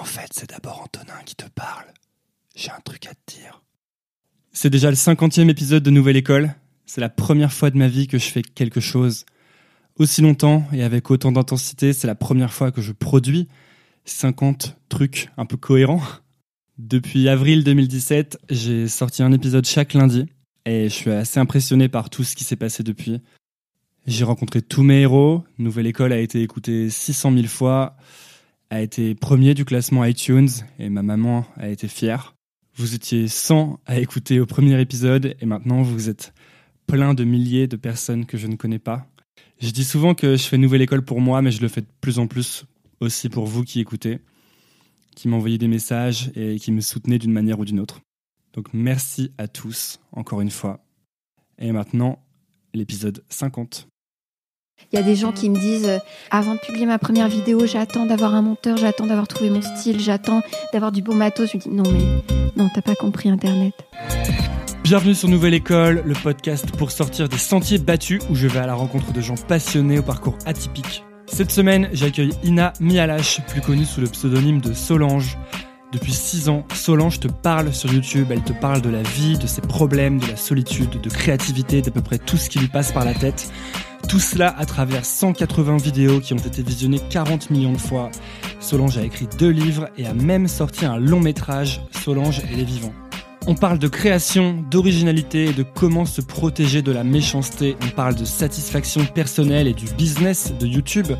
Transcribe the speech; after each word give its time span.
en 0.00 0.04
fait, 0.04 0.30
c'est 0.32 0.48
d'abord 0.48 0.80
Antonin 0.82 1.20
qui 1.26 1.34
te 1.34 1.44
parle. 1.54 1.84
J'ai 2.56 2.70
un 2.70 2.80
truc 2.80 3.06
à 3.06 3.10
te 3.10 3.36
dire. 3.36 3.62
C'est 4.50 4.70
déjà 4.70 4.88
le 4.88 4.96
cinquantième 4.96 5.50
épisode 5.50 5.82
de 5.82 5.90
Nouvelle 5.90 6.16
École. 6.16 6.54
C'est 6.86 7.02
la 7.02 7.10
première 7.10 7.52
fois 7.52 7.70
de 7.70 7.76
ma 7.76 7.86
vie 7.86 8.08
que 8.08 8.18
je 8.18 8.24
fais 8.24 8.42
quelque 8.42 8.80
chose 8.80 9.26
aussi 9.96 10.22
longtemps 10.22 10.66
et 10.72 10.82
avec 10.82 11.10
autant 11.10 11.32
d'intensité. 11.32 11.92
C'est 11.92 12.06
la 12.06 12.14
première 12.14 12.52
fois 12.52 12.72
que 12.72 12.80
je 12.80 12.92
produis 12.92 13.46
50 14.06 14.76
trucs 14.88 15.28
un 15.36 15.44
peu 15.44 15.58
cohérents. 15.58 16.02
Depuis 16.78 17.28
avril 17.28 17.62
2017, 17.62 18.38
j'ai 18.48 18.88
sorti 18.88 19.22
un 19.22 19.32
épisode 19.32 19.66
chaque 19.66 19.92
lundi 19.92 20.26
et 20.64 20.84
je 20.84 20.94
suis 20.94 21.10
assez 21.10 21.38
impressionné 21.38 21.90
par 21.90 22.08
tout 22.08 22.24
ce 22.24 22.34
qui 22.34 22.44
s'est 22.44 22.56
passé 22.56 22.82
depuis. 22.82 23.20
J'ai 24.06 24.24
rencontré 24.24 24.62
tous 24.62 24.82
mes 24.82 25.02
héros. 25.02 25.44
Nouvelle 25.58 25.86
École 25.86 26.14
a 26.14 26.18
été 26.18 26.40
écoutée 26.40 26.88
600 26.88 27.34
000 27.34 27.46
fois, 27.48 27.96
a 28.70 28.80
été 28.80 29.14
premier 29.14 29.54
du 29.54 29.64
classement 29.64 30.04
iTunes 30.04 30.48
et 30.78 30.88
ma 30.88 31.02
maman 31.02 31.44
a 31.56 31.68
été 31.68 31.88
fière. 31.88 32.36
Vous 32.76 32.94
étiez 32.94 33.26
100 33.28 33.80
à 33.84 33.98
écouter 33.98 34.38
au 34.40 34.46
premier 34.46 34.80
épisode 34.80 35.36
et 35.40 35.46
maintenant 35.46 35.82
vous 35.82 36.08
êtes 36.08 36.32
plein 36.86 37.12
de 37.14 37.24
milliers 37.24 37.66
de 37.66 37.76
personnes 37.76 38.26
que 38.26 38.38
je 38.38 38.46
ne 38.46 38.56
connais 38.56 38.78
pas. 38.78 39.06
Je 39.60 39.70
dis 39.70 39.84
souvent 39.84 40.14
que 40.14 40.36
je 40.36 40.44
fais 40.44 40.56
Nouvelle 40.56 40.82
École 40.82 41.04
pour 41.04 41.20
moi, 41.20 41.42
mais 41.42 41.50
je 41.50 41.60
le 41.60 41.68
fais 41.68 41.82
de 41.82 41.86
plus 42.00 42.18
en 42.18 42.26
plus 42.26 42.64
aussi 43.00 43.28
pour 43.28 43.46
vous 43.46 43.64
qui 43.64 43.80
écoutez, 43.80 44.20
qui 45.16 45.28
m'envoyez 45.28 45.58
des 45.58 45.68
messages 45.68 46.30
et 46.34 46.58
qui 46.58 46.72
me 46.72 46.80
soutenez 46.80 47.18
d'une 47.18 47.32
manière 47.32 47.58
ou 47.58 47.64
d'une 47.64 47.80
autre. 47.80 48.00
Donc 48.52 48.68
merci 48.72 49.32
à 49.36 49.48
tous, 49.48 50.00
encore 50.12 50.40
une 50.40 50.50
fois. 50.50 50.84
Et 51.58 51.72
maintenant, 51.72 52.24
l'épisode 52.72 53.22
50. 53.28 53.89
Il 54.92 54.98
y 54.98 55.02
a 55.02 55.04
des 55.04 55.14
gens 55.14 55.32
qui 55.32 55.48
me 55.50 55.58
disent 55.58 55.88
euh, 55.88 55.98
avant 56.30 56.54
de 56.54 56.60
publier 56.60 56.86
ma 56.86 56.98
première 56.98 57.28
vidéo, 57.28 57.66
j'attends 57.66 58.06
d'avoir 58.06 58.34
un 58.34 58.42
monteur, 58.42 58.76
j'attends 58.76 59.06
d'avoir 59.06 59.28
trouvé 59.28 59.50
mon 59.50 59.62
style, 59.62 60.00
j'attends 60.00 60.42
d'avoir 60.72 60.90
du 60.90 61.02
bon 61.02 61.14
matos. 61.14 61.50
Je 61.52 61.58
dis 61.58 61.68
non 61.68 61.84
mais 61.92 62.02
non, 62.56 62.68
t'as 62.74 62.82
pas 62.82 62.94
compris 62.94 63.28
Internet. 63.28 63.74
Bienvenue 64.82 65.14
sur 65.14 65.28
Nouvelle 65.28 65.54
École, 65.54 66.02
le 66.04 66.14
podcast 66.14 66.72
pour 66.76 66.90
sortir 66.90 67.28
des 67.28 67.38
sentiers 67.38 67.78
battus 67.78 68.20
où 68.30 68.34
je 68.34 68.48
vais 68.48 68.58
à 68.58 68.66
la 68.66 68.74
rencontre 68.74 69.12
de 69.12 69.20
gens 69.20 69.36
passionnés 69.36 70.00
au 70.00 70.02
parcours 70.02 70.36
atypique. 70.46 71.04
Cette 71.26 71.52
semaine, 71.52 71.88
j'accueille 71.92 72.32
Ina 72.42 72.72
Mialash, 72.80 73.40
plus 73.46 73.60
connue 73.60 73.84
sous 73.84 74.00
le 74.00 74.08
pseudonyme 74.08 74.60
de 74.60 74.72
Solange. 74.72 75.38
Depuis 75.92 76.12
6 76.12 76.48
ans, 76.48 76.64
Solange 76.74 77.20
te 77.20 77.28
parle 77.28 77.72
sur 77.72 77.92
YouTube, 77.92 78.28
elle 78.30 78.42
te 78.42 78.52
parle 78.52 78.80
de 78.80 78.90
la 78.90 79.02
vie, 79.02 79.38
de 79.38 79.46
ses 79.46 79.60
problèmes, 79.60 80.18
de 80.18 80.26
la 80.26 80.36
solitude, 80.36 81.00
de 81.00 81.08
créativité, 81.08 81.82
d'à 81.82 81.92
peu 81.92 82.00
près 82.00 82.18
tout 82.18 82.36
ce 82.36 82.50
qui 82.50 82.58
lui 82.58 82.68
passe 82.68 82.90
par 82.90 83.04
la 83.04 83.14
tête. 83.14 83.52
Tout 84.10 84.18
cela 84.18 84.52
à 84.58 84.66
travers 84.66 85.04
180 85.04 85.76
vidéos 85.76 86.18
qui 86.18 86.34
ont 86.34 86.38
été 86.38 86.64
visionnées 86.64 86.98
40 87.10 87.50
millions 87.50 87.74
de 87.74 87.78
fois. 87.78 88.10
Solange 88.58 88.98
a 88.98 89.04
écrit 89.04 89.28
deux 89.38 89.50
livres 89.50 89.88
et 89.96 90.04
a 90.04 90.14
même 90.14 90.48
sorti 90.48 90.84
un 90.84 90.96
long 90.96 91.20
métrage, 91.20 91.80
Solange 92.02 92.40
et 92.52 92.56
les 92.56 92.64
vivants. 92.64 92.92
On 93.46 93.54
parle 93.54 93.78
de 93.78 93.86
création, 93.86 94.64
d'originalité 94.68 95.44
et 95.44 95.52
de 95.52 95.62
comment 95.62 96.06
se 96.06 96.22
protéger 96.22 96.82
de 96.82 96.90
la 96.90 97.04
méchanceté. 97.04 97.76
On 97.84 97.90
parle 97.90 98.16
de 98.16 98.24
satisfaction 98.24 99.04
personnelle 99.04 99.68
et 99.68 99.74
du 99.74 99.86
business 99.96 100.52
de 100.58 100.66
YouTube, 100.66 101.12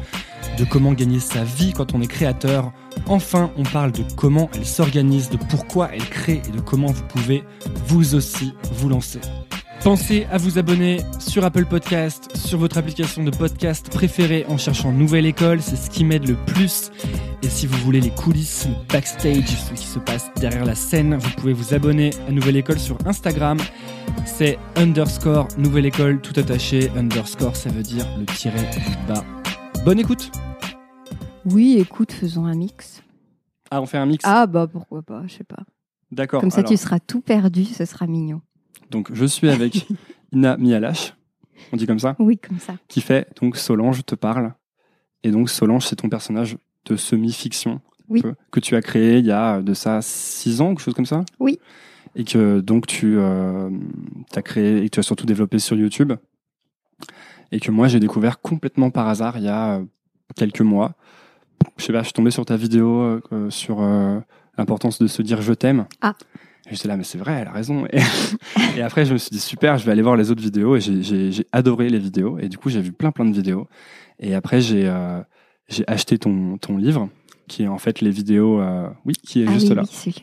de 0.59 0.65
comment 0.65 0.93
gagner 0.93 1.21
sa 1.21 1.45
vie 1.45 1.73
quand 1.73 1.95
on 1.95 2.01
est 2.01 2.09
créateur. 2.09 2.73
Enfin, 3.07 3.53
on 3.57 3.63
parle 3.63 3.93
de 3.93 4.03
comment 4.17 4.51
elle 4.53 4.67
s'organise, 4.67 5.31
de 5.31 5.39
pourquoi 5.49 5.91
elle 5.93 6.09
crée 6.09 6.43
et 6.49 6.51
de 6.51 6.61
comment 6.61 6.91
vous 6.91 7.05
pouvez 7.05 7.45
vous 7.87 8.17
aussi 8.17 8.53
vous 8.73 8.89
lancer. 8.89 9.21
Pensez 9.83 10.27
à 10.31 10.37
vous 10.37 10.59
abonner 10.59 11.01
sur 11.19 11.43
Apple 11.43 11.65
Podcast, 11.65 12.37
sur 12.37 12.59
votre 12.59 12.77
application 12.77 13.25
de 13.25 13.31
podcast 13.31 13.89
préférée 13.91 14.45
en 14.47 14.59
cherchant 14.59 14.93
Nouvelle 14.93 15.25
École, 15.25 15.63
c'est 15.63 15.77
ce 15.77 15.89
qui 15.89 16.05
m'aide 16.05 16.29
le 16.29 16.37
plus. 16.37 16.91
Et 17.43 17.49
si 17.49 17.67
vous 17.67 17.79
voulez 17.79 18.03
les 18.03 18.11
coulisses, 18.11 18.69
le 18.69 18.75
backstage, 18.93 19.49
ce 19.49 19.73
qui 19.73 19.87
se 19.87 19.99
passe 19.99 20.31
derrière 20.35 20.67
la 20.67 20.75
scène, 20.75 21.17
vous 21.17 21.31
pouvez 21.31 21.55
vous 21.55 21.73
abonner 21.73 22.11
à 22.29 22.31
Nouvelle 22.31 22.57
École 22.59 22.79
sur 22.79 22.99
Instagram. 23.07 23.57
C'est 24.27 24.59
underscore 24.77 25.49
Nouvelle 25.57 25.87
École 25.87 26.21
tout 26.21 26.39
attaché. 26.39 26.91
Underscore, 26.95 27.57
ça 27.57 27.71
veut 27.71 27.83
dire 27.83 28.07
le 28.19 28.27
tiret 28.27 28.69
du 28.73 28.81
bas. 29.09 29.25
Bonne 29.87 29.99
écoute 29.99 30.31
Oui, 31.47 31.79
écoute, 31.79 32.13
faisons 32.13 32.45
un 32.45 32.55
mix. 32.55 33.03
Ah, 33.71 33.81
on 33.81 33.87
fait 33.87 33.99
un 33.99 34.07
mix? 34.07 34.25
Ah 34.27 34.47
bah 34.47 34.67
pourquoi 34.71 35.01
pas, 35.01 35.23
je 35.27 35.37
sais 35.37 35.45
pas. 35.45 35.63
D'accord. 36.13 36.43
Comme 36.43 36.51
ça 36.51 36.59
alors, 36.59 36.71
tu 36.71 36.77
seras 36.77 36.99
tout 36.99 37.23
perdu, 37.23 37.65
ce 37.65 37.87
sera 37.87 38.07
mignon. 38.07 38.43
Donc, 38.91 39.11
je 39.13 39.25
suis 39.25 39.49
avec 39.49 39.87
Ina 40.33 40.57
Mialash, 40.57 41.15
on 41.73 41.77
dit 41.77 41.87
comme 41.87 41.99
ça, 41.99 42.17
Oui, 42.19 42.39
comme 42.39 42.59
ça. 42.59 42.75
qui 42.89 43.01
fait 43.01 43.29
donc 43.41 43.57
Solange 43.57 44.05
te 44.05 44.15
parle. 44.15 44.55
Et 45.23 45.31
donc, 45.31 45.51
Solange, 45.51 45.87
c'est 45.87 45.97
ton 45.97 46.09
personnage 46.09 46.57
de 46.87 46.97
semi-fiction 46.97 47.81
Oui. 48.09 48.21
un 48.21 48.23
peu, 48.23 48.35
que 48.51 48.61
tu 48.61 48.75
as 48.77 48.83
créé 48.83 49.19
il 49.19 49.27
y 49.27 49.33
a 49.33 49.61
de 49.63 49.75
ça 49.75 50.01
6 50.03 50.61
ans, 50.61 50.69
quelque 50.71 50.81
chose 50.83 50.95
comme 50.95 51.07
ça? 51.07 51.25
Oui. 51.39 51.59
Et 52.17 52.25
que 52.25 52.59
donc 52.61 52.87
tu 52.89 53.19
euh, 53.19 53.71
as 54.35 54.43
créé 54.43 54.79
et 54.79 54.85
que 54.87 54.95
tu 54.95 55.01
as 55.01 55.05
surtout 55.05 55.27
développé 55.27 55.59
sur 55.61 55.77
YouTube. 55.77 56.13
Et 57.53 57.61
que 57.61 57.71
moi, 57.71 57.89
j'ai 57.89 58.01
découvert 58.01 58.41
complètement 58.41 58.91
par 58.91 59.09
hasard 59.09 59.37
il 59.39 59.45
y 59.45 59.49
a 59.49 59.77
euh, 59.79 59.85
quelques 60.37 60.61
mois. 60.61 60.95
Je 61.77 61.85
sais 61.85 61.93
pas, 61.93 62.01
je 62.01 62.05
suis 62.07 62.13
tombé 62.13 62.31
sur 62.31 62.45
ta 62.47 62.57
vidéo 62.57 63.01
euh, 63.01 63.21
euh, 63.33 63.51
sur 63.51 63.81
euh, 63.83 64.19
l'importance 64.57 64.99
de 64.99 65.07
se 65.07 65.23
dire 65.23 65.43
je 65.43 65.53
t'aime. 65.53 65.87
Ah. 66.01 66.15
Et 66.71 66.75
j'étais 66.77 66.89
là, 66.89 66.97
mais 66.97 67.05
c'est 67.05 67.19
vrai, 67.19 67.33
elle 67.41 67.49
a 67.49 67.53
raison. 67.53 67.85
Et, 67.93 67.99
et 68.79 68.83
après, 68.83 69.05
je 69.05 69.13
me 69.13 69.19
suis 69.19 69.31
dit, 69.31 69.41
super, 69.41 69.77
je 69.79 69.85
vais 69.85 69.93
aller 69.93 70.03
voir 70.03 70.17
les 70.17 70.31
autres 70.31 70.43
vidéos. 70.43 70.77
Et 70.77 70.81
j'ai- 70.81 71.47
adoré 71.53 71.89
les 71.89 71.99
vidéos. 71.99 72.39
Et 72.39 72.49
du 72.49 72.59
coup, 72.59 72.71
j'ai 72.71 72.81
vu 72.81 72.93
plein, 72.93 73.11
plein 73.11 73.25
de 73.25 73.35
vidéos. 73.35 73.67
Et 74.21 74.35
après, 74.35 74.61
j'ai 74.61 74.85
euh, 74.89 75.21
acheté 75.89 76.19
ton, 76.19 76.59
ton 76.59 76.77
livre, 76.77 77.09
qui 77.49 77.65
est 77.65 77.69
en 77.69 77.79
fait 77.79 78.01
les 78.01 78.11
vidéos, 78.11 78.61
euh, 78.61 78.89
oui, 79.05 79.15
qui 79.15 79.43
est 79.43 79.47
ah 79.49 79.53
juste 79.53 79.71
oui, 79.71 79.75
là, 79.75 79.83
oui, 80.07 80.15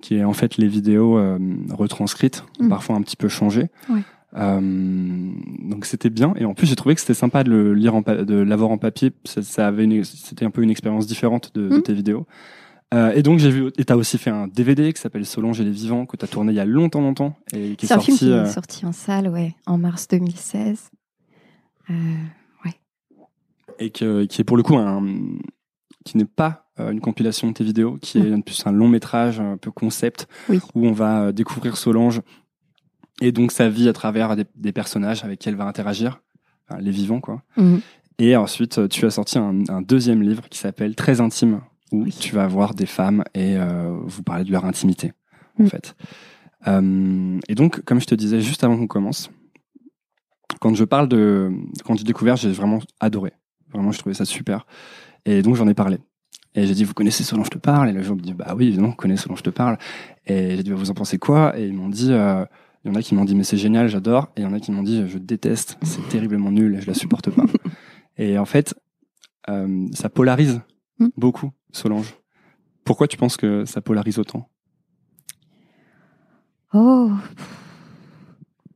qui 0.00 0.14
est 0.16 0.24
en 0.24 0.32
fait 0.32 0.56
les 0.56 0.68
vidéos 0.68 1.18
euh, 1.18 1.38
retranscrites, 1.72 2.44
Mm. 2.60 2.68
parfois 2.68 2.96
un 2.96 3.02
petit 3.02 3.16
peu 3.16 3.28
changées. 3.28 3.66
Ouais. 3.88 4.02
Donc 5.68 5.84
c'était 5.86 6.10
bien. 6.10 6.34
Et 6.36 6.44
en 6.44 6.54
plus, 6.54 6.66
j'ai 6.66 6.76
trouvé 6.76 6.94
que 6.94 7.00
c'était 7.00 7.14
sympa 7.14 7.42
de 7.44 7.50
le 7.50 7.74
lire 7.74 7.94
en 7.94 8.02
pa- 8.02 8.22
de 8.24 8.36
l'avoir 8.36 8.70
en 8.70 8.78
papier. 8.78 9.12
Ça, 9.24 9.42
ça 9.42 9.66
avait 9.66 9.88
c'était 10.04 10.44
un 10.44 10.50
peu 10.50 10.62
une 10.62 10.70
expérience 10.70 11.06
différente 11.06 11.50
de, 11.54 11.68
de 11.68 11.76
Mm. 11.78 11.82
tes 11.82 11.94
vidéos. 11.94 12.26
Euh, 12.92 13.12
et 13.12 13.22
donc 13.22 13.38
j'ai 13.38 13.50
vu, 13.50 13.70
et 13.78 13.84
t'as 13.84 13.94
aussi 13.96 14.18
fait 14.18 14.30
un 14.30 14.48
DVD 14.48 14.92
qui 14.92 15.00
s'appelle 15.00 15.24
Solange 15.24 15.60
et 15.60 15.64
les 15.64 15.70
vivants 15.70 16.06
que 16.06 16.16
t'as 16.16 16.26
tourné 16.26 16.52
il 16.52 16.56
y 16.56 16.60
a 16.60 16.64
longtemps, 16.64 17.00
longtemps, 17.00 17.36
et 17.52 17.76
qui 17.76 17.86
est 17.86 17.88
C'est 17.88 17.94
un 17.94 18.00
film 18.00 18.16
sorti. 18.16 18.26
qui 18.26 18.32
euh, 18.32 18.44
est 18.44 18.50
sorti 18.52 18.86
en 18.86 18.92
salle, 18.92 19.28
ouais, 19.28 19.54
en 19.66 19.78
mars 19.78 20.08
2016. 20.08 20.90
Euh, 21.90 21.94
et 23.78 23.90
que, 23.90 24.24
qui 24.24 24.40
est 24.40 24.44
pour 24.44 24.56
le 24.56 24.62
coup 24.62 24.76
un, 24.76 25.02
qui 26.04 26.16
n'est 26.18 26.24
pas 26.26 26.66
euh, 26.78 26.90
une 26.90 27.00
compilation 27.00 27.48
de 27.48 27.52
tes 27.54 27.64
vidéos, 27.64 27.96
qui 28.00 28.18
est 28.18 28.42
plus 28.44 28.66
un 28.66 28.72
long 28.72 28.88
métrage 28.88 29.40
un 29.40 29.56
peu 29.56 29.70
concept 29.70 30.28
Oui. 30.48 30.60
où 30.74 30.86
on 30.86 30.92
va 30.92 31.22
euh, 31.26 31.32
découvrir 31.32 31.76
Solange 31.76 32.20
et 33.22 33.32
donc 33.32 33.52
sa 33.52 33.68
vie 33.68 33.88
à 33.88 33.92
travers 33.92 34.36
des, 34.36 34.44
des 34.56 34.72
personnages 34.72 35.24
avec 35.24 35.38
qui 35.38 35.48
elle 35.48 35.56
va 35.56 35.64
interagir, 35.64 36.20
enfin, 36.68 36.80
les 36.80 36.90
vivants 36.90 37.20
quoi. 37.20 37.42
mhm. 37.56 37.80
Et 38.18 38.36
ensuite 38.36 38.78
euh, 38.78 38.88
tu 38.88 39.06
as 39.06 39.10
sorti 39.10 39.38
un, 39.38 39.60
un 39.68 39.80
deuxième 39.80 40.22
livre 40.22 40.46
qui 40.50 40.58
s'appelle 40.58 40.94
Très 40.94 41.20
intime 41.22 41.62
où 41.92 42.02
Oui. 42.04 42.16
tu 42.18 42.34
vas 42.34 42.46
voir 42.46 42.74
des 42.74 42.86
femmes 42.86 43.24
et 43.34 43.56
euh, 43.56 43.96
vous 44.04 44.22
parler 44.22 44.44
de 44.44 44.52
leur 44.52 44.64
intimité 44.64 45.12
en 45.58 45.64
Mm. 45.64 45.66
fait. 45.68 45.96
Euh, 46.68 47.38
et 47.48 47.54
donc 47.54 47.80
comme 47.84 48.00
je 48.00 48.06
te 48.06 48.14
disais 48.14 48.40
juste 48.40 48.64
avant 48.64 48.76
qu'on 48.76 48.86
commence, 48.86 49.30
quand 50.60 50.74
je 50.74 50.84
parle 50.84 51.08
de 51.08 51.50
quand 51.84 51.96
j'ai 51.96 52.04
découvert, 52.04 52.36
j'ai 52.36 52.50
vraiment 52.52 52.80
adoré. 53.00 53.32
Vraiment, 53.72 53.92
je 53.92 53.98
trouvais 53.98 54.14
ça 54.14 54.24
super. 54.24 54.66
Et 55.24 55.42
donc, 55.42 55.54
j'en 55.54 55.68
ai 55.68 55.74
parlé. 55.74 55.98
Et 56.56 56.66
j'ai 56.66 56.74
dit, 56.74 56.82
vous 56.84 56.92
connaissez 56.94 57.22
Solange 57.22 57.50
te 57.50 57.58
parle? 57.58 57.88
Et 57.88 57.92
les 57.92 58.02
gens 58.02 58.16
me 58.16 58.20
disent, 58.20 58.34
bah 58.34 58.52
oui, 58.56 58.66
évidemment, 58.66 58.88
on 58.88 58.92
connaît 58.92 59.16
Solange 59.16 59.42
te 59.44 59.50
parle. 59.50 59.78
Et 60.26 60.56
j'ai 60.56 60.62
dit, 60.64 60.70
bah, 60.70 60.76
vous 60.76 60.90
en 60.90 60.94
pensez 60.94 61.18
quoi? 61.18 61.56
Et 61.58 61.66
ils 61.68 61.72
m'ont 61.72 61.88
dit, 61.88 62.08
euh, 62.12 62.44
il 62.84 62.88
y 62.88 62.90
en 62.90 62.96
a 62.96 63.02
qui 63.02 63.14
m'ont 63.14 63.24
dit, 63.24 63.36
mais 63.36 63.44
c'est 63.44 63.56
génial, 63.56 63.86
j'adore. 63.88 64.32
Et 64.36 64.40
il 64.40 64.42
y 64.42 64.46
en 64.46 64.52
a 64.52 64.58
qui 64.58 64.72
m'ont 64.72 64.82
dit, 64.82 65.04
je 65.06 65.18
déteste, 65.18 65.78
c'est 65.82 66.06
terriblement 66.08 66.50
nul, 66.50 66.78
je 66.80 66.86
la 66.88 66.94
supporte 66.94 67.30
pas. 67.30 67.44
et 68.18 68.36
en 68.38 68.44
fait, 68.44 68.74
euh, 69.48 69.86
ça 69.92 70.08
polarise 70.08 70.60
Mm. 70.98 71.08
beaucoup, 71.16 71.50
Solange. 71.72 72.14
Pourquoi 72.84 73.08
tu 73.08 73.16
penses 73.16 73.36
que 73.36 73.64
ça 73.64 73.80
polarise 73.80 74.18
autant? 74.18 74.48
Oh. 76.72 77.10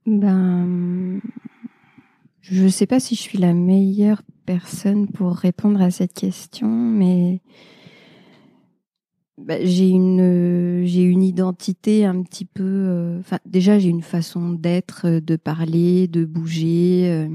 Ben. 0.06 1.20
Je 2.40 2.68
sais 2.68 2.86
pas 2.86 3.00
si 3.00 3.14
je 3.14 3.20
suis 3.20 3.38
la 3.38 3.54
meilleure 3.54 4.22
personne 4.44 5.08
pour 5.08 5.34
répondre 5.34 5.80
à 5.80 5.90
cette 5.90 6.12
question, 6.12 6.68
mais. 6.68 7.40
Ben, 9.36 9.66
j'ai 9.66 9.88
une 9.88 10.84
une 10.86 11.22
identité 11.24 12.04
un 12.04 12.22
petit 12.22 12.44
peu 12.44 12.62
euh, 12.62 13.20
déjà 13.44 13.80
j'ai 13.80 13.88
une 13.88 14.00
façon 14.00 14.50
d'être 14.50 15.06
euh, 15.06 15.20
de 15.20 15.34
parler 15.34 16.06
de 16.06 16.24
bouger 16.24 17.10
euh, 17.10 17.28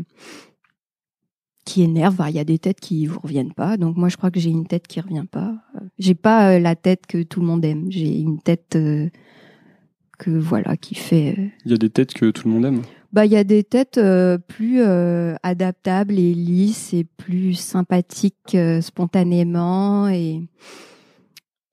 qui 1.70 1.82
énerve 1.84 2.16
Enfin, 2.20 2.30
il 2.30 2.36
y 2.36 2.40
a 2.40 2.44
des 2.54 2.60
têtes 2.60 2.80
qui 2.80 3.06
vous 3.06 3.20
reviennent 3.20 3.54
pas 3.54 3.78
donc 3.78 3.96
moi 3.96 4.10
je 4.10 4.18
crois 4.18 4.32
que 4.32 4.40
j'ai 4.40 4.50
une 4.50 4.66
tête 4.68 4.88
qui 4.88 5.00
revient 5.02 5.28
pas 5.30 5.52
Euh, 5.76 5.80
j'ai 6.00 6.16
pas 6.16 6.40
euh, 6.56 6.60
la 6.60 6.76
tête 6.76 7.04
que 7.08 7.24
tout 7.24 7.40
le 7.42 7.48
monde 7.48 7.64
aime 7.72 7.86
j'ai 7.90 8.12
une 8.20 8.40
tête 8.42 8.76
euh, 8.76 9.10
que 10.18 10.32
voilà 10.32 10.76
qui 10.78 10.96
fait 10.96 11.52
Il 11.66 11.72
y 11.72 11.74
a 11.74 11.78
des 11.78 11.90
têtes 11.90 12.14
que 12.14 12.32
tout 12.32 12.48
le 12.48 12.54
monde 12.54 12.66
aime. 12.66 12.82
bah 13.14 13.26
il 13.28 13.32
y 13.32 13.38
a 13.38 13.44
des 13.44 13.64
têtes 13.64 13.98
euh, 14.00 14.38
plus 14.38 14.82
euh, 14.82 15.36
adaptables 15.44 16.18
et 16.18 16.34
lisses 16.34 16.94
et 16.94 17.06
plus 17.06 17.54
sympathiques 17.54 18.56
euh, 18.56 18.82
spontanément 18.82 20.08
et 20.10 20.42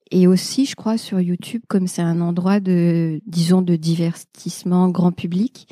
et 0.09 0.25
aussi, 0.25 0.65
je 0.65 0.75
crois, 0.75 0.97
sur 0.97 1.19
YouTube, 1.19 1.63
comme 1.67 1.87
c'est 1.87 2.01
un 2.01 2.21
endroit 2.21 2.61
de, 2.61 3.19
disons, 3.27 3.61
de 3.61 3.75
divertissement 3.75 4.87
grand 4.89 5.11
public. 5.11 5.67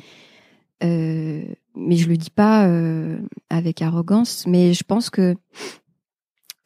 Mais 1.76 1.96
je 1.96 2.08
le 2.08 2.16
dis 2.16 2.30
pas 2.30 2.66
euh, 2.66 3.18
avec 3.50 3.82
arrogance, 3.82 4.46
mais 4.46 4.72
je 4.72 4.82
pense 4.82 5.10
que 5.10 5.36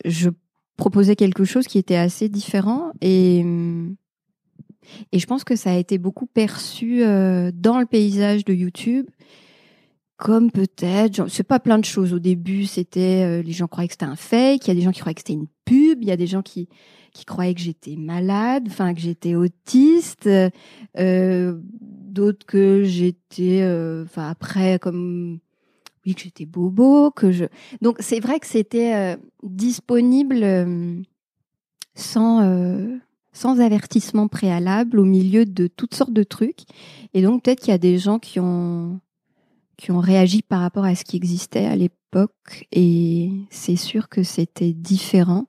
je 0.04 0.30
proposais 0.76 1.16
quelque 1.16 1.44
chose 1.44 1.66
qui 1.66 1.78
était 1.78 1.96
assez 1.96 2.28
différent 2.28 2.92
et 3.00 3.44
et 5.12 5.18
je 5.18 5.26
pense 5.26 5.44
que 5.44 5.56
ça 5.56 5.72
a 5.72 5.76
été 5.76 5.98
beaucoup 5.98 6.26
perçu 6.26 7.04
euh, 7.04 7.52
dans 7.54 7.78
le 7.78 7.86
paysage 7.86 8.44
de 8.44 8.52
YouTube 8.52 9.06
comme 10.16 10.50
peut-être, 10.50 11.28
c'est 11.28 11.44
pas 11.44 11.60
plein 11.60 11.78
de 11.78 11.84
choses. 11.84 12.12
Au 12.12 12.18
début, 12.18 12.66
c'était 12.66 13.24
euh, 13.24 13.42
les 13.42 13.52
gens 13.52 13.66
croyaient 13.68 13.88
que 13.88 13.94
c'était 13.94 14.04
un 14.04 14.16
fake, 14.16 14.66
il 14.66 14.68
y 14.68 14.70
a 14.70 14.74
des 14.74 14.82
gens 14.82 14.90
qui 14.92 15.00
croyaient 15.00 15.14
que 15.14 15.22
c'était 15.22 15.32
une 15.32 15.46
pub, 15.64 16.02
il 16.02 16.08
y 16.08 16.12
a 16.12 16.16
des 16.16 16.26
gens 16.26 16.42
qui 16.42 16.68
qui 17.12 17.24
croyaient 17.24 17.54
que 17.54 17.60
j'étais 17.60 17.96
malade, 17.96 18.64
enfin 18.68 18.92
que 18.92 19.00
j'étais 19.00 19.34
autiste, 19.34 20.28
d'autres 22.10 22.46
que 22.46 22.84
j'étais, 22.84 23.62
euh, 23.62 24.04
enfin 24.04 24.28
après 24.28 24.78
comme 24.78 25.38
oui 26.04 26.14
que 26.14 26.22
j'étais 26.22 26.46
bobo, 26.46 27.10
que 27.10 27.30
je. 27.30 27.44
Donc 27.80 27.96
c'est 28.00 28.20
vrai 28.20 28.40
que 28.40 28.46
c'était 28.46 28.94
euh, 28.94 29.16
disponible 29.42 30.42
euh, 30.42 31.00
sans 31.94 33.00
sans 33.32 33.60
avertissement 33.60 34.28
préalable 34.28 34.98
au 34.98 35.04
milieu 35.04 35.44
de 35.44 35.66
toutes 35.68 35.94
sortes 35.94 36.12
de 36.12 36.24
trucs. 36.24 36.62
Et 37.14 37.22
donc 37.22 37.42
peut-être 37.42 37.60
qu'il 37.60 37.70
y 37.70 37.74
a 37.74 37.78
des 37.78 37.98
gens 37.98 38.18
qui 38.18 38.40
ont 38.40 39.00
qui 39.76 39.92
ont 39.92 40.00
réagi 40.00 40.42
par 40.42 40.60
rapport 40.60 40.84
à 40.84 40.94
ce 40.94 41.04
qui 41.04 41.16
existait 41.16 41.66
à 41.66 41.76
l'époque 41.76 42.66
et 42.72 43.30
c'est 43.50 43.76
sûr 43.76 44.08
que 44.08 44.22
c'était 44.22 44.72
différent. 44.72 45.46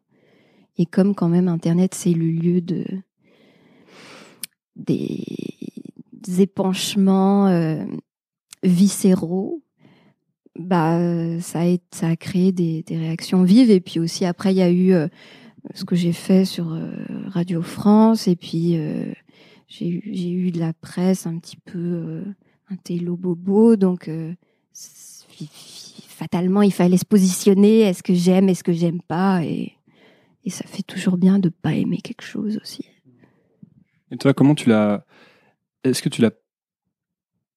Et 0.78 0.86
comme 0.86 1.16
quand 1.16 1.30
même 1.30 1.48
Internet 1.48 1.94
c'est 1.96 2.14
le 2.14 2.28
lieu 2.28 2.62
de 2.62 2.86
des, 4.76 5.24
épanchements 6.38 7.48
euh, 7.48 7.86
viscéraux, 8.64 9.64
bah 10.60 11.00
ça 11.40 11.62
a, 12.02 12.16
créé 12.16 12.52
des, 12.52 12.84
réactions 12.90 13.44
vives. 13.44 13.72
Et 13.72 13.82
puis 13.82 14.00
aussi 14.00 14.26
après 14.26 14.54
il 14.54 14.58
y 14.58 14.62
a 14.62 14.70
eu 14.70 14.94
euh, 14.94 15.08
ce 15.74 15.86
que 15.86 15.96
j'ai 15.96 16.14
fait 16.14 16.46
sur 16.46 16.74
euh, 16.74 16.92
Radio 17.28 17.62
France. 17.62 18.28
Et 18.28 18.36
puis 18.36 18.78
j'ai 19.68 19.88
eu, 19.88 20.52
de 20.52 20.60
la 20.60 20.74
presse 20.74 21.26
un 21.26 21.38
petit 21.40 21.58
peu 21.58 22.24
un 22.70 22.76
télo 22.76 23.16
bobo. 23.16 23.76
Donc 23.76 24.10
fatalement 26.08 26.62
il 26.62 26.74
fallait 26.74 26.98
se 26.98 27.06
positionner. 27.06 27.82
Est-ce 27.82 28.04
que 28.04 28.14
j'aime 28.14 28.50
est-ce 28.50 28.64
que 28.64 28.74
j'aime 28.74 29.02
pas? 29.02 29.44
Et, 29.44 29.74
et 30.44 30.50
ça 30.50 30.66
fait 30.68 30.84
toujours 30.84 31.18
bien 31.18 31.40
de 31.40 31.50
pas 31.50 31.74
aimer 31.74 31.98
quelque 31.98 32.24
chose 32.24 32.60
aussi. 32.62 32.86
Et 34.12 34.18
toi 34.18 34.34
comment 34.34 34.56
tu 34.56 34.70
l'as 34.70 35.06
est-ce 35.84 36.02
que 36.02 36.10
tu 36.10 36.22
l'as 36.22 36.32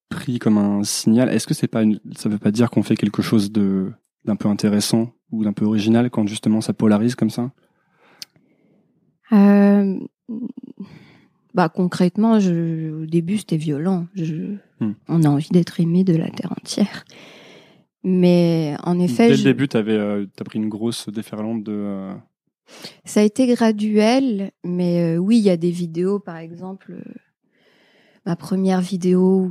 pris 0.09 0.38
comme 0.38 0.59
un 0.59 0.85
signal? 0.85 1.29
Est-ce 1.29 1.47
que 1.47 1.55
c'est 1.55 1.69
pas 1.69 1.82
une... 1.82 2.00
ça 2.17 2.29
veut 2.29 2.38
pas 2.38 2.50
dire 2.50 2.71
qu'on 2.71 2.82
fait 2.82 2.97
quelque 2.97 3.23
chose 3.23 3.53
de 3.53 3.93
d'un 4.25 4.37
peu 4.37 4.49
intéressant 4.49 5.12
ou 5.31 5.44
d'un 5.44 5.53
peu 5.53 5.67
original 5.67 6.09
quand 6.09 6.26
justement 6.26 6.61
ça 6.61 6.73
polarise 6.73 7.15
comme 7.15 7.31
ça? 7.31 7.53
Euh, 9.32 9.99
bah 11.55 11.69
concrètement, 11.69 12.41
je, 12.41 13.03
au 13.03 13.06
début 13.06 13.38
c'était 13.38 13.56
violent. 13.56 14.06
Je, 14.15 14.56
hmm. 14.81 14.94
On 15.09 15.23
a 15.25 15.29
envie 15.29 15.50
d'être 15.50 15.79
aimé 15.81 16.05
de 16.05 16.17
la 16.17 16.31
terre 16.31 16.53
entière. 16.53 17.05
Mais 18.03 18.77
en 18.85 18.99
effet, 19.00 19.29
dès 19.29 19.37
le 19.38 19.43
début, 19.43 19.67
tu 19.67 19.79
avais 19.79 19.97
euh, 19.97 20.27
as 20.38 20.44
pris 20.44 20.59
une 20.59 20.69
grosse 20.69 21.09
déferlante 21.09 21.65
de. 21.65 21.73
Euh, 21.73 22.15
Ça 23.05 23.20
a 23.20 23.23
été 23.23 23.47
graduel, 23.47 24.53
mais 24.62 25.17
euh, 25.17 25.17
oui, 25.17 25.38
il 25.38 25.44
y 25.44 25.50
a 25.50 25.56
des 25.56 25.70
vidéos, 25.70 26.19
par 26.19 26.37
exemple, 26.37 27.03
ma 28.26 28.37
première 28.37 28.81
vidéo 28.81 29.50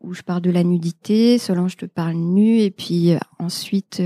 où, 0.00 0.14
je 0.14 0.22
parle 0.22 0.42
de 0.42 0.50
la 0.50 0.64
nudité, 0.64 1.38
Solange 1.38 1.76
te 1.76 1.86
parle 1.86 2.14
nu, 2.14 2.60
et 2.60 2.70
puis 2.70 3.14
ensuite 3.38 4.00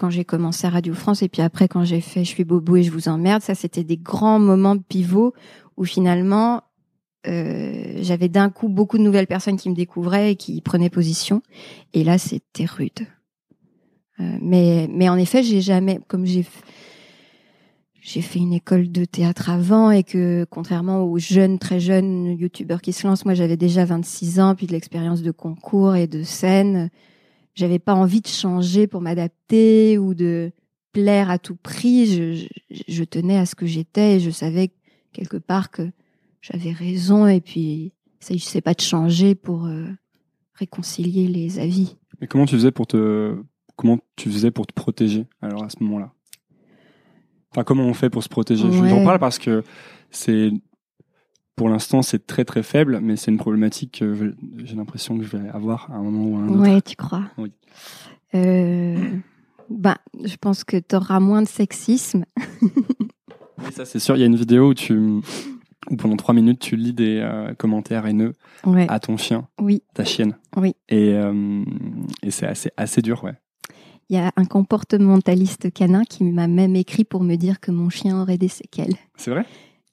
quand 0.00 0.08
j'ai 0.08 0.24
commencé 0.24 0.66
à 0.66 0.70
Radio 0.70 0.94
France 0.94 1.22
et 1.22 1.28
puis 1.28 1.42
après 1.42 1.68
quand 1.68 1.84
j'ai 1.84 2.00
fait 2.00 2.24
Je 2.24 2.30
suis 2.30 2.44
bobo 2.44 2.76
et 2.76 2.82
je 2.82 2.90
vous 2.90 3.08
emmerde, 3.08 3.42
ça 3.42 3.54
c'était 3.54 3.84
des 3.84 3.98
grands 3.98 4.38
moments 4.38 4.78
pivots 4.78 5.34
où 5.76 5.84
finalement 5.84 6.62
euh, 7.26 7.98
j'avais 8.00 8.30
d'un 8.30 8.48
coup 8.48 8.70
beaucoup 8.70 8.96
de 8.96 9.02
nouvelles 9.02 9.26
personnes 9.26 9.58
qui 9.58 9.68
me 9.68 9.74
découvraient 9.74 10.32
et 10.32 10.36
qui 10.36 10.58
prenaient 10.62 10.88
position. 10.88 11.42
Et 11.92 12.02
là 12.02 12.16
c'était 12.16 12.64
rude. 12.64 13.06
Euh, 14.20 14.38
mais 14.40 14.88
mais 14.90 15.10
en 15.10 15.16
effet 15.16 15.42
j'ai 15.42 15.60
jamais 15.60 16.00
comme 16.08 16.24
j'ai 16.24 16.46
j'ai 18.00 18.22
fait 18.22 18.38
une 18.38 18.52
école 18.52 18.90
de 18.90 19.04
théâtre 19.04 19.50
avant 19.50 19.90
et 19.90 20.04
que 20.04 20.46
contrairement 20.50 21.02
aux 21.02 21.18
jeunes 21.18 21.58
très 21.58 21.80
jeunes 21.80 22.38
youtubeurs 22.38 22.80
qui 22.80 22.92
se 22.92 23.06
lancent, 23.06 23.24
moi 23.24 23.34
j'avais 23.34 23.56
déjà 23.56 23.84
26 23.84 24.40
ans 24.40 24.54
puis 24.54 24.66
de 24.66 24.72
l'expérience 24.72 25.22
de 25.22 25.30
concours 25.30 25.94
et 25.96 26.06
de 26.06 26.22
scène 26.22 26.90
j'avais 27.54 27.78
pas 27.78 27.94
envie 27.94 28.20
de 28.20 28.26
changer 28.26 28.86
pour 28.86 29.00
m'adapter 29.00 29.98
ou 29.98 30.14
de 30.14 30.52
plaire 30.92 31.30
à 31.30 31.38
tout 31.38 31.56
prix. 31.56 32.48
Je, 32.88 33.04
tenais 33.04 33.36
à 33.36 33.46
ce 33.46 33.54
que 33.54 33.66
j'étais 33.66 34.16
et 34.16 34.20
je 34.20 34.30
savais 34.30 34.72
quelque 35.12 35.36
part 35.36 35.70
que 35.70 35.90
j'avais 36.40 36.72
raison 36.72 37.26
et 37.26 37.40
puis 37.40 37.92
je 38.28 38.38
sais 38.38 38.60
pas 38.60 38.74
de 38.74 38.80
changer 38.80 39.34
pour 39.34 39.66
euh, 39.66 39.86
réconcilier 40.54 41.26
les 41.28 41.58
avis. 41.58 41.96
Mais 42.20 42.26
comment 42.26 42.46
tu 42.46 42.54
faisais 42.54 42.72
pour 42.72 42.86
te 42.86 43.36
comment 43.76 43.98
tu 44.16 44.30
faisais 44.30 44.50
pour 44.50 44.66
te 44.66 44.74
protéger 44.74 45.26
alors 45.42 45.64
à 45.64 45.70
ce 45.70 45.82
moment-là? 45.82 46.12
Enfin, 47.52 47.64
comment 47.64 47.84
on 47.84 47.94
fait 47.94 48.10
pour 48.10 48.22
se 48.22 48.28
protéger? 48.28 48.64
Ouais. 48.68 48.88
J'en 48.88 49.04
parle 49.04 49.18
parce 49.18 49.38
que 49.38 49.64
c'est 50.10 50.50
pour 51.56 51.68
l'instant, 51.68 52.00
c'est 52.00 52.26
très 52.26 52.44
très 52.44 52.62
faible, 52.62 53.00
mais 53.02 53.16
c'est 53.16 53.30
une 53.30 53.36
problématique 53.36 53.98
que 53.98 54.34
j'ai 54.64 54.76
l'impression 54.76 55.18
que 55.18 55.24
je 55.24 55.36
vais 55.36 55.48
avoir 55.50 55.90
à 55.90 55.96
un 55.96 56.02
moment 56.02 56.24
ou 56.24 56.36
à 56.36 56.40
un 56.40 56.48
autre. 56.48 56.72
Oui, 56.72 56.82
tu 56.82 56.96
crois? 56.96 57.24
Oui. 57.36 57.52
Euh, 58.34 58.96
bah, 59.68 59.98
je 60.24 60.36
pense 60.36 60.64
que 60.64 60.78
tu 60.78 60.96
auras 60.96 61.20
moins 61.20 61.42
de 61.42 61.48
sexisme. 61.48 62.24
oui, 62.62 63.72
ça 63.72 63.84
c'est 63.84 63.98
sûr. 63.98 64.16
Il 64.16 64.20
y 64.20 64.22
a 64.22 64.26
une 64.26 64.36
vidéo 64.36 64.68
où 64.70 64.74
tu, 64.74 64.96
où 64.96 65.96
pendant 65.96 66.16
trois 66.16 66.34
minutes, 66.34 66.60
tu 66.60 66.76
lis 66.76 66.94
des 66.94 67.18
euh, 67.18 67.52
commentaires 67.54 68.06
haineux 68.06 68.36
ouais. 68.64 68.86
à 68.88 68.98
ton 68.98 69.16
chien, 69.16 69.46
oui. 69.60 69.82
ta 69.92 70.04
chienne. 70.04 70.38
Oui. 70.56 70.74
Et, 70.88 71.14
euh, 71.14 71.64
et 72.22 72.30
c'est 72.30 72.46
assez, 72.46 72.70
assez 72.76 73.02
dur, 73.02 73.22
ouais. 73.24 73.34
Il 74.10 74.16
y 74.16 74.18
a 74.18 74.32
un 74.34 74.44
comportementaliste 74.44 75.72
canin 75.72 76.02
qui 76.02 76.24
m'a 76.24 76.48
même 76.48 76.74
écrit 76.74 77.04
pour 77.04 77.22
me 77.22 77.36
dire 77.36 77.60
que 77.60 77.70
mon 77.70 77.90
chien 77.90 78.20
aurait 78.20 78.38
des 78.38 78.48
séquelles. 78.48 78.96
C'est 79.16 79.30
vrai? 79.30 79.46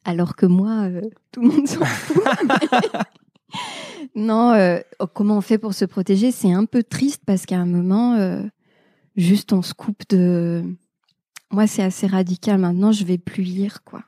Alors 0.06 0.36
que 0.36 0.48
moi, 0.48 0.88
euh, 0.90 1.02
tout 1.32 1.44
le 1.44 1.50
monde 1.50 1.68
s'en 1.68 1.86
fout. 1.86 2.24
non, 4.16 4.54
euh, 4.54 4.80
oh, 4.98 5.06
comment 5.06 5.38
on 5.38 5.42
fait 5.42 5.60
pour 5.60 5.76
se 5.76 5.86
protéger? 5.86 6.32
C'est 6.32 6.52
un 6.52 6.66
peu 6.66 6.82
triste 6.82 7.22
parce 7.28 7.46
qu'à 7.46 7.60
un 7.60 7.68
moment, 7.68 8.16
euh, 8.16 8.42
juste 9.16 9.54
on 9.54 9.62
se 9.62 9.76
coupe 9.76 10.02
de. 10.10 10.64
Moi, 11.52 11.68
c'est 11.68 11.84
assez 11.84 12.08
radical. 12.08 12.58
Maintenant, 12.58 12.92
je 12.92 13.06
vais 13.06 13.20
plus 13.20 13.44
lire 13.44 13.84
quoi. 13.84 14.02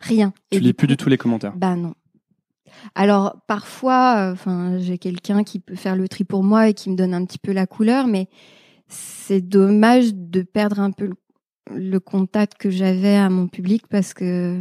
Rien. 0.00 0.32
Tu 0.50 0.56
Et 0.56 0.60
lis 0.60 0.72
plus 0.72 0.86
coup, 0.86 0.92
du 0.92 0.96
tout 0.96 1.10
les 1.10 1.18
commentaires? 1.18 1.54
Bah 1.54 1.76
non. 1.76 1.92
Alors 2.94 3.36
parfois, 3.46 4.30
enfin, 4.32 4.78
j'ai 4.78 4.96
quelqu'un 4.96 5.44
qui 5.44 5.60
peut 5.60 5.76
faire 5.76 5.96
le 5.96 6.08
tri 6.08 6.24
pour 6.24 6.42
moi 6.42 6.70
et 6.70 6.72
qui 6.72 6.88
me 6.88 6.96
donne 6.96 7.12
un 7.12 7.26
petit 7.26 7.38
peu 7.38 7.52
la 7.52 7.66
couleur, 7.66 8.06
mais 8.06 8.30
c'est 8.88 9.40
dommage 9.40 10.14
de 10.14 10.42
perdre 10.42 10.80
un 10.80 10.90
peu 10.90 11.10
le, 11.70 12.00
contact 12.00 12.58
que 12.58 12.70
j'avais 12.70 13.16
à 13.16 13.30
mon 13.30 13.48
public 13.48 13.86
parce 13.88 14.14
que 14.14 14.60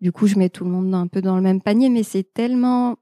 du 0.00 0.12
coup, 0.12 0.26
je 0.26 0.38
mets 0.38 0.48
tout 0.48 0.64
le 0.64 0.70
monde 0.70 0.94
un 0.94 1.06
peu 1.06 1.20
dans 1.20 1.36
le 1.36 1.42
même 1.42 1.60
panier, 1.60 1.90
mais 1.90 2.02
c'est 2.02 2.32
tellement 2.32 2.96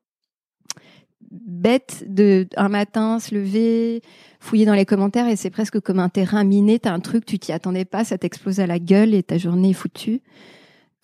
bête 1.31 2.05
de 2.07 2.49
un 2.57 2.69
matin 2.69 3.21
se 3.21 3.35
lever, 3.35 4.03
fouiller 4.41 4.65
dans 4.65 4.75
les 4.75 4.87
commentaires 4.87 5.29
et 5.29 5.37
c'est 5.37 5.51
presque 5.51 5.81
comme 5.81 5.99
un 5.99 6.09
terrain 6.09 6.45
miné. 6.45 6.79
T'as 6.79 6.93
un 6.93 7.01
truc, 7.01 7.25
tu 7.27 7.39
t'y 7.39 7.53
attendais 7.53 7.85
pas, 7.85 8.05
ça 8.05 8.19
t'explose 8.19 8.61
à 8.61 8.67
la 8.67 8.79
gueule 8.79 9.15
et 9.15 9.23
ta 9.23 9.39
journée 9.39 9.71
est 9.71 9.75
foutue. 9.75 10.23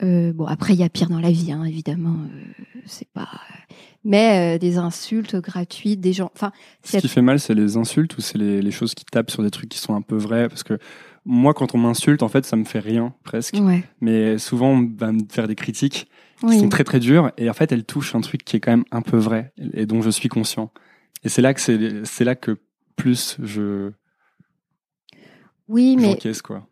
Euh, 0.04 0.32
bon, 0.32 0.44
après 0.46 0.74
il 0.74 0.80
y 0.80 0.82
a 0.82 0.88
pire 0.88 1.08
dans 1.08 1.20
la 1.20 1.30
vie, 1.30 1.52
hein, 1.52 1.64
évidemment. 1.64 2.16
Euh, 2.16 2.64
c'est 2.84 3.08
pas. 3.08 3.28
Mais 4.04 4.56
euh, 4.56 4.58
des 4.58 4.76
insultes 4.76 5.36
gratuites, 5.36 6.00
des 6.00 6.12
gens. 6.12 6.30
Enfin. 6.34 6.52
Ce 6.82 6.98
qui 6.98 7.08
fait 7.08 7.22
mal, 7.22 7.40
c'est 7.40 7.54
les 7.54 7.76
insultes 7.76 8.16
ou 8.18 8.20
c'est 8.20 8.38
les, 8.38 8.60
les 8.60 8.70
choses 8.70 8.94
qui 8.94 9.04
tapent 9.04 9.30
sur 9.30 9.42
des 9.42 9.50
trucs 9.50 9.70
qui 9.70 9.78
sont 9.78 9.94
un 9.94 10.02
peu 10.02 10.16
vrais, 10.16 10.48
parce 10.48 10.62
que 10.62 10.78
moi, 11.24 11.54
quand 11.54 11.74
on 11.74 11.78
m'insulte, 11.78 12.22
en 12.22 12.28
fait, 12.28 12.44
ça 12.44 12.56
me 12.56 12.64
fait 12.64 12.80
rien, 12.80 13.14
presque. 13.24 13.56
Ouais. 13.58 13.82
Mais 14.00 14.36
souvent, 14.36 14.72
on 14.72 14.90
va 14.96 15.10
me 15.12 15.22
faire 15.30 15.48
des 15.48 15.54
critiques 15.54 16.06
qui 16.40 16.46
oui. 16.46 16.60
sont 16.60 16.68
très 16.68 16.84
très 16.84 17.00
dures, 17.00 17.32
et 17.38 17.48
en 17.48 17.54
fait, 17.54 17.72
elles 17.72 17.84
touchent 17.84 18.14
un 18.14 18.20
truc 18.20 18.44
qui 18.44 18.56
est 18.56 18.60
quand 18.60 18.72
même 18.72 18.84
un 18.90 19.00
peu 19.00 19.16
vrai, 19.16 19.52
et 19.72 19.86
dont 19.86 20.02
je 20.02 20.10
suis 20.10 20.28
conscient. 20.28 20.70
Et 21.22 21.30
c'est 21.30 21.40
là 21.40 21.54
que 21.54 21.60
c'est, 21.60 22.04
c'est 22.04 22.24
là 22.24 22.34
que 22.34 22.58
plus 22.96 23.38
je. 23.42 23.90
Oui, 25.68 25.96
mais. 25.98 26.18
quoi. 26.42 26.68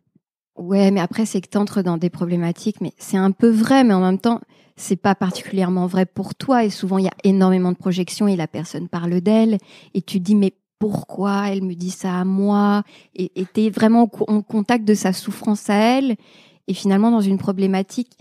Ouais, 0.63 0.93
mais 0.93 1.01
après, 1.01 1.27
c'est 1.27 1.41
que 1.41 1.49
tu 1.49 1.59
entres 1.59 1.83
dans 1.83 1.97
des 1.97 2.09
problématiques, 2.09 2.81
mais 2.81 2.93
c'est 2.97 3.17
un 3.17 3.33
peu 3.33 3.49
vrai, 3.49 3.83
mais 3.83 3.95
en 3.95 4.01
même 4.01 4.19
temps, 4.21 4.41
c'est 4.77 4.97
pas 4.97 5.17
particulièrement 5.17 5.87
vrai 5.87 6.07
pour 6.07 6.37
toi. 6.37 6.65
Et 6.65 6.71
souvent, 6.71 6.99
il 6.99 7.05
y 7.05 7.09
a 7.09 7.15
énormément 7.25 7.73
de 7.73 7.77
projections 7.77 8.29
et 8.29 8.37
la 8.37 8.47
personne 8.47 8.89
parle 8.89 9.21
d'elle. 9.21 9.59
Et 9.95 10.03
tu 10.03 10.21
dis, 10.21 10.37
mais 10.37 10.55
pourquoi 10.79 11.49
elle 11.49 11.63
me 11.63 11.75
dit 11.75 11.91
ça 11.91 12.21
à 12.21 12.25
moi? 12.25 12.85
Et 13.17 13.31
tu 13.53 13.63
es 13.63 13.71
vraiment 13.71 14.09
en 14.29 14.43
contact 14.43 14.85
de 14.85 14.95
sa 14.95 15.13
souffrance 15.13 15.69
à 15.69 15.75
elle. 15.75 16.17
et 16.69 16.75
finalement 16.75 17.11
dans 17.11 17.21
une 17.21 17.39
problématique 17.39 18.13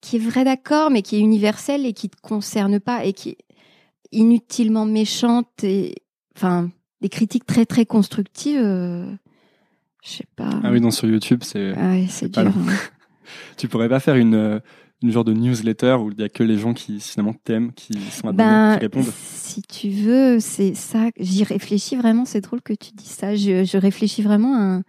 qui 0.00 0.16
est 0.16 0.18
vraie 0.18 0.44
d'accord, 0.44 0.90
mais 0.90 1.02
qui 1.02 1.16
est 1.16 1.20
universelle 1.20 1.84
et 1.86 1.92
qui 1.92 2.08
te 2.08 2.20
concerne 2.20 2.80
pas 2.80 3.04
et 3.04 3.12
qui 3.12 3.30
est 3.30 3.38
inutilement 4.10 4.86
méchante 4.86 5.62
et 5.64 5.96
enfin 6.36 6.70
des 7.02 7.08
critiques 7.10 7.46
très 7.46 7.66
très 7.66 7.84
constructives. 7.86 9.18
Je 10.04 10.10
sais 10.10 10.26
pas. 10.36 10.50
Ah 10.62 10.70
oui, 10.70 10.80
non 10.80 10.90
sur 10.90 11.08
YouTube 11.08 11.40
c'est. 11.42 11.72
Ah 11.76 11.90
ouais, 11.90 12.06
c'est 12.08 12.30
dur. 12.30 12.46
Hein. 12.46 12.52
tu 13.56 13.68
pourrais 13.68 13.88
pas 13.88 14.00
faire 14.00 14.16
une 14.16 14.34
euh, 14.34 14.60
une 15.02 15.10
genre 15.10 15.24
de 15.24 15.32
newsletter 15.32 15.96
où 16.00 16.10
il 16.10 16.20
y 16.20 16.22
a 16.22 16.28
que 16.28 16.42
les 16.42 16.58
gens 16.58 16.72
qui 16.72 17.00
finalement 17.00 17.34
t'aiment, 17.44 17.72
qui 17.72 17.94
sont 18.10 18.28
abonnés, 18.28 18.48
ben, 18.48 18.74
qui 18.74 18.80
répondent 18.80 19.12
Si 19.16 19.62
tu 19.62 19.90
veux, 19.90 20.40
c'est 20.40 20.74
ça. 20.74 21.08
J'y 21.18 21.44
réfléchis 21.44 21.96
vraiment. 21.96 22.24
C'est 22.24 22.40
drôle 22.40 22.62
que 22.62 22.72
tu 22.72 22.92
dis 22.92 23.08
ça. 23.08 23.34
Je, 23.34 23.64
je 23.64 23.78
réfléchis 23.78 24.22
vraiment 24.22 24.56
à 24.56 24.80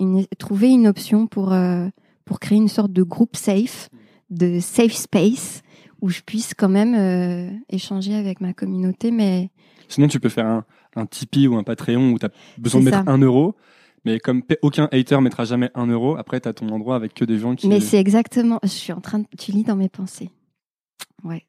une, 0.00 0.26
trouver 0.38 0.68
une 0.68 0.86
option 0.86 1.26
pour 1.26 1.52
euh, 1.52 1.88
pour 2.24 2.40
créer 2.40 2.58
une 2.58 2.68
sorte 2.68 2.92
de 2.92 3.02
groupe 3.02 3.36
safe, 3.36 3.88
de 4.30 4.60
safe 4.60 4.94
space 4.94 5.62
où 6.00 6.08
je 6.08 6.20
puisse 6.20 6.54
quand 6.54 6.68
même 6.68 6.94
euh, 6.94 7.50
échanger 7.68 8.14
avec 8.14 8.40
ma 8.40 8.52
communauté. 8.52 9.10
Mais 9.10 9.50
sinon, 9.88 10.08
tu 10.08 10.18
peux 10.18 10.28
faire 10.28 10.46
un, 10.46 10.64
un 10.96 11.06
Tipeee 11.06 11.46
ou 11.46 11.56
un 11.56 11.62
Patreon 11.62 12.12
où 12.12 12.18
tu 12.18 12.26
as 12.26 12.30
besoin 12.58 12.80
de 12.80 12.86
mettre 12.86 13.08
un 13.08 13.18
euro 13.18 13.54
mais 14.04 14.18
comme 14.18 14.42
aucun 14.62 14.88
hater 14.90 15.20
mettra 15.20 15.44
jamais 15.44 15.70
un 15.74 15.86
euro, 15.86 16.16
après, 16.16 16.40
tu 16.40 16.48
as 16.48 16.52
ton 16.52 16.68
endroit 16.70 16.96
avec 16.96 17.14
que 17.14 17.24
des 17.24 17.38
gens 17.38 17.54
qui. 17.54 17.68
Mais 17.68 17.80
c'est 17.80 17.98
exactement. 17.98 18.58
Je 18.62 18.68
suis 18.68 18.92
en 18.92 19.00
train 19.00 19.20
de. 19.20 19.26
Tu 19.38 19.52
lis 19.52 19.64
dans 19.64 19.76
mes 19.76 19.88
pensées. 19.88 20.30
Ouais. 21.22 21.46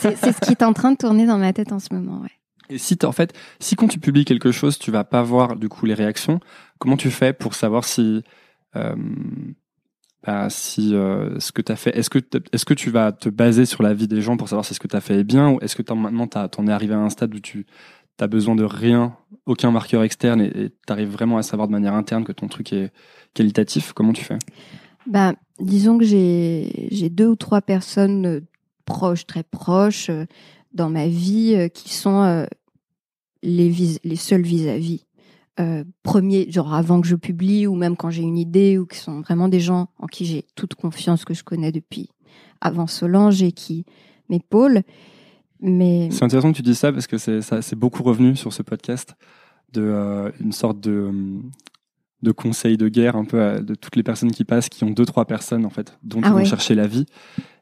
c'est 0.00 0.16
ce 0.16 0.40
qui 0.40 0.52
est 0.52 0.62
en 0.62 0.72
train 0.72 0.92
de 0.92 0.96
tourner 0.96 1.26
dans 1.26 1.38
ma 1.38 1.52
tête 1.52 1.72
en 1.72 1.78
ce 1.78 1.92
moment, 1.92 2.22
ouais. 2.22 2.30
Et 2.68 2.78
si 2.78 2.98
en 3.04 3.12
fait, 3.12 3.32
si 3.60 3.76
quand 3.76 3.86
tu 3.86 4.00
publies 4.00 4.24
quelque 4.24 4.50
chose, 4.50 4.78
tu 4.78 4.90
vas 4.90 5.04
pas 5.04 5.22
voir 5.22 5.56
du 5.56 5.68
coup 5.68 5.86
les 5.86 5.94
réactions, 5.94 6.40
comment 6.78 6.96
tu 6.96 7.10
fais 7.10 7.32
pour 7.32 7.54
savoir 7.54 7.84
si 7.84 8.24
euh, 8.74 8.96
bah, 10.26 10.48
si 10.50 10.94
euh, 10.94 11.38
ce 11.38 11.52
que 11.52 11.62
tu 11.62 11.70
as 11.70 11.76
fait, 11.76 11.96
est-ce 11.96 12.10
que 12.10 12.18
est-ce 12.52 12.64
que 12.64 12.74
tu 12.74 12.90
vas 12.90 13.12
te 13.12 13.28
baser 13.28 13.64
sur 13.64 13.84
la 13.84 13.94
vie 13.94 14.08
des 14.08 14.20
gens 14.20 14.36
pour 14.36 14.48
savoir 14.48 14.64
si 14.64 14.74
ce 14.74 14.80
que 14.80 14.88
tu 14.88 14.96
as 14.96 15.00
fait 15.00 15.20
est 15.20 15.24
bien 15.24 15.50
ou 15.50 15.58
est-ce 15.60 15.76
que 15.76 15.92
maintenant 15.92 16.26
tu 16.26 16.36
en 16.36 16.66
es 16.66 16.72
arrivé 16.72 16.94
à 16.94 16.98
un 16.98 17.10
stade 17.10 17.32
où 17.32 17.38
tu 17.38 17.66
t'as 18.16 18.26
besoin 18.26 18.54
de 18.54 18.64
rien, 18.64 19.16
aucun 19.46 19.70
marqueur 19.70 20.02
externe 20.02 20.40
et 20.40 20.70
tu 20.86 20.92
arrives 20.92 21.10
vraiment 21.10 21.38
à 21.38 21.42
savoir 21.42 21.68
de 21.68 21.72
manière 21.72 21.94
interne 21.94 22.24
que 22.24 22.32
ton 22.32 22.48
truc 22.48 22.72
est 22.72 22.92
qualitatif, 23.34 23.92
comment 23.92 24.12
tu 24.12 24.24
fais? 24.24 24.38
Bah, 25.06 25.34
Disons 25.58 25.96
que 25.98 26.04
j'ai 26.04 27.08
deux 27.10 27.28
ou 27.28 27.36
trois 27.36 27.62
personnes 27.62 28.26
euh, 28.26 28.40
proches, 28.84 29.26
très 29.26 29.42
proches 29.42 30.10
euh, 30.10 30.26
dans 30.72 30.90
ma 30.90 31.08
vie 31.08 31.54
euh, 31.54 31.68
qui 31.68 31.92
sont 31.94 32.46
les, 33.42 34.16
seuls 34.16 34.42
vis-à-vis. 34.42 35.04
Euh, 35.58 35.84
premier, 36.02 36.50
genre 36.50 36.74
avant 36.74 37.00
que 37.00 37.06
je 37.06 37.16
publie 37.16 37.66
ou 37.66 37.74
même 37.74 37.96
quand 37.96 38.10
j'ai 38.10 38.22
une 38.22 38.36
idée 38.36 38.76
ou 38.76 38.84
qui 38.84 38.98
sont 38.98 39.22
vraiment 39.22 39.48
des 39.48 39.60
gens 39.60 39.88
en 39.98 40.06
qui 40.06 40.26
j'ai 40.26 40.44
toute 40.54 40.74
confiance 40.74 41.24
que 41.24 41.32
je 41.32 41.44
connais 41.44 41.72
depuis 41.72 42.10
avant 42.60 42.86
Solange 42.86 43.42
et 43.42 43.52
qui 43.52 43.86
m'épaulent. 44.28 44.82
Mais 45.60 46.08
c'est 46.10 46.24
intéressant 46.24 46.52
que 46.52 46.56
tu 46.56 46.62
dises 46.62 46.78
ça 46.78 46.92
parce 46.92 47.06
que 47.06 47.18
c'est 47.18 47.74
beaucoup 47.74 48.02
revenu 48.02 48.36
sur 48.36 48.52
ce 48.52 48.62
podcast 48.62 49.14
de 49.72 49.82
euh, 49.82 50.30
une 50.40 50.52
sorte 50.52 50.80
de 50.80 51.10
de 52.22 52.32
conseil 52.32 52.76
de 52.76 52.88
guerre 52.88 53.16
un 53.16 53.24
peu 53.24 53.60
de 53.60 53.74
toutes 53.74 53.94
les 53.94 54.02
personnes 54.02 54.32
qui 54.32 54.44
passent 54.44 54.68
qui 54.68 54.84
ont 54.84 54.90
deux 54.90 55.04
trois 55.04 55.26
personnes 55.26 55.66
en 55.66 55.70
fait 55.70 55.98
dont 56.02 56.20
ah 56.22 56.28
ils 56.28 56.32
vont 56.32 56.44
chercher 56.44 56.74
la 56.74 56.86
vie 56.86 57.04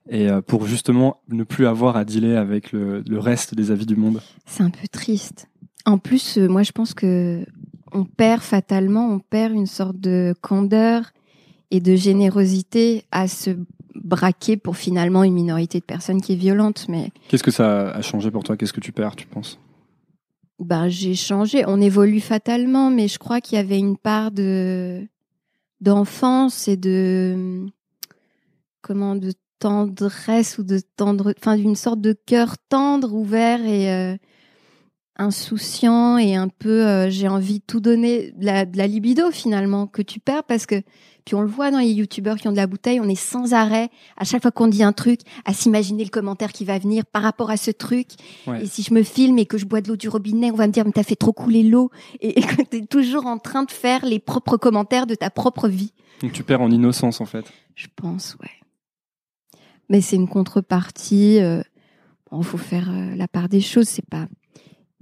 et 0.09 0.29
euh, 0.29 0.41
pour 0.41 0.67
justement 0.67 1.21
ne 1.29 1.45
plus 1.45 1.67
avoir 1.67 1.97
à 1.97 2.05
dealer 2.05 2.37
avec 2.37 2.73
le, 2.73 3.03
le 3.07 3.19
reste 3.19 3.55
des 3.55 3.71
avis 3.71 3.87
du 3.87 3.97
monde. 3.97 4.21
C'est 4.47 4.63
un 4.63 4.71
peu 4.71 4.87
triste. 4.91 5.49
En 5.87 5.99
plus, 5.99 6.39
euh, 6.39 6.49
moi 6.49 6.63
je 6.63 6.73
pense 6.73 6.95
que 6.95 7.45
on 7.93 8.05
perd 8.05 8.43
fatalement, 8.43 9.09
on 9.09 9.19
perd 9.19 9.53
une 9.53 9.67
sorte 9.67 9.99
de 9.99 10.35
candeur 10.41 11.13
et 11.71 11.81
de 11.81 11.95
générosité 11.95 13.05
à 13.11 13.29
se 13.29 13.51
braquer 13.95 14.57
pour 14.57 14.77
finalement 14.77 15.25
une 15.25 15.35
minorité 15.35 15.81
de 15.81 15.85
personnes 15.85 16.21
qui 16.21 16.33
est 16.33 16.37
violente. 16.37 16.87
Mais 16.89 17.11
qu'est-ce 17.29 17.43
que 17.43 17.51
ça 17.51 17.91
a 17.91 18.03
changé 18.03 18.31
pour 18.31 18.43
toi? 18.45 18.57
Qu'est-ce 18.57 18.73
que 18.73 18.81
tu 18.81 18.93
perds, 18.93 19.17
tu 19.17 19.27
penses? 19.27 19.59
Ben 20.59 20.89
j'ai 20.89 21.15
changé. 21.15 21.65
On 21.67 21.81
évolue 21.81 22.21
fatalement, 22.21 22.91
mais 22.91 23.09
je 23.09 23.19
crois 23.19 23.41
qu'il 23.41 23.57
y 23.57 23.61
avait 23.61 23.79
une 23.79 23.97
part 23.97 24.31
de 24.31 25.07
d'enfance 25.81 26.69
et 26.69 26.77
de 26.77 27.67
comment 28.81 29.17
de 29.17 29.33
tendresse 29.59 30.59
ou 30.59 30.63
de 30.63 30.81
tendre, 30.97 31.35
enfin 31.39 31.57
d'une 31.57 31.75
sorte 31.75 32.01
de 32.01 32.13
cœur 32.13 32.57
tendre, 32.69 33.15
ouvert 33.15 33.65
et 33.65 33.93
euh, 33.93 34.17
insouciant 35.17 36.19
et 36.19 36.35
un 36.35 36.49
peu 36.49 36.87
euh, 36.87 37.11
j'ai 37.11 37.29
envie 37.29 37.61
de 37.61 37.65
tout 37.67 37.81
donner 37.81 38.33
de 38.33 38.45
la, 38.45 38.65
de 38.65 38.77
la 38.77 38.87
libido 38.87 39.31
finalement 39.31 39.87
que 39.87 40.03
tu 40.03 40.19
perds 40.21 40.45
parce 40.45 40.67
que 40.67 40.83
puis 41.25 41.35
on 41.35 41.41
le 41.41 41.49
voit 41.49 41.71
dans 41.71 41.79
les 41.79 41.91
youtubeurs 41.91 42.37
qui 42.37 42.49
ont 42.49 42.53
de 42.53 42.57
la 42.57 42.67
bouteille, 42.67 43.01
on 43.01 43.09
est 43.09 43.15
sans 43.15 43.55
arrêt, 43.55 43.89
à 44.19 44.25
chaque 44.25 44.43
fois 44.43 44.51
qu'on 44.51 44.67
dit 44.67 44.83
un 44.83 44.93
truc, 44.93 45.21
à 45.47 45.55
s'imaginer 45.55 46.05
le 46.05 46.11
commentaire 46.11 46.53
qui 46.53 46.67
va 46.67 46.79
venir 46.79 47.07
par 47.07 47.23
rapport 47.23 47.51
à 47.51 47.57
ce 47.57 47.71
truc. 47.71 48.09
Et 48.61 48.67
si 48.67 48.83
je 48.83 48.93
me 48.93 49.03
filme 49.03 49.39
et 49.39 49.47
que 49.47 49.57
je 49.57 49.65
bois 49.65 49.81
de 49.81 49.89
l'eau 49.89 49.97
du 49.97 50.09
robinet, 50.09 50.51
on 50.51 50.57
va 50.57 50.67
me 50.67 50.73
dire, 50.73 50.85
mais 50.85 50.93
t'as 50.93 51.03
fait 51.03 51.17
trop 51.17 51.33
couler 51.33 51.63
l'eau. 51.63 51.91
Et, 52.21 52.43
que 52.43 52.63
t'es 52.63 52.85
toujours 52.85 53.27
en 53.27 53.39
train 53.39 53.63
de 53.65 53.71
faire 53.71 54.05
les 54.05 54.19
propres 54.19 54.59
commentaires 54.59 55.07
de 55.07 55.15
ta 55.15 55.31
propre 55.31 55.69
vie. 55.69 55.93
Donc 56.21 56.33
tu 56.33 56.45
perds 56.45 56.61
en 56.61 56.71
innocence, 56.71 57.23
en 57.23 57.27
fait. 57.27 57.47
Je 57.75 57.87
pense, 57.97 58.37
ouais. 58.43 58.51
Mais 59.89 60.03
c'est 60.03 60.17
une 60.17 60.29
contrepartie. 60.29 61.41
Euh, 61.41 61.63
bon, 62.31 62.43
faut 62.43 62.59
faire 62.59 62.91
euh, 62.91 63.15
la 63.15 63.29
part 63.29 63.49
des 63.49 63.61
choses. 63.61 63.89
C'est 63.89 64.07
pas 64.07 64.27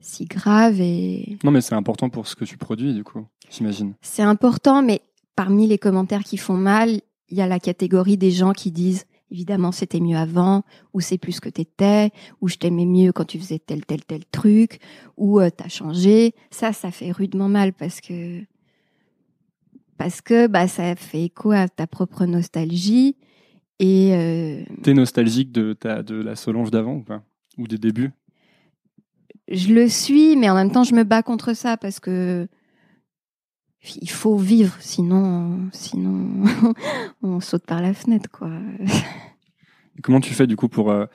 si 0.03 0.27
grave 0.27 0.81
et. 0.81 1.39
Non, 1.45 1.51
mais 1.51 1.61
c'est 1.61 1.75
important 1.75 2.11
pour 2.11 2.27
ce 2.27 2.37
que 2.37 2.45
tu 2.45 2.59
produis, 2.59 2.93
du 2.93 3.05
coup, 3.05 3.25
j'imagine. 3.51 3.95
C'est 4.03 4.23
important, 4.23 4.83
mais 4.83 5.01
parmi 5.37 5.67
les 5.67 5.79
commentaires 5.79 6.25
qui 6.25 6.37
font 6.37 6.57
mal, 6.57 7.01
il 7.31 7.39
y 7.39 7.41
a 7.41 7.47
la 7.47 7.61
catégorie 7.61 8.19
des 8.19 8.31
gens 8.31 8.53
qui 8.53 8.71
disent 8.71 9.07
évidemment 9.31 9.73
c'était 9.73 10.01
mieux 10.01 10.17
avant, 10.17 10.63
ou 10.93 11.01
c'est 11.01 11.17
plus 11.17 11.41
que 11.41 11.49
t'étais, 11.49 12.11
ou 12.41 12.49
je 12.49 12.57
t'aimais 12.57 12.85
mieux 12.85 13.13
quand 13.13 13.25
tu 13.25 13.39
faisais 13.39 13.59
tel 13.59 13.85
tel 13.87 14.05
tel 14.05 14.25
truc, 14.27 14.79
ou 15.17 15.41
euh, 15.41 15.49
t'as 15.51 15.69
changé. 15.69 16.35
Ça, 16.51 16.73
ça 16.73 16.91
fait 16.91 17.11
rudement 17.11 17.49
mal 17.49 17.73
parce 17.73 18.01
que 18.01 18.43
parce 19.97 20.21
que 20.21 20.47
bah 20.47 20.69
ça 20.69 20.95
fait 20.97 21.25
écho 21.25 21.53
à 21.53 21.69
ta 21.69 21.87
propre 21.87 22.27
nostalgie 22.27 23.17
et. 23.79 24.11
Euh... 24.13 24.65
T'es 24.83 24.95
nostalgique 24.95 25.51
de 25.51 25.73
ta 25.73 26.03
de 26.03 26.17
la 26.17 26.37
Solange 26.37 26.71
d'avant 26.71 26.97
ou 26.97 27.03
pas, 27.03 27.23
ou 27.57 27.67
des 27.67 27.79
débuts? 27.79 28.13
Je 29.49 29.73
le 29.73 29.89
suis, 29.89 30.37
mais 30.37 30.49
en 30.49 30.55
même 30.55 30.71
temps 30.71 30.85
je 30.85 30.95
me 30.95 31.05
bats 31.05 31.23
contre 31.23 31.55
ça 31.55 31.77
parce 31.77 32.01
que 32.01 32.49
il 34.01 34.11
faut 34.11 34.37
vivre, 34.37 34.77
sinon, 34.81 35.69
sinon 35.73 36.45
on 37.23 37.41
saute 37.41 37.67
par 37.67 37.83
la 37.83 37.95
fenêtre, 37.95 38.31
quoi. 38.31 38.51
Comment 40.03 40.21
tu 40.21 40.35
fais 40.35 40.47
du 40.47 40.57
coup 40.57 40.69
pour 40.69 40.91
euh, 40.91 41.07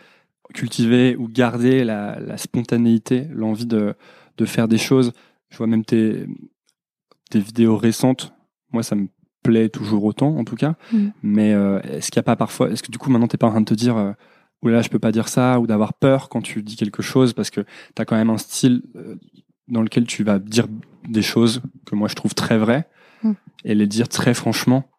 cultiver 0.53 1.15
ou 1.15 1.27
garder 1.27 1.83
la, 1.83 2.37
spontanéité, 2.37 3.27
l'envie 3.31 3.65
de, 3.65 3.95
de, 4.37 4.45
faire 4.45 4.67
des 4.67 4.77
choses? 4.77 5.13
Je 5.49 5.57
vois 5.57 5.67
même 5.67 5.85
tes, 5.85 6.27
tes 7.29 7.39
vidéos 7.39 7.77
récentes. 7.77 8.33
Moi, 8.73 8.83
ça 8.83 8.95
me 8.95 9.07
plaît 9.43 9.69
toujours 9.69 10.03
autant, 10.03 10.35
en 10.37 10.43
tout 10.43 10.55
cas. 10.55 10.75
Mm. 10.91 11.07
Mais 11.23 11.53
euh, 11.53 11.79
est-ce 11.83 12.11
qu'il 12.11 12.19
n'y 12.19 12.23
a 12.23 12.23
pas 12.23 12.35
parfois, 12.35 12.69
est-ce 12.69 12.83
que 12.83 12.91
du 12.91 12.97
coup 12.97 13.09
maintenant 13.09 13.27
t'es 13.27 13.37
pas 13.37 13.47
en 13.47 13.51
train 13.51 13.61
de 13.61 13.65
te 13.65 13.73
dire, 13.73 13.95
euh, 13.95 14.11
là 14.63 14.81
je 14.81 14.89
peux 14.89 14.99
pas 14.99 15.11
dire 15.11 15.27
ça, 15.27 15.59
ou 15.59 15.67
d'avoir 15.67 15.93
peur 15.93 16.29
quand 16.29 16.41
tu 16.41 16.63
dis 16.63 16.75
quelque 16.75 17.01
chose 17.01 17.33
parce 17.33 17.49
que 17.49 17.61
tu 17.61 18.01
as 18.01 18.05
quand 18.05 18.15
même 18.15 18.29
un 18.29 18.37
style 18.37 18.81
dans 19.67 19.81
lequel 19.81 20.05
tu 20.05 20.23
vas 20.23 20.39
dire 20.39 20.67
des 21.07 21.21
choses 21.21 21.61
que 21.85 21.95
moi 21.95 22.07
je 22.07 22.15
trouve 22.15 22.33
très 22.33 22.57
vraies 22.57 22.87
hmm. 23.23 23.33
et 23.65 23.75
les 23.75 23.87
dire 23.87 24.07
très 24.07 24.33
franchement. 24.33 24.89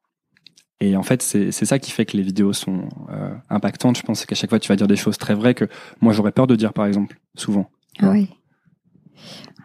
Et 0.80 0.96
en 0.96 1.02
fait, 1.02 1.22
c'est 1.22 1.50
ça 1.50 1.80
qui 1.80 1.90
fait 1.90 2.06
que 2.06 2.16
les 2.16 2.22
vidéos 2.22 2.52
sont 2.52 2.88
euh, 3.10 3.34
impactantes. 3.50 3.98
Je 3.98 4.02
pense 4.02 4.24
qu'à 4.26 4.36
chaque 4.36 4.50
fois, 4.50 4.60
tu 4.60 4.68
vas 4.68 4.76
dire 4.76 4.86
des 4.86 4.94
choses 4.94 5.18
très 5.18 5.34
vraies 5.34 5.54
que 5.54 5.64
moi 6.00 6.12
j'aurais 6.12 6.30
peur 6.30 6.46
de 6.46 6.54
dire, 6.54 6.72
par 6.72 6.86
exemple, 6.86 7.18
souvent. 7.34 7.68
Ah 7.98 8.10
oui. 8.10 8.28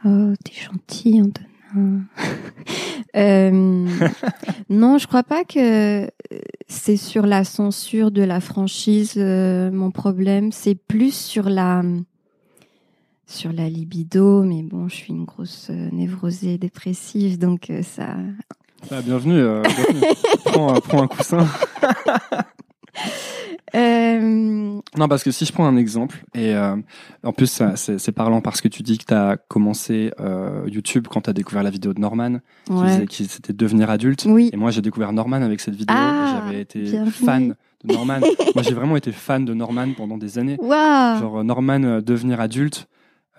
Oh, 0.05 0.33
t'es 0.43 0.53
gentil, 0.59 1.21
Antonin. 1.21 1.52
euh, 3.15 3.87
non, 4.69 4.97
je 4.97 5.07
crois 5.07 5.23
pas 5.23 5.43
que 5.43 6.07
c'est 6.67 6.97
sur 6.97 7.25
la 7.25 7.43
censure 7.43 8.11
de 8.11 8.23
la 8.23 8.39
franchise 8.39 9.13
euh, 9.17 9.71
mon 9.71 9.91
problème. 9.91 10.51
C'est 10.51 10.75
plus 10.75 11.15
sur 11.15 11.49
la 11.49 11.83
sur 13.33 13.51
la 13.51 13.67
libido, 13.69 14.43
mais 14.43 14.61
bon, 14.61 14.87
je 14.87 14.95
suis 14.95 15.13
une 15.13 15.25
grosse 15.25 15.67
euh, 15.69 15.89
névrosée 15.91 16.57
dépressive, 16.57 17.39
donc 17.39 17.69
euh, 17.69 17.81
ça. 17.81 18.15
Ah, 18.91 19.01
bienvenue, 19.01 19.39
euh, 19.39 19.63
prends, 20.45 21.03
un 21.03 21.07
coussin. 21.07 21.47
Non, 24.97 25.07
parce 25.07 25.23
que 25.23 25.31
si 25.31 25.45
je 25.45 25.51
prends 25.51 25.65
un 25.65 25.77
exemple, 25.77 26.23
et 26.35 26.55
en 27.23 27.33
plus 27.33 27.61
c'est 27.75 28.11
parlant 28.11 28.41
parce 28.41 28.61
que 28.61 28.67
tu 28.67 28.83
dis 28.83 28.97
que 28.97 29.05
tu 29.05 29.13
as 29.13 29.37
commencé 29.47 30.11
YouTube 30.67 31.07
quand 31.09 31.21
tu 31.21 31.29
as 31.29 31.33
découvert 31.33 31.63
la 31.63 31.69
vidéo 31.69 31.93
de 31.93 31.99
Norman, 31.99 32.39
qui, 33.09 33.25
c'était 33.25 33.53
devenir 33.53 33.89
adulte. 33.89 34.25
Oui. 34.27 34.49
Et 34.53 34.57
moi 34.57 34.71
j'ai 34.71 34.81
découvert 34.81 35.13
Norman 35.13 35.41
avec 35.41 35.59
cette 35.59 35.75
vidéo, 35.75 35.95
ah, 35.97 36.41
j'avais 36.45 36.61
été 36.61 36.85
fan 37.11 37.55
de 37.83 37.93
Norman. 37.93 38.19
moi 38.55 38.63
j'ai 38.63 38.73
vraiment 38.73 38.95
été 38.95 39.11
fan 39.11 39.45
de 39.45 39.53
Norman 39.53 39.87
pendant 39.97 40.17
des 40.17 40.37
années. 40.37 40.57
Wow. 40.59 41.19
Genre 41.19 41.43
Norman 41.43 42.01
devenir 42.01 42.39
adulte, 42.39 42.87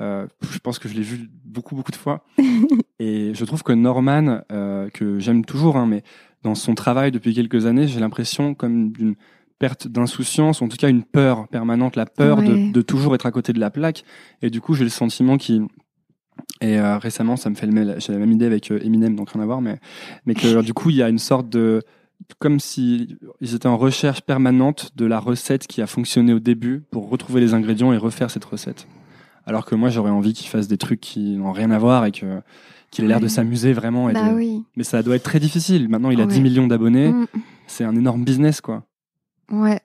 euh, 0.01 0.27
je 0.51 0.59
pense 0.59 0.79
que 0.79 0.89
je 0.89 0.95
l'ai 0.95 1.03
vu 1.03 1.31
beaucoup, 1.45 1.77
beaucoup 1.77 1.93
de 1.93 1.97
fois. 1.97 2.25
et 2.99 3.33
je 3.35 3.45
trouve 3.45 3.63
que 3.63 3.73
Norman, 3.73 4.41
euh, 4.53 4.89
que 4.91 5.19
j'aime 5.19 5.45
toujours, 5.45 5.77
hein, 5.77 5.87
mais 5.87 6.03
dans 6.43 6.55
son 6.55 6.75
travail 6.75 7.13
depuis 7.13 7.35
quelques 7.35 7.67
années, 7.67 7.87
j'ai 7.87 8.01
l'impression 8.01 8.55
comme 8.55 8.93
d'une 8.93 9.15
perte 9.59 9.89
d'insouciance, 9.89 10.63
en 10.63 10.69
tout 10.69 10.77
cas 10.77 10.89
une 10.89 11.05
peur 11.05 11.49
permanente, 11.49 11.97
la 11.97 12.07
peur 12.07 12.43
de, 12.43 12.73
de, 12.73 12.83
toujours 12.83 13.15
être 13.15 13.27
à 13.27 13.31
côté 13.31 13.53
de 13.53 13.61
la 13.61 13.71
plaque. 13.71 14.05
Et 14.43 14.51
du 14.51 14.61
coup, 14.61 14.75
j'ai 14.75 14.85
le 14.85 14.91
sentiment 14.91 15.37
qu'il 15.37 15.67
et 16.61 16.79
euh, 16.79 16.99
récemment, 16.99 17.37
ça 17.37 17.51
me 17.51 17.55
fait 17.55 17.67
le 17.67 17.99
j'ai 17.99 18.13
la 18.13 18.19
même 18.19 18.33
idée 18.33 18.47
avec 18.47 18.71
euh, 18.71 18.81
Eminem, 18.83 19.17
donc 19.17 19.31
rien 19.31 19.43
à 19.43 19.47
voir, 19.47 19.61
mais 19.61 19.79
mais 20.27 20.35
que 20.35 20.63
du 20.63 20.73
coup, 20.73 20.91
il 20.91 20.97
y 20.97 21.03
a 21.03 21.09
une 21.09 21.19
sorte 21.19 21.49
de 21.49 21.83
comme 22.39 22.61
si 22.61 23.17
ils 23.41 23.55
étaient 23.55 23.67
en 23.67 23.77
recherche 23.77 24.23
permanente 24.23 24.93
de 24.97 25.05
la 25.05 25.19
recette 25.19 25.67
qui 25.67 25.83
a 25.83 25.87
fonctionné 25.87 26.33
au 26.33 26.39
début 26.39 26.83
pour 26.91 27.11
retrouver 27.11 27.41
les 27.41 27.55
ingrédients 27.55 27.93
et 27.93 27.97
refaire 27.97 28.31
cette 28.31 28.45
recette. 28.45 28.87
Alors 29.47 29.67
que 29.67 29.75
moi, 29.75 29.91
j'aurais 29.91 30.11
envie 30.11 30.33
qu'ils 30.33 30.49
fassent 30.49 30.69
des 30.69 30.79
trucs 30.79 31.01
qui 31.01 31.37
n'ont 31.37 31.53
rien 31.53 31.71
à 31.71 31.79
voir 31.79 32.07
et 32.07 32.13
que 32.13 32.41
qu'il 32.91 33.05
ait 33.05 33.09
l'air 33.09 33.21
de 33.21 33.29
s'amuser 33.29 33.73
vraiment. 33.73 34.09
bah 34.13 34.33
oui. 34.35 34.63
Mais 34.77 34.85
ça 34.85 35.03
doit 35.03 35.17
être 35.17 35.25
très 35.25 35.41
difficile. 35.41 35.89
Maintenant, 35.89 36.11
il 36.11 36.21
a 36.21 36.27
10 36.27 36.41
millions 36.41 36.69
d'abonnés. 36.69 37.11
Mm. 37.11 37.27
C'est 37.67 37.85
un 37.85 37.97
énorme 37.97 38.25
business, 38.25 38.61
quoi. 38.61 38.85
Ouais. 39.51 39.81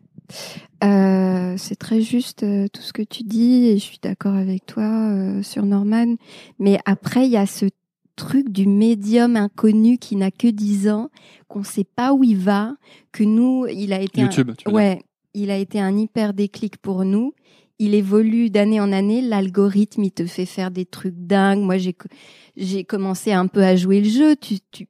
Euh, 0.84 1.56
c'est 1.58 1.76
très 1.76 2.02
juste 2.02 2.44
euh, 2.44 2.68
tout 2.72 2.82
ce 2.82 2.94
que 2.94 3.02
tu 3.02 3.24
dis 3.24 3.68
et 3.68 3.78
je 3.78 3.84
suis 3.84 4.00
d'accord 4.02 4.36
avec 4.36 4.66
toi 4.66 4.84
euh, 4.84 5.44
sur 5.44 5.66
Norman. 5.66 6.16
Mais 6.60 6.80
après, 6.86 7.26
il 7.26 7.32
y 7.32 7.38
a 7.38 7.46
ce 7.46 7.66
truc 8.16 8.50
du 8.50 8.68
médium 8.68 9.36
inconnu 9.36 9.98
qui 9.98 10.16
n'a 10.16 10.32
que 10.32 10.48
10 10.48 10.90
ans, 10.90 11.10
qu'on 11.48 11.60
ne 11.60 11.66
sait 11.66 11.86
pas 11.86 12.14
où 12.14 12.24
il 12.24 12.38
va, 12.38 12.76
que 13.12 13.24
nous, 13.24 13.66
il 13.68 13.94
a 13.94 14.02
été 14.02 14.22
YouTube, 14.22 14.52
un... 14.66 14.72
ouais, 14.72 15.02
il 15.34 15.52
a 15.52 15.58
été 15.58 15.80
un 15.80 15.98
hyper 15.98 16.34
déclic 16.34 16.78
pour 16.78 17.06
nous. 17.06 17.34
Il 17.82 17.94
évolue 17.94 18.50
d'année 18.50 18.82
en 18.82 18.92
année. 18.92 19.22
L'algorithme, 19.22 20.04
il 20.04 20.12
te 20.12 20.26
fait 20.26 20.46
faire 20.46 20.70
des 20.70 20.86
trucs 20.86 21.16
dingues. 21.16 21.62
Moi, 21.62 21.78
j'ai 21.78 21.96
j'ai 22.58 22.84
commencé 22.84 23.32
un 23.32 23.48
peu 23.48 23.64
à 23.64 23.78
jouer 23.78 24.02
le 24.02 24.10
jeu. 24.10 24.36
Tu, 24.36 24.58
tu 24.70 24.86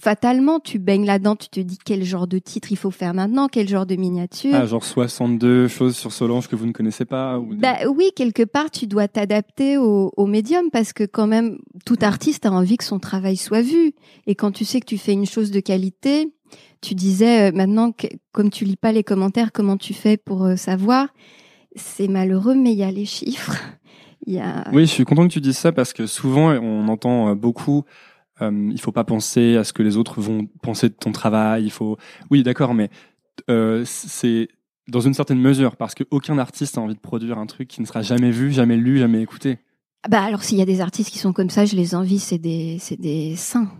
fatalement, 0.00 0.60
tu 0.60 0.78
baignes 0.78 1.04
là-dedans, 1.04 1.36
tu 1.36 1.48
te 1.48 1.60
dis 1.60 1.78
quel 1.82 2.04
genre 2.04 2.26
de 2.26 2.38
titre 2.38 2.72
il 2.72 2.76
faut 2.76 2.90
faire 2.90 3.14
maintenant, 3.14 3.48
quel 3.48 3.68
genre 3.68 3.86
de 3.86 3.96
miniature. 3.96 4.54
Ah, 4.54 4.66
genre 4.66 4.84
62 4.84 5.68
choses 5.68 5.96
sur 5.96 6.12
Solange 6.12 6.48
que 6.48 6.56
vous 6.56 6.66
ne 6.66 6.72
connaissez 6.72 7.04
pas 7.04 7.40
Bah 7.40 7.76
oui, 7.88 8.10
quelque 8.14 8.44
part, 8.44 8.70
tu 8.70 8.86
dois 8.86 9.08
t'adapter 9.08 9.76
au, 9.76 10.26
médium 10.26 10.70
parce 10.70 10.92
que 10.92 11.04
quand 11.04 11.26
même, 11.26 11.58
tout 11.84 11.96
artiste 12.02 12.46
a 12.46 12.52
envie 12.52 12.76
que 12.76 12.84
son 12.84 12.98
travail 12.98 13.36
soit 13.36 13.62
vu. 13.62 13.92
Et 14.26 14.34
quand 14.34 14.52
tu 14.52 14.64
sais 14.64 14.80
que 14.80 14.86
tu 14.86 14.98
fais 14.98 15.12
une 15.12 15.26
chose 15.26 15.50
de 15.50 15.60
qualité, 15.60 16.32
tu 16.80 16.94
disais 16.94 17.48
euh, 17.48 17.52
maintenant, 17.54 17.92
comme 18.32 18.50
tu 18.50 18.64
lis 18.64 18.76
pas 18.76 18.92
les 18.92 19.04
commentaires, 19.04 19.52
comment 19.52 19.76
tu 19.76 19.94
fais 19.94 20.16
pour 20.16 20.44
euh, 20.44 20.56
savoir? 20.56 21.08
C'est 21.74 22.08
malheureux, 22.08 22.54
mais 22.54 22.72
il 22.72 22.78
y 22.78 22.84
a 22.84 22.90
les 22.90 23.06
chiffres. 23.06 23.56
Il 24.26 24.34
y 24.34 24.40
a... 24.40 24.64
Oui, 24.74 24.82
je 24.82 24.90
suis 24.90 25.04
content 25.04 25.26
que 25.26 25.32
tu 25.32 25.40
dises 25.40 25.56
ça 25.56 25.72
parce 25.72 25.94
que 25.94 26.06
souvent, 26.06 26.50
on 26.50 26.88
entend 26.88 27.30
euh, 27.30 27.34
beaucoup 27.34 27.84
euh, 28.42 28.70
il 28.72 28.80
faut 28.80 28.92
pas 28.92 29.04
penser 29.04 29.56
à 29.56 29.64
ce 29.64 29.72
que 29.72 29.82
les 29.82 29.96
autres 29.96 30.20
vont 30.20 30.46
penser 30.62 30.88
de 30.88 30.94
ton 30.94 31.12
travail. 31.12 31.64
Il 31.64 31.70
faut, 31.70 31.96
oui, 32.30 32.42
d'accord, 32.42 32.74
mais 32.74 32.90
euh, 33.50 33.82
c'est 33.84 34.48
dans 34.88 35.00
une 35.00 35.14
certaine 35.14 35.38
mesure 35.38 35.76
parce 35.76 35.94
qu'aucun 35.94 36.38
artiste 36.38 36.78
a 36.78 36.80
envie 36.80 36.94
de 36.94 37.00
produire 37.00 37.38
un 37.38 37.46
truc 37.46 37.68
qui 37.68 37.80
ne 37.80 37.86
sera 37.86 38.02
jamais 38.02 38.30
vu, 38.30 38.50
jamais 38.52 38.76
lu, 38.76 38.98
jamais 38.98 39.20
écouté. 39.20 39.58
Bah 40.08 40.22
alors 40.22 40.42
s'il 40.42 40.58
y 40.58 40.62
a 40.62 40.66
des 40.66 40.80
artistes 40.80 41.10
qui 41.10 41.18
sont 41.18 41.32
comme 41.32 41.50
ça, 41.50 41.64
je 41.64 41.76
les 41.76 41.94
envie, 41.94 42.18
c'est 42.18 42.38
des 42.38 42.78
c'est 42.80 42.98
des 42.98 43.36
saints. 43.36 43.70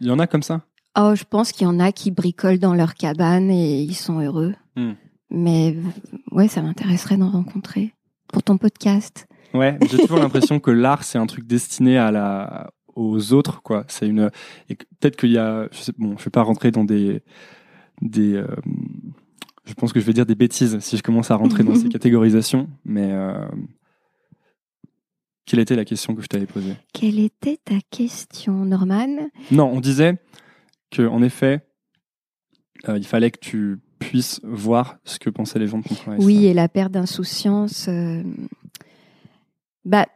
Il 0.00 0.06
y 0.06 0.10
en 0.10 0.18
a 0.18 0.26
comme 0.26 0.42
ça? 0.42 0.62
Oh, 0.98 1.14
je 1.14 1.24
pense 1.24 1.52
qu'il 1.52 1.66
y 1.66 1.70
en 1.70 1.78
a 1.78 1.92
qui 1.92 2.10
bricolent 2.10 2.58
dans 2.58 2.74
leur 2.74 2.94
cabane 2.94 3.50
et 3.50 3.82
ils 3.82 3.94
sont 3.94 4.20
heureux. 4.20 4.54
Hmm. 4.76 4.92
Mais 5.30 5.76
ouais, 6.30 6.48
ça 6.48 6.62
m'intéresserait 6.62 7.16
d'en 7.16 7.30
rencontrer 7.30 7.92
pour 8.28 8.42
ton 8.42 8.56
podcast. 8.56 9.26
Ouais, 9.52 9.78
j'ai 9.90 9.98
toujours 9.98 10.18
l'impression 10.18 10.60
que 10.60 10.70
l'art 10.70 11.04
c'est 11.04 11.18
un 11.18 11.26
truc 11.26 11.46
destiné 11.46 11.98
à 11.98 12.10
la 12.10 12.70
aux 12.96 13.32
autres 13.32 13.62
quoi 13.62 13.84
c'est 13.88 14.08
une 14.08 14.30
peut-être 14.98 15.16
qu'il 15.16 15.30
y 15.30 15.38
a 15.38 15.68
je 15.70 15.78
sais 15.78 15.92
bon 15.96 16.16
je 16.18 16.24
vais 16.24 16.30
pas 16.30 16.42
rentrer 16.42 16.70
dans 16.70 16.84
des 16.84 17.22
des 18.02 18.34
euh, 18.34 18.46
je 19.64 19.74
pense 19.74 19.92
que 19.92 20.00
je 20.00 20.06
vais 20.06 20.12
dire 20.12 20.26
des 20.26 20.34
bêtises 20.34 20.78
si 20.80 20.96
je 20.96 21.02
commence 21.02 21.30
à 21.30 21.36
rentrer 21.36 21.62
dans 21.62 21.74
ces 21.74 21.88
catégorisations 21.90 22.68
mais 22.84 23.12
euh, 23.12 23.46
quelle 25.44 25.60
était 25.60 25.76
la 25.76 25.84
question 25.84 26.16
que 26.16 26.22
je 26.22 26.26
t'avais 26.26 26.46
posée? 26.46 26.74
Quelle 26.92 27.20
était 27.20 27.56
ta 27.64 27.76
question, 27.92 28.64
Norman? 28.64 29.28
Non, 29.52 29.70
on 29.72 29.78
disait 29.78 30.18
que 30.90 31.06
en 31.06 31.22
effet, 31.22 31.64
euh, 32.88 32.98
il 32.98 33.06
fallait 33.06 33.30
que 33.30 33.38
tu 33.38 33.78
puisses 34.00 34.40
voir 34.42 34.98
ce 35.04 35.20
que 35.20 35.30
pensaient 35.30 35.60
les 35.60 35.68
gens 35.68 35.78
de 35.78 35.84
ton 35.84 35.94
travail. 35.94 36.18
Oui, 36.20 36.46
et 36.46 36.52
la 36.52 36.68
perte 36.68 36.90
d'insouciance. 36.90 37.88
Bah, 39.84 40.08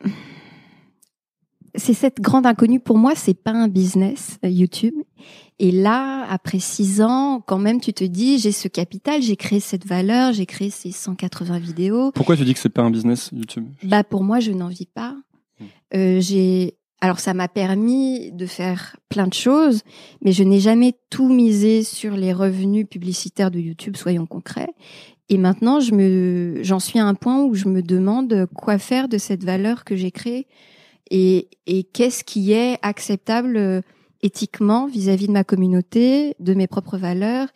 c'est 1.74 1.94
cette 1.94 2.20
grande 2.20 2.46
inconnue. 2.46 2.80
Pour 2.80 2.98
moi, 2.98 3.14
c'est 3.14 3.34
pas 3.34 3.52
un 3.52 3.68
business, 3.68 4.38
euh, 4.44 4.48
YouTube. 4.48 4.94
Et 5.58 5.70
là, 5.70 6.26
après 6.30 6.58
six 6.58 7.02
ans, 7.02 7.42
quand 7.46 7.58
même, 7.58 7.80
tu 7.80 7.92
te 7.92 8.04
dis, 8.04 8.38
j'ai 8.38 8.52
ce 8.52 8.68
capital, 8.68 9.20
j'ai 9.22 9.36
créé 9.36 9.60
cette 9.60 9.86
valeur, 9.86 10.32
j'ai 10.32 10.46
créé 10.46 10.70
ces 10.70 10.90
180 10.90 11.58
vidéos. 11.58 12.12
Pourquoi 12.12 12.36
tu 12.36 12.44
dis 12.44 12.54
que 12.54 12.60
c'est 12.60 12.70
pas 12.70 12.82
un 12.82 12.90
business, 12.90 13.30
YouTube? 13.32 13.66
Bah, 13.82 14.02
pour 14.02 14.24
moi, 14.24 14.40
je 14.40 14.52
n'en 14.52 14.68
vis 14.68 14.86
pas. 14.86 15.16
Hmm. 15.60 15.64
Euh, 15.94 16.20
j'ai, 16.20 16.78
alors 17.02 17.20
ça 17.20 17.34
m'a 17.34 17.48
permis 17.48 18.32
de 18.32 18.46
faire 18.46 18.96
plein 19.08 19.26
de 19.26 19.34
choses, 19.34 19.82
mais 20.22 20.32
je 20.32 20.44
n'ai 20.44 20.60
jamais 20.60 20.94
tout 21.10 21.28
misé 21.28 21.82
sur 21.82 22.16
les 22.16 22.32
revenus 22.32 22.86
publicitaires 22.88 23.50
de 23.50 23.58
YouTube, 23.58 23.96
soyons 23.96 24.26
concrets. 24.26 24.72
Et 25.28 25.38
maintenant, 25.38 25.78
je 25.78 25.94
me, 25.94 26.62
j'en 26.62 26.80
suis 26.80 26.98
à 26.98 27.06
un 27.06 27.14
point 27.14 27.44
où 27.44 27.54
je 27.54 27.68
me 27.68 27.82
demande 27.82 28.46
quoi 28.56 28.78
faire 28.78 29.08
de 29.08 29.18
cette 29.18 29.44
valeur 29.44 29.84
que 29.84 29.94
j'ai 29.94 30.10
créée 30.10 30.46
et, 31.10 31.48
et 31.66 31.84
qu'est-ce 31.84 32.24
qui 32.24 32.52
est 32.52 32.78
acceptable 32.82 33.56
euh, 33.56 33.80
éthiquement 34.22 34.86
vis-à-vis 34.86 35.26
de 35.26 35.32
ma 35.32 35.44
communauté, 35.44 36.34
de 36.38 36.54
mes 36.54 36.66
propres 36.66 36.98
valeurs 36.98 37.48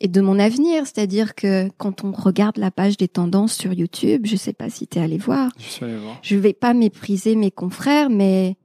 et 0.00 0.08
de 0.08 0.20
mon 0.20 0.38
avenir? 0.38 0.86
C'est-à-dire 0.86 1.34
que 1.34 1.68
quand 1.78 2.04
on 2.04 2.12
regarde 2.12 2.58
la 2.58 2.70
page 2.70 2.96
des 2.96 3.08
tendances 3.08 3.54
sur 3.54 3.72
YouTube, 3.72 4.22
je 4.26 4.36
sais 4.36 4.52
pas 4.52 4.70
si 4.70 4.86
tu 4.86 4.98
es 4.98 5.02
allé 5.02 5.18
voir. 5.18 5.52
Je 5.58 5.64
suis 5.64 5.84
allé 5.84 5.96
voir. 5.96 6.18
Je 6.22 6.36
vais 6.36 6.52
pas 6.52 6.74
mépriser 6.74 7.36
mes 7.36 7.52
confrères, 7.52 8.10
mais 8.10 8.56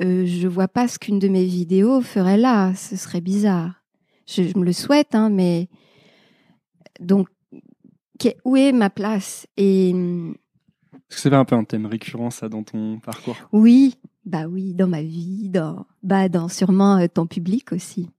euh, 0.00 0.24
je 0.26 0.48
vois 0.48 0.68
pas 0.68 0.88
ce 0.88 0.98
qu'une 0.98 1.18
de 1.18 1.28
mes 1.28 1.44
vidéos 1.44 2.00
ferait 2.00 2.38
là. 2.38 2.74
Ce 2.74 2.96
serait 2.96 3.20
bizarre. 3.20 3.82
Je, 4.26 4.42
me 4.58 4.64
le 4.64 4.72
souhaite, 4.72 5.14
hein, 5.14 5.30
mais 5.30 5.68
donc 7.00 7.28
où 8.44 8.56
est 8.56 8.72
ma 8.72 8.90
place? 8.90 9.46
Et 9.56 9.94
est-ce 11.08 11.16
que 11.16 11.22
c'est 11.22 11.34
un 11.34 11.44
peu 11.44 11.54
un 11.54 11.64
thème 11.64 11.86
récurrent, 11.86 12.30
ça, 12.30 12.48
dans 12.48 12.64
ton 12.64 12.98
parcours 12.98 13.36
Oui, 13.52 13.96
bah 14.24 14.46
oui, 14.48 14.74
dans 14.74 14.88
ma 14.88 15.02
vie, 15.02 15.48
dans, 15.48 15.86
bah, 16.02 16.28
dans 16.28 16.48
sûrement 16.48 16.96
euh, 16.98 17.06
ton 17.06 17.26
public 17.26 17.72
aussi. 17.72 18.10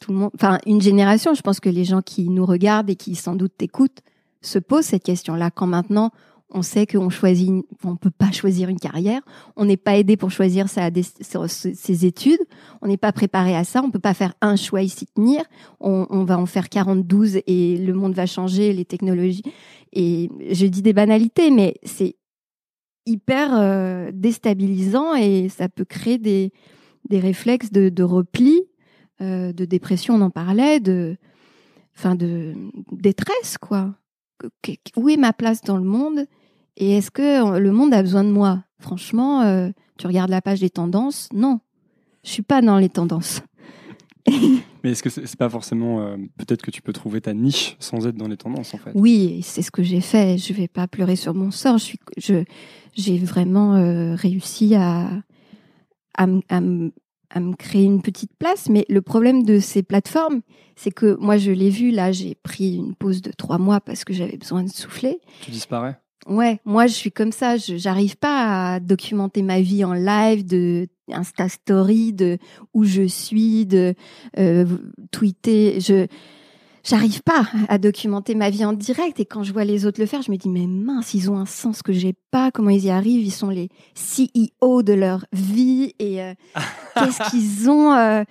Tout 0.00 0.12
le 0.12 0.18
monde, 0.18 0.30
enfin, 0.34 0.58
une 0.66 0.80
génération, 0.80 1.34
je 1.34 1.42
pense 1.42 1.60
que 1.60 1.68
les 1.68 1.84
gens 1.84 2.00
qui 2.00 2.30
nous 2.30 2.46
regardent 2.46 2.90
et 2.90 2.96
qui 2.96 3.14
sans 3.14 3.34
doute 3.34 3.52
t'écoutent 3.56 4.00
se 4.40 4.58
posent 4.58 4.86
cette 4.86 5.04
question-là. 5.04 5.50
Quand 5.50 5.66
maintenant, 5.66 6.10
on 6.54 6.62
sait 6.62 6.86
qu'on 6.86 7.10
choisit, 7.10 7.50
on 7.84 7.96
peut 7.96 8.10
pas 8.10 8.30
choisir 8.32 8.68
une 8.68 8.78
carrière, 8.78 9.20
on 9.56 9.66
n'est 9.66 9.76
pas 9.76 9.96
aidé 9.96 10.16
pour 10.16 10.30
choisir 10.30 10.68
sa, 10.68 10.90
ses 10.90 12.06
études, 12.06 12.40
on 12.80 12.88
n'est 12.88 12.96
pas 12.96 13.12
préparé 13.12 13.54
à 13.54 13.64
ça, 13.64 13.82
on 13.82 13.90
peut 13.90 13.98
pas 13.98 14.14
faire 14.14 14.34
un 14.40 14.56
choix 14.56 14.82
ici 14.82 15.06
tenir, 15.06 15.44
on, 15.80 16.06
on 16.10 16.24
va 16.24 16.38
en 16.38 16.46
faire 16.46 16.68
42 16.68 17.42
et 17.46 17.76
le 17.76 17.92
monde 17.94 18.14
va 18.14 18.26
changer, 18.26 18.72
les 18.72 18.84
technologies. 18.84 19.44
Et 19.92 20.30
je 20.50 20.66
dis 20.66 20.82
des 20.82 20.92
banalités, 20.92 21.50
mais 21.50 21.74
c'est 21.84 22.16
hyper 23.06 23.50
euh, 23.54 24.10
déstabilisant 24.12 25.14
et 25.14 25.48
ça 25.48 25.68
peut 25.68 25.84
créer 25.84 26.18
des, 26.18 26.52
des 27.08 27.20
réflexes 27.20 27.72
de, 27.72 28.02
repli, 28.02 28.62
euh, 29.20 29.52
de 29.52 29.64
dépression, 29.64 30.14
on 30.14 30.20
en 30.20 30.30
parlait, 30.30 30.80
de, 30.80 31.16
de 32.04 32.54
détresse 32.92 33.58
quoi. 33.58 33.94
Où 34.96 35.08
est 35.08 35.16
ma 35.16 35.32
place 35.32 35.62
dans 35.62 35.76
le 35.76 35.84
monde 35.84 36.26
et 36.76 36.96
est-ce 36.96 37.10
que 37.10 37.58
le 37.58 37.72
monde 37.72 37.94
a 37.94 38.02
besoin 38.02 38.24
de 38.24 38.30
moi? 38.30 38.64
Franchement, 38.78 39.42
euh, 39.42 39.70
tu 39.98 40.06
regardes 40.06 40.30
la 40.30 40.42
page 40.42 40.60
des 40.60 40.70
tendances, 40.70 41.28
non, 41.32 41.60
je 42.24 42.30
suis 42.30 42.42
pas 42.42 42.62
dans 42.62 42.78
les 42.78 42.88
tendances. 42.88 43.42
Mais 44.84 44.90
est-ce 44.92 45.02
que 45.02 45.10
c'est 45.10 45.36
pas 45.36 45.48
forcément 45.48 46.00
euh, 46.00 46.16
peut-être 46.38 46.62
que 46.62 46.70
tu 46.70 46.82
peux 46.82 46.92
trouver 46.92 47.20
ta 47.20 47.34
niche 47.34 47.76
sans 47.78 48.06
être 48.06 48.16
dans 48.16 48.28
les 48.28 48.36
tendances 48.36 48.74
en 48.74 48.78
fait? 48.78 48.90
Oui, 48.94 49.40
c'est 49.42 49.62
ce 49.62 49.70
que 49.70 49.82
j'ai 49.82 50.00
fait. 50.00 50.38
Je 50.38 50.52
vais 50.52 50.68
pas 50.68 50.88
pleurer 50.88 51.16
sur 51.16 51.34
mon 51.34 51.50
sort. 51.50 51.78
Je 51.78 51.84
suis, 51.84 51.98
je, 52.16 52.44
j'ai 52.94 53.18
vraiment 53.18 53.76
euh, 53.76 54.14
réussi 54.14 54.74
à, 54.74 55.08
à, 56.16 56.26
à, 56.48 56.60
à, 57.30 57.40
me 57.40 57.54
créer 57.54 57.84
une 57.84 58.02
petite 58.02 58.32
place. 58.38 58.68
Mais 58.68 58.84
le 58.88 59.02
problème 59.02 59.44
de 59.44 59.60
ces 59.60 59.82
plateformes, 59.82 60.40
c'est 60.76 60.90
que 60.90 61.16
moi 61.20 61.36
je 61.36 61.50
l'ai 61.50 61.70
vu 61.70 61.90
là, 61.90 62.12
j'ai 62.12 62.34
pris 62.34 62.76
une 62.76 62.94
pause 62.94 63.22
de 63.22 63.30
trois 63.30 63.58
mois 63.58 63.80
parce 63.80 64.04
que 64.04 64.12
j'avais 64.12 64.36
besoin 64.36 64.62
de 64.62 64.70
souffler. 64.70 65.18
Tu 65.42 65.50
disparais? 65.50 65.98
Ouais, 66.28 66.60
moi 66.64 66.86
je 66.86 66.92
suis 66.92 67.10
comme 67.10 67.32
ça, 67.32 67.56
j'arrive 67.56 68.16
pas 68.16 68.74
à 68.74 68.80
documenter 68.80 69.42
ma 69.42 69.60
vie 69.60 69.84
en 69.84 69.92
live, 69.92 70.46
de 70.46 70.86
Insta 71.12 71.48
Story, 71.48 72.12
de 72.12 72.38
où 72.74 72.84
je 72.84 73.06
suis, 73.06 73.66
de 73.66 73.94
euh, 74.38 74.66
tweeter. 75.10 75.80
Je 75.80 76.06
j'arrive 76.84 77.22
pas 77.22 77.46
à 77.68 77.78
documenter 77.78 78.34
ma 78.34 78.50
vie 78.50 78.64
en 78.64 78.72
direct 78.72 79.20
et 79.20 79.24
quand 79.24 79.42
je 79.42 79.52
vois 79.52 79.64
les 79.64 79.86
autres 79.86 80.00
le 80.00 80.06
faire, 80.06 80.22
je 80.22 80.30
me 80.30 80.36
dis 80.36 80.48
mais 80.48 80.66
mince, 80.66 81.14
ils 81.14 81.30
ont 81.30 81.38
un 81.38 81.46
sens 81.46 81.82
que 81.82 81.92
j'ai 81.92 82.14
pas. 82.30 82.50
Comment 82.50 82.70
ils 82.70 82.84
y 82.84 82.90
arrivent? 82.90 83.24
Ils 83.24 83.30
sont 83.30 83.50
les 83.50 83.68
CEO 83.94 84.82
de 84.82 84.92
leur 84.92 85.24
vie 85.32 85.94
et 85.98 86.22
euh, 86.22 86.34
qu'est-ce 86.94 87.30
qu'ils 87.30 87.70
ont 87.70 87.92
euh, 87.92 88.24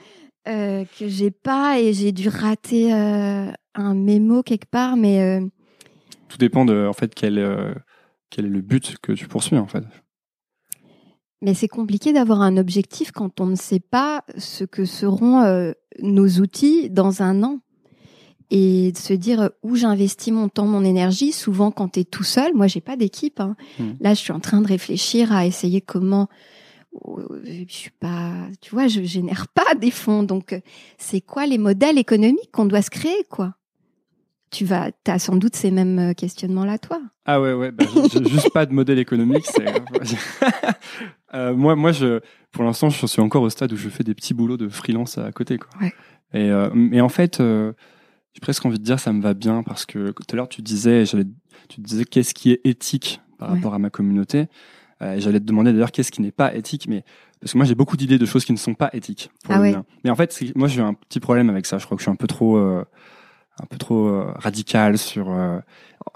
euh, 0.48 0.86
que 1.00 1.08
j'ai 1.08 1.32
pas? 1.32 1.80
Et 1.80 1.94
j'ai 1.94 2.12
dû 2.12 2.30
rater 2.30 2.94
euh, 2.94 3.52
un 3.76 3.96
mémo 3.96 4.44
quelque 4.44 4.70
part, 4.70 4.98
mais 4.98 5.40
Tout 6.28 6.38
dépend 6.38 6.66
de, 6.66 6.88
en 6.88 6.94
fait, 6.94 7.14
quel, 7.16 7.76
quel 8.30 8.46
est 8.46 8.50
le 8.50 8.62
but 8.62 8.98
que 9.02 9.14
tu 9.14 9.28
poursuis, 9.28 9.58
en 9.58 9.68
fait. 9.68 9.84
Mais 11.42 11.54
c'est 11.54 11.68
compliqué 11.68 12.14
d'avoir 12.14 12.42
un 12.42 12.58
objectif 12.58 13.12
quand 13.12 13.40
on 13.42 13.46
ne 13.48 13.56
sait 13.56 13.80
pas 13.80 14.24
ce 14.38 14.64
que 14.64 14.86
seront 14.86 15.42
euh, 15.42 15.72
nos 16.00 16.28
outils 16.40 16.90
dans 16.90 17.22
un 17.22 17.44
an 17.44 17.60
et 18.52 18.92
de 18.92 18.98
se 18.98 19.14
dire 19.14 19.42
euh, 19.42 19.50
où 19.64 19.76
j'investis 19.76 20.34
mon 20.34 20.50
temps, 20.50 20.66
mon 20.68 20.84
énergie. 20.84 21.32
Souvent, 21.32 21.72
quand 21.72 21.90
tu 21.94 22.02
es 22.02 22.04
tout 22.04 22.24
seul, 22.24 22.54
moi, 22.54 22.68
j'ai 22.68 22.82
pas 22.82 22.98
d'équipe. 22.98 23.40
hein. 23.40 23.56
Hmm. 23.80 23.92
Là, 24.02 24.14
je 24.14 24.20
suis 24.20 24.34
en 24.34 24.40
train 24.42 24.62
de 24.62 24.68
réfléchir 24.68 25.32
à 25.32 25.46
essayer 25.46 25.80
comment. 25.82 26.28
euh, 27.08 27.42
Je 27.46 27.74
suis 27.74 27.92
pas, 27.92 28.34
tu 28.60 28.72
vois, 28.76 28.88
je 28.88 29.02
génère 29.04 29.48
pas 29.54 29.74
des 29.80 29.92
fonds. 29.92 30.24
Donc, 30.24 30.52
euh, 30.54 30.60
c'est 30.98 31.22
quoi 31.22 31.46
les 31.46 31.58
modèles 31.58 31.98
économiques 31.98 32.52
qu'on 32.52 32.66
doit 32.66 32.82
se 32.82 32.90
créer, 32.90 33.24
quoi? 33.30 33.56
Tu 34.50 34.66
vas, 34.66 34.92
t'as 35.06 35.18
sans 35.18 35.38
doute 35.38 35.56
ces 35.56 35.72
mêmes 35.72 35.98
euh, 35.98 36.14
questionnements-là, 36.14 36.78
toi. 36.78 37.02
Ah 37.26 37.40
ouais, 37.40 37.54
ouais, 37.54 37.72
bah, 37.72 37.86
juste 38.28 38.52
pas 38.52 38.66
de 38.66 38.74
modèle 38.74 39.00
économique. 39.00 39.46
Euh, 41.34 41.54
moi, 41.56 41.76
moi, 41.76 41.92
je, 41.92 42.20
pour 42.52 42.64
l'instant, 42.64 42.90
je 42.90 43.06
suis 43.06 43.22
encore 43.22 43.42
au 43.44 43.50
stade 43.50 43.72
où 43.74 43.78
je 43.78 43.90
fais 43.90 44.04
des 44.04 44.14
petits 44.14 44.34
boulots 44.34 44.58
de 44.58 44.68
freelance 44.70 45.18
à 45.18 45.32
côté. 45.32 45.58
Quoi. 45.58 45.70
Ouais. 45.82 45.94
Et, 46.34 46.50
euh, 46.50 46.70
mais 46.74 47.02
en 47.02 47.10
fait, 47.10 47.40
euh, 47.40 47.74
j'ai 48.34 48.40
presque 48.42 48.66
envie 48.66 48.80
de 48.80 48.84
dire 48.84 49.00
ça 49.00 49.12
me 49.14 49.22
va 49.22 49.34
bien 49.34 49.64
parce 49.64 49.86
que 49.86 50.12
tout 50.12 50.24
à 50.32 50.36
l'heure, 50.36 50.50
tu 50.50 50.62
disais, 50.62 51.04
tu 51.70 51.82
disais 51.82 52.06
qu'est-ce 52.06 52.34
qui 52.34 52.52
est 52.52 52.62
éthique 52.66 53.22
par 53.38 53.50
Ouais. 53.50 53.56
rapport 53.56 53.74
à 53.74 53.80
ma 53.80 53.90
communauté. 53.90 54.48
J'allais 55.18 55.40
te 55.40 55.46
demander 55.46 55.74
d'ailleurs 55.74 55.92
qu'est-ce 55.92 56.12
qui 56.12 56.22
n'est 56.22 56.32
pas 56.32 56.54
éthique, 56.54 56.86
mais 56.88 57.04
parce 57.40 57.54
que 57.54 57.58
moi 57.58 57.66
j'ai 57.66 57.74
beaucoup 57.74 57.98
d'idées 57.98 58.20
de 58.20 58.26
choses 58.28 58.46
qui 58.46 58.52
ne 58.54 58.58
sont 58.60 58.76
pas 58.76 58.92
éthiques. 58.94 59.32
pour 59.44 59.56
Ah 59.56 59.58
le 59.58 59.64
ouais. 59.64 59.76
Mais 60.04 60.12
en 60.12 60.16
fait, 60.16 60.40
moi 60.56 60.68
j'ai 60.68 60.82
un 60.82 60.94
petit 60.94 61.20
problème 61.20 61.50
avec 61.50 61.66
ça. 61.66 61.80
Je 61.80 61.86
crois 61.86 61.98
que 61.98 62.02
je 62.02 62.04
suis 62.04 62.12
un 62.12 62.16
peu 62.16 62.28
trop, 62.28 62.56
un 62.58 63.66
peu 63.68 63.78
trop 63.80 64.08
euh, 64.10 64.32
radical 64.36 65.00
sur. 65.00 65.32
euh, 65.32 65.58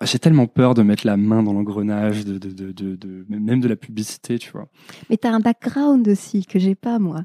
j'ai 0.01 0.19
tellement 0.19 0.47
peur 0.47 0.73
de 0.73 0.81
mettre 0.83 1.05
la 1.07 1.17
main 1.17 1.41
dans 1.43 1.53
l'engrenage, 1.53 2.25
de, 2.25 2.37
de, 2.37 2.71
de, 2.71 3.25
même 3.29 3.59
de 3.61 3.67
la 3.67 3.75
publicité, 3.75 4.37
tu 4.39 4.51
vois. 4.51 4.67
Mais 5.09 5.17
t'as 5.17 5.31
un 5.31 5.39
background 5.39 6.07
aussi 6.07 6.45
que 6.45 6.59
j'ai 6.59 6.75
pas, 6.75 6.99
moi, 6.99 7.23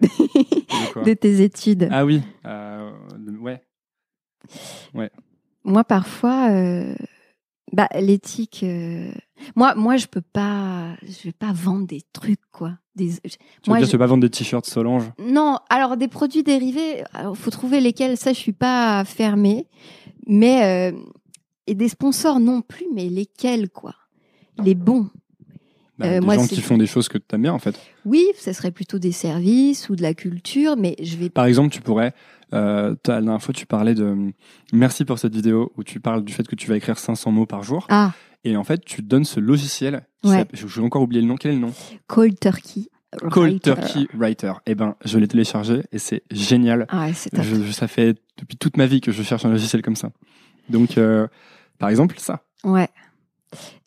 De 0.00 1.14
tes 1.20 1.42
études. 1.42 1.88
Ah 1.90 2.04
oui, 2.04 2.22
euh, 2.46 2.90
le- 3.16 3.38
ouais. 3.38 3.60
moi 5.64 5.84
parfois 5.84 6.50
euh, 6.50 6.94
bah 7.72 7.88
l'éthique 7.98 8.60
euh, 8.62 9.10
moi 9.56 9.74
moi 9.74 9.96
je 9.96 10.06
peux 10.06 10.20
pas 10.20 10.94
je 11.02 11.22
vais 11.24 11.32
pas 11.32 11.52
vendre 11.52 11.86
des 11.86 12.02
trucs 12.12 12.40
quoi 12.52 12.72
des 12.94 13.10
je- 13.12 13.36
Tu 13.62 13.70
moi 13.70 13.76
veux 13.76 13.80
dire, 13.80 13.86
je- 13.86 13.90
tu 13.90 13.92
veux 13.96 13.98
pas 13.98 14.06
vendre 14.06 14.22
des 14.22 14.30
t-shirts 14.30 14.66
Solange? 14.66 15.10
Non 15.18 15.58
alors 15.70 15.96
des 15.96 16.08
produits 16.08 16.42
dérivés 16.42 17.02
alors 17.14 17.36
faut 17.36 17.50
trouver 17.50 17.80
lesquels 17.80 18.16
ça 18.18 18.32
je 18.32 18.38
suis 18.38 18.52
pas 18.52 19.04
fermée 19.06 19.66
mais 20.26 20.92
et 21.66 21.74
des 21.74 21.88
sponsors 21.88 22.40
non 22.40 22.60
plus 22.62 22.86
mais 22.94 23.08
lesquels 23.08 23.68
quoi? 23.70 23.94
Les 24.62 24.74
bons 24.74 25.08
bah, 25.98 26.06
Euh, 26.06 26.20
Des 26.20 26.24
moi, 26.26 26.36
gens 26.36 26.46
qui 26.46 26.60
font 26.60 26.76
des 26.76 26.86
choses 26.86 27.08
que 27.08 27.18
tu 27.18 27.24
aimes 27.34 27.42
bien, 27.42 27.52
en 27.52 27.58
fait. 27.58 27.78
oui 28.04 28.24
ce 28.38 28.52
serait 28.52 28.70
plutôt 28.70 28.98
des 28.98 29.12
services 29.12 29.88
ou 29.88 29.96
de 29.96 30.02
la 30.02 30.14
culture 30.14 30.76
mais 30.76 30.96
je 31.02 31.16
vais 31.16 31.28
Par 31.30 31.46
exemple, 31.46 31.70
tu 31.72 31.80
pourrais. 31.80 32.12
Euh, 32.52 32.94
la 33.08 33.20
dernière 33.20 33.42
fois, 33.42 33.52
tu 33.54 33.66
parlais 33.66 33.94
de. 33.94 34.32
Merci 34.72 35.04
pour 35.04 35.18
cette 35.18 35.34
vidéo 35.34 35.72
où 35.76 35.82
tu 35.82 35.98
parles 35.98 36.24
du 36.24 36.32
fait 36.32 36.46
que 36.46 36.54
tu 36.54 36.68
vas 36.68 36.76
écrire 36.76 36.98
500 36.98 37.32
mots 37.32 37.46
par 37.46 37.62
jour. 37.64 37.86
ah 37.90 38.12
Et 38.44 38.56
en 38.56 38.62
fait, 38.62 38.84
tu 38.84 39.02
donnes 39.02 39.24
ce 39.24 39.40
logiciel. 39.40 40.06
Ouais. 40.22 40.44
Je 40.52 40.66
vais 40.66 40.82
encore 40.82 41.02
oublier 41.02 41.20
le 41.22 41.26
nom. 41.26 41.36
Quel 41.36 41.52
est 41.52 41.54
le 41.54 41.60
nom? 41.60 41.72
Cold 42.06 42.38
turkey 42.38 42.88
Cold 43.30 43.52
writer. 43.54 43.74
Turkey 43.74 44.06
Writer. 44.14 44.52
Eh 44.66 44.74
ben, 44.74 44.94
je 45.04 45.18
l'ai 45.18 45.26
téléchargé 45.28 45.82
et 45.90 45.98
c'est 45.98 46.22
génial. 46.30 46.86
ah 46.90 47.06
ouais, 47.06 47.12
c'est 47.14 47.30
top. 47.30 47.42
Je, 47.44 47.62
je- 47.62 47.72
ça 47.72 47.88
fait 47.88 48.16
depuis 48.38 48.56
toute 48.56 48.76
ma 48.76 48.86
vie 48.86 49.00
que 49.00 49.10
je 49.12 49.22
cherche 49.22 49.44
un 49.44 49.50
logiciel 49.50 49.82
comme 49.82 49.96
ça. 49.96 50.10
Donc, 50.68 50.96
euh, 50.98 51.26
par 51.78 51.88
exemple, 51.88 52.16
ça. 52.18 52.42
Ouais. 52.64 52.88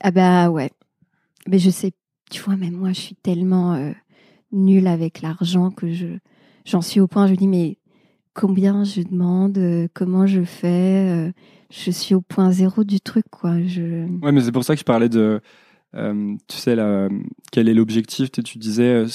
Ah 0.01 0.11
bah 0.11 0.49
ouais. 0.49 0.71
Mais 1.47 1.59
je 1.59 1.69
sais, 1.69 1.91
tu 2.29 2.41
vois, 2.41 2.55
même 2.55 2.73
moi, 2.75 2.89
je 2.89 2.99
suis 2.99 3.15
tellement 3.15 3.73
euh, 3.75 3.91
nulle 4.51 4.87
avec 4.87 5.21
l'argent 5.21 5.71
que 5.71 5.91
je 5.91 6.07
j'en 6.65 6.81
suis 6.81 6.99
au 6.99 7.07
point, 7.07 7.27
je 7.27 7.35
dis, 7.35 7.47
mais 7.47 7.77
combien 8.33 8.83
je 8.83 9.01
demande, 9.01 9.57
euh, 9.57 9.87
comment 9.93 10.27
je 10.27 10.43
fais, 10.43 11.09
euh, 11.29 11.31
je 11.71 11.91
suis 11.91 12.13
au 12.15 12.21
point 12.21 12.51
zéro 12.51 12.83
du 12.83 12.99
truc, 12.99 13.25
quoi. 13.31 13.61
Je... 13.63 14.05
Ouais, 14.21 14.31
mais 14.31 14.41
c'est 14.41 14.51
pour 14.51 14.63
ça 14.63 14.73
que 14.75 14.79
je 14.79 14.85
parlais 14.85 15.09
de. 15.09 15.41
euh, 15.95 16.35
tu 16.47 16.57
sais, 16.57 16.75
là, 16.75 17.07
quel 17.51 17.67
est 17.69 17.73
l'objectif 17.73 18.31
Tu 18.31 18.41
sais, 18.41 18.43
tu 18.43 18.57
disais, 18.57 19.05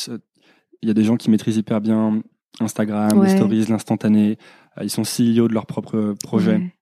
il 0.83 0.89
y 0.89 0.91
a 0.91 0.95
des 0.95 1.05
gens 1.05 1.17
qui 1.17 1.31
maîtrisent 1.31 1.57
hyper 1.59 1.81
bien 1.81 2.23
Instagram, 2.61 3.19
Ouais. 3.19 3.29
les 3.29 3.37
stories, 3.37 3.67
l'instantané. 3.67 4.39
ils 4.83 4.91
sont 4.91 5.03
CEO 5.03 5.49
de 5.49 5.55
leur 5.55 5.67
propre 5.67 6.15
projet. 6.23 6.57
Ouais. 6.57 6.75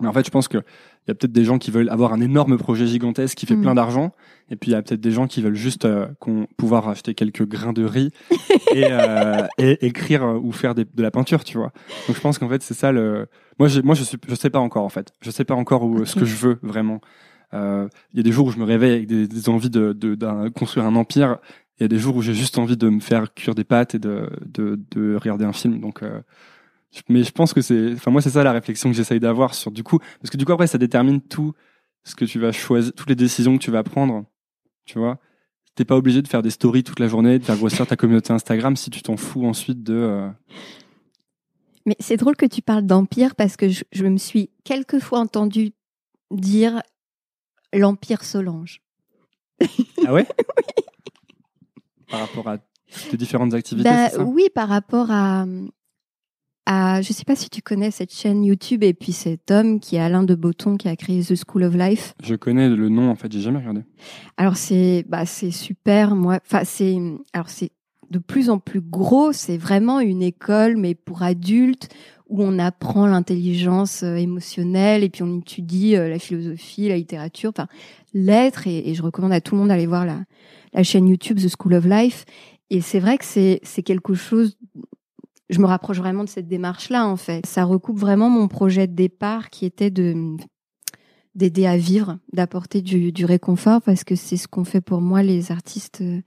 Mais 0.00 0.08
en 0.08 0.12
fait, 0.12 0.24
je 0.24 0.30
pense 0.30 0.48
qu'il 0.48 0.62
y 1.06 1.10
a 1.10 1.14
peut-être 1.14 1.32
des 1.32 1.44
gens 1.44 1.58
qui 1.58 1.70
veulent 1.70 1.90
avoir 1.90 2.12
un 2.14 2.20
énorme 2.20 2.56
projet 2.56 2.86
gigantesque 2.86 3.36
qui 3.36 3.44
fait 3.46 3.56
Mm. 3.56 3.62
plein 3.62 3.74
d'argent. 3.74 4.12
Et 4.50 4.56
puis, 4.56 4.70
il 4.70 4.72
y 4.72 4.76
a 4.76 4.82
peut-être 4.82 5.00
des 5.02 5.10
gens 5.10 5.26
qui 5.26 5.42
veulent 5.42 5.54
juste 5.54 5.84
euh, 5.84 6.06
qu'on- 6.18 6.46
pouvoir 6.56 6.88
acheter 6.88 7.14
quelques 7.14 7.46
grains 7.46 7.72
de 7.74 7.84
riz 7.84 8.10
et, 8.74 8.84
euh, 8.90 9.46
et 9.58 9.84
écrire 9.86 10.22
euh, 10.24 10.38
ou 10.38 10.50
faire 10.52 10.74
des- 10.74 10.84
de 10.86 11.02
la 11.02 11.10
peinture, 11.10 11.44
tu 11.44 11.58
vois. 11.58 11.72
Donc, 12.08 12.16
je 12.16 12.20
pense 12.20 12.38
qu'en 12.38 12.48
fait, 12.48 12.62
c'est 12.62 12.74
ça 12.74 12.90
le. 12.92 13.26
Moi, 13.58 13.68
moi, 13.84 13.94
je 13.94 14.02
suis, 14.04 14.16
je 14.26 14.34
sais 14.34 14.50
pas 14.50 14.60
encore, 14.60 14.84
en 14.84 14.88
fait. 14.88 15.12
Je 15.20 15.30
sais 15.30 15.44
pas 15.44 15.54
encore 15.54 15.82
où, 15.84 16.04
ce 16.06 16.14
Ok. 16.14 16.20
que 16.20 16.24
je 16.26 16.36
veux 16.36 16.58
vraiment. 16.62 17.00
Euh, 17.54 17.86
Il 18.14 18.16
y 18.16 18.20
a 18.20 18.22
des 18.22 18.32
jours 18.32 18.46
où 18.46 18.50
je 18.50 18.58
me 18.58 18.64
réveille 18.64 18.92
avec 18.94 19.06
des, 19.06 19.28
des 19.28 19.48
envies 19.50 19.68
de, 19.70 19.92
de, 19.92 20.14
d'un- 20.14 20.48
construire 20.50 20.86
un 20.86 20.96
empire. 20.96 21.36
Il 21.78 21.82
y 21.82 21.84
a 21.84 21.88
des 21.88 21.98
jours 21.98 22.16
où 22.16 22.22
j'ai 22.22 22.32
juste 22.34 22.56
envie 22.56 22.78
de 22.78 22.88
me 22.88 23.00
faire 23.00 23.34
cuire 23.34 23.54
des 23.54 23.64
pâtes 23.64 23.94
et 23.94 23.98
de, 23.98 24.30
de, 24.46 24.80
de 24.92 25.16
regarder 25.16 25.44
un 25.44 25.52
film. 25.52 25.80
Donc, 25.80 26.02
euh, 26.02 26.20
mais 27.08 27.24
je 27.24 27.32
pense 27.32 27.52
que 27.52 27.60
c'est, 27.60 27.92
enfin 27.94 28.10
moi 28.10 28.20
c'est 28.20 28.30
ça 28.30 28.42
la 28.44 28.52
réflexion 28.52 28.90
que 28.90 28.96
j'essaye 28.96 29.20
d'avoir 29.20 29.54
sur 29.54 29.70
du 29.70 29.82
coup, 29.82 29.98
parce 30.20 30.30
que 30.30 30.36
du 30.36 30.44
coup 30.44 30.52
après 30.52 30.66
ça 30.66 30.78
détermine 30.78 31.20
tout 31.20 31.52
ce 32.04 32.14
que 32.14 32.24
tu 32.24 32.38
vas 32.38 32.52
choisir, 32.52 32.92
toutes 32.94 33.08
les 33.08 33.14
décisions 33.14 33.56
que 33.56 33.62
tu 33.62 33.70
vas 33.70 33.82
prendre. 33.82 34.24
Tu 34.84 34.98
vois, 34.98 35.18
t'es 35.74 35.84
pas 35.84 35.96
obligé 35.96 36.20
de 36.22 36.28
faire 36.28 36.42
des 36.42 36.50
stories 36.50 36.82
toute 36.82 36.98
la 36.98 37.08
journée, 37.08 37.38
de 37.38 37.44
faire 37.44 37.56
grossir 37.56 37.86
ta 37.86 37.96
communauté 37.96 38.32
Instagram 38.32 38.76
si 38.76 38.90
tu 38.90 39.00
t'en 39.02 39.16
fous 39.16 39.46
ensuite 39.46 39.82
de. 39.82 39.94
euh, 39.94 40.28
Mais 41.86 41.96
c'est 42.00 42.16
drôle 42.16 42.36
que 42.36 42.46
tu 42.46 42.62
parles 42.62 42.84
d'empire 42.84 43.34
parce 43.36 43.56
que 43.56 43.68
je, 43.68 43.84
je 43.92 44.04
me 44.04 44.18
suis 44.18 44.50
quelquefois 44.64 45.20
entendu 45.20 45.72
dire 46.30 46.82
l'empire 47.72 48.24
Solange. 48.24 48.82
Ah 50.06 50.12
ouais? 50.12 50.26
Par 52.10 52.20
rapport 52.20 52.48
à 52.48 52.58
tes 53.10 53.16
différentes 53.16 53.54
activités. 53.54 53.88
Bah, 53.88 54.10
ça? 54.10 54.22
oui, 54.22 54.48
par 54.54 54.68
rapport 54.68 55.10
à, 55.10 55.46
à, 56.66 57.02
je 57.02 57.12
sais 57.12 57.24
pas 57.24 57.36
si 57.36 57.50
tu 57.50 57.62
connais 57.62 57.90
cette 57.90 58.14
chaîne 58.14 58.44
YouTube 58.44 58.82
et 58.84 58.94
puis 58.94 59.12
cet 59.12 59.50
homme 59.50 59.80
qui 59.80 59.96
est 59.96 60.00
Alain 60.00 60.22
de 60.22 60.34
Botton 60.34 60.76
qui 60.76 60.88
a 60.88 60.96
créé 60.96 61.22
The 61.22 61.34
School 61.34 61.64
of 61.64 61.74
Life. 61.74 62.14
Je 62.22 62.34
connais 62.34 62.68
le 62.68 62.88
nom 62.88 63.10
en 63.10 63.16
fait, 63.16 63.32
j'ai 63.32 63.40
jamais 63.40 63.58
regardé. 63.58 63.82
Alors 64.36 64.56
c'est, 64.56 65.04
bah 65.08 65.26
c'est 65.26 65.50
super. 65.50 66.14
Moi, 66.14 66.38
enfin 66.44 66.62
c'est, 66.64 66.96
alors 67.32 67.48
c'est 67.48 67.72
de 68.10 68.18
plus 68.18 68.50
en 68.50 68.58
plus 68.58 68.80
gros. 68.80 69.32
C'est 69.32 69.56
vraiment 69.56 69.98
une 70.00 70.22
école, 70.22 70.76
mais 70.76 70.94
pour 70.94 71.22
adultes 71.22 71.88
où 72.28 72.42
on 72.42 72.58
apprend 72.58 73.06
l'intelligence 73.06 74.04
euh, 74.04 74.14
émotionnelle 74.16 75.02
et 75.02 75.10
puis 75.10 75.22
on 75.22 75.38
étudie 75.38 75.96
euh, 75.96 76.08
la 76.08 76.18
philosophie, 76.18 76.88
la 76.88 76.96
littérature, 76.96 77.50
enfin 77.50 77.68
l'être. 78.14 78.66
Et, 78.66 78.88
et 78.90 78.94
je 78.94 79.02
recommande 79.02 79.32
à 79.32 79.40
tout 79.40 79.54
le 79.54 79.60
monde 79.60 79.68
d'aller 79.68 79.86
voir 79.86 80.06
la, 80.06 80.20
la 80.72 80.82
chaîne 80.82 81.08
YouTube 81.08 81.38
The 81.38 81.48
School 81.48 81.74
of 81.74 81.84
Life. 81.84 82.24
Et 82.70 82.80
c'est 82.80 83.00
vrai 83.00 83.18
que 83.18 83.24
c'est 83.24 83.60
c'est 83.64 83.82
quelque 83.82 84.14
chose. 84.14 84.56
Je 85.52 85.60
me 85.60 85.66
rapproche 85.66 85.98
vraiment 85.98 86.24
de 86.24 86.30
cette 86.30 86.48
démarche-là 86.48 87.06
en 87.06 87.16
fait. 87.16 87.44
Ça 87.44 87.64
recoupe 87.64 87.98
vraiment 87.98 88.30
mon 88.30 88.48
projet 88.48 88.86
de 88.86 88.94
départ 88.94 89.50
qui 89.50 89.66
était 89.66 89.90
de 89.90 90.36
d'aider 91.34 91.66
à 91.66 91.76
vivre, 91.76 92.18
d'apporter 92.32 92.82
du, 92.82 93.24
réconfort 93.24 93.80
parce 93.82 94.04
que 94.04 94.16
c'est 94.16 94.36
ce 94.36 94.48
qu'on 94.48 94.64
fait 94.64 94.80
pour 94.80 95.00
moi 95.00 95.22
les 95.22 95.52
artistes 95.52 96.02
euh, 96.02 96.20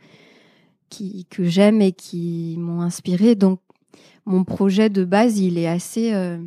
que 1.30 1.44
j'aime 1.44 1.82
et 1.82 1.92
qui 1.92 2.56
m'ont 2.60 2.82
inspiré. 2.82 3.36
Donc 3.36 3.62
mon 4.26 4.44
projet 4.44 4.90
de 4.90 5.04
base, 5.04 5.40
il 5.40 5.58
est 5.58 5.68
assez 5.68 6.14
euh, 6.14 6.38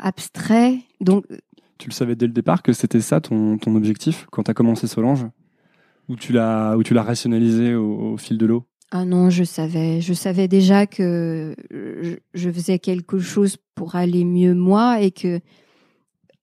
abstrait. 0.00 0.80
Donc 1.00 1.24
Tu 1.78 1.88
le 1.88 1.94
savais 1.94 2.16
dès 2.16 2.26
le 2.26 2.32
départ 2.32 2.62
que 2.64 2.72
c'était 2.72 3.00
ça 3.00 3.20
ton, 3.20 3.58
objectif 3.66 4.26
quand 4.32 4.44
tu 4.44 4.50
as 4.50 4.54
commencé 4.54 4.88
Solange? 4.88 5.26
Ou 6.08 6.16
tu 6.16 6.32
l'as 6.32 6.76
ou 6.76 6.82
tu 6.82 6.94
l'as 6.94 7.02
rationalisé 7.02 7.74
au 7.74 8.16
fil 8.16 8.38
de 8.38 8.46
l'eau? 8.46 8.66
Ah 8.96 9.04
non, 9.04 9.28
je 9.28 9.42
savais. 9.42 10.00
Je 10.00 10.14
savais 10.14 10.46
déjà 10.46 10.86
que 10.86 11.56
je, 12.32 12.50
faisais 12.52 12.78
quelque 12.78 13.18
chose 13.18 13.56
pour 13.74 13.96
aller 13.96 14.24
mieux 14.24 14.54
moi 14.54 15.00
et 15.00 15.10
que 15.10 15.40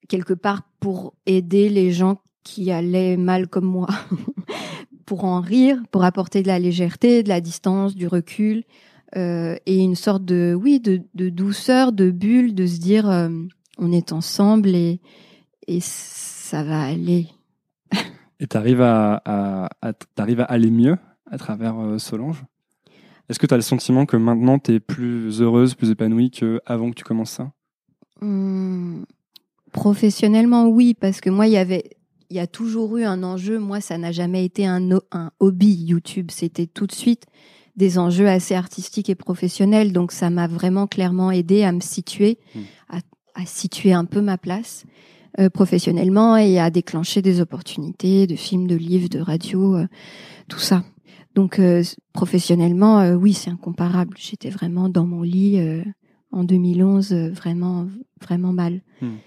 quelque 0.09 0.33
part 0.33 0.63
pour 0.81 1.13
aider 1.25 1.69
les 1.69 1.93
gens 1.93 2.19
qui 2.43 2.69
allaient 2.69 3.15
mal 3.15 3.47
comme 3.47 3.63
moi, 3.63 3.87
pour 5.05 5.23
en 5.23 5.39
rire, 5.39 5.81
pour 5.91 6.03
apporter 6.03 6.43
de 6.43 6.47
la 6.47 6.59
légèreté, 6.59 7.23
de 7.23 7.29
la 7.29 7.39
distance, 7.39 7.95
du 7.95 8.05
recul 8.05 8.65
euh, 9.15 9.55
et 9.65 9.77
une 9.77 9.95
sorte 9.95 10.25
de 10.25 10.53
oui 10.53 10.81
de, 10.81 11.29
douceur, 11.29 11.93
de 11.93 12.11
bulle, 12.11 12.53
de 12.53 12.65
se 12.65 12.79
dire 12.81 13.09
euh, 13.09 13.29
on 13.77 13.93
est 13.93 14.11
ensemble 14.11 14.75
et 14.75 14.99
et 15.67 15.79
ça 15.79 16.65
va 16.65 16.81
aller. 16.81 17.27
Et 18.41 18.47
t'arrives 18.47 18.81
à, 18.81 19.21
à- 19.23 19.93
t'arrives 20.15 20.41
à 20.41 20.45
aller 20.45 20.69
mieux? 20.69 20.97
À 21.31 21.37
travers 21.37 21.79
euh, 21.79 21.97
Solange 21.97 22.43
Est-ce 23.29 23.39
que 23.39 23.47
tu 23.47 23.53
as 23.53 23.57
le 23.57 23.63
sentiment 23.63 24.05
que 24.05 24.17
maintenant 24.17 24.59
tu 24.59 24.73
es 24.73 24.79
plus 24.79 25.41
heureuse, 25.41 25.73
plus 25.73 25.89
épanouie 25.89 26.29
qu'avant 26.29 26.91
que 26.91 26.95
tu 26.95 27.03
commences 27.03 27.31
ça? 27.31 27.51
Hum, 28.21 29.05
Professionnellement, 29.71 30.67
oui, 30.67 30.93
parce 30.93 31.21
que 31.21 31.29
moi, 31.29 31.47
il 31.47 31.53
y 31.53 31.57
avait, 31.57 31.91
il 32.29 32.35
y 32.35 32.39
a 32.39 32.47
toujours 32.47 32.97
eu 32.97 33.05
un 33.05 33.23
enjeu. 33.23 33.57
Moi, 33.57 33.79
ça 33.79 33.97
n'a 33.97 34.11
jamais 34.11 34.43
été 34.43 34.67
un, 34.67 34.89
un 35.13 35.31
hobby 35.39 35.73
YouTube. 35.73 36.29
C'était 36.29 36.67
tout 36.67 36.85
de 36.85 36.91
suite 36.91 37.23
des 37.77 37.97
enjeux 37.97 38.27
assez 38.27 38.53
artistiques 38.53 39.09
et 39.09 39.15
professionnels. 39.15 39.93
Donc, 39.93 40.11
ça 40.11 40.29
m'a 40.29 40.47
vraiment 40.47 40.87
clairement 40.87 41.31
aidé 41.31 41.63
à 41.63 41.71
me 41.71 41.79
situer, 41.79 42.37
hum. 42.53 42.63
à, 42.89 42.97
à, 43.41 43.45
situer 43.45 43.93
un 43.93 44.03
peu 44.03 44.19
ma 44.19 44.37
place 44.37 44.83
euh, 45.39 45.49
professionnellement 45.49 46.35
et 46.35 46.59
à 46.59 46.69
déclencher 46.69 47.21
des 47.21 47.39
opportunités 47.39 48.27
de 48.27 48.35
films, 48.35 48.67
de 48.67 48.75
livres, 48.75 49.07
de 49.07 49.19
radio, 49.19 49.77
euh, 49.77 49.87
tout 50.49 50.59
ça. 50.59 50.83
Donc 51.35 51.59
euh, 51.59 51.83
professionnellement, 52.13 52.99
euh, 52.99 53.15
oui, 53.15 53.33
c'est 53.33 53.49
incomparable. 53.49 54.17
J'étais 54.17 54.49
vraiment 54.49 54.89
dans 54.89 55.05
mon 55.05 55.21
lit 55.21 55.59
euh, 55.59 55.83
en 56.31 56.43
2011, 56.43 57.13
vraiment, 57.13 57.87
vraiment 58.21 58.53
mal. 58.53 58.81
Hmm. 59.01 59.17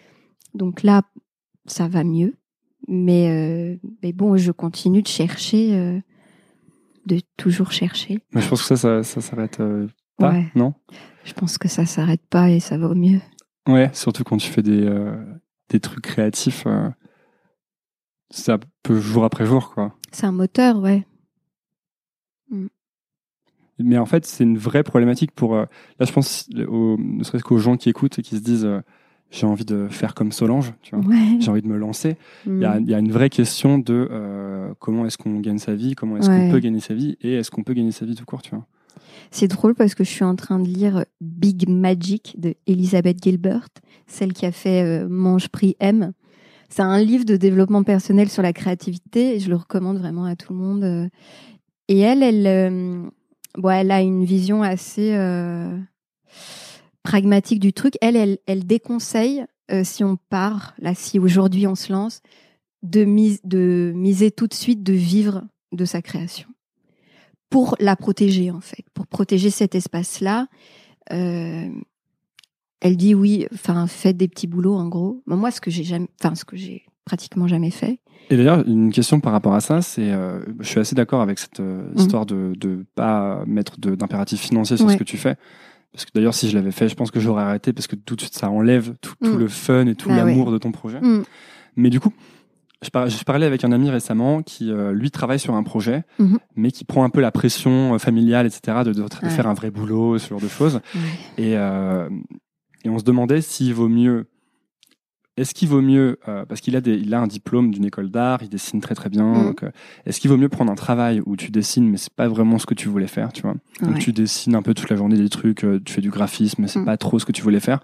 Donc 0.54 0.82
là, 0.82 1.02
ça 1.66 1.88
va 1.88 2.04
mieux, 2.04 2.34
mais 2.86 3.78
mais 4.02 4.12
bon, 4.12 4.36
je 4.36 4.52
continue 4.52 5.02
de 5.02 5.08
chercher, 5.08 6.02
de 7.06 7.20
toujours 7.36 7.72
chercher. 7.72 8.20
Mais 8.32 8.40
je 8.40 8.48
pense 8.48 8.62
que 8.62 8.76
ça, 8.76 8.76
ça, 8.76 9.02
ça 9.02 9.20
s'arrête 9.20 9.60
pas, 10.16 10.34
non? 10.54 10.74
Je 11.24 11.32
pense 11.32 11.58
que 11.58 11.68
ça 11.68 11.86
s'arrête 11.86 12.24
pas 12.28 12.50
et 12.50 12.60
ça 12.60 12.78
va 12.78 12.88
au 12.88 12.94
mieux. 12.94 13.20
Ouais, 13.66 13.90
surtout 13.94 14.22
quand 14.22 14.36
tu 14.36 14.48
fais 14.48 14.62
des 14.62 14.88
des 15.70 15.80
trucs 15.80 16.04
créatifs, 16.04 16.66
ça 18.30 18.58
peut 18.82 19.00
jour 19.00 19.24
après 19.24 19.46
jour, 19.46 19.72
quoi. 19.74 19.96
C'est 20.12 20.26
un 20.26 20.32
moteur, 20.32 20.78
ouais. 20.78 21.04
Mm. 22.50 22.66
Mais 23.78 23.98
en 23.98 24.06
fait, 24.06 24.24
c'est 24.24 24.44
une 24.44 24.58
vraie 24.58 24.82
problématique 24.82 25.32
pour. 25.32 25.54
Euh, 25.54 25.64
là, 25.98 26.06
je 26.06 26.12
pense, 26.12 26.48
ne 26.50 27.24
serait-ce 27.24 27.42
qu'aux 27.42 27.58
gens 27.58 27.76
qui 27.76 27.88
écoutent 27.88 28.18
et 28.18 28.22
qui 28.22 28.36
se 28.36 28.42
disent 28.42 28.64
euh, 28.64 28.80
j'ai 29.30 29.46
envie 29.46 29.64
de 29.64 29.88
faire 29.88 30.14
comme 30.14 30.30
Solange, 30.30 30.74
tu 30.82 30.94
vois, 30.94 31.04
j'ai 31.40 31.50
envie 31.50 31.62
de 31.62 31.66
me 31.66 31.76
lancer. 31.76 32.16
Il 32.46 32.60
y, 32.60 32.64
a, 32.64 32.78
mm. 32.78 32.90
une 32.90 33.10
vraie 33.10 33.30
question 33.30 33.78
de 33.78 34.08
euh, 34.10 34.72
comment 34.78 35.06
est-ce 35.06 35.18
qu'on 35.18 35.40
gagne 35.40 35.58
sa 35.58 35.74
vie, 35.74 35.94
comment 35.94 36.16
est-ce 36.16 36.28
qu'on 36.28 36.50
peut 36.50 36.60
gagner 36.60 36.80
sa 36.80 36.94
vie 36.94 37.16
et 37.20 37.34
est-ce 37.34 37.50
qu'on 37.50 37.64
peut 37.64 37.74
gagner 37.74 37.90
sa 37.90 38.06
vie 38.06 38.14
tout 38.14 38.24
court, 38.24 38.42
tu 38.42 38.54
vois. 38.54 38.64
C'est 39.32 39.48
drôle 39.48 39.74
parce 39.74 39.96
que 39.96 40.04
je 40.04 40.10
suis 40.10 40.24
en 40.24 40.36
train 40.36 40.60
de 40.60 40.68
lire 40.68 41.04
Big 41.20 41.68
Magic 41.68 42.36
de 42.38 42.54
Elizabeth 42.68 43.22
Gilbert, 43.24 43.66
celle 44.06 44.32
qui 44.32 44.46
a 44.46 44.52
fait 44.52 45.04
Mange 45.08 45.48
Prix 45.48 45.74
M. 45.80 46.12
C'est 46.68 46.82
un 46.82 47.00
livre 47.00 47.24
de 47.24 47.36
développement 47.36 47.82
personnel 47.82 48.28
sur 48.28 48.42
la 48.42 48.52
créativité 48.52 49.34
et 49.34 49.40
je 49.40 49.50
le 49.50 49.56
recommande 49.56 49.98
vraiment 49.98 50.24
à 50.24 50.36
tout 50.36 50.52
le 50.52 50.58
monde. 50.60 51.10
Et 51.88 51.98
elle, 51.98 52.22
elle, 52.22 52.46
euh, 52.46 53.10
bon, 53.56 53.70
elle 53.70 53.90
a 53.90 54.00
une 54.00 54.24
vision 54.24 54.62
assez 54.62 55.14
euh, 55.14 55.78
pragmatique 57.02 57.60
du 57.60 57.72
truc. 57.72 57.94
Elle, 58.00 58.16
elle, 58.16 58.38
elle 58.46 58.66
déconseille, 58.66 59.44
euh, 59.70 59.84
si 59.84 60.04
on 60.04 60.16
part, 60.16 60.74
là, 60.78 60.94
si 60.94 61.18
aujourd'hui 61.18 61.66
on 61.66 61.74
se 61.74 61.92
lance, 61.92 62.20
de, 62.82 63.04
mise, 63.04 63.40
de 63.44 63.92
miser 63.94 64.30
tout 64.30 64.46
de 64.46 64.54
suite, 64.54 64.82
de 64.82 64.92
vivre 64.92 65.44
de 65.72 65.84
sa 65.84 66.02
création. 66.02 66.48
Pour 67.50 67.76
la 67.78 67.96
protéger, 67.96 68.50
en 68.50 68.60
fait, 68.60 68.84
pour 68.94 69.06
protéger 69.06 69.50
cet 69.50 69.74
espace-là. 69.74 70.48
Euh, 71.12 71.68
elle 72.80 72.96
dit 72.96 73.14
oui, 73.14 73.46
enfin, 73.52 73.86
faites 73.86 74.16
des 74.16 74.28
petits 74.28 74.46
boulots, 74.46 74.74
en 74.74 74.88
gros. 74.88 75.22
Moi, 75.26 75.50
ce 75.50 75.60
que 75.60 75.70
j'ai 75.70 75.84
jamais, 75.84 76.08
enfin, 76.20 76.34
ce 76.34 76.44
que 76.44 76.56
j'ai 76.56 76.84
pratiquement 77.04 77.46
jamais 77.46 77.70
fait. 77.70 78.00
Et 78.30 78.36
d'ailleurs, 78.36 78.66
une 78.66 78.90
question 78.90 79.20
par 79.20 79.32
rapport 79.32 79.54
à 79.54 79.60
ça, 79.60 79.82
c'est, 79.82 80.10
euh, 80.10 80.40
je 80.60 80.66
suis 80.66 80.80
assez 80.80 80.94
d'accord 80.94 81.20
avec 81.20 81.38
cette 81.38 81.60
euh, 81.60 81.90
mm. 81.94 81.98
histoire 81.98 82.26
de 82.26 82.52
ne 82.62 82.82
pas 82.94 83.44
mettre 83.46 83.78
d'impératif 83.78 84.40
financier 84.40 84.76
sur 84.76 84.90
ce 84.90 84.96
que 84.96 85.04
tu 85.04 85.16
fais. 85.16 85.36
Parce 85.92 86.06
que 86.06 86.10
d'ailleurs, 86.14 86.34
si 86.34 86.48
je 86.48 86.56
l'avais 86.56 86.72
fait, 86.72 86.88
je 86.88 86.94
pense 86.96 87.10
que 87.10 87.20
j'aurais 87.20 87.44
arrêté 87.44 87.72
parce 87.72 87.86
que 87.86 87.94
tout 87.94 88.16
de 88.16 88.20
suite, 88.20 88.34
ça 88.34 88.50
enlève 88.50 88.94
tout, 89.00 89.14
mm. 89.20 89.36
le 89.36 89.48
fun 89.48 89.86
et 89.86 89.94
tout 89.94 90.08
bah 90.08 90.16
l'amour 90.16 90.50
de 90.50 90.58
ton 90.58 90.72
projet. 90.72 91.00
Mm. 91.00 91.24
Mais 91.76 91.90
du 91.90 92.00
coup, 92.00 92.12
je, 92.82 92.90
parlais 93.24 93.46
avec 93.46 93.64
un 93.64 93.72
ami 93.72 93.90
récemment 93.90 94.42
qui, 94.42 94.72
euh, 94.72 94.92
lui, 94.92 95.10
travaille 95.10 95.38
sur 95.38 95.54
un 95.54 95.62
projet, 95.62 96.04
mm-hmm. 96.18 96.38
mais 96.56 96.70
qui 96.70 96.84
prend 96.84 97.04
un 97.04 97.10
peu 97.10 97.20
la 97.20 97.30
pression 97.30 97.98
familiale, 97.98 98.46
etc., 98.46 98.78
de, 98.84 98.92
de, 98.92 99.28
faire 99.28 99.46
un 99.46 99.54
vrai 99.54 99.70
boulot, 99.70 100.18
ce 100.18 100.30
genre 100.30 100.40
de 100.40 100.48
choses. 100.48 100.80
Et, 101.38 101.52
et 101.52 102.88
on 102.88 102.98
se 102.98 103.04
demandait 103.04 103.40
s'il 103.40 103.72
vaut 103.74 103.88
mieux 103.88 104.26
est-ce 105.36 105.52
qu'il 105.52 105.68
vaut 105.68 105.82
mieux, 105.82 106.18
euh, 106.28 106.44
parce 106.44 106.60
qu'il 106.60 106.76
a, 106.76 106.80
des, 106.80 106.94
il 106.94 107.12
a 107.12 107.20
un 107.20 107.26
diplôme 107.26 107.72
d'une 107.72 107.84
école 107.84 108.10
d'art, 108.10 108.40
il 108.42 108.48
dessine 108.48 108.80
très 108.80 108.94
très 108.94 109.08
bien, 109.08 109.24
mhm. 109.24 109.54
euh, 109.64 109.70
est-ce 110.06 110.20
qu'il 110.20 110.30
vaut 110.30 110.36
mieux 110.36 110.48
prendre 110.48 110.70
un 110.70 110.76
travail 110.76 111.20
où 111.26 111.36
tu 111.36 111.50
dessines 111.50 111.88
mais 111.88 111.96
c'est 111.96 112.12
pas 112.12 112.28
vraiment 112.28 112.58
ce 112.58 112.66
que 112.66 112.74
tu 112.74 112.88
voulais 112.88 113.08
faire, 113.08 113.32
tu 113.32 113.42
vois? 113.42 113.54
Donc 113.82 113.98
tu 113.98 114.12
dessines 114.12 114.54
un 114.54 114.62
peu 114.62 114.74
toute 114.74 114.90
la 114.90 114.96
journée 114.96 115.16
des 115.16 115.28
trucs, 115.28 115.64
euh, 115.64 115.80
tu 115.84 115.92
fais 115.92 116.00
du 116.00 116.10
graphisme 116.10 116.62
mais 116.62 116.68
c'est 116.68 116.78
mhm. 116.78 116.84
pas 116.84 116.96
trop 116.96 117.18
ce 117.18 117.24
que 117.24 117.32
tu 117.32 117.42
voulais 117.42 117.60
faire, 117.60 117.80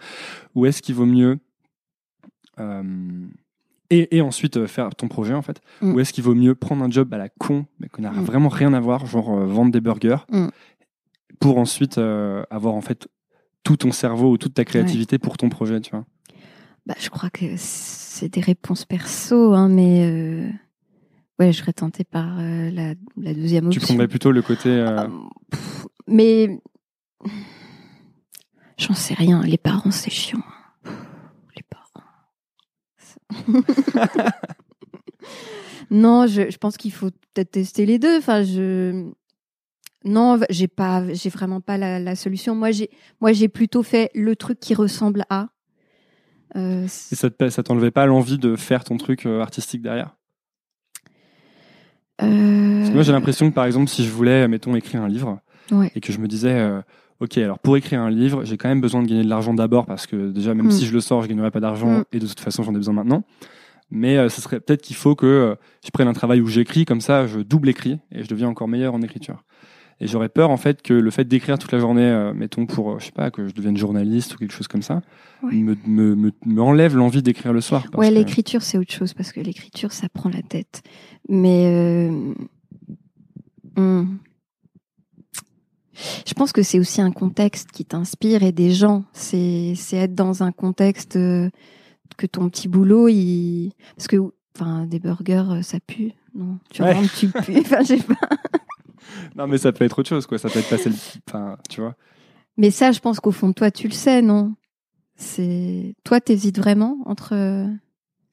ou 0.54 0.66
est-ce 0.66 0.80
qu'il 0.80 0.94
vaut 0.94 1.06
mieux 1.06 1.38
et, 3.88 4.18
et, 4.18 4.20
ensuite 4.20 4.66
faire 4.66 4.94
ton 4.94 5.08
projet 5.08 5.32
en 5.32 5.40
fait, 5.40 5.62
mhm. 5.80 5.94
ou 5.94 6.00
est-ce 6.00 6.12
qu'il 6.12 6.22
vaut 6.22 6.34
mieux 6.34 6.54
prendre 6.54 6.84
un 6.84 6.90
job 6.90 7.12
à 7.14 7.16
la 7.16 7.30
con 7.30 7.64
mais 7.80 7.88
qu'on 7.88 8.02
n'a 8.02 8.10
vraiment 8.10 8.50
rien 8.50 8.74
à 8.74 8.80
voir, 8.80 9.06
genre 9.06 9.34
vendre 9.46 9.72
des 9.72 9.80
burgers, 9.80 10.26
pour 11.40 11.56
ensuite 11.56 11.98
avoir 11.98 12.74
en 12.74 12.82
fait 12.82 13.08
tout 13.64 13.78
ton 13.78 13.92
cerveau 13.92 14.32
ou 14.32 14.38
toute 14.38 14.54
ta 14.54 14.64
créativité 14.64 15.18
pour 15.18 15.38
ton 15.38 15.48
projet, 15.48 15.80
tu 15.80 15.90
vois? 15.90 16.04
Bah, 16.86 16.94
je 16.98 17.08
crois 17.10 17.30
que 17.30 17.46
c'est 17.56 18.28
des 18.28 18.40
réponses 18.40 18.84
perso, 18.84 19.54
hein, 19.54 19.68
mais 19.68 20.04
euh, 20.04 20.48
ouais, 21.38 21.52
je 21.52 21.58
serais 21.58 21.72
tentée 21.72 22.04
par 22.04 22.38
euh, 22.38 22.70
la, 22.70 22.94
la, 23.16 23.34
deuxième 23.34 23.66
option. 23.66 23.80
Tu 23.80 23.86
prendrais 23.86 24.08
plutôt 24.08 24.32
le 24.32 24.42
côté. 24.42 24.68
Euh, 24.68 24.96
ah, 24.98 25.08
mais 26.06 26.60
j'en 28.78 28.94
sais 28.94 29.14
rien. 29.14 29.42
Les 29.42 29.58
parents, 29.58 29.90
c'est 29.90 30.10
chiant. 30.10 30.42
Les 31.56 31.62
parents. 31.62 32.04
non, 35.90 36.26
je, 36.26 36.50
je 36.50 36.56
pense 36.56 36.76
qu'il 36.76 36.92
faut 36.92 37.10
peut-être 37.10 37.52
tester 37.52 37.86
les 37.86 37.98
deux. 37.98 38.18
Enfin, 38.18 38.42
je. 38.42 39.10
Non, 40.02 40.40
j'ai 40.48 40.66
pas, 40.66 41.12
j'ai 41.12 41.28
vraiment 41.28 41.60
pas 41.60 41.76
la, 41.76 41.98
la 41.98 42.16
solution. 42.16 42.54
Moi, 42.54 42.70
j'ai, 42.70 42.88
moi, 43.20 43.34
j'ai 43.34 43.48
plutôt 43.48 43.82
fait 43.82 44.10
le 44.14 44.34
truc 44.34 44.58
qui 44.58 44.74
ressemble 44.74 45.24
à. 45.28 45.48
Euh, 46.56 46.84
et 46.84 47.14
ça, 47.14 47.28
ça 47.50 47.62
t'enlevait 47.62 47.90
pas 47.90 48.06
l'envie 48.06 48.38
de 48.38 48.56
faire 48.56 48.84
ton 48.84 48.96
truc 48.96 49.26
euh, 49.26 49.40
artistique 49.40 49.82
derrière? 49.82 50.16
Euh... 52.22 52.26
moi 52.26 53.02
j'ai 53.02 53.12
l'impression 53.12 53.48
que 53.48 53.54
par 53.54 53.64
exemple 53.64 53.88
si 53.88 54.04
je 54.04 54.10
voulais, 54.10 54.46
mettons, 54.46 54.74
écrire 54.74 55.00
un 55.00 55.08
livre 55.08 55.40
et 55.94 56.00
que 56.00 56.12
je 56.12 56.18
me 56.18 56.28
disais, 56.28 56.68
ok, 57.20 57.38
alors 57.38 57.58
pour 57.58 57.78
écrire 57.78 58.00
un 58.00 58.10
livre, 58.10 58.44
j'ai 58.44 58.58
quand 58.58 58.68
même 58.68 58.82
besoin 58.82 59.02
de 59.02 59.08
gagner 59.08 59.24
de 59.24 59.28
l'argent 59.28 59.54
d'abord 59.54 59.86
parce 59.86 60.06
que 60.06 60.30
déjà 60.30 60.52
même 60.52 60.66
mm. 60.66 60.70
si 60.72 60.84
je 60.84 60.92
le 60.92 61.00
sors, 61.00 61.22
je 61.22 61.28
gagnerai 61.28 61.50
pas 61.50 61.60
d'argent 61.60 62.00
mm. 62.00 62.04
et 62.12 62.18
de 62.18 62.26
toute 62.26 62.40
façon 62.40 62.62
j'en 62.62 62.72
ai 62.72 62.76
besoin 62.76 62.92
maintenant. 62.92 63.22
Mais 63.90 64.28
ce 64.28 64.40
serait 64.40 64.60
peut-être 64.60 64.82
qu'il 64.82 64.96
faut 64.96 65.14
que 65.14 65.56
je 65.84 65.90
prenne 65.90 66.08
un 66.08 66.12
travail 66.12 66.40
où 66.40 66.46
j'écris, 66.46 66.84
comme 66.84 67.00
ça 67.00 67.26
je 67.26 67.40
double 67.40 67.70
écrit 67.70 68.00
et 68.12 68.22
je 68.22 68.28
deviens 68.28 68.48
encore 68.48 68.68
meilleur 68.68 68.92
en 68.94 69.00
écriture. 69.00 69.42
Et 70.00 70.06
j'aurais 70.06 70.30
peur 70.30 70.50
en 70.50 70.56
fait 70.56 70.80
que 70.80 70.94
le 70.94 71.10
fait 71.10 71.24
d'écrire 71.24 71.58
toute 71.58 71.72
la 71.72 71.78
journée, 71.78 72.02
euh, 72.02 72.32
mettons 72.32 72.64
pour, 72.64 72.92
euh, 72.92 72.98
je 72.98 73.06
sais 73.06 73.12
pas, 73.12 73.30
que 73.30 73.46
je 73.46 73.52
devienne 73.52 73.76
journaliste 73.76 74.34
ou 74.34 74.38
quelque 74.38 74.52
chose 74.52 74.68
comme 74.68 74.82
ça, 74.82 75.02
me, 75.42 75.76
me, 75.86 76.32
me, 76.46 76.62
enlève 76.62 76.96
l'envie 76.96 77.22
d'écrire 77.22 77.52
le 77.52 77.60
soir. 77.60 77.84
ouais, 77.94 78.10
l'écriture 78.10 78.62
c'est 78.62 78.78
autre 78.78 78.92
chose 78.92 79.12
parce 79.12 79.32
que 79.32 79.40
l'écriture 79.40 79.92
ça 79.92 80.08
prend 80.08 80.30
la 80.30 80.40
tête. 80.40 80.82
Mais 81.28 81.66
euh, 81.66 82.32
hmm. 83.76 84.16
je 86.26 86.34
pense 86.34 86.52
que 86.52 86.62
c'est 86.62 86.78
aussi 86.78 87.02
un 87.02 87.12
contexte 87.12 87.70
qui 87.70 87.84
t'inspire 87.84 88.42
et 88.42 88.52
des 88.52 88.72
gens. 88.72 89.04
C'est 89.12 89.74
c'est 89.76 89.98
être 89.98 90.14
dans 90.14 90.42
un 90.42 90.50
contexte 90.50 91.12
que 91.12 92.26
ton 92.26 92.48
petit 92.48 92.68
boulot, 92.68 93.08
il 93.08 93.72
parce 93.96 94.08
que 94.08 94.16
enfin 94.56 94.86
des 94.86 94.98
burgers 94.98 95.60
ça 95.62 95.78
pue. 95.78 96.12
Non, 96.34 96.58
tu 96.70 96.82
rentres, 96.82 97.14
tu 97.18 97.28
pues. 97.44 97.58
Enfin, 97.58 97.80
je 97.80 97.96
sais 97.96 97.98
pas 97.98 98.14
non, 99.36 99.46
mais 99.46 99.58
ça 99.58 99.72
peut 99.72 99.84
être 99.84 99.98
autre 99.98 100.08
chose, 100.08 100.26
quoi. 100.26 100.38
Ça 100.38 100.48
peut 100.48 100.58
être 100.58 100.68
passer 100.68 100.90
le. 100.90 100.96
Enfin, 101.28 101.56
tu 101.68 101.80
vois. 101.80 101.94
Mais 102.56 102.70
ça, 102.70 102.92
je 102.92 103.00
pense 103.00 103.20
qu'au 103.20 103.32
fond 103.32 103.48
de 103.48 103.54
toi, 103.54 103.70
tu 103.70 103.88
le 103.88 103.94
sais, 103.94 104.22
non? 104.22 104.54
C'est 105.16 105.94
toi, 106.04 106.20
t'hésites 106.20 106.58
vraiment 106.58 106.98
entre 107.06 107.34
euh, 107.34 107.66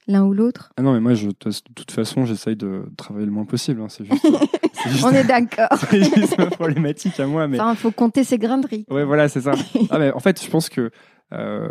l'un 0.08 0.26
ou 0.26 0.34
l'autre? 0.34 0.72
Ah 0.78 0.82
non, 0.82 0.94
mais 0.94 1.00
moi, 1.00 1.14
je, 1.14 1.28
de 1.28 1.34
toute 1.76 1.92
façon, 1.92 2.26
j'essaye 2.26 2.56
de 2.56 2.86
travailler 2.98 3.26
le 3.26 3.32
moins 3.32 3.46
possible. 3.46 3.82
Hein. 3.82 3.90
C'est 3.90 4.06
juste, 4.06 4.26
On 5.04 5.12
est 5.12 5.24
d'accord. 5.24 5.68
c'est 5.90 6.04
juste 6.04 6.36
problématique 6.52 7.20
à 7.20 7.28
moi. 7.28 7.48
Mais... 7.48 7.60
Enfin, 7.60 7.74
il 7.74 7.78
faut 7.78 7.92
compter 7.92 8.24
ses 8.24 8.38
grains 8.38 8.58
de 8.58 8.68
riz. 8.68 8.86
Ouais, 8.90 9.04
voilà, 9.04 9.28
c'est 9.30 9.42
ça. 9.42 9.54
ah, 9.90 10.00
mais 10.00 10.12
en 10.12 10.20
fait, 10.20 10.44
je 10.44 10.50
pense 10.50 10.70
que. 10.70 10.92
Euh, 11.34 11.70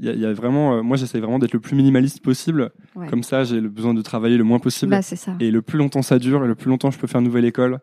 y, 0.00 0.26
a 0.26 0.32
vraiment, 0.32 0.74
euh, 0.74 0.82
moi 0.82 0.96
j'essaie 0.96 1.18
vraiment 1.18 1.38
d'être 1.38 1.52
le 1.52 1.60
plus 1.60 1.76
minimaliste 1.76 2.22
possible. 2.22 2.70
Comme 3.10 3.22
ça, 3.22 3.44
j'ai 3.44 3.60
le 3.60 3.68
besoin 3.68 3.94
de 3.94 4.02
travailler 4.02 4.36
le 4.36 4.44
moins 4.44 4.58
possible. 4.58 4.90
Bah, 4.90 5.02
ça. 5.02 5.36
Et 5.40 5.50
le 5.50 5.62
plus 5.62 5.78
longtemps 5.78 6.02
ça 6.02 6.18
dure, 6.18 6.44
et 6.44 6.48
le 6.48 6.54
plus 6.54 6.68
longtemps 6.68 6.90
je 6.90 6.98
peux 6.98 7.06
faire 7.06 7.20
une 7.20 7.26
nouvelle 7.26 7.44
école, 7.44 7.80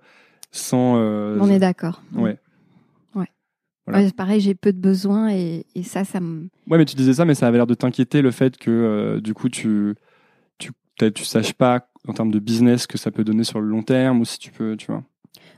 sans. 0.58 0.98
Euh, 0.98 1.38
On 1.40 1.50
est 1.50 1.60
d'accord. 1.60 2.02
Ouais. 2.14 2.38
Ouais. 3.88 4.12
pareil, 4.12 4.42
j'ai 4.42 4.56
peu 4.56 4.74
de 4.74 4.80
besoins 4.80 5.30
et, 5.30 5.66
et 5.76 5.84
ça, 5.84 6.06
ça 6.06 6.20
me. 6.20 6.50
Ouais, 6.68 6.80
mais 6.80 6.86
tu 6.86 6.96
disais 6.96 7.14
ça, 7.14 7.26
mais 7.26 7.36
ça 7.36 7.48
avait 7.48 7.58
l'air 7.58 7.68
de 7.68 7.76
t'inquiéter 7.76 8.24
le 8.24 8.32
fait 8.32 8.58
que 8.58 8.72
euh, 8.72 9.22
du 9.22 9.36
coup 9.36 9.48
tu 9.48 9.94
tu 10.58 10.72
tu 11.14 11.24
saches 11.24 11.54
pas 11.54 11.88
en 12.08 12.14
termes 12.14 12.32
de 12.32 12.40
business 12.40 12.88
que 12.88 12.98
ça 12.98 13.12
peut 13.12 13.24
donner 13.24 13.44
sur 13.44 13.62
le 13.62 13.68
long 13.68 13.84
terme 13.84 14.22
ou 14.22 14.26
si 14.26 14.40
tu 14.40 14.52
peux, 14.52 14.76
tu 14.76 14.88
vois. 14.88 15.04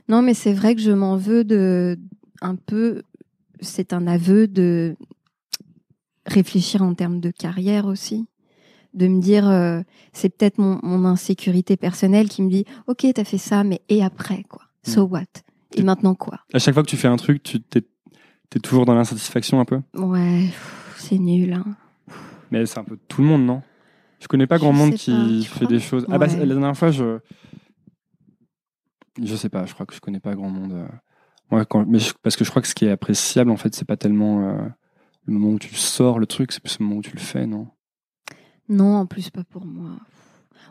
Non, 0.08 0.20
mais 0.20 0.34
c'est 0.34 0.52
vrai 0.52 0.74
que 0.74 0.80
je 0.80 0.90
m'en 0.90 1.16
veux 1.16 1.44
de 1.44 1.98
un 2.42 2.56
peu. 2.56 3.02
C'est 3.60 3.92
un 3.92 4.06
aveu 4.06 4.46
de 4.46 4.94
réfléchir 6.26 6.82
en 6.82 6.94
termes 6.94 7.20
de 7.20 7.30
carrière 7.30 7.86
aussi. 7.86 8.26
De 8.94 9.06
me 9.06 9.20
dire, 9.20 9.48
euh, 9.48 9.80
c'est 10.12 10.28
peut-être 10.28 10.58
mon, 10.58 10.80
mon, 10.82 11.04
insécurité 11.04 11.76
personnelle 11.76 12.28
qui 12.28 12.42
me 12.42 12.50
dit, 12.50 12.64
ok, 12.86 13.06
t'as 13.14 13.24
fait 13.24 13.38
ça, 13.38 13.64
mais 13.64 13.80
et 13.88 14.02
après 14.02 14.44
quoi 14.44 14.67
So 14.88 15.06
mm. 15.06 15.10
what? 15.10 15.26
Et 15.76 15.82
maintenant 15.82 16.14
quoi? 16.14 16.40
À 16.52 16.58
chaque 16.58 16.74
fois 16.74 16.82
que 16.82 16.88
tu 16.88 16.96
fais 16.96 17.08
un 17.08 17.16
truc, 17.16 17.42
tu 17.42 17.60
t'es 17.60 17.84
es 18.56 18.60
toujours 18.60 18.86
dans 18.86 18.94
l'insatisfaction 18.94 19.60
un 19.60 19.64
peu? 19.64 19.80
Ouais, 19.94 20.48
c'est 20.96 21.18
nul. 21.18 21.52
Hein. 21.52 21.64
Mais 22.50 22.64
c'est 22.66 22.78
un 22.78 22.84
peu 22.84 22.98
tout 23.08 23.20
le 23.22 23.28
monde, 23.28 23.44
non? 23.44 23.62
Je 24.20 24.26
connais 24.26 24.46
pas 24.46 24.58
grand 24.58 24.72
monde 24.72 24.94
qui 24.94 25.44
fait 25.44 25.66
des 25.66 25.80
choses. 25.80 26.06
Ah 26.10 26.18
bah, 26.18 26.26
la 26.26 26.46
dernière 26.46 26.76
fois, 26.76 26.90
je. 26.90 27.18
Je 29.22 29.34
sais 29.34 29.48
pas, 29.48 29.66
je 29.66 29.74
crois 29.74 29.84
que 29.84 29.94
je 29.94 30.00
connais 30.00 30.20
pas 30.20 30.34
grand 30.34 30.48
monde. 30.48 30.72
Euh. 30.72 31.56
Ouais, 31.56 31.64
quand... 31.68 31.84
mais 31.86 31.98
parce 32.22 32.36
que 32.36 32.44
je 32.44 32.50
crois 32.50 32.62
que 32.62 32.68
ce 32.68 32.74
qui 32.74 32.84
est 32.84 32.90
appréciable, 32.90 33.50
en 33.50 33.56
fait, 33.56 33.74
c'est 33.74 33.84
pas 33.84 33.96
tellement 33.96 34.42
euh, 34.42 34.68
le 35.24 35.32
moment 35.32 35.50
où 35.54 35.58
tu 35.58 35.74
sors 35.74 36.18
le 36.18 36.26
truc, 36.26 36.52
c'est 36.52 36.62
plus 36.62 36.78
le 36.78 36.84
moment 36.84 36.98
où 36.98 37.02
tu 37.02 37.12
le 37.12 37.20
fais, 37.20 37.46
non? 37.46 37.68
Non, 38.68 38.96
en 38.96 39.06
plus, 39.06 39.30
pas 39.30 39.44
pour 39.44 39.64
moi. 39.64 39.96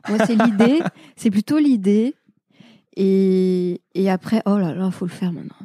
Moi, 0.07 0.19
c'est 0.25 0.35
l'idée, 0.35 0.81
c'est 1.15 1.31
plutôt 1.31 1.57
l'idée. 1.57 2.15
Et, 2.99 4.09
après, 4.09 4.41
oh 4.47 4.57
là 4.57 4.73
là, 4.73 4.89
faut 4.89 5.05
le 5.05 5.11
faire 5.11 5.31
maintenant. 5.31 5.55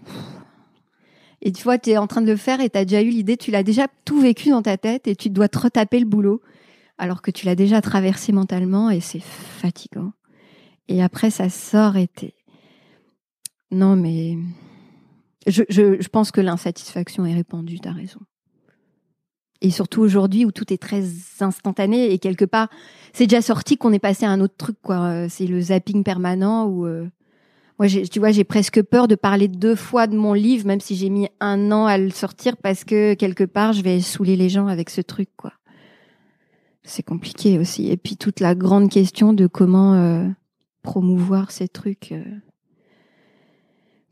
Et 1.40 1.50
tu 1.50 1.62
vois, 1.62 1.78
tu 1.78 1.90
es 1.90 1.96
en 1.96 2.06
train 2.06 2.20
de 2.20 2.30
le 2.30 2.36
faire 2.36 2.60
et 2.60 2.68
tu 2.68 2.78
as 2.78 2.84
déjà 2.84 3.00
eu 3.02 3.08
l'idée, 3.08 3.38
tu 3.38 3.50
l'as 3.50 3.62
déjà 3.62 3.86
tout 4.04 4.20
vécu 4.20 4.50
dans 4.50 4.62
ta 4.62 4.76
tête 4.76 5.08
et 5.08 5.16
tu 5.16 5.30
dois 5.30 5.48
te 5.48 5.58
retaper 5.58 5.98
le 5.98 6.04
boulot 6.04 6.42
alors 6.98 7.22
que 7.22 7.30
tu 7.30 7.46
l'as 7.46 7.56
déjà 7.56 7.80
traversé 7.80 8.32
mentalement 8.32 8.90
et 8.90 9.00
c'est 9.00 9.22
fatigant. 9.22 10.12
Et 10.88 11.02
après, 11.02 11.30
ça 11.30 11.48
sort 11.48 11.96
et 11.96 12.06
t'es... 12.06 12.34
Non, 13.70 13.96
mais 13.96 14.36
je, 15.46 15.62
je, 15.70 16.08
pense 16.08 16.30
que 16.30 16.42
l'insatisfaction 16.42 17.24
est 17.24 17.34
répandue, 17.34 17.80
tu 17.80 17.88
as 17.88 17.92
raison. 17.92 18.20
Et 19.62 19.70
surtout 19.70 20.02
aujourd'hui 20.02 20.44
où 20.44 20.52
tout 20.52 20.70
est 20.70 20.80
très 20.80 21.02
instantané 21.40 22.12
et 22.12 22.18
quelque 22.18 22.44
part, 22.44 22.68
c'est 23.14 23.26
déjà 23.26 23.40
sorti 23.40 23.78
qu'on 23.78 23.92
est 23.92 23.98
passé 23.98 24.26
à 24.26 24.30
un 24.30 24.40
autre 24.40 24.56
truc, 24.58 24.76
quoi. 24.82 25.30
C'est 25.30 25.46
le 25.46 25.62
zapping 25.62 26.04
permanent 26.04 26.66
où... 26.66 26.84
Euh, 26.84 27.08
moi, 27.78 27.88
tu 27.88 28.18
vois, 28.18 28.30
j'ai 28.30 28.44
presque 28.44 28.82
peur 28.82 29.08
de 29.08 29.14
parler 29.14 29.48
deux 29.48 29.74
fois 29.74 30.06
de 30.06 30.16
mon 30.16 30.34
livre, 30.34 30.66
même 30.66 30.80
si 30.80 30.94
j'ai 30.94 31.10
mis 31.10 31.28
un 31.40 31.72
an 31.72 31.86
à 31.86 31.98
le 31.98 32.10
sortir, 32.10 32.56
parce 32.56 32.84
que 32.84 33.14
quelque 33.14 33.44
part, 33.44 33.72
je 33.72 33.82
vais 33.82 34.00
saouler 34.00 34.36
les 34.36 34.48
gens 34.48 34.66
avec 34.66 34.90
ce 34.90 35.00
truc, 35.00 35.28
quoi. 35.36 35.52
C'est 36.84 37.04
compliqué 37.04 37.58
aussi. 37.58 37.90
Et 37.90 37.96
puis 37.96 38.16
toute 38.16 38.40
la 38.40 38.54
grande 38.54 38.90
question 38.90 39.32
de 39.32 39.46
comment 39.46 39.94
euh, 39.94 40.26
promouvoir 40.82 41.52
ces 41.52 41.68
trucs. 41.68 42.12
Euh, 42.12 42.24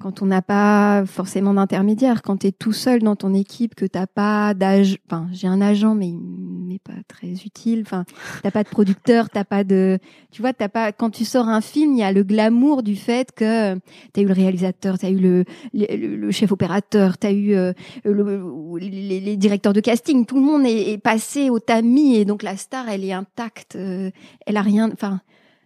quand 0.01 0.23
on 0.23 0.27
n'a 0.27 0.41
pas 0.41 1.05
forcément 1.07 1.53
d'intermédiaire, 1.53 2.23
quand 2.23 2.39
tu 2.39 2.47
es 2.47 2.53
tout 2.53 2.73
seul 2.73 3.03
dans 3.03 3.17
ton 3.17 3.35
équipe, 3.35 3.75
que 3.75 3.85
t'as 3.85 4.07
pas 4.07 4.55
d'agent, 4.55 4.97
enfin 5.07 5.29
j'ai 5.33 5.47
un 5.47 5.61
agent 5.61 5.95
mais 5.95 6.13
mais 6.13 6.79
pas 6.79 6.95
très 7.07 7.29
utile, 7.29 7.83
enfin 7.85 8.05
t'as 8.43 8.51
pas 8.51 8.65
de 8.65 8.69
producteur, 8.69 9.29
t'as 9.29 9.45
pas 9.45 9.63
de, 9.63 9.99
tu 10.31 10.41
vois, 10.41 10.55
t'as 10.55 10.71
pas 10.71 10.93
quand 10.93 11.11
tu 11.11 11.25
sors 11.27 11.49
un 11.49 11.61
film, 11.61 11.93
il 11.93 11.99
y 11.99 12.03
a 12.03 12.13
le 12.13 12.23
glamour 12.23 12.83
du 12.83 12.97
fait 12.97 13.31
que 13.33 13.77
t'as 14.13 14.23
eu 14.23 14.27
le 14.27 14.33
réalisateur, 14.33 14.99
t'as 14.99 15.11
eu 15.11 15.19
le, 15.19 15.45
le, 15.75 16.31
chef 16.31 16.51
opérateur, 16.51 17.19
t'as 17.19 17.33
eu 17.33 17.55
euh, 17.55 17.73
les, 18.05 19.37
directeurs 19.37 19.75
de 19.75 19.81
casting, 19.81 20.25
tout 20.25 20.37
le 20.37 20.43
monde 20.43 20.63
est, 20.65 20.99
passé 20.99 21.51
au 21.51 21.59
tamis 21.59 22.17
et 22.17 22.25
donc 22.25 22.43
la 22.43 22.57
star 22.57 22.89
elle 22.89 23.05
est 23.05 23.13
intacte, 23.13 23.77
euh, 23.77 24.11
elle 24.47 24.57
a 24.57 24.63
rien, 24.63 24.91
enfin 24.93 25.21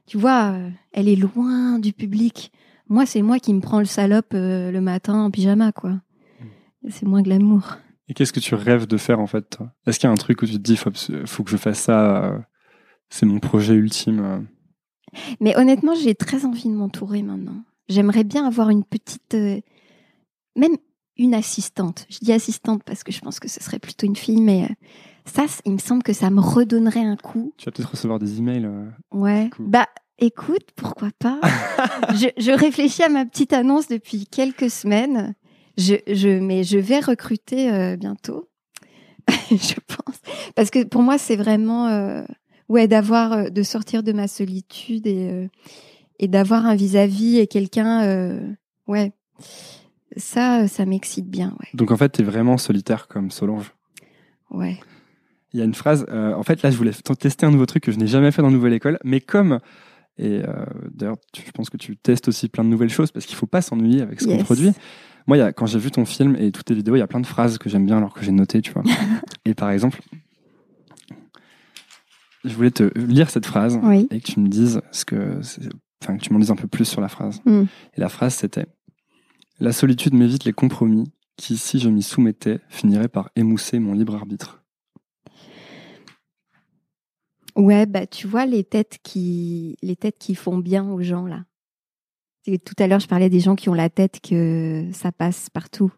tu 0.06 0.18
vois, 0.18 0.54
elle 0.92 1.08
est 1.08 1.16
loin 1.16 1.78
du 1.78 1.92
public. 1.92 2.52
Moi, 2.88 3.06
c'est 3.06 3.22
moi 3.22 3.38
qui 3.38 3.54
me 3.54 3.60
prends 3.60 3.78
le 3.78 3.86
salope 3.86 4.34
euh, 4.34 4.70
le 4.70 4.80
matin 4.80 5.14
en 5.14 5.30
pyjama, 5.30 5.72
quoi. 5.72 5.90
Hmm. 5.90 6.88
C'est 6.90 7.06
moins 7.06 7.22
glamour. 7.22 7.78
Et 8.08 8.14
qu'est-ce 8.14 8.32
que 8.32 8.40
tu 8.40 8.54
rêves 8.54 8.86
de 8.86 8.96
faire, 8.96 9.20
en 9.20 9.26
fait 9.26 9.58
Est-ce 9.86 9.98
qu'il 9.98 10.06
y 10.06 10.10
a 10.10 10.12
un 10.12 10.16
truc 10.16 10.42
où 10.42 10.46
tu 10.46 10.52
te 10.52 10.58
dis, 10.58 10.76
faut, 10.76 10.90
faut 11.24 11.44
que 11.44 11.50
je 11.50 11.56
fasse 11.56 11.80
ça 11.80 12.24
euh, 12.24 12.38
C'est 13.08 13.26
mon 13.26 13.40
projet 13.40 13.74
ultime 13.74 14.20
euh? 14.20 14.40
Mais 15.40 15.56
honnêtement, 15.56 15.94
j'ai 15.94 16.14
très 16.14 16.44
envie 16.44 16.68
de 16.68 16.74
m'entourer 16.74 17.22
maintenant. 17.22 17.62
J'aimerais 17.88 18.24
bien 18.24 18.46
avoir 18.46 18.70
une 18.70 18.84
petite... 18.84 19.34
même 20.56 20.76
une 21.16 21.34
assistante. 21.34 22.06
Je 22.10 22.18
dis 22.20 22.32
assistante 22.32 22.82
parce 22.82 23.04
que 23.04 23.12
je 23.12 23.20
pense 23.20 23.38
que 23.38 23.48
ce 23.48 23.62
serait 23.62 23.78
plutôt 23.78 24.06
une 24.06 24.16
fille, 24.16 24.40
mais 24.40 24.68
ça, 25.24 25.44
il 25.64 25.72
me 25.72 25.78
semble 25.78 26.02
que 26.02 26.12
ça 26.12 26.30
me 26.30 26.40
redonnerait 26.40 27.04
un 27.04 27.16
coup. 27.16 27.54
Tu 27.56 27.66
vas 27.66 27.72
peut-être 27.72 27.92
recevoir 27.92 28.18
des 28.18 28.38
emails. 28.38 28.68
ouais. 29.12 29.50
Bah, 29.60 29.86
Écoute, 30.18 30.68
pourquoi 30.76 31.08
pas 31.18 31.40
je, 32.14 32.56
réfléchis 32.56 33.02
à 33.02 33.08
ma 33.08 33.26
petite 33.26 33.52
annonce 33.52 33.88
depuis 33.88 34.26
quelques 34.26 34.70
semaines. 34.70 35.34
Je, 35.76 35.96
je 36.06 36.28
mais 36.28 36.62
je 36.62 36.78
vais 36.78 37.00
recruter 37.00 37.72
euh, 37.72 37.96
bientôt, 37.96 38.48
je 39.50 39.74
pense, 39.88 40.20
parce 40.54 40.70
que 40.70 40.84
pour 40.84 41.02
moi 41.02 41.18
c'est 41.18 41.34
vraiment 41.34 41.88
euh, 41.88 42.22
ouais 42.68 42.86
d'avoir 42.86 43.32
euh, 43.32 43.48
de 43.48 43.62
sortir 43.64 44.04
de 44.04 44.12
ma 44.12 44.28
solitude 44.28 45.08
et 45.08 45.48
et 46.20 46.28
d'avoir 46.28 46.64
un 46.64 46.76
vis-à-vis 46.76 47.38
et 47.38 47.48
quelqu'un 47.48 48.54
ouais 48.86 49.12
ça 50.16 50.68
ça 50.68 50.86
m'excite 50.86 51.28
bien 51.28 51.56
ouais. 51.58 51.68
Donc 51.74 51.90
en 51.90 51.96
fait 51.96 52.12
tu 52.12 52.22
es 52.22 52.24
vraiment 52.24 52.56
solitaire 52.56 53.08
comme 53.08 53.32
Solange. 53.32 53.74
Ouais. 54.52 54.78
Il 55.52 55.58
y 55.58 55.62
a 55.62 55.64
une 55.64 55.74
phrase 55.74 56.06
en 56.08 56.42
fait 56.44 56.62
là 56.62 56.70
je 56.70 56.76
voulais 56.76 56.92
tester 57.18 57.46
un 57.46 57.50
nouveau 57.50 57.66
truc 57.66 57.82
que 57.82 57.90
je 57.90 57.98
n'ai 57.98 58.06
jamais 58.06 58.30
fait 58.30 58.42
dans 58.42 58.52
Nouvelle 58.52 58.74
École 58.74 59.00
mais 59.02 59.20
comme 59.20 59.58
et 60.16 60.42
euh, 60.46 60.64
d'ailleurs, 60.92 61.16
je 61.34 61.50
pense 61.50 61.70
que 61.70 61.76
tu 61.76 61.96
testes 61.96 62.28
aussi 62.28 62.48
plein 62.48 62.64
de 62.64 62.68
nouvelles 62.68 62.90
choses 62.90 63.10
parce 63.10 63.26
qu'il 63.26 63.36
faut 63.36 63.46
pas 63.46 63.62
s'ennuyer 63.62 64.00
avec 64.00 64.20
ce 64.20 64.26
qu'on 64.26 64.38
produit. 64.38 64.72
Moi, 65.26 65.38
y 65.38 65.40
a, 65.40 65.52
quand 65.52 65.66
j'ai 65.66 65.78
vu 65.78 65.90
ton 65.90 66.04
film 66.04 66.36
et 66.36 66.52
toutes 66.52 66.66
tes 66.66 66.74
vidéos, 66.74 66.96
il 66.96 67.00
y 67.00 67.02
a 67.02 67.06
plein 67.06 67.20
de 67.20 67.26
phrases 67.26 67.58
que 67.58 67.68
j'aime 67.68 67.86
bien 67.86 67.96
alors 67.96 68.12
que 68.12 68.22
j'ai 68.24 68.32
notées, 68.32 68.60
tu 68.60 68.72
vois. 68.72 68.82
et 69.44 69.54
par 69.54 69.70
exemple, 69.70 70.00
je 72.44 72.54
voulais 72.54 72.70
te 72.70 72.96
lire 72.98 73.30
cette 73.30 73.46
phrase 73.46 73.78
et 74.10 74.20
que 74.20 74.26
tu 74.26 74.38
me 74.38 74.48
dises 74.48 74.80
ce 74.92 75.04
que, 75.04 75.40
enfin, 76.02 76.16
que 76.16 76.22
tu 76.22 76.32
m'en 76.32 76.38
dises 76.38 76.50
un 76.50 76.56
peu 76.56 76.68
plus 76.68 76.84
sur 76.84 77.00
la 77.00 77.08
phrase. 77.08 77.40
Mm. 77.46 77.62
Et 77.96 78.00
la 78.00 78.08
phrase, 78.08 78.34
c'était 78.34 78.66
La 79.60 79.72
solitude 79.72 80.14
m'évite 80.14 80.44
les 80.44 80.52
compromis 80.52 81.10
qui, 81.36 81.56
si 81.56 81.80
je 81.80 81.88
m'y 81.88 82.02
soumettais, 82.02 82.60
finiraient 82.68 83.08
par 83.08 83.30
émousser 83.34 83.78
mon 83.78 83.94
libre 83.94 84.14
arbitre. 84.14 84.63
Ouais, 87.56 87.86
bah 87.86 88.06
tu 88.06 88.26
vois 88.26 88.46
les 88.46 88.64
têtes 88.64 88.98
qui 89.02 89.76
les 89.82 89.96
têtes 89.96 90.18
qui 90.18 90.34
font 90.34 90.58
bien 90.58 90.90
aux 90.90 91.02
gens 91.02 91.26
là. 91.26 91.44
Tout 92.46 92.74
à 92.78 92.86
l'heure, 92.86 93.00
je 93.00 93.06
parlais 93.06 93.30
des 93.30 93.40
gens 93.40 93.54
qui 93.54 93.68
ont 93.68 93.74
la 93.74 93.88
tête 93.88 94.20
que 94.20 94.86
ça 94.92 95.12
passe 95.12 95.48
partout. 95.48 95.92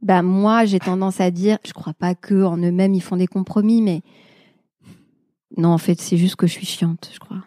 Bah 0.00 0.22
moi, 0.22 0.64
j'ai 0.64 0.78
tendance 0.78 1.20
à 1.20 1.30
dire, 1.30 1.58
je 1.66 1.72
crois 1.72 1.92
pas 1.92 2.14
que 2.14 2.44
en 2.44 2.56
eux-mêmes 2.56 2.94
ils 2.94 3.02
font 3.02 3.16
des 3.16 3.26
compromis, 3.26 3.82
mais 3.82 4.02
non, 5.56 5.70
en 5.70 5.78
fait, 5.78 6.00
c'est 6.00 6.16
juste 6.16 6.36
que 6.36 6.46
je 6.46 6.52
suis 6.52 6.66
chiante, 6.66 7.10
je 7.12 7.18
crois. 7.18 7.44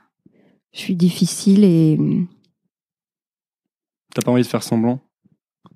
Je 0.74 0.80
suis 0.80 0.96
difficile 0.96 1.64
et. 1.64 1.98
T'as 4.14 4.22
pas 4.22 4.32
envie 4.32 4.44
de 4.44 4.48
faire 4.48 4.64
semblant? 4.64 5.00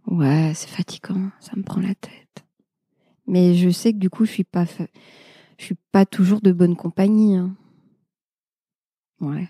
Ouais, 0.07 0.51
c'est 0.53 0.69
fatigant, 0.69 1.31
ça 1.39 1.53
me 1.55 1.63
prend 1.63 1.81
la 1.81 1.95
tête. 1.95 2.45
Mais 3.27 3.55
je 3.55 3.69
sais 3.69 3.93
que 3.93 3.97
du 3.97 4.09
coup, 4.09 4.25
je 4.25 4.31
suis 4.31 4.43
pas 4.43 4.65
je 5.57 5.65
suis 5.65 5.77
pas 5.91 6.05
toujours 6.05 6.41
de 6.41 6.51
bonne 6.51 6.75
compagnie. 6.75 7.35
Hein. 7.35 7.55
Ouais. 9.21 9.47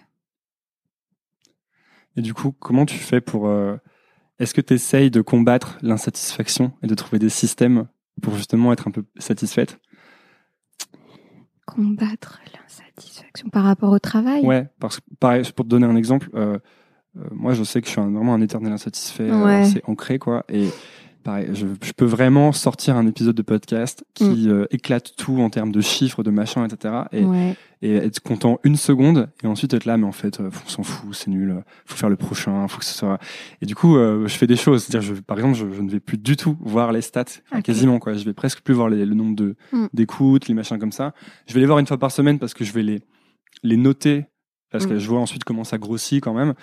Et 2.15 2.21
du 2.21 2.33
coup, 2.33 2.51
comment 2.51 2.85
tu 2.85 2.97
fais 2.97 3.21
pour... 3.21 3.47
Euh, 3.47 3.77
est-ce 4.39 4.53
que 4.53 4.61
tu 4.61 4.73
essayes 4.73 5.11
de 5.11 5.21
combattre 5.21 5.77
l'insatisfaction 5.81 6.73
et 6.83 6.87
de 6.87 6.95
trouver 6.95 7.19
des 7.19 7.29
systèmes 7.29 7.87
pour 8.21 8.35
justement 8.35 8.73
être 8.73 8.87
un 8.87 8.91
peu 8.91 9.05
satisfaite? 9.17 9.79
Combattre 11.65 12.41
l'insatisfaction 12.53 13.49
par 13.49 13.63
rapport 13.63 13.91
au 13.91 13.99
travail? 13.99 14.45
Ouais, 14.45 14.69
parce 14.79 14.99
que 14.99 15.05
pareil, 15.19 15.43
pour 15.55 15.65
te 15.65 15.69
donner 15.69 15.85
un 15.85 15.95
exemple, 15.95 16.29
euh, 16.35 16.59
euh, 17.17 17.27
moi 17.31 17.53
je 17.53 17.63
sais 17.63 17.81
que 17.81 17.87
je 17.87 17.91
suis 17.91 18.01
vraiment 18.01 18.33
un 18.33 18.41
éternel 18.41 18.73
insatisfait, 18.73 19.29
c'est 19.65 19.83
ancré 19.85 20.19
quoi. 20.19 20.43
Et 20.49 20.69
pareil, 21.25 21.49
je, 21.53 21.65
peux 21.97 22.05
vraiment 22.05 22.51
sortir 22.51 22.95
un 22.95 23.07
épisode 23.07 23.35
de 23.35 23.41
podcast 23.41 24.05
qui 24.13 24.47
mm. 24.47 24.49
euh, 24.49 24.65
éclate 24.69 25.15
tout 25.17 25.41
en 25.41 25.49
termes 25.49 25.71
de 25.71 25.81
chiffres, 25.81 26.23
de 26.23 26.29
machin, 26.29 26.65
etc. 26.65 26.93
Et, 27.11 27.25
et, 27.81 27.95
être 27.95 28.19
content 28.19 28.59
une 28.63 28.75
seconde 28.75 29.29
et 29.43 29.47
ensuite 29.47 29.73
être 29.73 29.85
là, 29.85 29.97
mais 29.97 30.05
en 30.05 30.11
fait, 30.11 30.39
euh, 30.39 30.51
on 30.65 30.69
s'en 30.69 30.83
fout, 30.83 31.15
c'est 31.15 31.31
nul, 31.31 31.63
faut 31.85 31.97
faire 31.97 32.09
le 32.09 32.15
prochain, 32.15 32.67
faut 32.67 32.77
que 32.77 32.85
ce 32.85 32.93
soit. 32.93 33.17
Et 33.61 33.65
du 33.65 33.75
coup, 33.75 33.97
euh, 33.97 34.27
je 34.27 34.35
fais 34.37 34.47
des 34.47 34.55
choses. 34.55 34.83
C'est-à-dire, 34.83 35.15
je, 35.15 35.19
par 35.19 35.37
exemple, 35.37 35.57
je, 35.57 35.65
ne 35.65 35.89
vais 35.89 35.99
plus 35.99 36.19
du 36.19 36.37
tout 36.37 36.57
voir 36.61 36.91
les 36.91 37.01
stats, 37.01 37.25
quasiment 37.63 37.97
quoi. 37.97 38.13
Je 38.13 38.23
vais 38.23 38.33
presque 38.33 38.61
plus 38.61 38.75
voir 38.75 38.89
les, 38.89 39.03
le 39.03 39.15
nombre 39.15 39.35
de 39.35 39.55
mm. 39.73 39.87
d'écoutes, 39.93 40.47
les 40.47 40.53
machins 40.53 40.77
comme 40.77 40.91
ça. 40.91 41.13
Je 41.47 41.55
vais 41.55 41.59
les 41.59 41.65
voir 41.65 41.79
une 41.79 41.87
fois 41.87 41.97
par 41.97 42.11
semaine 42.11 42.37
parce 42.37 42.53
que 42.53 42.63
je 42.63 42.71
vais 42.71 42.83
les 42.83 43.01
les 43.63 43.77
noter 43.77 44.25
parce 44.71 44.85
que 44.85 44.93
mm. 44.93 44.99
je 44.99 45.07
vois 45.07 45.19
ensuite 45.19 45.43
comment 45.43 45.63
ça 45.63 45.77
grossit 45.79 46.23
quand 46.23 46.33
même 46.33 46.53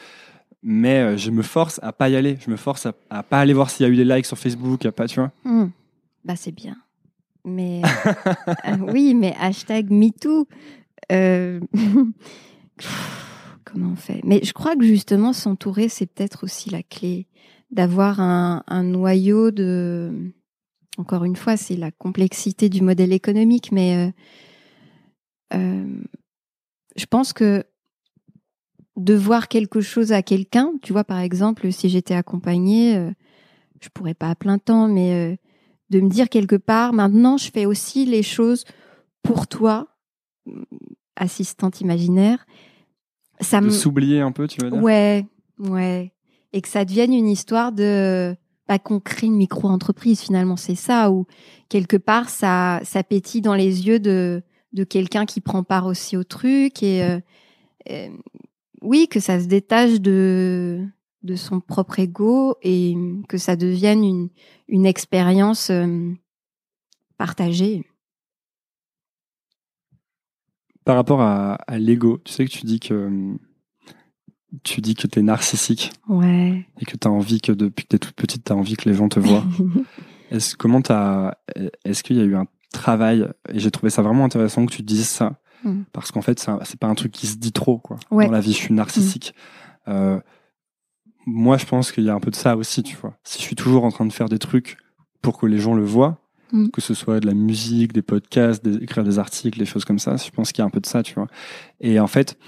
mais 0.62 1.00
euh, 1.00 1.16
je 1.16 1.30
me 1.30 1.42
force 1.42 1.80
à 1.82 1.92
pas 1.92 2.08
y 2.08 2.16
aller. 2.16 2.38
Je 2.44 2.50
me 2.50 2.56
force 2.56 2.86
à, 2.86 2.94
à 3.10 3.22
pas 3.22 3.40
aller 3.40 3.52
voir 3.52 3.70
s'il 3.70 3.84
y 3.84 3.88
a 3.88 3.92
eu 3.92 3.96
des 3.96 4.04
likes 4.04 4.26
sur 4.26 4.38
Facebook, 4.38 4.88
pas, 4.90 5.06
tu 5.06 5.20
vois. 5.20 5.32
Hmm. 5.44 5.68
Bah 6.24 6.36
c'est 6.36 6.52
bien. 6.52 6.76
Mais 7.44 7.82
euh, 8.68 8.76
oui, 8.92 9.14
mais 9.14 9.34
hashtag 9.40 9.90
MeToo. 9.90 10.46
Euh... 11.10 11.60
comment 13.64 13.90
on 13.92 13.96
fait? 13.96 14.20
Mais 14.24 14.40
je 14.44 14.52
crois 14.52 14.76
que 14.76 14.84
justement 14.84 15.32
s'entourer, 15.32 15.88
c'est 15.88 16.06
peut-être 16.06 16.44
aussi 16.44 16.70
la 16.70 16.82
clé 16.82 17.26
d'avoir 17.70 18.20
un, 18.20 18.82
noyau 18.82 19.50
de. 19.50 20.32
Encore 20.98 21.24
une 21.24 21.36
fois, 21.36 21.56
c'est 21.56 21.76
la 21.76 21.90
complexité 21.90 22.68
du 22.68 22.82
modèle 22.82 23.14
économique, 23.14 23.72
mais 23.72 24.12
je 25.50 27.06
pense 27.06 27.32
que 27.32 27.64
de 28.96 29.14
voir 29.14 29.48
quelque 29.48 29.80
chose 29.80 30.12
à 30.12 30.22
quelqu'un, 30.22 30.72
tu 30.82 30.92
vois, 30.92 31.04
par 31.04 31.18
exemple, 31.18 31.70
si 31.72 31.88
j'étais 31.88 32.14
accompagnée, 32.14 32.96
euh, 32.96 33.10
je 33.80 33.88
pourrais 33.88 34.14
pas 34.14 34.30
à 34.30 34.34
plein 34.34 34.58
temps, 34.58 34.86
mais 34.86 35.14
euh, 35.14 35.36
de 35.90 36.00
me 36.00 36.08
dire 36.08 36.28
quelque 36.28 36.56
part, 36.56 36.92
maintenant, 36.92 37.36
je 37.36 37.50
fais 37.50 37.66
aussi 37.66 38.04
les 38.04 38.22
choses 38.22 38.64
pour 39.22 39.46
toi, 39.46 39.88
assistante 41.16 41.80
imaginaire. 41.80 42.44
Ça 43.40 43.60
de 43.60 43.70
s'oublier 43.70 44.20
un 44.20 44.32
peu, 44.32 44.46
tu 44.46 44.60
veux 44.62 44.70
dire? 44.70 44.82
Ouais, 44.82 45.26
ouais. 45.58 46.12
Et 46.52 46.60
que 46.60 46.68
ça 46.68 46.84
devienne 46.84 47.14
une 47.14 47.28
histoire 47.28 47.72
de 47.72 48.36
bah, 48.68 48.78
qu'on 48.78 49.00
crée 49.00 49.26
une 49.26 49.36
micro-entreprise 49.36 50.20
finalement, 50.20 50.56
c'est 50.56 50.74
ça, 50.74 51.10
ou 51.10 51.26
quelque 51.68 51.96
part 51.96 52.28
ça, 52.28 52.80
ça 52.84 53.02
pétille 53.02 53.40
dans 53.40 53.54
les 53.54 53.86
yeux 53.86 53.98
de, 53.98 54.42
de 54.72 54.84
quelqu'un 54.84 55.24
qui 55.24 55.40
prend 55.40 55.62
part 55.62 55.86
aussi 55.86 56.16
au 56.16 56.24
truc 56.24 56.82
et, 56.82 57.02
euh 57.02 57.20
oui, 58.82 59.08
que 59.08 59.20
ça 59.20 59.40
se 59.40 59.46
détache 59.46 60.00
de, 60.00 60.84
de 61.22 61.36
son 61.36 61.60
propre 61.60 61.98
ego 61.98 62.56
et 62.62 62.94
que 63.28 63.38
ça 63.38 63.56
devienne 63.56 64.04
une, 64.04 64.28
une 64.68 64.86
expérience 64.86 65.70
euh, 65.70 66.12
partagée. 67.16 67.84
Par 70.84 70.96
rapport 70.96 71.20
à, 71.20 71.54
à 71.54 71.78
l'ego, 71.78 72.20
tu 72.24 72.32
sais 72.32 72.44
que 72.44 72.50
tu 72.50 72.66
dis 72.66 72.80
que 72.80 73.36
tu 74.64 74.80
dis 74.80 74.94
que 74.94 75.06
tu 75.06 75.18
es 75.18 75.22
narcissique. 75.22 75.92
Ouais. 76.08 76.66
Et 76.80 76.84
que 76.84 76.96
tu 76.96 77.08
as 77.08 77.10
envie 77.10 77.40
que 77.40 77.52
depuis 77.52 77.84
que 77.84 77.90
tu 77.90 77.96
es 77.96 77.98
toute 77.98 78.16
petite, 78.16 78.44
tu 78.44 78.52
as 78.52 78.56
envie 78.56 78.76
que 78.76 78.88
les 78.88 78.94
gens 78.94 79.08
te 79.08 79.20
voient. 79.20 79.44
est-ce 80.30 80.56
comment 80.56 80.82
t'as 80.82 81.34
est-ce 81.84 82.02
qu'il 82.02 82.16
y 82.16 82.20
a 82.20 82.24
eu 82.24 82.34
un 82.34 82.46
travail 82.72 83.28
et 83.52 83.58
j'ai 83.58 83.70
trouvé 83.70 83.90
ça 83.90 84.02
vraiment 84.02 84.24
intéressant 84.24 84.64
que 84.66 84.72
tu 84.72 84.82
dises 84.82 85.08
ça 85.08 85.38
Mm. 85.64 85.82
Parce 85.92 86.10
qu'en 86.12 86.22
fait, 86.22 86.38
c'est 86.64 86.78
pas 86.78 86.88
un 86.88 86.94
truc 86.94 87.12
qui 87.12 87.26
se 87.26 87.36
dit 87.36 87.52
trop, 87.52 87.78
quoi. 87.78 87.98
Dans 88.10 88.30
la 88.30 88.40
vie, 88.40 88.52
je 88.52 88.58
suis 88.58 88.74
narcissique. 88.74 89.34
Mm. 89.86 89.90
Euh, 89.90 90.20
moi, 91.26 91.56
je 91.56 91.66
pense 91.66 91.92
qu'il 91.92 92.04
y 92.04 92.10
a 92.10 92.14
un 92.14 92.20
peu 92.20 92.30
de 92.30 92.36
ça 92.36 92.56
aussi, 92.56 92.82
tu 92.82 92.96
vois. 92.96 93.16
Si 93.24 93.38
je 93.38 93.44
suis 93.44 93.56
toujours 93.56 93.84
en 93.84 93.90
train 93.90 94.06
de 94.06 94.12
faire 94.12 94.28
des 94.28 94.38
trucs 94.38 94.76
pour 95.20 95.38
que 95.38 95.46
les 95.46 95.58
gens 95.58 95.74
le 95.74 95.84
voient, 95.84 96.18
mm. 96.52 96.68
que 96.68 96.80
ce 96.80 96.94
soit 96.94 97.20
de 97.20 97.26
la 97.26 97.34
musique, 97.34 97.92
des 97.92 98.02
podcasts, 98.02 98.66
écrire 98.66 99.04
des 99.04 99.18
articles, 99.18 99.58
des 99.58 99.66
choses 99.66 99.84
comme 99.84 99.98
ça, 99.98 100.16
je 100.16 100.30
pense 100.30 100.52
qu'il 100.52 100.62
y 100.62 100.64
a 100.64 100.66
un 100.66 100.70
peu 100.70 100.80
de 100.80 100.86
ça, 100.86 101.02
tu 101.02 101.14
vois. 101.14 101.28
Et 101.80 102.00
en 102.00 102.08
fait, 102.08 102.38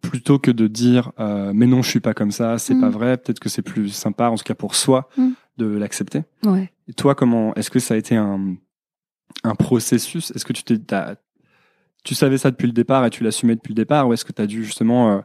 plutôt 0.00 0.38
que 0.38 0.50
de 0.50 0.66
dire 0.66 1.12
euh, 1.18 1.52
mais 1.54 1.66
non, 1.66 1.82
je 1.82 1.90
suis 1.90 2.00
pas 2.00 2.14
comme 2.14 2.30
ça, 2.30 2.58
c'est 2.58 2.78
pas 2.78 2.90
vrai, 2.90 3.16
peut-être 3.16 3.40
que 3.40 3.48
c'est 3.48 3.62
plus 3.62 3.88
sympa, 3.88 4.28
en 4.28 4.36
tout 4.36 4.44
cas 4.44 4.54
pour 4.54 4.74
soi, 4.74 5.08
de 5.56 5.66
l'accepter. 5.66 6.22
Ouais. 6.44 6.70
Et 6.88 6.92
toi, 6.92 7.14
comment 7.14 7.54
est-ce 7.54 7.70
que 7.70 7.80
ça 7.80 7.94
a 7.94 7.96
été 7.96 8.14
un, 8.14 8.56
un 9.42 9.54
processus? 9.54 10.30
Est-ce 10.32 10.44
que 10.44 10.52
tu 10.52 10.62
t'es 10.62 10.78
tu 12.06 12.14
savais 12.14 12.38
ça 12.38 12.52
depuis 12.52 12.68
le 12.68 12.72
départ 12.72 13.04
et 13.04 13.10
tu 13.10 13.24
l'assumais 13.24 13.56
depuis 13.56 13.70
le 13.70 13.74
départ 13.74 14.06
ou 14.06 14.12
est-ce 14.12 14.24
que 14.24 14.32
tu 14.32 14.40
as 14.40 14.46
dû 14.46 14.64
justement, 14.64 15.10
euh, 15.10 15.20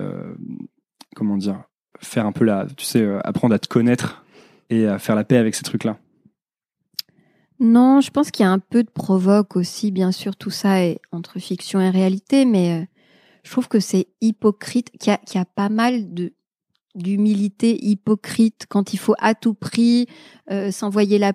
euh, 0.00 0.34
comment 1.14 1.36
dire, 1.36 1.62
faire 2.00 2.26
un 2.26 2.32
peu 2.32 2.44
la, 2.44 2.66
tu 2.76 2.84
sais, 2.84 3.00
euh, 3.00 3.20
apprendre 3.22 3.54
à 3.54 3.60
te 3.60 3.68
connaître 3.68 4.24
et 4.68 4.88
à 4.88 4.98
faire 4.98 5.14
la 5.14 5.22
paix 5.22 5.36
avec 5.36 5.54
ces 5.54 5.62
trucs-là? 5.62 5.96
Non, 7.60 8.00
je 8.00 8.10
pense 8.10 8.32
qu'il 8.32 8.44
y 8.44 8.48
a 8.48 8.50
un 8.50 8.58
peu 8.58 8.82
de 8.82 8.90
provoque 8.90 9.54
aussi, 9.54 9.92
bien 9.92 10.10
sûr, 10.10 10.34
tout 10.34 10.50
ça 10.50 10.82
est 10.82 10.98
entre 11.12 11.38
fiction 11.38 11.80
et 11.80 11.90
réalité, 11.90 12.46
mais 12.46 12.88
je 13.44 13.52
trouve 13.52 13.68
que 13.68 13.78
c'est 13.78 14.08
hypocrite, 14.20 14.90
qu'il 14.98 15.16
y, 15.34 15.38
a 15.38 15.44
pas 15.44 15.68
mal 15.68 16.12
de 16.12 16.32
d'humilité 16.94 17.84
hypocrite 17.84 18.66
quand 18.68 18.92
il 18.92 18.98
faut 18.98 19.14
à 19.18 19.34
tout 19.34 19.54
prix 19.54 20.06
s'envoyer 20.70 21.18
la, 21.18 21.32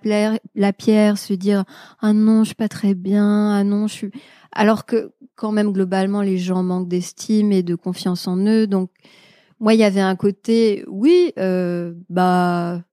la 0.56 0.74
pierre, 0.74 1.18
se 1.18 1.34
dire 1.34 1.64
ah 2.00 2.14
non 2.14 2.44
je 2.44 2.50
suis 2.50 2.56
pas 2.56 2.70
très 2.70 2.94
bien, 2.94 3.52
ah 3.52 3.64
non 3.64 3.88
je 3.88 3.94
suis 3.94 4.12
alors 4.52 4.86
que 4.86 5.12
quand 5.36 5.52
même 5.52 5.72
globalement 5.72 6.22
les 6.22 6.38
gens 6.38 6.64
manquent 6.64 6.88
d'estime 6.90 7.52
et 7.52 7.64
de 7.64 7.76
confiance 7.76 8.28
en 8.28 8.38
eux. 8.38 8.68
Donc 8.68 8.92
moi 9.60 9.74
il 9.74 9.80
y 9.80 9.84
avait 9.84 10.02
un 10.02 10.16
côté 10.16 10.84
oui 10.88 11.32
euh, 11.40 11.94
bah 12.10 12.84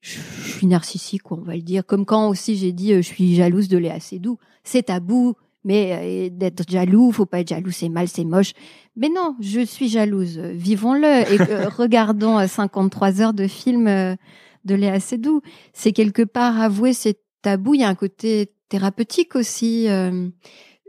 je 0.00 0.18
suis 0.20 0.66
narcissique 0.66 1.30
on 1.30 1.36
va 1.36 1.56
le 1.56 1.62
dire. 1.62 1.84
Comme 1.86 2.04
quand 2.04 2.28
aussi 2.28 2.56
j'ai 2.56 2.72
dit 2.72 2.92
euh, 2.92 3.02
je 3.02 3.06
suis 3.08 3.34
jalouse 3.34 3.68
de 3.68 3.78
Léa 3.78 4.00
Seydoux. 4.00 4.38
C'est 4.64 4.84
tabou 4.84 5.34
mais 5.68 5.92
euh, 5.92 6.28
d'être 6.30 6.68
jaloux 6.68 7.12
faut 7.12 7.26
pas 7.26 7.40
être 7.40 7.50
jaloux 7.50 7.70
c'est 7.70 7.88
mal 7.88 8.08
c'est 8.08 8.24
moche. 8.24 8.52
Mais 8.96 9.08
non 9.08 9.36
je 9.40 9.60
suis 9.60 9.88
jalouse. 9.88 10.38
Vivons-le. 10.38 11.32
Et 11.32 11.66
regardons 11.76 12.44
53 12.44 13.20
heures 13.20 13.34
de 13.34 13.46
film 13.46 13.84
de 14.64 14.74
Léa 14.74 14.98
Seydoux. 14.98 15.42
C'est 15.72 15.92
quelque 15.92 16.22
part 16.22 16.60
avouer 16.60 16.92
c'est 16.92 17.20
tabou. 17.42 17.74
Il 17.74 17.82
y 17.82 17.84
a 17.84 17.88
un 17.88 17.94
côté 17.94 18.52
thérapeutique 18.68 19.36
aussi 19.36 19.86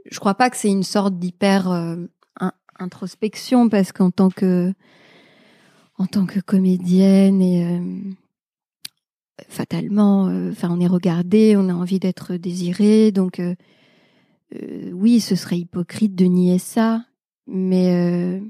je 0.09 0.19
crois 0.19 0.36
pas 0.36 0.49
que 0.49 0.57
c'est 0.57 0.69
une 0.69 0.84
sorte 0.84 1.17
d'hyper 1.17 1.71
euh, 1.71 1.95
introspection 2.80 3.69
parce 3.69 3.91
qu'en 3.91 4.11
tant 4.11 4.30
que 4.30 4.73
en 5.97 6.05
tant 6.05 6.25
que 6.25 6.39
comédienne 6.39 7.41
et 7.41 7.65
euh, 7.65 7.80
fatalement, 9.49 10.27
euh, 10.27 10.51
enfin 10.51 10.69
on 10.71 10.80
est 10.80 10.88
regardé, 10.88 11.55
on 11.57 11.67
a 11.69 11.73
envie 11.73 11.99
d'être 11.99 12.36
désiré, 12.36 13.11
donc 13.11 13.41
oui, 14.93 15.20
ce 15.20 15.36
serait 15.36 15.60
hypocrite 15.60 16.16
de 16.16 16.26
nier 16.26 16.60
ça, 16.60 17.06
mais 17.47 18.41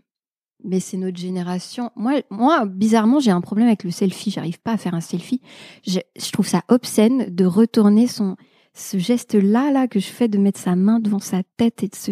mais 0.64 0.80
c'est 0.80 0.98
notre 0.98 1.18
génération. 1.18 1.90
Moi, 1.96 2.22
moi, 2.30 2.66
bizarrement, 2.66 3.20
j'ai 3.20 3.32
un 3.32 3.42
problème 3.42 3.68
avec 3.68 3.86
le 3.86 3.92
selfie. 3.92 4.30
J'arrive 4.30 4.60
pas 4.60 4.74
à 4.74 4.78
faire 4.78 4.94
un 4.94 5.02
selfie. 5.02 5.42
Je, 5.88 6.00
je 6.18 6.32
trouve 6.32 6.48
ça 6.48 6.64
obscène 6.68 7.34
de 7.34 7.46
retourner 7.46 8.08
son 8.08 8.36
ce 8.74 8.98
geste-là, 8.98 9.72
là, 9.72 9.88
que 9.88 10.00
je 10.00 10.08
fais 10.08 10.28
de 10.28 10.38
mettre 10.38 10.60
sa 10.60 10.76
main 10.76 11.00
devant 11.00 11.20
sa 11.20 11.44
tête 11.58 11.84
et 11.84 11.88
de 11.88 11.96
se, 11.96 12.12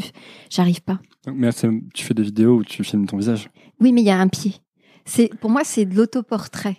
j'arrive 0.49 0.81
pas. 0.81 0.99
Mais 1.33 1.49
tu 1.53 2.03
fais 2.03 2.13
des 2.13 2.23
vidéos 2.23 2.57
où 2.57 2.63
tu 2.63 2.83
filmes 2.83 3.05
ton 3.05 3.17
visage. 3.17 3.49
Oui, 3.79 3.91
mais 3.91 4.01
il 4.01 4.07
y 4.07 4.11
a 4.11 4.19
un 4.19 4.27
pied. 4.27 4.55
C'est, 5.05 5.29
pour 5.39 5.49
moi, 5.49 5.63
c'est 5.63 5.85
de 5.85 5.95
l'autoportrait. 5.95 6.77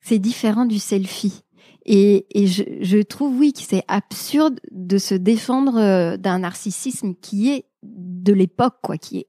C'est 0.00 0.18
différent 0.18 0.66
du 0.66 0.78
selfie. 0.78 1.42
Et, 1.86 2.26
et 2.30 2.46
je, 2.46 2.64
je, 2.80 2.98
trouve, 2.98 3.38
oui, 3.38 3.52
que 3.52 3.60
c'est 3.60 3.84
absurde 3.88 4.60
de 4.70 4.98
se 4.98 5.14
défendre 5.14 5.78
euh, 5.78 6.16
d'un 6.16 6.40
narcissisme 6.40 7.14
qui 7.14 7.50
est 7.50 7.66
de 7.82 8.32
l'époque, 8.32 8.76
quoi, 8.82 8.98
qui 8.98 9.18
est 9.18 9.28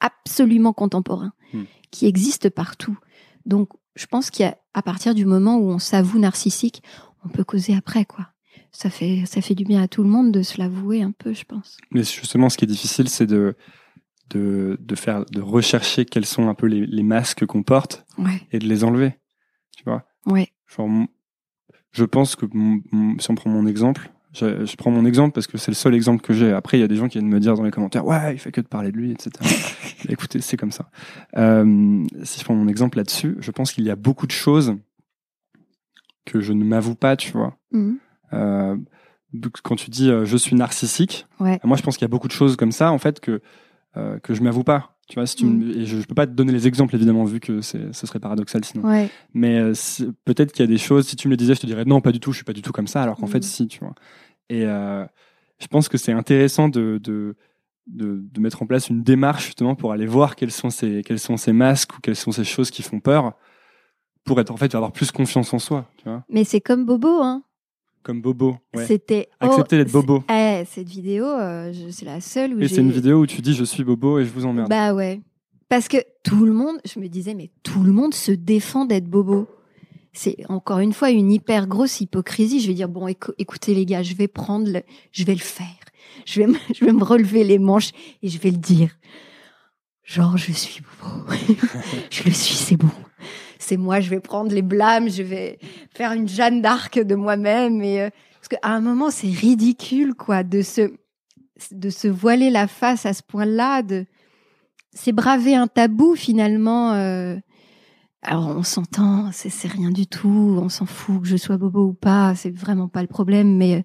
absolument 0.00 0.72
contemporain, 0.72 1.32
hmm. 1.52 1.64
qui 1.90 2.06
existe 2.06 2.48
partout. 2.48 2.96
Donc, 3.44 3.70
je 3.96 4.06
pense 4.06 4.30
qu'à 4.30 4.56
partir 4.84 5.14
du 5.14 5.26
moment 5.26 5.58
où 5.58 5.68
on 5.68 5.78
s'avoue 5.78 6.20
narcissique, 6.20 6.82
on 7.24 7.28
peut 7.28 7.44
causer 7.44 7.74
après, 7.74 8.04
quoi 8.04 8.28
ça 8.72 8.90
fait, 8.90 9.24
ça 9.26 9.40
fait 9.40 9.54
du 9.54 9.64
bien 9.64 9.82
à 9.82 9.88
tout 9.88 10.02
le 10.02 10.08
monde 10.08 10.32
de 10.32 10.42
se 10.42 10.58
l'avouer 10.58 11.02
un 11.02 11.12
peu, 11.12 11.32
je 11.34 11.44
pense. 11.44 11.76
Mais 11.90 12.02
justement, 12.02 12.48
ce 12.48 12.56
qui 12.56 12.64
est 12.64 12.68
difficile, 12.68 13.08
c'est 13.08 13.26
de, 13.26 13.54
de, 14.30 14.78
de, 14.80 14.94
faire, 14.94 15.24
de 15.26 15.40
rechercher 15.40 16.04
quels 16.04 16.24
sont 16.24 16.48
un 16.48 16.54
peu 16.54 16.66
les, 16.66 16.86
les 16.86 17.02
masques 17.02 17.44
qu'on 17.44 17.62
porte 17.62 18.06
et 18.50 18.58
de 18.58 18.66
les 18.66 18.82
enlever. 18.82 19.18
Tu 19.76 19.84
vois 19.84 20.04
Ouais. 20.26 20.48
Je 21.92 22.04
pense 22.04 22.36
que 22.36 22.46
si 23.18 23.30
on 23.30 23.34
prend 23.34 23.50
mon 23.50 23.66
exemple, 23.66 24.10
je, 24.32 24.64
je, 24.64 24.76
prends 24.76 24.90
mon 24.90 25.04
exemple 25.04 25.32
parce 25.32 25.46
que 25.46 25.58
c'est 25.58 25.70
le 25.70 25.74
seul 25.74 25.94
exemple 25.94 26.22
que 26.22 26.32
j'ai. 26.32 26.52
Après, 26.52 26.78
il 26.78 26.80
y 26.80 26.84
a 26.84 26.88
des 26.88 26.96
gens 26.96 27.08
qui 27.08 27.18
viennent 27.18 27.30
me 27.30 27.38
dire 27.38 27.54
dans 27.54 27.64
les 27.64 27.70
commentaires, 27.70 28.06
ouais, 28.06 28.34
il 28.34 28.38
fait 28.38 28.50
que 28.50 28.62
de 28.62 28.66
parler 28.66 28.90
de 28.90 28.96
lui, 28.96 29.12
etc. 29.12 29.30
Écoutez, 30.08 30.40
c'est 30.40 30.56
comme 30.56 30.72
ça. 30.72 30.90
Euh, 31.36 32.04
si 32.22 32.40
je 32.40 32.44
prends 32.44 32.54
mon 32.54 32.66
exemple 32.66 32.96
là-dessus, 32.96 33.36
je 33.40 33.50
pense 33.50 33.72
qu'il 33.72 33.84
y 33.84 33.90
a 33.90 33.96
beaucoup 33.96 34.26
de 34.26 34.32
choses 34.32 34.76
que 36.24 36.40
je 36.40 36.52
ne 36.52 36.64
m'avoue 36.64 36.94
pas, 36.94 37.16
tu 37.16 37.32
vois. 37.32 37.58
Mmh. 37.72 37.92
Euh, 38.32 38.76
quand 39.62 39.76
tu 39.76 39.90
dis 39.90 40.10
euh, 40.10 40.24
je 40.24 40.36
suis 40.36 40.56
narcissique, 40.56 41.26
moi 41.38 41.76
je 41.76 41.82
pense 41.82 41.96
qu'il 41.96 42.04
y 42.04 42.04
a 42.04 42.08
beaucoup 42.08 42.28
de 42.28 42.32
choses 42.32 42.56
comme 42.56 42.72
ça 42.72 42.92
en 42.92 42.98
fait 42.98 43.20
que 43.20 43.40
euh, 43.96 44.18
que 44.18 44.34
je 44.34 44.42
m'avoue 44.42 44.64
pas. 44.64 44.91
Tu 45.08 45.16
vois, 45.16 45.26
si 45.26 45.36
tu 45.36 45.44
mm. 45.44 45.70
et 45.72 45.86
je, 45.86 46.00
je, 46.00 46.06
peux 46.06 46.14
pas 46.14 46.26
te 46.26 46.32
donner 46.32 46.52
les 46.52 46.66
exemples 46.66 46.94
évidemment 46.94 47.24
vu 47.24 47.40
que 47.40 47.60
ce 47.60 47.92
serait 47.92 48.20
paradoxal 48.20 48.64
sinon. 48.64 49.08
Mais 49.34 49.60
peut-être 50.24 50.52
qu'il 50.52 50.64
y 50.64 50.68
a 50.68 50.72
des 50.72 50.78
choses. 50.78 51.06
Si 51.06 51.16
tu 51.16 51.28
me 51.28 51.32
le 51.32 51.36
disais, 51.36 51.54
je 51.54 51.60
te 51.60 51.66
dirais 51.66 51.84
non, 51.84 52.00
pas 52.00 52.12
du 52.12 52.20
tout. 52.20 52.32
Je 52.32 52.36
suis 52.36 52.44
pas 52.44 52.52
du 52.52 52.62
tout 52.62 52.72
comme 52.72 52.86
ça. 52.86 53.02
Alors 53.02 53.16
qu'en 53.16 53.26
fait, 53.26 53.40
mm. 53.40 53.42
si, 53.42 53.68
tu 53.68 53.80
vois. 53.80 53.94
Et 54.48 54.62
je 54.62 55.66
pense 55.70 55.88
que 55.88 55.98
c'est 55.98 56.12
intéressant 56.12 56.68
de, 56.68 56.98
de 57.02 57.36
de, 57.88 58.22
de, 58.32 58.40
mettre 58.40 58.62
en 58.62 58.66
place 58.66 58.88
une 58.88 59.02
démarche 59.02 59.46
justement 59.46 59.74
pour 59.74 59.90
aller 59.90 60.06
voir 60.06 60.36
quels 60.36 60.52
sont 60.52 60.70
ces 60.70 61.02
quels 61.02 61.18
sont 61.18 61.36
ces 61.36 61.52
masques 61.52 61.96
ou 61.96 62.00
quelles 62.00 62.14
sont 62.14 62.30
ces 62.30 62.44
choses 62.44 62.70
qui 62.70 62.80
font 62.80 63.00
peur 63.00 63.32
pour 64.24 64.40
être 64.40 64.50
en 64.50 64.56
fait 64.56 64.74
avoir 64.74 64.92
plus 64.92 65.10
confiance 65.10 65.52
en 65.52 65.58
soi. 65.58 65.88
Tu 65.96 66.04
vois. 66.04 66.24
Mais 66.28 66.44
c'est 66.44 66.60
comme 66.60 66.84
Bobo, 66.84 67.20
hein. 67.22 67.42
Comme 68.02 68.20
Bobo. 68.20 68.56
C'était 68.86 69.28
accepter 69.38 69.76
d'être 69.76 69.92
Bobo. 69.92 70.24
Eh, 70.30 70.64
cette 70.66 70.88
vidéo, 70.88 71.24
euh, 71.24 71.72
c'est 71.90 72.04
la 72.04 72.20
seule 72.20 72.54
où 72.54 72.60
Et 72.60 72.68
c'est 72.68 72.80
une 72.80 72.90
vidéo 72.90 73.20
où 73.20 73.26
tu 73.26 73.40
dis 73.40 73.54
je 73.54 73.64
suis 73.64 73.84
Bobo 73.84 74.18
et 74.18 74.24
je 74.24 74.30
vous 74.30 74.44
emmerde. 74.44 74.68
Bah 74.68 74.92
ouais. 74.92 75.20
Parce 75.68 75.88
que 75.88 75.98
tout 76.24 76.44
le 76.44 76.52
monde, 76.52 76.76
je 76.84 76.98
me 76.98 77.08
disais 77.08 77.34
mais 77.34 77.50
tout 77.62 77.82
le 77.82 77.92
monde 77.92 78.12
se 78.12 78.32
défend 78.32 78.84
d'être 78.84 79.06
Bobo. 79.06 79.48
C'est 80.12 80.36
encore 80.48 80.80
une 80.80 80.92
fois 80.92 81.10
une 81.10 81.30
hyper 81.30 81.66
grosse 81.66 82.00
hypocrisie. 82.00 82.60
Je 82.60 82.68
vais 82.68 82.74
dire 82.74 82.88
bon 82.88 83.06
écoutez 83.06 83.74
les 83.74 83.86
gars, 83.86 84.02
je 84.02 84.14
vais 84.14 84.28
prendre 84.28 84.68
le, 84.70 84.82
je 85.12 85.24
vais 85.24 85.34
le 85.34 85.40
faire. 85.40 85.66
Je 86.26 86.40
vais 86.40 86.46
me, 86.46 86.58
je 86.74 86.84
vais 86.84 86.92
me 86.92 87.04
relever 87.04 87.44
les 87.44 87.58
manches 87.58 87.90
et 88.22 88.28
je 88.28 88.38
vais 88.38 88.50
le 88.50 88.58
dire. 88.58 88.90
Genre 90.02 90.36
je 90.36 90.52
suis 90.52 90.82
Bobo. 91.00 91.24
je 92.10 92.24
le 92.24 92.32
suis, 92.32 92.54
c'est 92.54 92.76
bon 92.76 92.90
c'est 93.62 93.76
moi, 93.76 94.00
je 94.00 94.10
vais 94.10 94.20
prendre 94.20 94.52
les 94.52 94.62
blâmes, 94.62 95.08
je 95.08 95.22
vais 95.22 95.58
faire 95.94 96.12
une 96.12 96.28
Jeanne 96.28 96.60
d'Arc 96.62 96.98
de 96.98 97.14
moi-même. 97.14 97.82
Et 97.82 98.00
euh, 98.00 98.10
parce 98.34 98.48
qu'à 98.48 98.68
un 98.68 98.80
moment, 98.80 99.10
c'est 99.10 99.28
ridicule, 99.28 100.14
quoi, 100.14 100.42
de 100.42 100.62
se 100.62 100.92
de 101.70 101.90
se 101.90 102.08
voiler 102.08 102.50
la 102.50 102.66
face 102.66 103.06
à 103.06 103.12
ce 103.12 103.22
point-là, 103.22 103.82
de 103.82 104.04
c'est 104.92 105.12
braver 105.12 105.54
un 105.54 105.68
tabou 105.68 106.16
finalement. 106.16 106.92
Euh, 106.92 107.36
alors 108.22 108.48
on 108.48 108.62
s'entend, 108.62 109.30
c'est 109.32 109.68
rien 109.68 109.90
du 109.90 110.06
tout, 110.06 110.58
on 110.60 110.68
s'en 110.68 110.86
fout 110.86 111.22
que 111.22 111.28
je 111.28 111.36
sois 111.36 111.56
bobo 111.56 111.88
ou 111.88 111.92
pas, 111.92 112.34
c'est 112.34 112.54
vraiment 112.54 112.88
pas 112.88 113.02
le 113.02 113.08
problème, 113.08 113.56
mais 113.56 113.76
euh, 113.76 113.82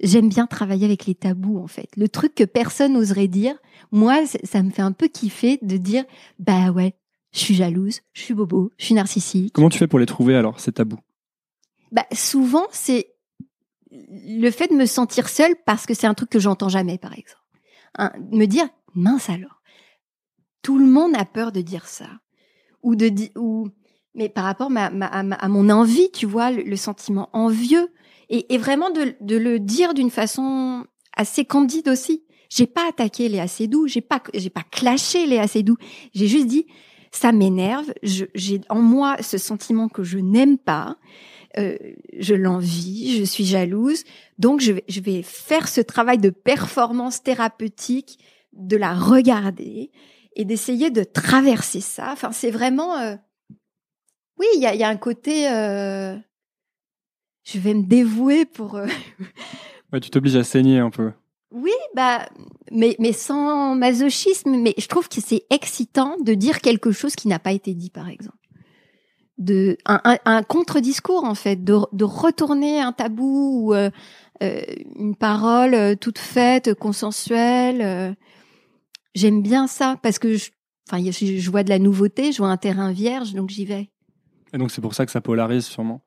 j'aime 0.00 0.28
bien 0.28 0.46
travailler 0.46 0.84
avec 0.84 1.06
les 1.06 1.14
tabous 1.14 1.58
en 1.58 1.66
fait. 1.66 1.88
Le 1.96 2.08
truc 2.08 2.34
que 2.34 2.44
personne 2.44 2.92
n'oserait 2.92 3.28
dire, 3.28 3.54
moi 3.90 4.20
ça 4.44 4.62
me 4.62 4.70
fait 4.70 4.82
un 4.82 4.92
peu 4.92 5.08
kiffer 5.08 5.58
de 5.62 5.76
dire 5.76 6.04
bah 6.38 6.70
ouais, 6.70 6.94
je 7.32 7.38
suis 7.38 7.54
jalouse, 7.54 8.00
je 8.12 8.22
suis 8.22 8.34
bobo, 8.34 8.72
je 8.78 8.86
suis 8.86 8.94
narcissique. 8.94 9.52
Comment 9.52 9.68
tu 9.68 9.78
fais 9.78 9.86
pour 9.86 9.98
les 9.98 10.06
trouver 10.06 10.36
alors 10.36 10.60
ces 10.60 10.72
tabous? 10.72 11.00
Bah 11.92 12.06
souvent 12.12 12.66
c'est 12.70 13.12
le 13.90 14.50
fait 14.50 14.68
de 14.68 14.74
me 14.74 14.86
sentir 14.86 15.28
seule 15.28 15.54
parce 15.66 15.86
que 15.86 15.94
c'est 15.94 16.06
un 16.06 16.14
truc 16.14 16.30
que 16.30 16.38
j'entends 16.38 16.68
jamais 16.68 16.98
par 16.98 17.12
exemple. 17.12 17.42
me 18.32 18.46
dire 18.46 18.68
mince 18.94 19.28
alors. 19.28 19.62
Tout 20.62 20.78
le 20.78 20.86
monde 20.86 21.16
a 21.16 21.24
peur 21.24 21.52
de 21.52 21.60
dire 21.60 21.86
ça 21.86 22.08
ou 22.82 22.94
de 22.96 23.10
ou 23.38 23.68
mais 24.14 24.28
par 24.28 24.44
rapport 24.44 24.70
à, 24.74 25.48
mon 25.48 25.70
envie, 25.70 26.10
tu 26.10 26.26
vois, 26.26 26.50
le, 26.50 26.76
sentiment 26.76 27.30
envieux 27.32 27.88
et, 28.28 28.58
vraiment 28.58 28.90
de, 28.90 29.14
le 29.20 29.58
dire 29.58 29.94
d'une 29.94 30.10
façon 30.10 30.84
assez 31.16 31.44
candide 31.44 31.88
aussi. 31.88 32.24
J'ai 32.48 32.66
pas 32.66 32.88
attaqué 32.88 33.28
les 33.28 33.38
assez 33.38 33.68
doux, 33.68 33.86
j'ai 33.86 34.00
pas 34.00 34.20
j'ai 34.34 34.50
pas 34.50 34.64
clashé 34.68 35.26
les 35.26 35.38
assez 35.38 35.62
doux. 35.62 35.76
J'ai 36.12 36.26
juste 36.26 36.48
dit 36.48 36.66
ça 37.10 37.32
m'énerve, 37.32 37.92
j'ai 38.02 38.60
en 38.68 38.80
moi 38.80 39.16
ce 39.20 39.38
sentiment 39.38 39.88
que 39.88 40.02
je 40.02 40.18
n'aime 40.18 40.58
pas. 40.58 40.96
Euh, 41.58 41.76
je 42.16 42.34
l'envie, 42.34 43.18
je 43.18 43.24
suis 43.24 43.44
jalouse, 43.44 44.04
donc 44.38 44.60
je 44.60 44.70
vais, 44.70 44.84
je 44.88 45.00
vais 45.00 45.22
faire 45.22 45.66
ce 45.66 45.80
travail 45.80 46.18
de 46.18 46.30
performance 46.30 47.24
thérapeutique, 47.24 48.20
de 48.52 48.76
la 48.76 48.94
regarder 48.94 49.90
et 50.36 50.44
d'essayer 50.44 50.90
de 50.90 51.02
traverser 51.02 51.80
ça. 51.80 52.10
Enfin, 52.12 52.30
c'est 52.30 52.52
vraiment, 52.52 52.96
euh, 52.98 53.16
oui, 54.38 54.46
il 54.54 54.60
y 54.60 54.66
a, 54.66 54.76
y 54.76 54.84
a, 54.84 54.88
un 54.88 54.96
côté, 54.96 55.50
euh... 55.50 56.16
je 57.42 57.58
vais 57.58 57.74
me 57.74 57.82
dévouer 57.82 58.44
pour. 58.44 58.80
Ouais, 59.92 59.98
tu 59.98 60.10
t'obliges 60.10 60.36
à 60.36 60.44
saigner 60.44 60.78
un 60.78 60.90
peu. 60.90 61.10
Oui, 61.50 61.72
bah, 61.96 62.28
mais 62.70 63.12
sans 63.12 63.74
masochisme. 63.74 64.56
Mais 64.56 64.74
je 64.78 64.86
trouve 64.86 65.08
que 65.08 65.20
c'est 65.20 65.44
excitant 65.50 66.16
de 66.20 66.34
dire 66.34 66.60
quelque 66.60 66.92
chose 66.92 67.14
qui 67.14 67.28
n'a 67.28 67.38
pas 67.38 67.52
été 67.52 67.74
dit, 67.74 67.90
par 67.90 68.08
exemple. 68.08 68.36
De 69.38 69.78
un, 69.86 70.42
contre-discours 70.42 71.24
en 71.24 71.34
fait, 71.34 71.64
de, 71.64 72.04
retourner 72.04 72.80
un 72.80 72.92
tabou 72.92 73.70
ou 73.70 73.74
euh, 73.74 73.90
une 74.40 75.16
parole 75.16 75.96
toute 75.96 76.18
faite, 76.18 76.74
consensuelle 76.74 78.16
j'aime 79.14 79.42
bien 79.42 79.66
ça 79.66 79.96
parce 80.02 80.18
que 80.18 80.36
je, 80.36 80.50
enfin, 80.88 81.02
je, 81.10 81.50
vois 81.50 81.62
de 81.62 81.68
la 81.68 81.78
nouveauté, 81.78 82.32
je 82.32 82.38
vois 82.38 82.48
un 82.48 82.56
terrain 82.56 82.92
vierge, 82.92 83.34
donc 83.34 83.50
j'y 83.50 83.64
vais. 83.64 83.90
Et 84.52 84.58
donc 84.58 84.70
c'est 84.70 84.80
pour 84.80 84.94
ça 84.94 85.06
que 85.06 85.12
ça 85.12 85.20
polarise 85.20 85.64
sûrement. 85.64 86.02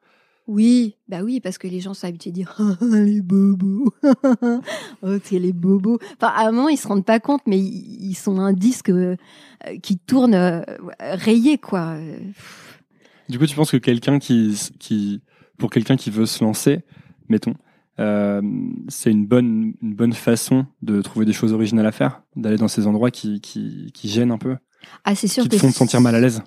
Oui, 0.46 0.98
bah 1.08 1.22
oui, 1.24 1.40
parce 1.40 1.58
que 1.58 1.68
les 1.68 1.80
gens 1.80 1.94
sont 1.94 2.06
habitués 2.06 2.32
à 2.32 2.34
dire 2.34 2.56
ah, 2.60 2.76
les 2.82 3.22
bobos, 3.22 3.94
oh 5.02 5.18
c'est 5.24 5.40
les 5.40 5.54
bobos. 5.54 6.00
Enfin, 6.18 6.34
à 6.36 6.48
un 6.48 6.52
moment 6.52 6.70
ils 6.70 6.78
se 6.78 6.88
rendent 6.88 7.06
pas 7.06 7.20
compte, 7.20 7.42
mais 7.48 7.58
ils, 7.60 8.16
sont 8.16 8.40
un 8.40 8.52
disque 8.52 8.90
euh, 8.90 9.16
qui 9.82 9.98
tourne 9.98 10.34
euh, 10.34 10.62
rayé 11.00 11.58
quoi. 11.58 11.98
Du 13.30 13.40
coup, 13.40 13.46
tu 13.46 13.56
penses 13.56 13.72
que 13.72 13.78
quelqu'un 13.78 14.20
qui, 14.20 14.60
qui, 14.80 15.22
pour 15.58 15.70
quelqu'un 15.70 15.96
qui 15.96 16.10
veut 16.10 16.26
se 16.26 16.44
lancer, 16.44 16.82
mettons, 17.30 17.54
euh, 18.00 18.42
c'est 18.90 19.12
une 19.12 19.26
bonne, 19.26 19.74
une 19.82 19.94
bonne 19.96 20.14
façon 20.14 20.66
de 20.82 21.02
trouver 21.02 21.26
des 21.26 21.34
choses 21.34 21.54
originales 21.54 21.86
à 21.86 21.92
faire, 21.92 22.22
d'aller 22.36 22.58
dans 22.58 22.68
ces 22.68 22.86
endroits 22.86 23.12
qui, 23.12 23.40
qui, 23.40 23.92
qui 23.94 24.10
gênent 24.10 24.32
un 24.32 24.38
peu? 24.38 24.58
Ah, 25.06 25.16
c'est 25.16 25.28
sûr. 25.28 25.44
Qui 25.44 25.50
te 25.50 25.58
font 25.58 25.70
te 25.70 25.76
sentir 25.76 26.02
mal 26.02 26.16
à 26.16 26.20
l'aise? 26.20 26.44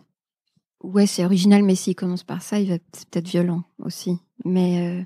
Ouais, 0.87 1.07
c'est 1.07 1.25
original, 1.25 1.65
mais 1.65 1.75
s'il 1.75 1.97
commence 1.97 2.23
par 2.23 2.43
ça, 2.43 2.61
il 2.61 2.69
va 2.69 2.79
peut-être 2.79 3.27
violent 3.27 3.65
aussi. 3.81 4.19
Mais 4.45 5.01
euh, 5.01 5.05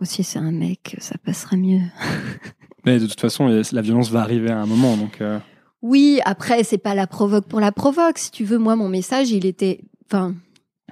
aussi, 0.00 0.24
c'est 0.24 0.38
un 0.38 0.50
mec, 0.50 0.96
ça 0.98 1.16
passera 1.18 1.56
mieux. 1.56 1.80
mais 2.86 2.98
de 2.98 3.06
toute 3.06 3.20
façon, 3.20 3.48
la 3.48 3.82
violence 3.82 4.10
va 4.10 4.22
arriver 4.22 4.50
à 4.50 4.58
un 4.58 4.66
moment, 4.66 4.96
donc. 4.96 5.20
Euh... 5.20 5.38
Oui, 5.82 6.20
après, 6.24 6.64
c'est 6.64 6.78
pas 6.78 6.94
la 6.94 7.06
provoque 7.06 7.46
pour 7.46 7.60
la 7.60 7.70
provoque. 7.70 8.16
Si 8.16 8.30
tu 8.30 8.44
veux, 8.44 8.56
moi, 8.56 8.74
mon 8.74 8.88
message, 8.88 9.30
il 9.30 9.44
était, 9.44 9.84
enfin. 10.06 10.34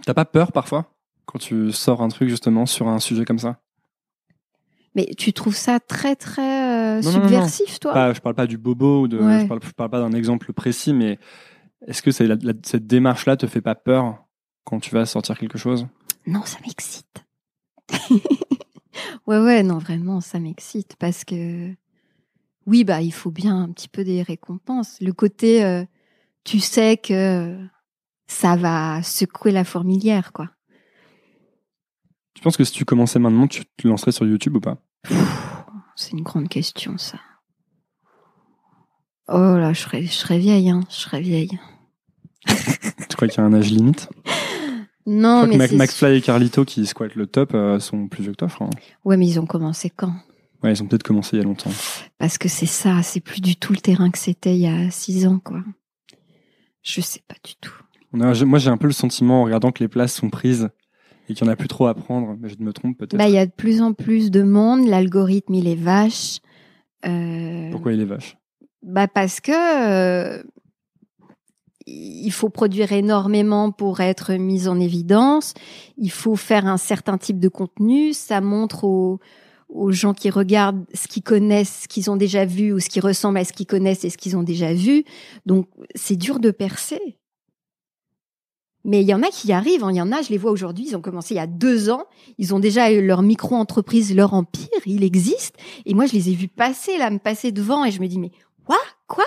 T'as 0.04 0.14
pas 0.14 0.26
peur 0.26 0.52
parfois 0.52 0.92
quand 1.24 1.38
tu 1.38 1.72
sors 1.72 2.02
un 2.02 2.08
truc 2.08 2.28
justement 2.28 2.66
sur 2.66 2.88
un 2.88 2.98
sujet 2.98 3.24
comme 3.24 3.38
ça? 3.38 3.60
Mais 4.94 5.06
tu 5.16 5.32
trouves 5.32 5.56
ça 5.56 5.78
très 5.80 6.16
très 6.16 6.98
euh, 6.98 7.02
subversif, 7.02 7.78
toi? 7.78 7.92
Pas, 7.92 8.12
Je 8.12 8.20
parle 8.20 8.34
pas 8.34 8.46
du 8.46 8.58
bobo, 8.58 9.08
de, 9.08 9.18
je, 9.18 9.46
parle, 9.46 9.60
parle 9.76 9.90
pas 9.90 10.00
d'un 10.00 10.12
exemple 10.12 10.52
précis, 10.52 10.92
mais 10.92 11.18
est-ce 11.86 12.02
que 12.02 12.10
cette 12.10 12.86
démarche-là 12.86 13.36
te 13.36 13.46
fait 13.46 13.60
pas 13.60 13.74
peur 13.74 14.24
quand 14.64 14.80
tu 14.80 14.94
vas 14.94 15.06
sortir 15.06 15.38
quelque 15.38 15.58
chose? 15.58 15.86
Non, 16.26 16.44
ça 16.44 16.58
m'excite. 16.64 17.24
ouais, 19.26 19.38
ouais, 19.38 19.62
non, 19.62 19.78
vraiment, 19.78 20.20
ça 20.20 20.38
m'excite 20.38 20.96
parce 20.98 21.24
que 21.24 21.74
oui, 22.66 22.84
bah, 22.84 23.00
il 23.00 23.12
faut 23.12 23.30
bien 23.30 23.62
un 23.62 23.72
petit 23.72 23.88
peu 23.88 24.04
des 24.04 24.22
récompenses. 24.22 25.00
Le 25.00 25.12
côté, 25.12 25.64
euh, 25.64 25.84
tu 26.44 26.60
sais 26.60 26.96
que 26.96 27.58
ça 28.26 28.56
va 28.56 29.02
secouer 29.02 29.50
la 29.50 29.64
fourmilière, 29.64 30.32
quoi. 30.32 30.50
Tu 32.34 32.42
penses 32.42 32.56
que 32.56 32.64
si 32.64 32.72
tu 32.72 32.84
commençais 32.84 33.18
maintenant, 33.18 33.46
tu 33.46 33.64
te 33.64 33.88
lancerais 33.88 34.12
sur 34.12 34.26
YouTube 34.26 34.56
ou 34.56 34.60
pas? 34.60 34.78
C'est 35.96 36.12
une 36.12 36.22
grande 36.22 36.48
question, 36.48 36.96
ça. 36.96 37.18
Oh 39.32 39.56
là, 39.56 39.72
je 39.72 39.80
serais, 39.80 40.02
je 40.02 40.12
serais 40.12 40.38
vieille, 40.38 40.70
hein. 40.70 40.80
Je 40.90 40.96
serais 40.96 41.20
vieille. 41.20 41.58
tu 42.46 43.16
crois 43.16 43.28
qu'il 43.28 43.38
y 43.38 43.40
a 43.40 43.46
un 43.46 43.52
âge 43.52 43.70
limite? 43.70 44.08
Non, 45.06 45.46
mais. 45.46 45.68
Que 45.68 45.74
McFly 45.74 46.16
et 46.16 46.20
Carlito 46.20 46.64
qui 46.64 46.84
squattent 46.86 47.14
le 47.14 47.26
top 47.26 47.54
euh, 47.54 47.78
sont 47.78 48.08
plus 48.08 48.22
vieux 48.22 48.32
que 48.32 48.38
toi, 48.38 48.48
je 48.48 48.54
crois. 48.54 48.70
Ouais, 49.04 49.16
mais 49.16 49.26
ils 49.26 49.38
ont 49.38 49.46
commencé 49.46 49.90
quand? 49.90 50.12
Ouais, 50.62 50.72
ils 50.72 50.82
ont 50.82 50.86
peut-être 50.86 51.04
commencé 51.04 51.36
il 51.36 51.38
y 51.38 51.42
a 51.42 51.44
longtemps. 51.44 51.70
Parce 52.18 52.38
que 52.38 52.48
c'est 52.48 52.66
ça, 52.66 53.02
c'est 53.02 53.20
plus 53.20 53.40
du 53.40 53.56
tout 53.56 53.72
le 53.72 53.78
terrain 53.78 54.10
que 54.10 54.18
c'était 54.18 54.54
il 54.54 54.60
y 54.60 54.66
a 54.66 54.90
six 54.90 55.26
ans, 55.26 55.40
quoi. 55.42 55.62
Je 56.82 57.00
sais 57.00 57.22
pas 57.28 57.36
du 57.44 57.54
tout. 57.60 57.72
moi, 58.12 58.58
j'ai 58.58 58.70
un 58.70 58.76
peu 58.76 58.86
le 58.86 58.92
sentiment, 58.92 59.42
en 59.42 59.44
regardant 59.44 59.70
que 59.70 59.82
les 59.82 59.88
places 59.88 60.14
sont 60.14 60.28
prises, 60.28 60.68
et 61.28 61.34
qu'il 61.34 61.44
n'y 61.44 61.50
en 61.50 61.52
a 61.52 61.56
plus 61.56 61.68
trop 61.68 61.86
à 61.86 61.94
prendre. 61.94 62.36
Mais 62.40 62.48
je 62.48 62.56
me 62.58 62.72
trompe 62.72 62.98
peut-être. 62.98 63.16
Bah, 63.16 63.28
il 63.28 63.34
y 63.34 63.38
a 63.38 63.46
de 63.46 63.52
plus 63.52 63.80
en 63.80 63.92
plus 63.92 64.30
de 64.30 64.42
monde. 64.42 64.86
L'algorithme, 64.86 65.54
il 65.54 65.68
est 65.68 65.76
vache. 65.76 66.40
Euh... 67.06 67.70
Pourquoi 67.70 67.92
il 67.92 68.00
est 68.00 68.06
vache? 68.06 68.36
Bah 68.82 69.08
parce 69.08 69.40
que 69.40 70.42
il 71.86 72.30
faut 72.30 72.48
produire 72.48 72.92
énormément 72.92 73.72
pour 73.72 74.00
être 74.00 74.34
mis 74.34 74.68
en 74.68 74.78
évidence. 74.78 75.54
Il 75.96 76.10
faut 76.10 76.36
faire 76.36 76.66
un 76.66 76.76
certain 76.76 77.18
type 77.18 77.40
de 77.40 77.48
contenu. 77.48 78.12
Ça 78.12 78.40
montre 78.40 78.84
aux, 78.84 79.18
aux 79.68 79.90
gens 79.90 80.14
qui 80.14 80.30
regardent 80.30 80.84
ce 80.94 81.08
qu'ils 81.08 81.22
connaissent, 81.22 81.82
ce 81.82 81.88
qu'ils 81.88 82.10
ont 82.10 82.16
déjà 82.16 82.44
vu 82.44 82.72
ou 82.72 82.80
ce 82.80 82.88
qui 82.88 83.00
ressemble 83.00 83.38
à 83.38 83.44
ce 83.44 83.52
qu'ils 83.52 83.66
connaissent 83.66 84.04
et 84.04 84.10
ce 84.10 84.18
qu'ils 84.18 84.36
ont 84.36 84.42
déjà 84.42 84.72
vu. 84.72 85.04
Donc 85.46 85.68
c'est 85.94 86.16
dur 86.16 86.38
de 86.38 86.50
percer. 86.50 87.18
Mais 88.84 89.02
il 89.02 89.08
y 89.08 89.14
en 89.14 89.22
a 89.22 89.28
qui 89.28 89.48
y 89.48 89.52
arrivent. 89.52 89.84
Hein. 89.84 89.92
Il 89.92 89.96
y 89.96 90.00
en 90.00 90.10
a, 90.10 90.22
je 90.22 90.30
les 90.30 90.38
vois 90.38 90.50
aujourd'hui. 90.50 90.86
Ils 90.88 90.96
ont 90.96 91.02
commencé 91.02 91.34
il 91.34 91.36
y 91.36 91.40
a 91.40 91.46
deux 91.46 91.90
ans. 91.90 92.04
Ils 92.38 92.54
ont 92.54 92.60
déjà 92.60 92.90
eu 92.90 93.04
leur 93.04 93.20
micro-entreprise, 93.22 94.14
leur 94.14 94.32
empire. 94.32 94.68
Il 94.86 95.04
existe. 95.04 95.56
Et 95.84 95.92
moi, 95.92 96.06
je 96.06 96.14
les 96.14 96.30
ai 96.30 96.34
vus 96.34 96.48
passer 96.48 96.96
là, 96.96 97.10
me 97.10 97.18
passer 97.18 97.52
devant, 97.52 97.84
et 97.84 97.90
je 97.90 98.00
me 98.00 98.06
dis 98.06 98.18
mais 98.18 98.32
quoi, 98.70 98.78
quoi, 99.08 99.24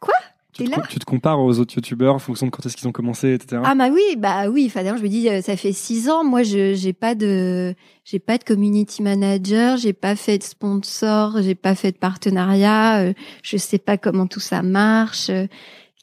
quoi? 0.00 0.14
Tu 0.52 0.64
te, 0.64 0.70
là? 0.70 0.82
tu 0.88 0.98
te 0.98 1.04
compares 1.04 1.38
aux 1.38 1.58
autres 1.58 1.74
youtubeurs 1.74 2.14
en 2.14 2.18
fonction 2.18 2.46
de 2.46 2.50
quand 2.50 2.64
est-ce 2.64 2.76
qu'ils 2.76 2.88
ont 2.88 2.92
commencé, 2.92 3.34
etc. 3.34 3.62
Ah 3.64 3.74
bah 3.74 3.90
oui, 3.92 4.16
bah 4.16 4.48
oui. 4.48 4.64
Enfin, 4.66 4.82
je 4.96 5.02
me 5.02 5.08
dis, 5.08 5.28
euh, 5.28 5.40
ça 5.42 5.56
fait 5.56 5.72
six 5.72 6.08
ans. 6.08 6.24
Moi, 6.24 6.42
je 6.42 6.74
j'ai 6.74 6.92
pas 6.92 7.14
de 7.14 7.74
j'ai 8.04 8.18
pas 8.18 8.38
de 8.38 8.44
community 8.44 9.02
manager, 9.02 9.76
j'ai 9.76 9.92
pas 9.92 10.16
fait 10.16 10.38
de 10.38 10.42
sponsor, 10.42 11.42
j'ai 11.42 11.54
pas 11.54 11.74
fait 11.74 11.92
de 11.92 11.98
partenariat. 11.98 13.02
Euh, 13.02 13.12
je 13.42 13.56
sais 13.56 13.78
pas 13.78 13.98
comment 13.98 14.26
tout 14.26 14.40
ça 14.40 14.62
marche. 14.62 15.28
Euh, 15.28 15.46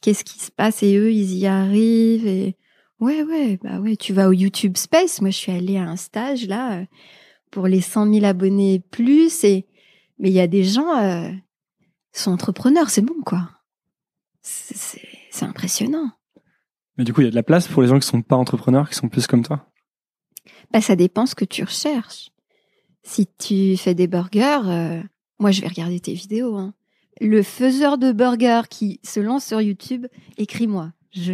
qu'est-ce 0.00 0.24
qui 0.24 0.38
se 0.38 0.50
passe 0.50 0.82
Et 0.82 0.96
eux, 0.96 1.12
ils 1.12 1.34
y 1.34 1.46
arrivent. 1.46 2.26
Et 2.26 2.56
Ouais, 2.98 3.22
ouais, 3.24 3.58
bah 3.62 3.78
ouais, 3.80 3.96
tu 3.96 4.14
vas 4.14 4.28
au 4.28 4.32
YouTube 4.32 4.78
Space. 4.78 5.20
Moi, 5.20 5.28
je 5.30 5.36
suis 5.36 5.52
allée 5.52 5.76
à 5.76 5.82
un 5.82 5.96
stage 5.96 6.46
là 6.46 6.82
pour 7.50 7.66
les 7.66 7.82
100 7.82 8.10
000 8.10 8.24
abonnés 8.24 8.80
plus. 8.90 9.44
Et 9.44 9.66
mais 10.18 10.30
il 10.30 10.34
y 10.34 10.40
a 10.40 10.46
des 10.46 10.64
gens 10.64 10.96
euh, 10.96 11.30
sont 12.20 12.32
entrepreneurs, 12.32 12.90
c'est 12.90 13.02
bon 13.02 13.20
quoi. 13.24 13.48
C'est 14.42 15.44
impressionnant. 15.44 16.12
Mais 16.96 17.04
du 17.04 17.12
coup, 17.12 17.20
il 17.20 17.24
y 17.24 17.26
a 17.28 17.30
de 17.30 17.36
la 17.36 17.42
place 17.42 17.68
pour 17.68 17.82
les 17.82 17.88
gens 17.88 17.98
qui 17.98 18.06
sont 18.06 18.22
pas 18.22 18.36
entrepreneurs, 18.36 18.88
qui 18.88 18.94
sont 18.94 19.08
plus 19.08 19.26
comme 19.26 19.42
toi. 19.42 19.66
Bah, 20.72 20.80
ça 20.80 20.96
dépend 20.96 21.26
ce 21.26 21.34
que 21.34 21.44
tu 21.44 21.62
recherches. 21.62 22.30
Si 23.02 23.26
tu 23.38 23.76
fais 23.76 23.94
des 23.94 24.06
burgers, 24.06 24.60
euh, 24.66 25.02
moi, 25.38 25.50
je 25.50 25.60
vais 25.60 25.68
regarder 25.68 26.00
tes 26.00 26.14
vidéos. 26.14 26.56
Hein. 26.56 26.74
Le 27.20 27.42
faiseur 27.42 27.98
de 27.98 28.12
burgers 28.12 28.68
qui 28.68 29.00
se 29.02 29.20
lance 29.20 29.44
sur 29.44 29.60
YouTube, 29.60 30.06
écris-moi 30.38 30.92
Je, 31.12 31.32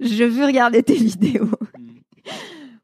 je, 0.00 0.24
veux 0.24 0.44
regarder 0.44 0.82
tes 0.82 0.96
vidéos. 0.96 1.50
Mm. 1.78 1.94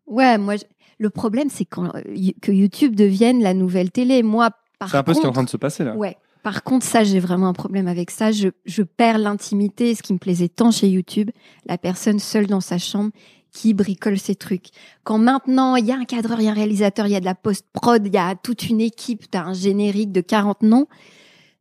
Ouais, 0.07 0.39
moi, 0.39 0.55
le 0.99 1.11
problème, 1.11 1.49
c'est 1.51 1.67
euh, 1.79 2.03
que 2.41 2.53
YouTube 2.53 2.95
devienne 2.95 3.43
la 3.43 3.55
nouvelle 3.55 3.91
télé. 3.91 4.23
Moi, 4.23 4.51
par 4.79 4.91
C'est 4.91 4.97
un 4.97 5.03
peu 5.03 5.15
ce 5.15 5.21
qui 5.21 5.27
est 5.27 5.29
en 5.29 5.33
train 5.33 5.45
de 5.45 5.51
se 5.51 5.57
passer 5.57 5.85
là. 5.85 5.95
Ouais. 5.97 6.17
Par 6.43 6.63
contre, 6.63 6.87
ça, 6.87 7.05
j'ai 7.05 7.21
vraiment 7.21 7.49
un 7.49 7.53
problème 7.53 7.87
avec 7.87 8.11
ça. 8.11 8.31
Je, 8.33 8.83
perds 8.83 9.19
l'intimité, 9.19 9.95
ce 9.95 10.03
qui 10.03 10.13
me 10.13 10.19
plaisait 10.19 10.49
tant 10.49 10.71
chez 10.71 10.89
YouTube, 10.89 11.31
la 11.67 11.77
personne 11.77 12.19
seule 12.19 12.47
dans 12.47 12.61
sa 12.61 12.79
chambre 12.79 13.11
qui 13.53 13.75
bricole 13.75 14.19
ses 14.19 14.37
trucs. 14.37 14.69
Quand 15.03 15.19
maintenant, 15.19 15.77
il 15.77 15.85
y 15.85 15.93
a 15.93 15.97
un 15.97 16.05
cadreur, 16.05 16.41
il 16.41 16.45
y 16.45 16.49
a 16.49 16.53
un 16.53 16.55
réalisateur, 16.55 17.07
il 17.07 17.13
y 17.13 17.17
a 17.17 17.21
de 17.21 17.25
la 17.25 17.35
post-prod, 17.35 18.07
il 18.07 18.15
y 18.15 18.17
a 18.17 18.35
toute 18.37 18.69
une 18.69 18.81
équipe, 18.81 19.31
tu 19.31 19.37
as 19.37 19.45
un 19.45 19.53
générique 19.53 20.13
de 20.13 20.21
40 20.21 20.63
noms. 20.63 20.87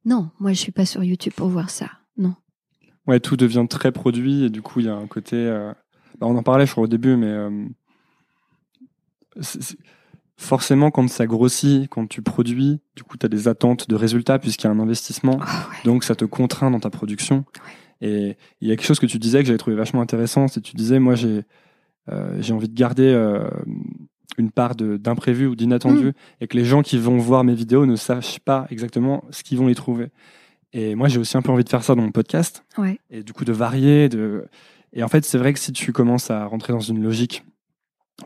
Non, 0.05 0.29
moi, 0.39 0.53
je 0.53 0.59
suis 0.59 0.71
pas 0.71 0.85
sur 0.85 1.03
YouTube 1.03 1.33
pour 1.35 1.49
voir 1.49 1.69
ça. 1.69 1.89
Non. 2.17 2.35
Ouais, 3.07 3.19
tout 3.19 3.37
devient 3.37 3.65
très 3.69 3.91
produit 3.91 4.45
et 4.45 4.49
du 4.49 4.61
coup, 4.61 4.79
il 4.79 4.85
y 4.85 4.89
a 4.89 4.95
un 4.95 5.07
côté... 5.07 5.35
Euh, 5.35 5.73
bah, 6.19 6.27
on 6.27 6.37
en 6.37 6.43
parlait, 6.43 6.65
je 6.65 6.71
crois, 6.71 6.83
au 6.83 6.87
début, 6.87 7.15
mais... 7.15 7.27
Euh, 7.27 7.65
forcément, 10.39 10.89
quand 10.89 11.07
ça 11.09 11.27
grossit, 11.27 11.89
quand 11.89 12.07
tu 12.07 12.21
produis, 12.21 12.79
du 12.95 13.03
coup, 13.03 13.17
tu 13.17 13.25
as 13.25 13.29
des 13.29 13.47
attentes 13.47 13.89
de 13.89 13.95
résultats 13.95 14.39
puisqu'il 14.39 14.65
y 14.65 14.67
a 14.67 14.71
un 14.71 14.79
investissement. 14.79 15.39
Ah 15.41 15.67
Donc, 15.85 16.03
ça 16.03 16.15
te 16.15 16.25
contraint 16.25 16.71
dans 16.71 16.79
ta 16.79 16.89
production. 16.89 17.45
Et 18.01 18.37
il 18.61 18.67
y 18.67 18.71
a 18.71 18.75
quelque 18.75 18.87
chose 18.87 18.99
que 18.99 19.05
tu 19.05 19.19
disais 19.19 19.39
que 19.39 19.45
j'avais 19.45 19.57
trouvé 19.57 19.75
vachement 19.75 20.01
intéressant, 20.01 20.47
c'est 20.47 20.61
que 20.61 20.65
tu 20.65 20.75
disais, 20.75 20.99
moi, 20.99 21.15
j'ai 21.15 21.43
euh, 22.11 22.37
j'ai 22.39 22.53
envie 22.53 22.69
de 22.69 22.75
garder 22.75 23.11
euh, 23.13 23.47
une 24.37 24.51
part 24.51 24.75
d'imprévu 24.75 25.47
ou 25.47 25.55
d'inattendu 25.55 26.07
mm. 26.07 26.13
et 26.41 26.47
que 26.47 26.57
les 26.57 26.65
gens 26.65 26.81
qui 26.81 26.97
vont 26.97 27.17
voir 27.17 27.43
mes 27.43 27.53
vidéos 27.53 27.85
ne 27.85 27.95
sachent 27.95 28.39
pas 28.39 28.65
exactement 28.69 29.23
ce 29.31 29.43
qu'ils 29.43 29.57
vont 29.57 29.69
y 29.69 29.75
trouver. 29.75 30.07
Et 30.71 30.95
moi, 30.95 31.07
j'ai 31.07 31.19
aussi 31.19 31.35
un 31.35 31.41
peu 31.41 31.51
envie 31.51 31.63
de 31.63 31.69
faire 31.69 31.83
ça 31.83 31.95
dans 31.95 32.01
mon 32.01 32.11
podcast. 32.11 32.63
Ouais. 32.77 32.99
Et 33.09 33.23
du 33.23 33.33
coup, 33.33 33.43
de 33.43 33.51
varier. 33.51 34.07
De... 34.07 34.45
Et 34.93 35.03
en 35.03 35.07
fait, 35.07 35.25
c'est 35.25 35.37
vrai 35.37 35.51
que 35.53 35.59
si 35.59 35.73
tu 35.73 35.91
commences 35.91 36.29
à 36.31 36.45
rentrer 36.45 36.73
dans 36.73 36.79
une 36.79 37.01
logique 37.01 37.43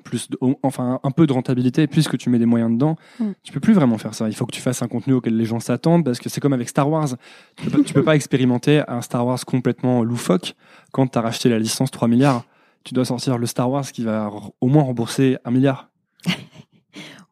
plus 0.03 0.29
enfin 0.61 0.99
un 1.03 1.11
peu 1.11 1.27
de 1.27 1.33
rentabilité 1.33 1.87
puisque 1.87 2.17
tu 2.17 2.29
mets 2.29 2.39
des 2.39 2.45
moyens 2.45 2.71
dedans 2.71 2.95
mm. 3.19 3.31
tu 3.43 3.51
peux 3.51 3.59
plus 3.59 3.73
vraiment 3.73 3.97
faire 3.97 4.13
ça. 4.13 4.27
Il 4.29 4.35
faut 4.35 4.45
que 4.45 4.51
tu 4.51 4.61
fasses 4.61 4.81
un 4.81 4.87
contenu 4.87 5.13
auquel 5.13 5.37
les 5.37 5.45
gens 5.45 5.59
s'attendent 5.59 6.05
parce 6.05 6.19
que 6.19 6.29
c'est 6.29 6.41
comme 6.41 6.53
avec 6.53 6.69
Star 6.69 6.89
Wars. 6.89 7.09
Tu 7.57 7.69
peux, 7.69 7.83
peux 7.83 8.03
pas 8.03 8.15
expérimenter 8.15 8.83
un 8.87 9.01
Star 9.01 9.25
Wars 9.25 9.43
complètement 9.45 10.03
loufoque 10.03 10.55
quand 10.91 11.07
tu 11.07 11.17
as 11.17 11.21
racheté 11.21 11.49
la 11.49 11.59
licence 11.59 11.91
3 11.91 12.07
milliards. 12.07 12.45
Tu 12.83 12.93
dois 12.93 13.05
sortir 13.05 13.37
le 13.37 13.45
Star 13.45 13.69
Wars 13.69 13.85
qui 13.85 14.03
va 14.03 14.29
au 14.59 14.67
moins 14.67 14.83
rembourser 14.83 15.37
un 15.45 15.51
milliard. 15.51 15.89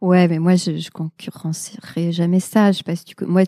Ouais 0.01 0.28
mais 0.28 0.39
moi 0.39 0.55
je, 0.55 0.78
je 0.78 0.89
concurrencerai 0.89 2.12
jamais 2.12 2.39
ça. 2.39 2.72
Je 2.72 2.82
pas 2.82 2.95
si 2.95 3.05
tu 3.05 3.16
moi 3.24 3.43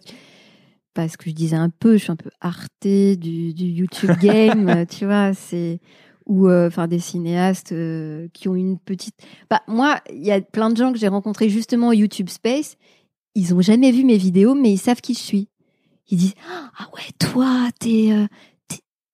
parce 0.93 1.17
que 1.17 1.29
je 1.29 1.35
disais 1.35 1.55
un 1.55 1.69
peu 1.69 1.93
je 1.93 2.03
suis 2.03 2.11
un 2.11 2.15
peu 2.15 2.29
arté 2.41 3.15
du, 3.15 3.53
du 3.53 3.65
YouTube 3.65 4.11
game 4.21 4.85
tu 4.85 5.05
vois 5.05 5.33
c'est 5.33 5.79
ou 6.25 6.47
euh, 6.47 6.67
enfin 6.67 6.87
des 6.87 6.99
cinéastes 6.99 7.71
euh, 7.71 8.27
qui 8.33 8.47
ont 8.47 8.55
une 8.55 8.77
petite. 8.77 9.15
Bah, 9.49 9.61
moi, 9.67 9.99
il 10.11 10.23
y 10.23 10.31
a 10.31 10.41
plein 10.41 10.69
de 10.69 10.77
gens 10.77 10.91
que 10.91 10.99
j'ai 10.99 11.07
rencontrés 11.07 11.49
justement 11.49 11.89
au 11.89 11.93
YouTube 11.93 12.29
Space. 12.29 12.77
Ils 13.35 13.53
ont 13.53 13.61
jamais 13.61 13.91
vu 13.91 14.03
mes 14.03 14.17
vidéos, 14.17 14.55
mais 14.55 14.71
ils 14.71 14.77
savent 14.77 15.01
qui 15.01 15.13
je 15.13 15.19
suis. 15.19 15.49
Ils 16.09 16.17
disent 16.17 16.35
ah 16.77 16.87
ouais 16.95 17.11
toi 17.17 17.69
t'es 17.79 18.11
euh, 18.11 18.27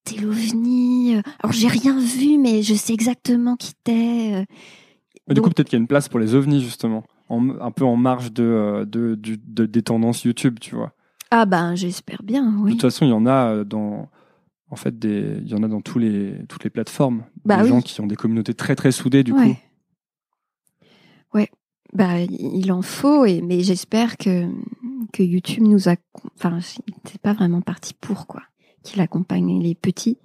t'es 0.04 0.18
l'ovni. 0.18 1.16
Alors 1.42 1.54
j'ai 1.54 1.68
rien 1.68 1.98
vu, 2.00 2.38
mais 2.38 2.62
je 2.62 2.74
sais 2.74 2.94
exactement 2.94 3.56
qui 3.56 3.74
t'es. 3.84 4.46
Du 5.30 5.42
coup, 5.42 5.50
peut-être 5.50 5.70
qu'il 5.70 5.78
y 5.78 5.80
a 5.80 5.82
une 5.82 5.88
place 5.88 6.10
pour 6.10 6.20
les 6.20 6.34
ovnis 6.34 6.62
justement, 6.62 7.04
un 7.30 7.72
peu 7.72 7.86
en 7.86 7.96
marge 7.96 8.34
de, 8.34 8.84
de, 8.88 9.16
de, 9.16 9.66
des 9.68 9.84
tendances 9.84 10.24
YouTube, 10.24 10.58
tu 10.60 10.76
vois. 10.76 10.94
Ah 11.30 11.46
ben 11.46 11.76
j'espère 11.76 12.24
bien. 12.24 12.56
Oui. 12.60 12.72
De 12.72 12.76
toute 12.76 12.82
façon, 12.82 13.06
il 13.06 13.10
y 13.10 13.14
en 13.14 13.28
a 13.28 13.64
dans 13.64 14.10
en 14.72 14.76
fait, 14.76 14.94
il 15.04 15.48
y 15.48 15.54
en 15.54 15.64
a 15.64 15.68
dans 15.68 15.82
tous 15.82 16.00
les, 16.00 16.46
toutes 16.48 16.64
les 16.64 16.70
plateformes. 16.70 17.24
Bah 17.46 17.62
des 17.62 17.70
gens 17.70 17.82
qui 17.82 18.00
ont 18.02 18.08
des 18.08 18.16
communautés 18.16 18.54
très 18.54 18.76
très 18.76 18.92
soudées 18.92 19.24
du 19.24 19.34
coup. 19.34 19.56
Ouais, 21.34 21.50
bah 21.94 22.20
il 22.20 22.72
en 22.72 22.82
faut, 22.82 23.26
et, 23.26 23.42
mais 23.42 23.62
j'espère 23.62 24.18
que, 24.18 24.48
que 25.14 25.24
YouTube 25.24 25.64
nous 25.64 25.90
a, 25.90 25.96
enfin, 26.36 26.60
c'est 26.62 27.22
pas 27.22 27.34
vraiment 27.34 27.62
parti 27.62 27.94
pour 27.94 28.28
quoi, 28.28 28.44
qu'il 28.84 29.02
accompagne 29.02 29.62
les 29.62 29.76
petits. 29.76 30.18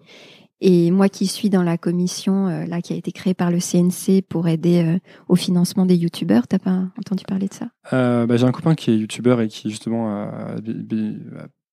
Et 0.61 0.91
moi 0.91 1.09
qui 1.09 1.27
suis 1.27 1.51
dans 1.51 1.63
la 1.63 1.77
commission 1.77 2.49
euh, 2.49 2.65
là 2.65 2.81
qui 2.81 2.95
a 2.95 2.97
été 2.97 3.13
créée 3.13 3.35
par 3.35 3.51
le 3.51 3.59
CNC 3.59 4.23
pour 4.27 4.49
aider 4.49 4.83
euh, 4.83 4.99
au 5.29 5.37
financement 5.37 5.85
des 5.85 5.97
youtubeurs, 5.97 6.47
t'as 6.47 6.59
pas 6.59 6.89
entendu 6.99 7.25
parler 7.25 7.49
de 7.49 7.55
ça? 7.55 7.69
Euh, 7.93 8.25
bah, 8.25 8.37
J'ai 8.37 8.47
un 8.47 8.53
copain 8.53 8.75
qui 8.75 8.91
est 8.91 8.97
youtubeur 8.97 9.43
et 9.43 9.49
qui 9.49 9.69
justement 9.69 10.09
a, 10.09 10.57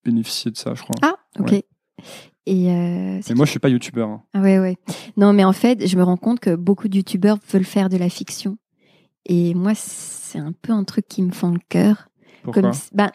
bénéficié 0.03 0.51
de 0.51 0.57
ça, 0.57 0.73
je 0.73 0.81
crois. 0.81 0.95
Ah, 1.01 1.15
ok. 1.39 1.63
Et, 2.45 2.71
euh, 2.71 3.19
moi, 3.35 3.45
je 3.45 3.51
suis 3.51 3.59
pas 3.59 3.69
youtubeur. 3.69 4.09
Hein. 4.09 4.23
Ah 4.33 4.41
ouais, 4.41 4.59
ouais. 4.59 4.77
Non, 5.15 5.33
mais 5.33 5.43
en 5.43 5.53
fait, 5.53 5.87
je 5.87 5.95
me 5.95 6.03
rends 6.03 6.17
compte 6.17 6.39
que 6.39 6.55
beaucoup 6.55 6.87
de 6.87 6.97
youtubeurs 6.97 7.37
veulent 7.51 7.63
faire 7.63 7.89
de 7.89 7.97
la 7.97 8.09
fiction. 8.09 8.57
Et 9.25 9.53
moi, 9.53 9.73
c'est 9.75 10.39
un 10.39 10.51
peu 10.51 10.73
un 10.73 10.83
truc 10.83 11.07
qui 11.07 11.21
me 11.21 11.31
fend 11.31 11.51
le 11.51 11.59
cœur. 11.69 12.07
Pourquoi? 12.43 12.63
comme 12.63 12.73
si, 12.73 12.89
bah, 12.93 13.11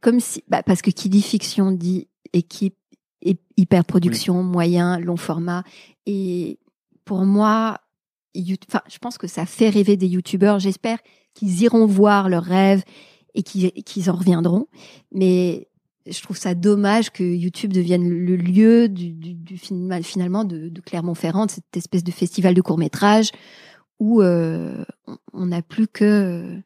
comme 0.00 0.20
si, 0.20 0.42
bah, 0.48 0.62
parce 0.62 0.80
que 0.80 0.90
qui 0.90 1.10
dit 1.10 1.20
fiction 1.20 1.72
dit 1.72 2.08
équipe, 2.32 2.76
hyper 3.56 3.84
production, 3.84 4.42
moyen, 4.42 4.98
long 4.98 5.16
format. 5.16 5.62
Et 6.06 6.58
pour 7.04 7.24
moi, 7.24 7.78
enfin, 8.68 8.80
je 8.88 8.98
pense 8.98 9.18
que 9.18 9.26
ça 9.26 9.44
fait 9.44 9.68
rêver 9.68 9.96
des 9.96 10.08
youtubeurs. 10.08 10.58
J'espère 10.58 10.98
qu'ils 11.34 11.62
iront 11.62 11.86
voir 11.86 12.28
leurs 12.28 12.44
rêves 12.44 12.82
et 13.34 13.42
qu'ils 13.42 14.10
en 14.10 14.14
reviendront. 14.14 14.66
Mais 15.12 15.68
je 16.06 16.22
trouve 16.22 16.36
ça 16.36 16.54
dommage 16.54 17.10
que 17.10 17.22
YouTube 17.22 17.72
devienne 17.72 18.08
le 18.08 18.36
lieu 18.36 18.88
du, 18.88 19.12
du, 19.12 19.34
du 19.34 19.58
finalement 19.58 20.44
de, 20.44 20.68
de 20.68 20.80
Clermont-Ferrand, 20.80 21.46
de 21.46 21.50
cette 21.50 21.76
espèce 21.76 22.04
de 22.04 22.10
festival 22.10 22.54
de 22.54 22.60
court 22.60 22.78
métrage 22.78 23.30
où 24.02 24.20
euh, 24.20 24.84
on 25.32 25.46
n'a 25.46 25.62
plus 25.62 25.86
que 25.86 26.04
euh, 26.04 26.60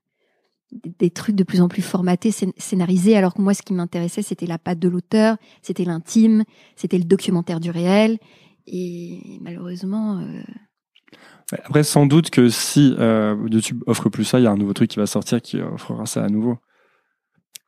des, 0.72 1.11
trucs 1.11 1.37
de 1.37 1.45
plus 1.45 1.61
en 1.61 1.68
plus 1.68 1.82
formatés, 1.82 2.30
scénarisés, 2.30 3.14
alors 3.14 3.34
que 3.34 3.43
moi, 3.43 3.53
ce 3.53 3.61
qui 3.61 3.74
m'intéressait, 3.74 4.22
c'était 4.22 4.47
la 4.47 4.57
patte 4.57 4.78
de 4.78 4.89
l'auteur, 4.89 5.37
c'était 5.61 5.84
l'intime, 5.84 6.45
c'était 6.76 6.97
le 6.97 7.05
documentaire 7.05 7.61
du 7.61 7.70
réel. 7.70 8.18
Et 8.66 9.39
malheureusement... 9.43 10.18
Euh... 10.18 10.43
Après, 11.64 11.84
sans 11.84 12.07
doute 12.07 12.30
que 12.30 12.49
si 12.49 12.95
euh, 12.99 13.37
YouTube 13.51 13.82
offre 13.87 14.09
plus 14.09 14.24
ça, 14.24 14.41
il 14.41 14.45
y 14.45 14.47
a 14.47 14.51
un 14.51 14.57
nouveau 14.57 14.72
truc 14.72 14.89
qui 14.89 14.99
va 14.99 15.07
sortir 15.07 15.43
qui 15.43 15.61
offrira 15.61 16.07
ça 16.07 16.24
à 16.24 16.28
nouveau. 16.28 16.57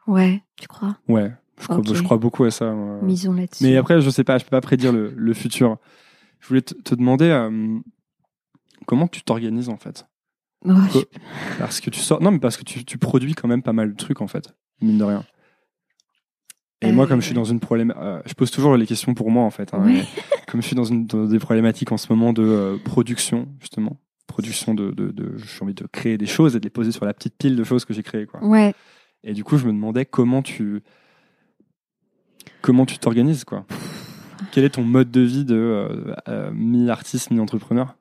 Ouais, 0.06 0.42
tu 0.58 0.66
crois? 0.66 0.96
Ouais, 1.08 1.30
je, 1.60 2.02
crois, 2.02 2.18
beaucoup 2.18 2.44
à 2.44 2.50
ça. 2.50 2.72
Misons 3.02 3.32
là-dessus. 3.32 3.64
Mais 3.64 3.76
après, 3.76 4.00
je 4.00 4.10
sais 4.10 4.24
pas, 4.24 4.38
je 4.38 4.44
peux 4.44 4.50
pas 4.50 4.60
prédire 4.60 4.92
le, 4.92 5.34
futur. 5.34 5.78
Je 6.40 6.48
voulais 6.48 6.62
te, 6.62 6.94
demander 6.94 7.26
euh, 7.26 7.78
comment 8.86 9.08
tu 9.08 9.22
t'organises 9.22 9.68
en 9.68 9.76
fait? 9.76 10.06
Parce 11.58 11.80
que 11.80 11.90
tu 11.90 12.00
sors, 12.00 12.22
non, 12.22 12.30
mais 12.30 12.38
parce 12.38 12.56
que 12.56 12.64
tu, 12.64 12.98
produis 12.98 13.34
quand 13.34 13.48
même 13.48 13.62
pas 13.62 13.72
mal 13.72 13.92
de 13.92 13.96
trucs 13.96 14.20
en 14.20 14.26
fait, 14.26 14.54
mine 14.80 14.98
de 14.98 15.04
rien. 15.04 15.24
Et 16.80 16.92
moi, 16.92 17.08
comme 17.08 17.20
je 17.20 17.26
suis 17.26 17.34
euh. 17.34 17.40
dans 17.40 17.44
une 17.44 17.58
problème, 17.58 17.92
euh, 17.96 18.20
je 18.24 18.34
pose 18.34 18.52
toujours 18.52 18.76
les 18.76 18.86
questions 18.86 19.12
pour 19.14 19.30
moi 19.32 19.42
en 19.42 19.50
fait. 19.50 19.74
Hein, 19.74 19.84
comme 20.46 20.62
je 20.62 20.66
suis 20.66 20.76
dans, 20.76 20.84
une, 20.84 21.06
des 21.06 21.38
problématiques 21.40 21.90
en 21.90 21.96
ce 21.96 22.12
moment 22.12 22.32
de 22.32 22.78
production 22.84 23.48
justement, 23.60 24.00
production 24.28 24.74
de, 24.74 24.92
de, 24.92 25.10
de 25.10 25.36
j'ai 25.36 25.62
envie 25.62 25.74
de 25.74 25.86
créer 25.90 26.18
des 26.18 26.26
choses 26.26 26.54
et 26.54 26.60
de 26.60 26.64
les 26.64 26.70
poser 26.70 26.92
sur 26.92 27.04
la 27.04 27.14
petite 27.14 27.34
pile 27.36 27.56
de 27.56 27.64
choses 27.64 27.84
que 27.84 27.92
j'ai 27.92 28.04
créées 28.04 28.26
quoi. 28.26 28.44
Ouais. 28.44 28.74
Et 29.24 29.32
du 29.32 29.44
coup, 29.44 29.58
je 29.58 29.66
me 29.66 29.72
demandais 29.72 30.04
comment 30.04 30.42
tu 30.42 30.82
comment 32.62 32.86
tu 32.86 32.98
t'organises 32.98 33.44
quoi 33.44 33.64
Quel 34.52 34.64
est 34.64 34.70
ton 34.70 34.82
mode 34.82 35.10
de 35.10 35.20
vie 35.20 35.44
de 35.44 35.56
euh, 35.56 36.14
euh, 36.28 36.50
mi-artiste, 36.52 37.30
mi-entrepreneur 37.30 37.96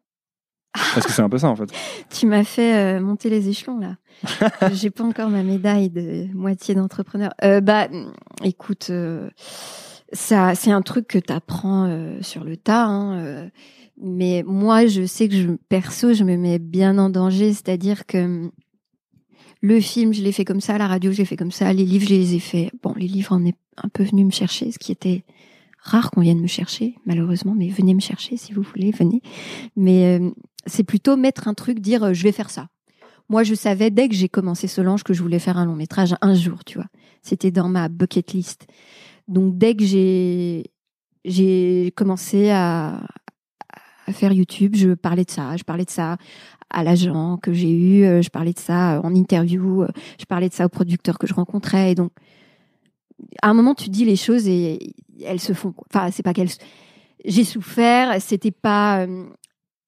Parce 0.74 1.06
que 1.06 1.12
c'est 1.12 1.22
un 1.22 1.30
peu 1.30 1.38
ça 1.38 1.50
en 1.50 1.56
fait. 1.56 1.70
tu 2.10 2.26
m'as 2.26 2.44
fait 2.44 2.98
euh, 2.98 3.02
monter 3.02 3.30
les 3.30 3.50
échelons 3.50 3.80
là. 3.80 3.98
J'ai 4.74 4.90
pas 4.90 5.04
encore 5.04 5.30
ma 5.30 5.44
médaille 5.44 5.90
de 5.90 6.28
moitié 6.34 6.76
d'entrepreneur. 6.76 7.32
bah, 7.62 7.88
écoute, 8.44 8.92
ça, 10.12 10.56
c'est 10.56 10.72
un 10.72 10.82
truc 10.82 11.08
que 11.08 11.20
tu 11.20 11.32
apprends 11.32 12.18
sur 12.22 12.44
le 12.44 12.58
tas. 12.58 12.86
Hein, 12.86 13.50
mais 14.02 14.44
moi, 14.46 14.86
je 14.86 15.06
sais 15.06 15.28
que 15.28 15.36
je, 15.36 15.50
perso, 15.70 16.14
je 16.14 16.24
me 16.24 16.38
mets 16.38 16.60
bien 16.60 16.98
en 16.98 17.10
danger. 17.10 17.54
C'est-à-dire 17.54 18.06
que 18.06 18.50
le 19.62 19.80
film, 19.80 20.14
je 20.14 20.22
l'ai 20.22 20.32
fait 20.32 20.46
comme 20.46 20.62
ça, 20.62 20.78
la 20.78 20.88
radio, 20.88 21.12
je 21.12 21.20
l'ai 21.20 21.26
fait 21.26 21.38
comme 21.38 21.52
ça, 21.52 21.72
les 21.74 21.86
livres, 21.86 22.06
je 22.08 22.14
les 22.14 22.36
ai 22.36 22.40
fait. 22.40 22.72
Bon, 22.84 22.94
les 22.96 23.08
livres, 23.08 23.30
on 23.32 23.46
est 23.46 23.56
un 23.78 23.90
peu 23.90 24.04
venu 24.04 24.26
me 24.26 24.32
chercher, 24.32 24.72
ce 24.72 24.80
qui 24.80 24.92
était 24.92 25.24
rare 25.80 26.12
qu'on 26.12 26.22
vienne 26.22 26.40
me 26.40 26.48
chercher, 26.48 26.96
malheureusement, 27.06 27.56
mais 27.56 27.70
venez 27.70 27.94
me 27.94 28.00
chercher 28.00 28.38
si 28.38 28.54
vous 28.54 28.62
voulez, 28.62 28.92
venez. 28.92 29.22
Mais 29.76 30.20
euh, 30.20 30.30
c'est 30.66 30.84
plutôt 30.84 31.16
mettre 31.16 31.48
un 31.48 31.54
truc, 31.54 31.80
dire 31.80 32.04
euh, 32.04 32.14
je 32.14 32.24
vais 32.24 32.32
faire 32.32 32.50
ça. 32.50 32.68
Moi, 33.30 33.44
je 33.44 33.56
savais 33.56 33.90
dès 33.92 34.08
que 34.08 34.16
j'ai 34.16 34.30
commencé 34.30 34.68
Solange 34.68 35.04
que 35.04 35.14
je 35.14 35.22
voulais 35.22 35.40
faire 35.40 35.58
un 35.58 35.66
long 35.66 35.76
métrage 35.76 36.16
un 36.22 36.34
jour, 36.34 36.64
tu 36.64 36.78
vois. 36.78 36.88
C'était 37.22 37.52
dans 37.52 37.68
ma 37.68 37.90
bucket 37.90 38.34
list. 38.34 38.68
Donc 39.28 39.58
dès 39.58 39.76
que 39.76 39.84
j'ai 39.84 40.72
j'ai 41.26 41.92
commencé 41.96 42.50
à, 42.50 43.06
faire 44.12 44.32
YouTube, 44.34 44.76
je 44.76 44.94
parlais 44.94 45.26
de 45.26 45.32
ça, 45.32 45.58
je 45.58 45.64
parlais 45.64 45.86
de 45.86 45.90
ça 45.90 46.18
à 46.70 46.84
l'agent 46.84 47.38
que 47.38 47.54
j'ai 47.54 47.72
eu, 47.72 48.04
euh, 48.04 48.22
je 48.22 48.30
parlais 48.30 48.54
de 48.54 48.60
ça 48.60 49.02
en 49.04 49.16
interview, 49.16 49.84
euh, 49.84 49.88
je 50.20 50.26
parlais 50.26 50.50
de 50.50 50.54
ça 50.54 50.66
aux 50.66 50.70
producteurs 50.70 51.18
que 51.18 51.28
je 51.28 51.34
rencontrais. 51.34 51.92
Et 51.92 51.96
donc, 51.96 52.12
à 53.42 53.50
un 53.50 53.54
moment, 53.54 53.74
tu 53.74 53.90
dis 53.90 54.06
les 54.06 54.16
choses 54.16 54.48
et 54.48 54.94
elles 55.24 55.40
se 55.40 55.54
font. 55.54 55.74
Enfin, 55.90 56.12
c'est 56.12 56.24
pas 56.24 56.34
qu'elles. 56.34 56.50
j'ai 57.26 57.44
souffert. 57.44 58.22
C'était 58.22 58.52
pas 58.52 59.06
euh, 59.06 59.26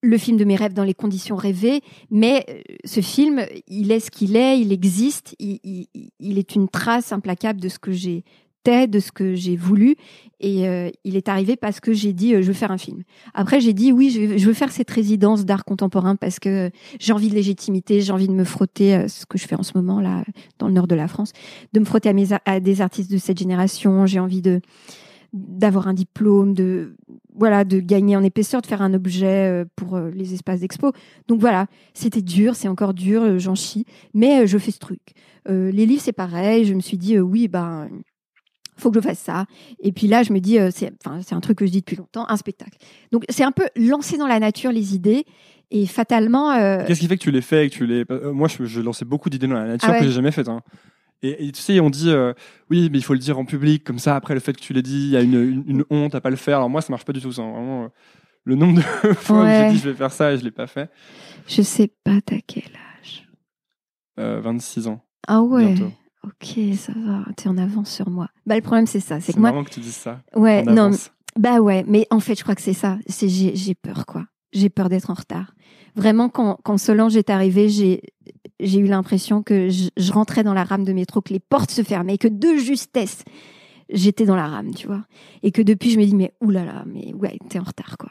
le 0.02 0.18
film 0.18 0.36
de 0.36 0.44
mes 0.44 0.56
rêves 0.56 0.72
dans 0.72 0.84
les 0.84 0.94
conditions 0.94 1.36
rêvées, 1.36 1.82
mais 2.10 2.44
euh, 2.48 2.60
ce 2.84 3.00
film, 3.00 3.44
il 3.66 3.92
est 3.92 4.00
ce 4.00 4.10
qu'il 4.10 4.36
est, 4.36 4.60
il 4.60 4.72
existe, 4.72 5.34
il, 5.38 6.38
est 6.38 6.54
une 6.54 6.68
trace 6.68 7.12
implacable 7.12 7.60
de 7.60 7.68
ce 7.68 7.78
que 7.78 7.92
j'ai 7.92 8.24
de 8.64 9.00
ce 9.00 9.10
que 9.10 9.34
j'ai 9.34 9.56
voulu. 9.56 9.96
Et 10.38 10.68
euh, 10.68 10.90
il 11.04 11.16
est 11.16 11.28
arrivé 11.28 11.56
parce 11.56 11.80
que 11.80 11.92
j'ai 11.92 12.12
dit, 12.12 12.34
euh, 12.34 12.42
je 12.42 12.48
veux 12.48 12.54
faire 12.54 12.70
un 12.70 12.78
film. 12.78 13.02
Après, 13.34 13.60
j'ai 13.60 13.72
dit, 13.72 13.92
oui, 13.92 14.10
je, 14.10 14.46
veux 14.46 14.54
faire 14.54 14.70
cette 14.70 14.90
résidence 14.90 15.44
d'art 15.44 15.64
contemporain 15.64 16.16
parce 16.16 16.38
que 16.38 16.70
j'ai 16.98 17.12
envie 17.12 17.28
de 17.28 17.34
légitimité, 17.34 18.00
j'ai 18.00 18.12
envie 18.12 18.28
de 18.28 18.32
me 18.32 18.44
frotter, 18.44 18.94
euh, 18.94 19.08
ce 19.08 19.26
que 19.26 19.38
je 19.38 19.46
fais 19.46 19.56
en 19.56 19.62
ce 19.62 19.72
moment, 19.74 20.00
là, 20.00 20.24
dans 20.58 20.66
le 20.68 20.72
nord 20.72 20.86
de 20.86 20.94
la 20.94 21.08
France, 21.08 21.32
de 21.72 21.80
me 21.80 21.84
frotter 21.84 22.10
à, 22.44 22.60
des 22.60 22.80
artistes 22.80 23.10
de 23.10 23.18
cette 23.18 23.38
génération. 23.38 24.06
J'ai 24.06 24.20
envie 24.20 24.42
de 24.42 24.60
d'avoir 25.32 25.86
un 25.86 25.94
diplôme, 25.94 26.54
de 26.54 26.96
voilà, 27.36 27.62
de 27.62 27.78
gagner 27.78 28.16
en 28.16 28.24
épaisseur, 28.24 28.62
de 28.62 28.66
faire 28.66 28.82
un 28.82 28.92
objet 28.94 29.64
pour 29.76 29.96
les 29.96 30.34
espaces 30.34 30.58
d'expo. 30.58 30.90
Donc 31.28 31.38
voilà, 31.38 31.66
c'était 31.94 32.20
dur, 32.20 32.56
c'est 32.56 32.66
encore 32.66 32.94
dur, 32.94 33.38
j'en 33.38 33.54
chie, 33.54 33.84
mais 34.12 34.48
je 34.48 34.58
fais 34.58 34.72
ce 34.72 34.80
truc. 34.80 35.12
les 35.46 35.86
livres, 35.86 36.02
c'est 36.02 36.12
pareil. 36.12 36.64
Je 36.64 36.74
me 36.74 36.80
suis 36.80 36.98
dit, 36.98 37.16
oui, 37.20 37.46
ben 37.46 37.88
faut 38.80 38.90
que 38.90 39.00
je 39.00 39.06
fasse 39.06 39.18
ça. 39.18 39.46
Et 39.80 39.92
puis 39.92 40.06
là, 40.06 40.22
je 40.22 40.32
me 40.32 40.40
dis, 40.40 40.58
euh, 40.58 40.70
c'est, 40.72 40.92
enfin, 41.04 41.20
c'est 41.22 41.34
un 41.34 41.40
truc 41.40 41.58
que 41.58 41.66
je 41.66 41.70
dis 41.70 41.80
depuis 41.80 41.96
longtemps, 41.96 42.26
un 42.28 42.36
spectacle. 42.36 42.78
Donc 43.12 43.24
c'est 43.28 43.44
un 43.44 43.52
peu 43.52 43.68
lancer 43.76 44.16
dans 44.16 44.26
la 44.26 44.40
nature 44.40 44.72
les 44.72 44.94
idées. 44.94 45.24
Et 45.72 45.86
fatalement. 45.86 46.50
Euh, 46.50 46.84
Qu'est-ce 46.84 46.98
qui 46.98 47.06
fait 47.06 47.16
que 47.16 47.22
tu 47.22 47.30
les 47.30 47.42
fais 47.42 47.66
et 47.66 47.70
que 47.70 47.74
tu 47.74 47.86
les. 47.86 48.04
Euh, 48.10 48.32
moi, 48.32 48.48
je, 48.48 48.64
je 48.64 48.80
lançais 48.80 49.04
beaucoup 49.04 49.30
d'idées 49.30 49.46
dans 49.46 49.54
la 49.54 49.66
nature 49.66 49.90
ah 49.92 49.98
que 49.98 50.04
j'ai 50.04 50.10
jamais 50.10 50.32
faites. 50.32 50.48
Hein. 50.48 50.62
Et, 51.22 51.52
tu 51.52 51.60
sais, 51.60 51.78
on 51.80 51.90
dit, 51.90 52.10
oui, 52.70 52.88
mais 52.90 52.96
il 52.96 53.04
faut 53.04 53.12
le 53.12 53.18
dire 53.18 53.38
en 53.38 53.44
public, 53.44 53.84
comme 53.84 53.98
ça, 53.98 54.16
après 54.16 54.32
le 54.32 54.40
fait 54.40 54.54
que 54.54 54.60
tu 54.62 54.72
l'aies 54.72 54.80
dit, 54.80 55.02
il 55.02 55.10
y 55.10 55.16
a 55.18 55.20
une, 55.20 55.62
une, 55.66 55.84
honte 55.90 56.14
à 56.14 56.22
pas 56.22 56.30
le 56.30 56.36
faire. 56.36 56.56
Alors 56.56 56.70
moi, 56.70 56.80
ça 56.80 56.90
marche 56.90 57.04
pas 57.04 57.12
du 57.12 57.20
tout, 57.20 57.30
ça. 57.30 57.42
Hein. 57.42 57.52
Vraiment, 57.52 57.88
le 58.44 58.54
nombre 58.54 58.76
de 58.76 58.80
fois 59.14 59.44
que 59.44 59.50
j'ai 59.50 59.70
dit, 59.72 59.78
je 59.78 59.90
vais 59.90 59.94
faire 59.94 60.12
ça 60.12 60.32
et 60.32 60.38
je 60.38 60.44
l'ai 60.44 60.50
pas 60.50 60.66
fait. 60.66 60.90
Je 61.46 61.60
sais 61.60 61.92
pas, 62.04 62.20
t'as 62.24 62.40
quel 62.46 62.64
âge 62.64 63.28
26 64.16 64.86
ans. 64.88 65.04
Ah 65.28 65.42
ouais. 65.42 65.74
Ok, 66.24 66.58
ça 66.76 66.92
va, 66.94 67.24
tu 67.36 67.44
es 67.44 67.48
en 67.48 67.56
avance 67.56 67.90
sur 67.90 68.10
moi. 68.10 68.28
Bah, 68.46 68.54
le 68.54 68.60
problème, 68.60 68.86
c'est 68.86 69.00
ça. 69.00 69.20
C'est 69.20 69.32
que 69.32 69.38
moi. 69.38 69.52
que 69.64 69.70
tu 69.70 69.80
dises 69.80 69.96
ça. 69.96 70.20
Ouais, 70.34 70.62
non. 70.62 70.90
Bah 71.38 71.60
ouais, 71.60 71.84
mais 71.86 72.06
en 72.10 72.20
fait, 72.20 72.34
je 72.34 72.42
crois 72.42 72.54
que 72.54 72.62
c'est 72.62 72.74
ça. 72.74 72.98
C'est 73.06 73.28
j'ai 73.28 73.74
peur, 73.74 74.04
quoi. 74.04 74.26
J'ai 74.52 74.68
peur 74.68 74.88
d'être 74.88 75.10
en 75.10 75.14
retard. 75.14 75.54
Vraiment, 75.94 76.28
quand, 76.28 76.58
quand 76.62 76.76
Solange 76.76 77.16
est 77.16 77.30
arrivée, 77.30 77.68
j'ai 77.68 78.02
j'ai 78.58 78.78
eu 78.78 78.86
l'impression 78.86 79.42
que 79.42 79.70
je, 79.70 79.88
je, 79.96 80.12
rentrais 80.12 80.44
dans 80.44 80.52
la 80.52 80.64
rame 80.64 80.84
de 80.84 80.92
métro, 80.92 81.22
que 81.22 81.32
les 81.32 81.40
portes 81.40 81.70
se 81.70 81.82
fermaient, 81.82 82.18
que 82.18 82.28
de 82.28 82.56
justesse, 82.58 83.24
j'étais 83.88 84.26
dans 84.26 84.36
la 84.36 84.46
rame, 84.46 84.74
tu 84.74 84.86
vois. 84.86 85.04
Et 85.42 85.50
que 85.50 85.62
depuis, 85.62 85.90
je 85.90 85.98
me 85.98 86.04
dis, 86.04 86.14
mais 86.14 86.32
oulala, 86.40 86.84
mais 86.86 87.14
ouais, 87.14 87.38
t'es 87.48 87.58
en 87.58 87.64
retard, 87.64 87.96
quoi. 87.98 88.10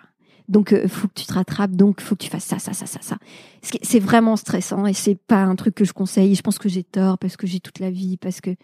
Donc, 0.49 0.73
euh, 0.73 0.87
faut 0.87 1.07
que 1.07 1.13
tu 1.13 1.25
te 1.25 1.33
rattrapes. 1.33 1.71
Donc, 1.71 2.01
faut 2.01 2.15
que 2.15 2.23
tu 2.23 2.29
fasses 2.29 2.43
ça, 2.43 2.59
ça, 2.59 2.73
ça, 2.73 2.87
ça, 2.87 2.99
ça. 3.01 3.17
C'est 3.61 3.99
vraiment 3.99 4.35
stressant 4.35 4.85
et 4.87 4.93
c'est 4.93 5.15
pas 5.15 5.43
un 5.43 5.55
truc 5.55 5.75
que 5.75 5.85
je 5.85 5.93
conseille. 5.93 6.33
Je 6.35 6.41
pense 6.41 6.57
que 6.57 6.67
j'ai 6.67 6.83
tort 6.83 7.19
parce 7.19 7.37
que 7.37 7.45
j'ai 7.45 7.59
toute 7.59 7.79
la 7.79 7.91
vie, 7.91 8.17
parce 8.17 8.41
que 8.41 8.55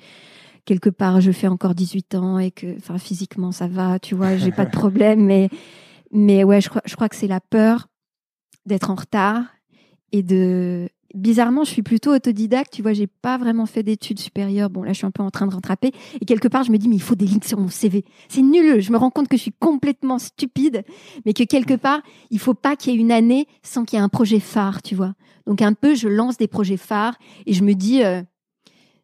quelque 0.65 0.89
part 0.89 1.21
je 1.21 1.31
fais 1.31 1.47
encore 1.47 1.75
18 1.75 2.15
ans 2.15 2.39
et 2.39 2.49
que, 2.49 2.75
enfin, 2.77 2.97
physiquement 2.97 3.51
ça 3.51 3.67
va, 3.67 3.99
tu 3.99 4.15
vois, 4.15 4.35
j'ai 4.35 4.51
pas 4.51 4.65
de 4.65 4.71
problème. 4.75 5.23
Mais, 5.23 5.49
mais 6.11 6.43
ouais, 6.43 6.59
je 6.59 6.69
crois, 6.69 6.81
je 6.85 6.95
crois 6.95 7.07
que 7.07 7.15
c'est 7.15 7.27
la 7.27 7.39
peur 7.39 7.87
d'être 8.65 8.89
en 8.89 8.95
retard 8.95 9.43
et 10.11 10.23
de 10.23 10.89
bizarrement, 11.15 11.63
je 11.63 11.71
suis 11.71 11.81
plutôt 11.81 12.13
autodidacte. 12.13 12.73
Tu 12.73 12.81
vois, 12.81 12.93
j'ai 12.93 13.07
pas 13.07 13.37
vraiment 13.37 13.65
fait 13.65 13.83
d'études 13.83 14.19
supérieures. 14.19 14.69
Bon, 14.69 14.83
là, 14.83 14.93
je 14.93 14.97
suis 14.97 15.07
un 15.07 15.11
peu 15.11 15.23
en 15.23 15.31
train 15.31 15.47
de 15.47 15.53
rattraper. 15.53 15.91
Et 16.21 16.25
quelque 16.25 16.47
part, 16.47 16.63
je 16.63 16.71
me 16.71 16.77
dis, 16.77 16.87
mais 16.87 16.95
il 16.95 17.01
faut 17.01 17.15
des 17.15 17.25
lignes 17.25 17.41
sur 17.43 17.59
mon 17.59 17.69
CV. 17.69 18.05
C'est 18.29 18.41
nul. 18.41 18.81
Je 18.81 18.91
me 18.91 18.97
rends 18.97 19.09
compte 19.09 19.27
que 19.27 19.37
je 19.37 19.41
suis 19.41 19.53
complètement 19.53 20.19
stupide, 20.19 20.83
mais 21.25 21.33
que 21.33 21.43
quelque 21.43 21.75
part, 21.75 22.01
il 22.29 22.39
faut 22.39 22.53
pas 22.53 22.75
qu'il 22.75 22.93
y 22.93 22.95
ait 22.95 22.99
une 22.99 23.11
année 23.11 23.47
sans 23.63 23.85
qu'il 23.85 23.97
y 23.97 23.99
ait 23.99 24.03
un 24.03 24.09
projet 24.09 24.39
phare, 24.39 24.81
tu 24.81 24.95
vois. 24.95 25.13
Donc, 25.47 25.61
un 25.61 25.73
peu, 25.73 25.95
je 25.95 26.07
lance 26.07 26.37
des 26.37 26.47
projets 26.47 26.77
phares 26.77 27.17
et 27.45 27.53
je 27.53 27.63
me 27.63 27.73
dis, 27.73 28.03
euh, 28.03 28.21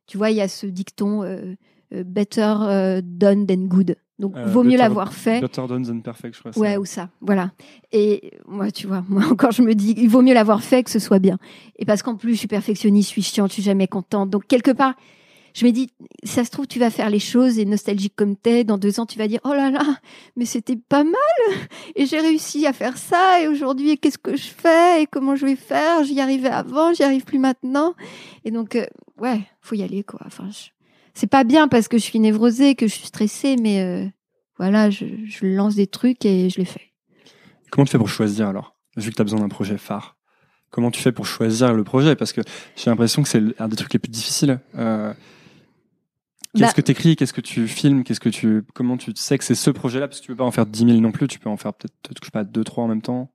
tu 0.07 0.18
vois, 0.18 0.32
il 0.32 0.38
y 0.38 0.41
a 0.41 0.47
ce 0.47 0.66
dicton, 0.66 1.24
euh, 1.24 1.55
better 1.92 3.02
done 3.04 3.46
than 3.46 3.68
good. 3.68 3.96
Donc, 4.22 4.38
euh, 4.38 4.46
vaut 4.46 4.64
mieux 4.64 4.78
l'avoir 4.78 5.14
fait. 5.14 5.42
Better 5.42 5.64
done 5.68 5.84
than 5.84 6.00
perfect, 6.00 6.36
je 6.36 6.39
crois. 6.39 6.62
Ouais, 6.62 6.78
ou 6.78 6.86
ça. 6.86 7.10
Voilà. 7.22 7.52
Et 7.92 8.34
moi, 8.48 8.70
tu 8.70 8.86
vois, 8.86 9.04
moi 9.10 9.24
encore, 9.32 9.52
je 9.52 9.64
me 9.64 9.74
dis, 9.74 9.96
il 9.98 10.10
vaut 10.10 10.22
mieux 10.22 10.36
l'avoir 10.36 10.64
fait 10.64 10.84
que 10.84 10.92
ce 10.92 11.00
soit 11.00 11.18
bien. 11.18 11.39
Et 11.78 11.86
parce 11.86 12.04
qu'en 12.04 12.16
plus, 12.16 12.34
je 12.34 12.38
suis 12.38 12.48
perfectionniste, 12.48 13.10
je 13.10 13.14
suis 13.14 13.24
chiante, 13.24 13.50
je 13.50 13.56
suis 13.56 13.64
jamais 13.64 13.88
contente. 13.88 14.30
Donc, 14.30 14.46
quelque 14.46 14.70
part, 14.70 14.94
je 15.56 15.66
me 15.66 15.72
dis, 15.72 15.89
ça 16.24 16.46
se 16.46 16.52
trouve, 16.52 16.68
tu 16.68 16.78
vas 16.78 16.92
faire 16.92 17.10
les 17.10 17.20
choses 17.20 17.58
et 17.58 17.66
nostalgique 17.66 18.14
comme 18.16 18.36
t'es, 18.36 18.64
dans 18.64 18.78
deux 18.78 19.00
ans, 19.00 19.08
tu 19.08 19.18
vas 19.18 19.28
dire, 19.28 19.39
oh 19.44 19.54
là 19.54 19.72
là, 19.72 19.98
mais 20.36 20.46
c'était 20.46 20.78
pas 20.78 21.04
mal. 21.04 21.16
Et 21.96 22.06
j'ai 22.06 22.20
réussi 22.20 22.68
à 22.68 22.74
faire 22.74 22.98
ça. 22.98 23.42
Et 23.42 23.48
aujourd'hui, 23.48 23.98
qu'est-ce 23.98 24.20
que 24.20 24.38
je 24.38 24.50
fais? 24.50 25.02
Et 25.02 25.08
comment 25.08 25.36
je 25.36 25.48
vais 25.48 25.56
faire? 25.56 26.04
J'y 26.04 26.22
arrivais 26.22 26.50
avant, 26.50 26.94
j'y 26.94 27.02
arrive 27.02 27.24
plus 27.24 27.39
maintenant. 27.39 27.96
Et 28.46 28.52
donc, 28.52 28.76
euh, 28.76 28.86
ouais, 29.18 29.42
faut 29.62 29.76
y 29.76 29.82
aller, 29.82 30.04
quoi. 30.04 30.20
Enfin, 30.28 30.48
c'est 31.14 31.28
pas 31.28 31.43
bien 31.43 31.68
parce 31.68 31.88
que 31.88 31.97
je 31.97 32.03
suis 32.03 32.20
névrosée, 32.20 32.76
que 32.76 32.88
je 32.88 32.93
suis 32.93 33.07
stressée, 33.07 33.55
mais 33.57 33.82
euh, 33.82 34.07
voilà, 34.57 34.89
je, 34.89 35.05
lance 35.45 35.76
des 35.76 35.88
trucs 35.88 36.26
et 36.26 36.49
je 36.49 36.59
les 36.59 36.66
fais. 36.66 36.93
Comment 37.70 37.86
tu 37.86 37.91
fais 37.91 37.97
pour 37.97 38.09
choisir 38.09 38.47
alors 38.47 38.76
Vu 38.97 39.09
que 39.09 39.16
tu 39.16 39.22
as 39.22 39.26
besoin 39.26 39.39
d'un 39.39 39.49
projet 39.49 39.78
phare, 39.78 40.18
comment 40.70 40.91
tu 40.91 41.01
fais 41.01 41.12
pour 41.12 41.26
choisir 41.26 41.74
le 41.74 41.84
projet? 41.84 42.16
Parce 42.16 42.34
que 42.34 42.41
j'ai 42.76 42.89
l'impression 42.89 43.24
que 43.24 43.30
c'est 43.30 43.41
un 43.59 43.68
des 43.68 43.76
trucs 43.76 43.93
les 43.93 43.99
plus 43.99 44.12
difficiles. 44.12 44.59
Euh, 44.78 45.14
qu'est-ce 46.53 46.64
bah 46.64 46.74
que 46.74 46.82
tu 46.82 46.91
écris 46.91 47.16
Qu'est-ce 47.16 47.34
que 47.34 47.41
tu 47.41 47.68
filmes 47.68 48.03
Qu'est-ce 48.03 48.20
que 48.20 48.30
tu 48.30 48.64
Comment 48.74 48.97
tu 48.97 49.14
sais 49.16 49.38
que 49.38 49.43
c'est 49.43 49.55
ce 49.55 49.70
projet-là? 49.70 50.07
Parce 50.07 50.20
que 50.20 50.26
tu 50.26 50.32
peux 50.32 50.38
pas 50.38 50.43
en 50.43 50.51
faire 50.51 50.66
10 50.66 50.86
000 50.86 50.99
non 50.99 51.12
plus, 51.12 51.28
tu 51.28 51.39
peux 51.39 51.49
en 51.49 51.57
faire 51.57 51.74
peut-être, 51.74 52.20
je 52.22 52.26
sais 52.26 52.32
pas, 52.32 52.43
2, 52.43 52.64
3 52.64 52.84
en 52.84 52.88
même 52.88 53.01
temps. 53.01 53.32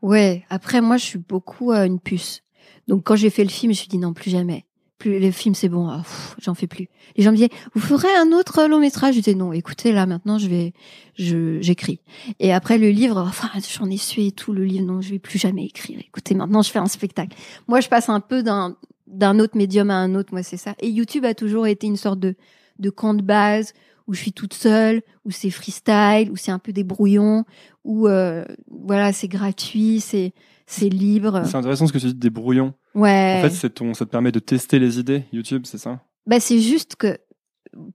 Ouais, 0.00 0.44
après, 0.48 0.80
moi, 0.80 0.96
je 0.96 1.04
suis 1.04 1.18
beaucoup 1.18 1.72
euh, 1.72 1.84
une 1.84 2.00
puce. 2.00 2.42
Donc, 2.86 3.04
quand 3.04 3.16
j'ai 3.16 3.30
fait 3.30 3.44
le 3.44 3.50
film, 3.50 3.72
je 3.72 3.76
me 3.76 3.80
suis 3.80 3.88
dit 3.88 3.98
non, 3.98 4.14
plus 4.14 4.30
jamais 4.30 4.64
plus 4.98 5.18
les 5.18 5.32
films 5.32 5.54
c'est 5.54 5.68
bon, 5.68 5.88
ah, 5.88 6.02
j'en 6.40 6.54
fais 6.54 6.66
plus. 6.66 6.88
Les 7.16 7.22
gens 7.22 7.30
me 7.30 7.36
disaient 7.36 7.50
vous 7.74 7.80
ferez 7.80 8.14
un 8.16 8.32
autre 8.32 8.66
long 8.66 8.80
métrage, 8.80 9.14
je 9.14 9.20
disais 9.20 9.34
non, 9.34 9.52
écoutez 9.52 9.92
là 9.92 10.06
maintenant 10.06 10.38
je 10.38 10.48
vais 10.48 10.72
je 11.14 11.60
j'écris. 11.60 12.00
Et 12.40 12.52
après 12.52 12.78
le 12.78 12.90
livre, 12.90 13.18
enfin 13.18 13.48
j'en 13.78 13.88
ai 13.90 13.96
sué 13.96 14.32
tout 14.32 14.52
le 14.52 14.64
livre, 14.64 14.86
non 14.86 15.00
je 15.00 15.10
vais 15.10 15.18
plus 15.18 15.38
jamais 15.38 15.64
écrire. 15.64 15.98
Écoutez 16.00 16.34
maintenant 16.34 16.62
je 16.62 16.70
fais 16.70 16.78
un 16.78 16.86
spectacle. 16.86 17.36
Moi 17.68 17.80
je 17.80 17.88
passe 17.88 18.08
un 18.08 18.20
peu 18.20 18.42
d'un 18.42 18.76
d'un 19.06 19.38
autre 19.38 19.56
médium 19.56 19.90
à 19.90 19.96
un 19.96 20.14
autre, 20.14 20.32
moi 20.32 20.42
c'est 20.42 20.56
ça. 20.56 20.74
Et 20.80 20.88
YouTube 20.88 21.24
a 21.24 21.34
toujours 21.34 21.66
été 21.66 21.86
une 21.86 21.96
sorte 21.96 22.20
de 22.20 22.34
de 22.78 22.90
camp 22.90 23.14
de 23.14 23.22
base 23.22 23.72
où 24.08 24.14
je 24.14 24.20
suis 24.20 24.32
toute 24.32 24.54
seule, 24.54 25.02
où 25.24 25.30
c'est 25.30 25.50
freestyle, 25.50 26.30
où 26.32 26.36
c'est 26.36 26.50
un 26.50 26.58
peu 26.58 26.72
des 26.72 26.82
brouillons, 26.82 27.44
où 27.84 28.08
euh, 28.08 28.44
voilà 28.68 29.12
c'est 29.12 29.28
gratuit, 29.28 30.00
c'est 30.00 30.32
c'est 30.70 30.90
libre. 30.90 31.42
C'est 31.46 31.56
intéressant 31.56 31.86
ce 31.86 31.92
que 31.94 31.98
tu 31.98 32.08
dis 32.08 32.14
des 32.14 32.28
brouillons. 32.30 32.74
Ouais. 32.94 33.38
En 33.38 33.48
fait, 33.48 33.54
c'est 33.54 33.70
ton, 33.70 33.94
ça 33.94 34.04
te 34.04 34.10
permet 34.10 34.32
de 34.32 34.38
tester 34.38 34.78
les 34.78 34.98
idées, 34.98 35.24
YouTube, 35.32 35.62
c'est 35.64 35.78
ça? 35.78 36.02
Bah, 36.26 36.40
c'est 36.40 36.60
juste 36.60 36.96
que 36.96 37.16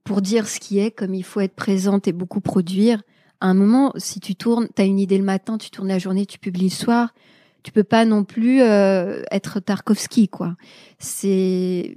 pour 0.02 0.20
dire 0.20 0.48
ce 0.48 0.58
qui 0.58 0.80
est, 0.80 0.90
comme 0.90 1.14
il 1.14 1.22
faut 1.22 1.40
être 1.40 1.54
présente 1.54 2.08
et 2.08 2.12
beaucoup 2.12 2.40
produire, 2.40 3.02
à 3.40 3.46
un 3.46 3.54
moment, 3.54 3.92
si 3.96 4.18
tu 4.18 4.34
tournes, 4.34 4.66
tu 4.74 4.82
as 4.82 4.86
une 4.86 4.98
idée 4.98 5.18
le 5.18 5.24
matin, 5.24 5.56
tu 5.56 5.70
tournes 5.70 5.86
la 5.86 6.00
journée, 6.00 6.26
tu 6.26 6.40
publies 6.40 6.64
le 6.64 6.74
soir, 6.74 7.14
tu 7.62 7.70
peux 7.70 7.84
pas 7.84 8.04
non 8.04 8.24
plus 8.24 8.60
euh, 8.60 9.22
être 9.30 9.60
Tarkovsky, 9.60 10.28
quoi. 10.28 10.56
C'est 10.98 11.96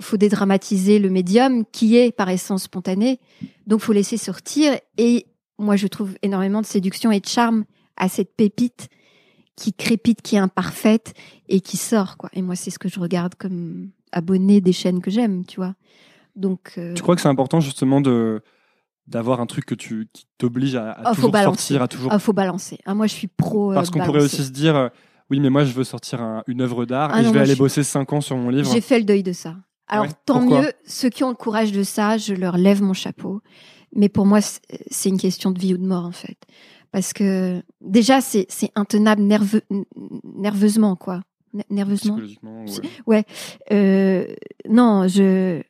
faut 0.00 0.16
dédramatiser 0.16 1.00
le 1.00 1.10
médium 1.10 1.64
qui 1.66 1.96
est 1.96 2.12
par 2.12 2.30
essence 2.30 2.62
spontané, 2.62 3.20
donc 3.66 3.80
faut 3.80 3.92
laisser 3.92 4.16
sortir. 4.16 4.72
Et 4.96 5.26
moi, 5.58 5.76
je 5.76 5.86
trouve 5.86 6.14
énormément 6.22 6.62
de 6.62 6.66
séduction 6.66 7.10
et 7.10 7.20
de 7.20 7.26
charme 7.26 7.64
à 7.98 8.08
cette 8.08 8.34
pépite 8.34 8.88
qui 9.58 9.72
crépite, 9.72 10.22
qui 10.22 10.36
est 10.36 10.38
imparfaite 10.38 11.14
et 11.48 11.60
qui 11.60 11.76
sort 11.76 12.16
quoi. 12.16 12.30
Et 12.32 12.42
moi 12.42 12.54
c'est 12.54 12.70
ce 12.70 12.78
que 12.78 12.88
je 12.88 13.00
regarde 13.00 13.34
comme 13.34 13.90
abonné 14.12 14.60
des 14.60 14.72
chaînes 14.72 15.02
que 15.02 15.10
j'aime, 15.10 15.44
tu 15.44 15.56
vois. 15.56 15.74
Donc 16.36 16.74
euh, 16.78 16.94
Tu 16.94 17.02
crois 17.02 17.16
que 17.16 17.20
c'est 17.20 17.28
important 17.28 17.60
justement 17.60 18.00
de 18.00 18.40
d'avoir 19.08 19.40
un 19.40 19.46
truc 19.46 19.66
que 19.66 19.74
tu 19.74 20.08
qui 20.12 20.26
t'oblige 20.36 20.76
à, 20.76 20.92
à 20.92 21.10
oh, 21.10 21.14
toujours 21.14 21.36
sortir, 21.36 21.82
à 21.82 21.88
toujours. 21.88 22.12
Il 22.12 22.16
oh, 22.16 22.18
faut 22.20 22.32
balancer. 22.32 22.78
Ah, 22.84 22.94
moi 22.94 23.08
je 23.08 23.14
suis 23.14 23.26
pro. 23.26 23.72
Euh, 23.72 23.74
Parce 23.74 23.90
qu'on 23.90 24.04
pourrait 24.04 24.22
aussi 24.22 24.44
se 24.44 24.50
dire 24.50 24.76
euh, 24.76 24.88
oui 25.28 25.40
mais 25.40 25.50
moi 25.50 25.64
je 25.64 25.72
veux 25.72 25.84
sortir 25.84 26.20
une 26.46 26.60
œuvre 26.60 26.86
d'art 26.86 27.10
ah 27.12 27.20
et 27.20 27.24
je 27.24 27.30
vais 27.30 27.40
aller 27.40 27.56
bosser 27.56 27.82
5 27.82 28.12
ans 28.12 28.20
sur 28.20 28.36
mon 28.36 28.50
livre. 28.50 28.70
J'ai 28.72 28.80
fait 28.80 28.98
le 28.98 29.04
deuil 29.04 29.24
de 29.24 29.32
ça. 29.32 29.56
Alors 29.88 30.06
tant 30.24 30.40
mieux 30.40 30.72
ceux 30.86 31.08
qui 31.08 31.24
ont 31.24 31.30
le 31.30 31.34
courage 31.34 31.72
de 31.72 31.82
ça, 31.82 32.16
je 32.16 32.34
leur 32.34 32.58
lève 32.58 32.80
mon 32.80 32.94
chapeau. 32.94 33.40
Mais 33.92 34.08
pour 34.08 34.24
moi 34.24 34.38
c'est 34.40 35.08
une 35.08 35.18
question 35.18 35.50
de 35.50 35.58
vie 35.58 35.74
ou 35.74 35.78
de 35.78 35.86
mort 35.86 36.04
en 36.04 36.12
fait 36.12 36.38
parce 36.92 37.12
que 37.12 37.62
déjà 37.80 38.20
c'est 38.20 38.46
c'est 38.48 38.70
intenable 38.74 39.22
nerveux 39.22 39.62
nerveusement 40.24 40.96
quoi. 40.96 41.22
Nerveusement. 41.70 42.18
Ouais, 43.06 43.24
Euh, 43.72 44.26
non 44.68 45.08
je 45.08 45.62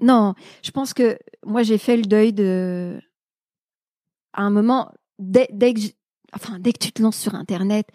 non 0.00 0.34
je 0.62 0.70
pense 0.70 0.94
que 0.94 1.18
moi 1.44 1.62
j'ai 1.62 1.78
fait 1.78 1.96
le 1.96 2.04
deuil 2.04 2.32
de 2.32 3.00
à 4.32 4.42
un 4.42 4.50
moment 4.50 4.92
dès, 5.18 5.48
dès 5.52 5.74
que 5.74 5.80
enfin 6.32 6.58
dès 6.60 6.72
que 6.72 6.78
tu 6.78 6.92
te 6.92 7.02
lances 7.02 7.18
sur 7.18 7.34
internet 7.34 7.88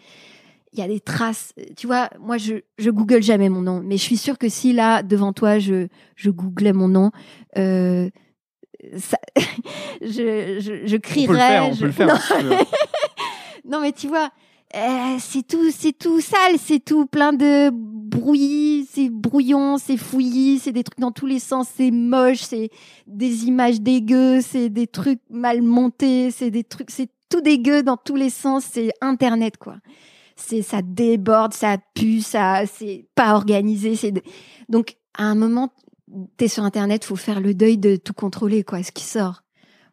il 0.73 0.79
y 0.79 0.81
a 0.81 0.87
des 0.87 1.01
traces. 1.01 1.53
Tu 1.75 1.85
vois, 1.85 2.09
moi, 2.19 2.37
je, 2.37 2.61
je 2.77 2.89
google 2.89 3.21
jamais 3.21 3.49
mon 3.49 3.61
nom, 3.61 3.81
mais 3.83 3.97
je 3.97 4.03
suis 4.03 4.15
sûre 4.15 4.37
que 4.37 4.47
si 4.47 4.71
là, 4.71 5.03
devant 5.03 5.33
toi, 5.33 5.59
je, 5.59 5.87
je 6.15 6.29
googlais 6.29 6.71
mon 6.71 6.87
nom, 6.87 7.11
euh, 7.57 8.09
ça, 8.97 9.17
je, 10.01 10.59
je, 10.59 10.87
je 10.87 10.97
crierais. 10.97 11.59
On 11.59 11.75
peut 11.75 11.85
le 11.85 11.91
faire, 11.91 12.07
on 12.07 12.35
peut 12.35 12.43
le 12.43 12.55
faire. 12.55 12.65
non, 13.65 13.81
mais 13.81 13.91
tu 13.91 14.07
vois, 14.07 14.29
euh, 14.75 15.17
c'est 15.19 15.45
tout, 15.45 15.69
c'est 15.71 15.97
tout 15.97 16.21
sale, 16.21 16.57
c'est 16.57 16.79
tout 16.79 17.05
plein 17.05 17.33
de 17.33 17.69
bruit, 17.73 18.87
c'est 18.89 19.09
brouillon, 19.09 19.77
c'est 19.77 19.97
fouillis, 19.97 20.59
c'est 20.59 20.71
des 20.71 20.83
trucs 20.83 20.99
dans 20.99 21.11
tous 21.11 21.25
les 21.25 21.39
sens, 21.39 21.67
c'est 21.75 21.91
moche, 21.91 22.39
c'est 22.41 22.69
des 23.05 23.45
images 23.45 23.81
dégueu, 23.81 24.39
c'est 24.39 24.69
des 24.69 24.87
trucs 24.87 25.19
mal 25.29 25.61
montés, 25.61 26.31
c'est 26.31 26.51
des 26.51 26.63
trucs, 26.63 26.89
c'est 26.89 27.09
tout 27.29 27.41
dégueu 27.41 27.83
dans 27.83 27.97
tous 27.97 28.15
les 28.15 28.29
sens, 28.29 28.63
c'est 28.71 28.91
Internet 29.01 29.57
quoi. 29.57 29.75
C'est 30.37 30.61
ça 30.61 30.81
déborde, 30.81 31.53
ça 31.53 31.77
pue, 31.93 32.21
ça 32.21 32.65
c'est 32.65 33.05
pas 33.13 33.33
organisé, 33.33 33.97
c'est 33.97 34.13
donc 34.69 34.95
à 35.17 35.25
un 35.25 35.35
moment 35.35 35.73
t'es 36.37 36.47
sur 36.47 36.63
Internet, 36.63 37.05
faut 37.05 37.15
faire 37.15 37.39
le 37.39 37.53
deuil 37.53 37.77
de 37.77 37.95
tout 37.95 38.13
contrôler 38.13 38.63
quoi, 38.63 38.83
ce 38.83 38.91
qui 38.91 39.03
sort. 39.03 39.43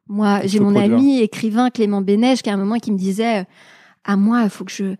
Moi, 0.08 0.40
j'ai 0.44 0.58
mon 0.58 0.74
ami 0.74 1.20
écrivain 1.20 1.70
Clément 1.70 2.00
Bénèche 2.00 2.42
qui 2.42 2.50
à 2.50 2.54
un 2.54 2.56
moment 2.56 2.78
qui 2.78 2.92
me 2.92 2.98
disait 2.98 3.46
à 4.04 4.16
moi, 4.16 4.42
il 4.44 4.50
faut 4.50 4.64
que 4.64 4.72
je 4.72 4.94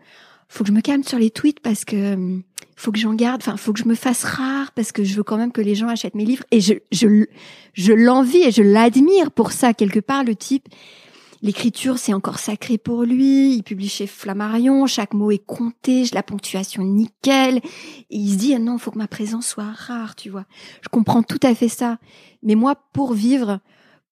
faut 0.51 0.65
que 0.65 0.69
je 0.69 0.75
me 0.75 0.81
calme 0.81 1.03
sur 1.03 1.19
les 1.19 1.31
tweets 1.31 1.61
parce 1.61 1.85
que 1.85 2.15
hum, 2.15 2.43
faut 2.77 2.93
que 2.93 2.99
j'en 2.99 3.15
garde, 3.15 3.43
enfin 3.43 3.57
faut 3.57 3.73
que 3.73 3.81
je 3.81 3.89
me 3.89 3.95
fasse 3.95 4.25
rare 4.25 4.73
parce 4.73 4.93
que 4.93 5.05
je 5.05 5.15
veux 5.17 5.23
quand 5.23 5.37
même 5.37 5.53
que 5.53 5.61
les 5.61 5.75
gens 5.75 5.89
achètent 5.89 6.15
mes 6.15 6.25
livres. 6.25 6.45
Et 6.51 6.61
je 6.61 6.75
je 6.93 7.27
je 7.75 7.93
l'envie 7.93 8.43
et 8.43 8.51
je 8.51 8.63
l'admire 8.63 9.31
pour 9.31 9.53
ça 9.53 9.75
quelque 9.75 10.01
part 10.01 10.25
le 10.25 10.35
type 10.35 10.69
L'écriture, 11.41 11.99
c'est 11.99 12.15
encore 12.15 12.39
sacré 12.39 12.79
pour 12.79 13.05
lui. 13.05 13.55
Il 13.55 13.63
publie 13.63 13.89
chez 13.89 14.07
Flammarion. 14.07 14.87
Chaque 14.87 15.15
mot 15.15 15.31
est 15.31 15.45
compté. 15.45 16.05
La 16.13 16.23
ponctuation 16.23 16.83
nickel. 16.85 17.59
Et 18.11 18.17
il 18.17 18.33
se 18.33 18.39
dit, 18.39 18.55
ah 18.55 18.59
non, 18.59 18.79
faut 18.79 18.91
que 18.91 18.99
ma 18.99 19.09
présence 19.09 19.47
soit 19.47 19.71
rare, 19.71 20.17
tu 20.17 20.31
vois. 20.31 20.47
Je 20.83 20.89
comprends 20.89 21.23
tout 21.23 21.41
à 21.43 21.55
fait 21.55 21.69
ça. 21.69 21.99
Mais 22.43 22.55
moi, 22.55 22.75
pour 22.93 23.13
vivre, 23.13 23.61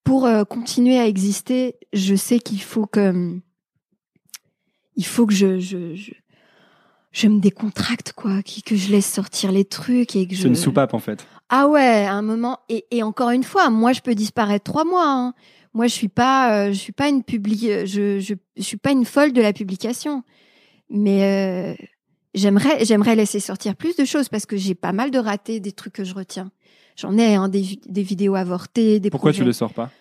pour 0.03 0.25
euh, 0.25 0.45
continuer 0.45 0.97
à 0.97 1.07
exister, 1.07 1.75
je 1.91 2.15
sais 2.15 2.39
qu'il 2.39 2.61
faut 2.61 2.85
que 2.85 3.39
il 4.95 5.05
faut 5.05 5.27
que 5.27 5.33
je, 5.33 5.59
je, 5.59 5.95
je, 5.95 6.11
je 7.11 7.27
me 7.27 7.39
décontracte, 7.39 8.13
quoi, 8.13 8.41
que 8.65 8.75
je 8.75 8.91
laisse 8.91 9.11
sortir 9.11 9.51
les 9.51 9.65
trucs 9.65 10.15
et 10.15 10.27
que 10.27 10.33
je. 10.33 10.43
C'est 10.43 10.47
une 10.47 10.55
soupape, 10.55 10.93
en 10.93 10.99
fait. 10.99 11.27
Ah 11.49 11.67
ouais, 11.67 12.05
à 12.05 12.13
un 12.13 12.21
moment. 12.21 12.59
Et, 12.67 12.85
et 12.91 13.03
encore 13.03 13.29
une 13.29 13.43
fois, 13.43 13.69
moi, 13.69 13.93
je 13.93 14.01
peux 14.01 14.15
disparaître 14.15 14.63
trois 14.63 14.85
mois. 14.85 15.07
Hein. 15.07 15.33
Moi, 15.73 15.87
je 15.87 15.93
suis 15.93 16.07
pas, 16.07 16.67
euh, 16.67 16.67
je 16.71 16.77
suis 16.77 16.93
pas 16.93 17.09
une 17.09 17.23
publi, 17.23 17.57
je, 17.85 18.19
je, 18.19 18.35
je, 18.55 18.63
suis 18.63 18.77
pas 18.77 18.91
une 18.91 19.05
folle 19.05 19.33
de 19.33 19.41
la 19.41 19.53
publication. 19.53 20.23
Mais 20.89 21.23
euh, 21.23 21.85
j'aimerais, 22.33 22.85
j'aimerais 22.85 23.15
laisser 23.15 23.39
sortir 23.39 23.75
plus 23.75 23.95
de 23.95 24.05
choses 24.05 24.29
parce 24.29 24.45
que 24.45 24.57
j'ai 24.57 24.75
pas 24.75 24.93
mal 24.93 25.11
de 25.11 25.19
ratés 25.19 25.59
des 25.59 25.71
trucs 25.71 25.93
que 25.93 26.03
je 26.03 26.13
retiens. 26.13 26.51
J'en 26.95 27.17
ai 27.17 27.35
hein, 27.35 27.49
des, 27.49 27.79
des 27.85 28.03
vidéos 28.03 28.35
avortées, 28.35 28.99
des. 28.99 29.09
Pourquoi 29.09 29.33
tu 29.33 29.43
les 29.43 29.53
sors 29.53 29.73
pas? 29.73 29.91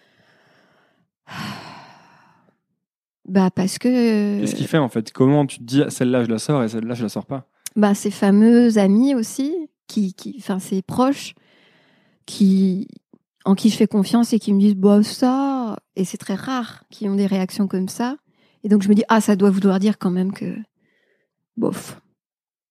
Bah 3.29 3.51
parce 3.51 3.79
que. 3.79 4.39
Qu'est-ce 4.41 4.55
qu'il 4.55 4.69
fait 4.69 4.79
en 4.79 4.89
fait? 4.89 5.13
Comment 5.13 5.47
tu 5.47 5.59
te 5.59 5.65
dis 5.65 5.83
celle-là 5.89 6.23
je 6.23 6.31
la 6.31 6.39
sors 6.39 6.63
et 6.63 6.69
celle-là 6.69 6.95
je 6.95 7.03
la 7.03 7.09
sors 7.09 7.27
pas? 7.27 7.49
Bah 7.75 7.93
ses 7.93 8.13
fameux 8.13 8.79
amis 8.79 9.17
aussi, 9.17 9.69
qui, 9.89 10.15
qui, 10.15 10.37
enfin 10.39 10.61
ses 10.61 10.81
proches, 10.81 11.35
qui 12.25 12.87
en 13.47 13.55
qui 13.55 13.71
je 13.71 13.77
fais 13.77 13.87
confiance 13.87 14.33
et 14.33 14.39
qui 14.39 14.53
me 14.53 14.61
disent 14.61 14.77
bah 14.77 15.03
ça 15.03 15.79
et 15.95 16.05
c'est 16.05 16.19
très 16.19 16.35
rare 16.35 16.85
qui 16.91 17.09
ont 17.09 17.15
des 17.15 17.27
réactions 17.27 17.67
comme 17.69 17.89
ça. 17.89 18.17
Et 18.65 18.69
donc 18.69 18.83
je 18.83 18.89
me 18.89 18.95
dis 18.95 19.05
ah 19.09 19.21
ça 19.21 19.37
doit 19.37 19.51
vouloir 19.51 19.79
dire 19.79 19.99
quand 19.99 20.11
même 20.11 20.33
que 20.33 20.57
bof. 21.57 22.01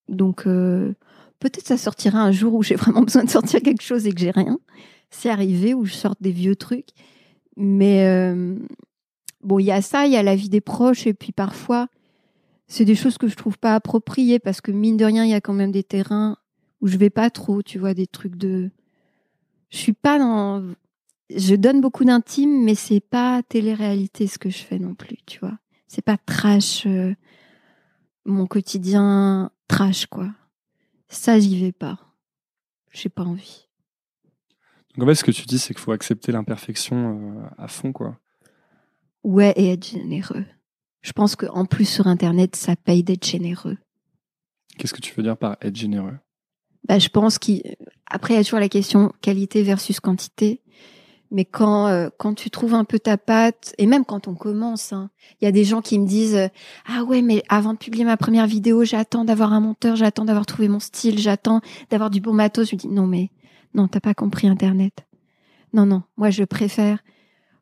Donc 0.08 0.46
euh, 0.46 0.94
peut-être 1.40 1.68
ça 1.68 1.78
sortira 1.78 2.20
un 2.20 2.32
jour 2.32 2.54
où 2.54 2.64
j'ai 2.64 2.76
vraiment 2.76 3.02
besoin 3.04 3.24
de 3.24 3.30
sortir 3.30 3.62
quelque 3.62 3.82
chose 3.82 4.06
et 4.06 4.12
que 4.12 4.20
j'ai 4.20 4.32
rien. 4.32 4.60
C'est 5.10 5.30
arrivé 5.30 5.74
où 5.74 5.86
je 5.86 5.94
sorte 5.94 6.22
des 6.22 6.32
vieux 6.32 6.56
trucs. 6.56 6.90
Mais 7.58 8.06
euh, 8.08 8.58
bon, 9.42 9.60
il 9.60 9.66
y 9.66 9.72
a 9.72 9.82
ça, 9.82 10.06
il 10.06 10.12
y 10.12 10.18
a 10.18 10.24
la 10.24 10.36
vie 10.36 10.50
des 10.50 10.62
proches, 10.62 11.08
et 11.08 11.14
puis 11.14 11.32
parfois, 11.32 11.88
c'est 12.68 12.86
des 12.86 12.96
choses 12.96 13.18
que 13.18 13.28
je 13.28 13.36
trouve 13.36 13.58
pas 13.58 13.76
appropriées 13.76 14.40
parce 14.40 14.60
que 14.60 14.72
mine 14.72 14.98
de 14.98 15.06
rien, 15.06 15.24
il 15.24 15.32
y 15.32 15.36
a 15.36 15.42
quand 15.42 15.54
même 15.54 15.72
des 15.72 15.84
terrains 15.84 16.38
où 16.82 16.88
je 16.88 16.98
vais 16.98 17.10
pas 17.10 17.30
trop, 17.30 17.62
tu 17.62 17.80
vois, 17.80 17.94
des 17.94 18.08
trucs 18.08 18.36
de. 18.36 18.72
Je 19.70 19.78
suis 19.78 19.94
pas 19.94 20.20
dans. 20.20 20.74
Je 21.36 21.56
donne 21.56 21.82
beaucoup 21.82 22.06
d'intime, 22.06 22.64
mais 22.64 22.76
c'est 22.76 23.00
pas 23.00 23.42
télé-réalité 23.44 24.28
ce 24.28 24.38
que 24.38 24.50
je 24.50 24.60
fais 24.60 24.80
non 24.80 24.94
plus, 24.94 25.18
tu 25.26 25.40
vois. 25.40 25.58
C'est 25.88 26.04
pas 26.04 26.18
trash, 26.18 26.86
euh, 26.86 27.16
mon 28.26 28.46
quotidien 28.46 29.52
trash, 29.68 30.06
quoi. 30.06 30.30
Ça, 31.08 31.40
j'y 31.40 31.60
vais 31.60 31.72
pas. 31.72 32.00
J'ai 32.92 33.10
pas 33.10 33.24
envie. 33.24 33.68
Donc 34.96 35.06
en 35.06 35.08
fait, 35.08 35.16
ce 35.16 35.24
que 35.24 35.32
tu 35.32 35.46
dis, 35.46 35.60
c'est 35.60 35.74
qu'il 35.74 35.82
faut 35.82 35.92
accepter 35.92 36.32
l'imperfection 36.32 37.40
euh, 37.40 37.48
à 37.58 37.68
fond, 37.68 37.92
quoi. 37.92 38.20
Ouais, 39.24 39.54
et 39.56 39.72
être 39.74 39.86
généreux. 39.88 40.46
Je 41.02 41.12
pense 41.12 41.36
qu'en 41.36 41.66
plus 41.66 41.86
sur 41.86 42.08
Internet, 42.08 42.56
ça 42.56 42.76
paye 42.76 43.04
d'être 43.04 43.26
généreux. 43.26 43.78
Qu'est-ce 44.78 44.94
que 44.94 45.02
tu 45.02 45.14
veux 45.14 45.24
dire 45.24 45.38
par 45.38 45.58
être 45.62 45.76
généreux? 45.76 46.18
Bah, 46.88 47.00
Je 47.00 47.10
pense 47.10 47.38
qu'après, 47.38 48.34
il 48.34 48.38
y 48.38 48.40
a 48.40 48.44
toujours 48.44 48.60
la 48.60 48.70
question 48.70 49.12
qualité 49.22 49.64
versus 49.64 50.00
quantité. 50.00 50.62
Mais 51.32 51.44
quand 51.44 51.88
euh, 51.88 52.10
quand 52.18 52.34
tu 52.34 52.50
trouves 52.50 52.76
un 52.76 52.86
peu 52.86 53.00
ta 53.00 53.18
patte, 53.18 53.74
et 53.78 53.88
même 53.88 54.06
quand 54.06 54.28
on 54.28 54.36
commence, 54.36 54.94
hein, 54.94 55.10
il 55.42 55.46
y 55.46 55.48
a 55.48 55.52
des 55.52 55.64
gens 55.64 55.82
qui 55.82 55.98
me 56.00 56.06
disent 56.08 56.36
euh, 56.36 56.48
ah 56.86 57.04
ouais 57.04 57.22
mais 57.22 57.44
avant 57.50 57.74
de 57.74 57.78
publier 57.78 58.06
ma 58.06 58.16
première 58.16 58.48
vidéo, 58.48 58.84
j'attends 58.86 59.26
d'avoir 59.26 59.52
un 59.52 59.60
monteur, 59.60 59.96
j'attends 59.96 60.26
d'avoir 60.26 60.46
trouvé 60.46 60.68
mon 60.68 60.80
style, 60.80 61.20
j'attends 61.20 61.62
d'avoir 61.90 62.10
du 62.10 62.22
bon 62.22 62.34
matos. 62.34 62.70
Je 62.70 62.76
me 62.76 62.80
dis 62.80 62.88
non 62.88 63.08
mais 63.08 63.32
non 63.74 63.88
t'as 63.88 64.00
pas 64.00 64.14
compris 64.14 64.48
Internet. 64.48 65.06
Non 65.74 65.86
non, 65.86 66.04
moi 66.16 66.30
je 66.30 66.44
préfère 66.44 67.00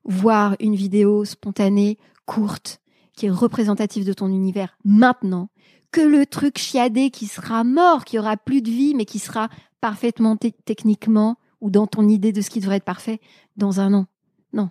voir 0.03 0.55
une 0.59 0.75
vidéo 0.75 1.23
spontanée, 1.23 1.97
courte, 2.25 2.81
qui 3.15 3.27
est 3.27 3.31
représentative 3.31 4.05
de 4.05 4.13
ton 4.13 4.27
univers 4.27 4.77
maintenant, 4.83 5.49
que 5.91 6.01
le 6.01 6.25
truc 6.25 6.57
chiadé 6.57 7.09
qui 7.09 7.27
sera 7.27 7.63
mort, 7.63 8.05
qui 8.05 8.17
aura 8.17 8.37
plus 8.37 8.61
de 8.61 8.69
vie, 8.69 8.95
mais 8.95 9.05
qui 9.05 9.19
sera 9.19 9.49
parfaitement 9.79 10.37
techniquement 10.37 11.37
ou 11.61 11.69
dans 11.69 11.87
ton 11.87 12.07
idée 12.07 12.31
de 12.31 12.41
ce 12.41 12.49
qui 12.49 12.59
devrait 12.59 12.77
être 12.77 12.83
parfait 12.83 13.19
dans 13.57 13.79
un 13.79 13.93
an. 13.93 14.07
Non. 14.53 14.69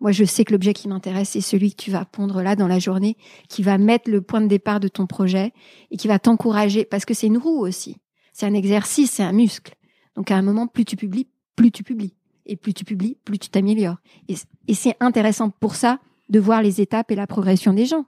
Moi, 0.00 0.12
je 0.12 0.24
sais 0.24 0.44
que 0.44 0.52
l'objet 0.52 0.74
qui 0.74 0.88
m'intéresse, 0.88 1.30
c'est 1.30 1.40
celui 1.40 1.70
que 1.70 1.82
tu 1.82 1.90
vas 1.90 2.04
pondre 2.04 2.42
là 2.42 2.54
dans 2.54 2.68
la 2.68 2.78
journée, 2.78 3.16
qui 3.48 3.62
va 3.62 3.78
mettre 3.78 4.10
le 4.10 4.20
point 4.20 4.40
de 4.40 4.46
départ 4.46 4.78
de 4.78 4.88
ton 4.88 5.06
projet 5.06 5.52
et 5.90 5.96
qui 5.96 6.06
va 6.06 6.18
t'encourager, 6.18 6.84
parce 6.84 7.04
que 7.04 7.14
c'est 7.14 7.26
une 7.26 7.38
roue 7.38 7.60
aussi. 7.60 7.96
C'est 8.32 8.46
un 8.46 8.54
exercice, 8.54 9.10
c'est 9.10 9.24
un 9.24 9.32
muscle. 9.32 9.74
Donc 10.14 10.30
à 10.30 10.36
un 10.36 10.42
moment, 10.42 10.66
plus 10.66 10.84
tu 10.84 10.96
publies, 10.96 11.28
plus 11.56 11.72
tu 11.72 11.82
publies 11.82 12.14
et 12.46 12.56
plus 12.56 12.74
tu 12.74 12.84
publies, 12.84 13.16
plus 13.24 13.38
tu 13.38 13.48
t'améliores. 13.50 13.98
Et, 14.28 14.74
c'est 14.74 14.96
intéressant 15.00 15.50
pour 15.50 15.74
ça 15.74 16.00
de 16.28 16.40
voir 16.40 16.62
les 16.62 16.80
étapes 16.80 17.10
et 17.10 17.14
la 17.14 17.26
progression 17.26 17.72
des 17.72 17.86
gens. 17.86 18.04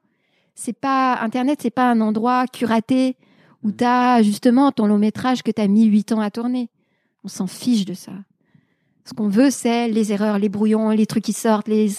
C'est 0.55 0.79
pas 0.79 1.19
Internet, 1.21 1.61
c'est 1.63 1.71
pas 1.71 1.91
un 1.91 2.01
endroit 2.01 2.47
curaté 2.47 3.17
où 3.63 3.69
mm. 3.69 3.77
tu 3.77 3.85
as 3.85 4.23
justement 4.23 4.73
ton 4.73 4.87
long 4.87 4.99
métrage 4.99 5.43
que 5.43 5.51
tu 5.51 5.61
as 5.61 5.69
mis 5.69 5.85
huit 5.87 6.13
ans 6.13 6.21
à 6.21 6.31
tourner. 6.31 6.69
On 7.25 7.29
s'en 7.29 7.47
fiche 7.47 7.85
de 7.85 7.95
ça. 7.95 8.13
Ce 9.05 9.15
qu'on 9.15 9.29
veut, 9.29 9.51
c'est 9.51 9.89
les 9.89 10.13
erreurs, 10.13 10.39
les 10.39 10.49
brouillons, 10.49 10.91
les 10.91 11.07
trucs 11.07 11.25
qui 11.25 11.33
sortent, 11.33 11.69
les. 11.69 11.91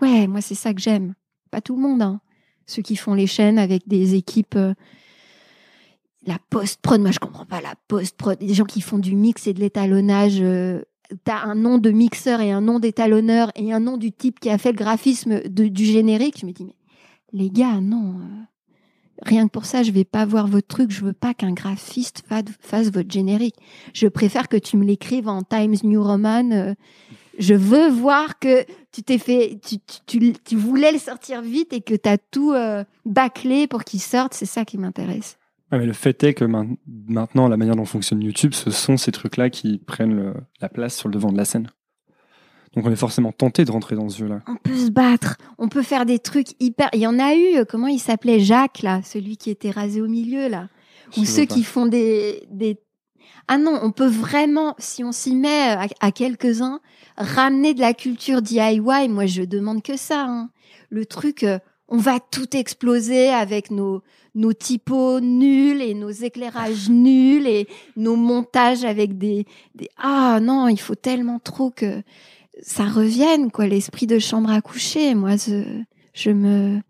Ouais, 0.00 0.26
moi 0.26 0.40
c'est 0.40 0.54
ça 0.54 0.72
que 0.74 0.80
j'aime. 0.80 1.14
Pas 1.50 1.60
tout 1.60 1.76
le 1.76 1.82
monde, 1.82 2.02
hein. 2.02 2.20
Ceux 2.66 2.82
qui 2.82 2.96
font 2.96 3.14
les 3.14 3.26
chaînes 3.26 3.58
avec 3.58 3.88
des 3.88 4.14
équipes. 4.14 4.56
Euh, 4.56 4.74
la 6.26 6.38
post-prod, 6.50 7.00
moi 7.00 7.10
je 7.10 7.18
comprends 7.18 7.46
pas 7.46 7.60
la 7.60 7.74
post-prod. 7.88 8.38
Des 8.38 8.54
gens 8.54 8.64
qui 8.64 8.80
font 8.80 8.98
du 8.98 9.14
mix 9.14 9.46
et 9.46 9.54
de 9.54 9.60
l'étalonnage 9.60 10.38
euh, 10.40 10.82
tu 11.10 11.30
as 11.30 11.42
un 11.42 11.54
nom 11.54 11.78
de 11.78 11.90
mixeur 11.90 12.40
et 12.40 12.52
un 12.52 12.60
nom 12.60 12.78
d'étalonneur 12.78 13.50
et 13.54 13.72
un 13.72 13.80
nom 13.80 13.96
du 13.96 14.12
type 14.12 14.40
qui 14.40 14.50
a 14.50 14.58
fait 14.58 14.72
le 14.72 14.78
graphisme 14.78 15.40
du 15.48 15.84
générique, 15.84 16.38
je 16.40 16.46
me 16.46 16.52
dis, 16.52 16.64
mais 16.64 16.76
les 17.32 17.50
gars, 17.50 17.80
non. 17.80 18.20
Euh, 18.20 18.42
rien 19.22 19.46
que 19.46 19.52
pour 19.52 19.66
ça, 19.66 19.82
je 19.82 19.90
vais 19.90 20.04
pas 20.04 20.24
voir 20.24 20.46
votre 20.46 20.66
truc. 20.66 20.90
Je 20.90 21.04
veux 21.04 21.12
pas 21.12 21.34
qu'un 21.34 21.52
graphiste 21.52 22.24
fasse 22.60 22.90
votre 22.90 23.10
générique. 23.10 23.56
Je 23.92 24.06
préfère 24.08 24.48
que 24.48 24.56
tu 24.56 24.76
me 24.76 24.84
l'écrives 24.84 25.28
en 25.28 25.42
Times 25.42 25.76
New 25.84 26.02
Roman. 26.02 26.50
Euh, 26.52 26.74
je 27.38 27.54
veux 27.54 27.88
voir 27.88 28.38
que 28.38 28.64
tu 28.90 29.02
t'es 29.02 29.18
fait, 29.18 29.60
tu, 30.06 30.56
voulais 30.56 30.92
le 30.92 30.98
sortir 30.98 31.40
vite 31.40 31.72
et 31.72 31.80
que 31.80 31.94
tu 31.94 32.08
as 32.08 32.18
tout 32.18 32.52
euh, 32.52 32.84
bâclé 33.04 33.66
pour 33.66 33.84
qu'il 33.84 34.00
sorte. 34.00 34.34
C'est 34.34 34.46
ça 34.46 34.64
qui 34.64 34.78
m'intéresse 34.78 35.38
mais 35.72 35.86
le 35.86 35.92
fait 35.92 36.22
est 36.24 36.34
que 36.34 36.44
maintenant, 36.44 37.48
la 37.48 37.56
manière 37.56 37.76
dont 37.76 37.84
fonctionne 37.84 38.22
YouTube, 38.22 38.54
ce 38.54 38.70
sont 38.70 38.96
ces 38.96 39.12
trucs-là 39.12 39.50
qui 39.50 39.78
prennent 39.78 40.34
la 40.60 40.68
place 40.68 40.96
sur 40.96 41.08
le 41.08 41.14
devant 41.14 41.30
de 41.30 41.36
la 41.36 41.44
scène. 41.44 41.68
Donc 42.74 42.86
on 42.86 42.90
est 42.90 42.96
forcément 42.96 43.32
tenté 43.32 43.64
de 43.64 43.70
rentrer 43.70 43.96
dans 43.96 44.08
ce 44.08 44.18
jeu-là. 44.18 44.42
On 44.46 44.56
peut 44.56 44.76
se 44.76 44.90
battre, 44.90 45.36
on 45.58 45.68
peut 45.68 45.82
faire 45.82 46.06
des 46.06 46.18
trucs 46.18 46.48
hyper. 46.60 46.88
Il 46.92 47.00
y 47.00 47.06
en 47.06 47.18
a 47.18 47.34
eu, 47.34 47.64
comment 47.68 47.86
il 47.86 47.98
s'appelait? 47.98 48.40
Jacques 48.40 48.82
là, 48.82 49.00
celui 49.02 49.36
qui 49.36 49.50
était 49.50 49.70
rasé 49.70 50.00
au 50.00 50.08
milieu 50.08 50.48
là, 50.48 50.68
ou 51.16 51.24
ceux 51.24 51.44
qui 51.44 51.64
font 51.64 51.86
des, 51.86 52.46
des. 52.50 52.78
Ah 53.48 53.56
non, 53.56 53.78
on 53.82 53.90
peut 53.90 54.08
vraiment, 54.08 54.74
si 54.78 55.02
on 55.04 55.12
s'y 55.12 55.34
met 55.34 55.76
à, 56.00 56.12
quelques-uns, 56.12 56.80
ramener 57.16 57.72
de 57.72 57.80
la 57.80 57.94
culture 57.94 58.42
DIY. 58.42 59.08
Moi, 59.08 59.26
je 59.26 59.42
demande 59.42 59.82
que 59.82 59.96
ça. 59.96 60.26
Hein. 60.26 60.50
Le 60.90 61.06
truc, 61.06 61.44
euh, 61.44 61.58
on 61.88 61.96
va 61.96 62.20
tout 62.20 62.54
exploser 62.54 63.30
avec 63.30 63.70
nos 63.70 64.02
nos 64.38 64.52
typos 64.52 65.20
nuls 65.20 65.82
et 65.82 65.94
nos 65.94 66.10
éclairages 66.10 66.88
nuls 66.90 67.46
et 67.46 67.68
nos 67.96 68.16
montages 68.16 68.84
avec 68.84 69.18
des, 69.18 69.46
des 69.74 69.88
ah 69.98 70.38
non 70.40 70.68
il 70.68 70.80
faut 70.80 70.94
tellement 70.94 71.38
trop 71.38 71.70
que 71.70 72.02
ça 72.62 72.84
revienne, 72.84 73.50
quoi, 73.50 73.66
l'esprit 73.66 74.06
de 74.06 74.18
chambre 74.18 74.50
à 74.50 74.60
coucher. 74.60 75.14
Moi, 75.14 75.36
je, 75.36 75.82
je 76.12 76.30
me, 76.30 76.80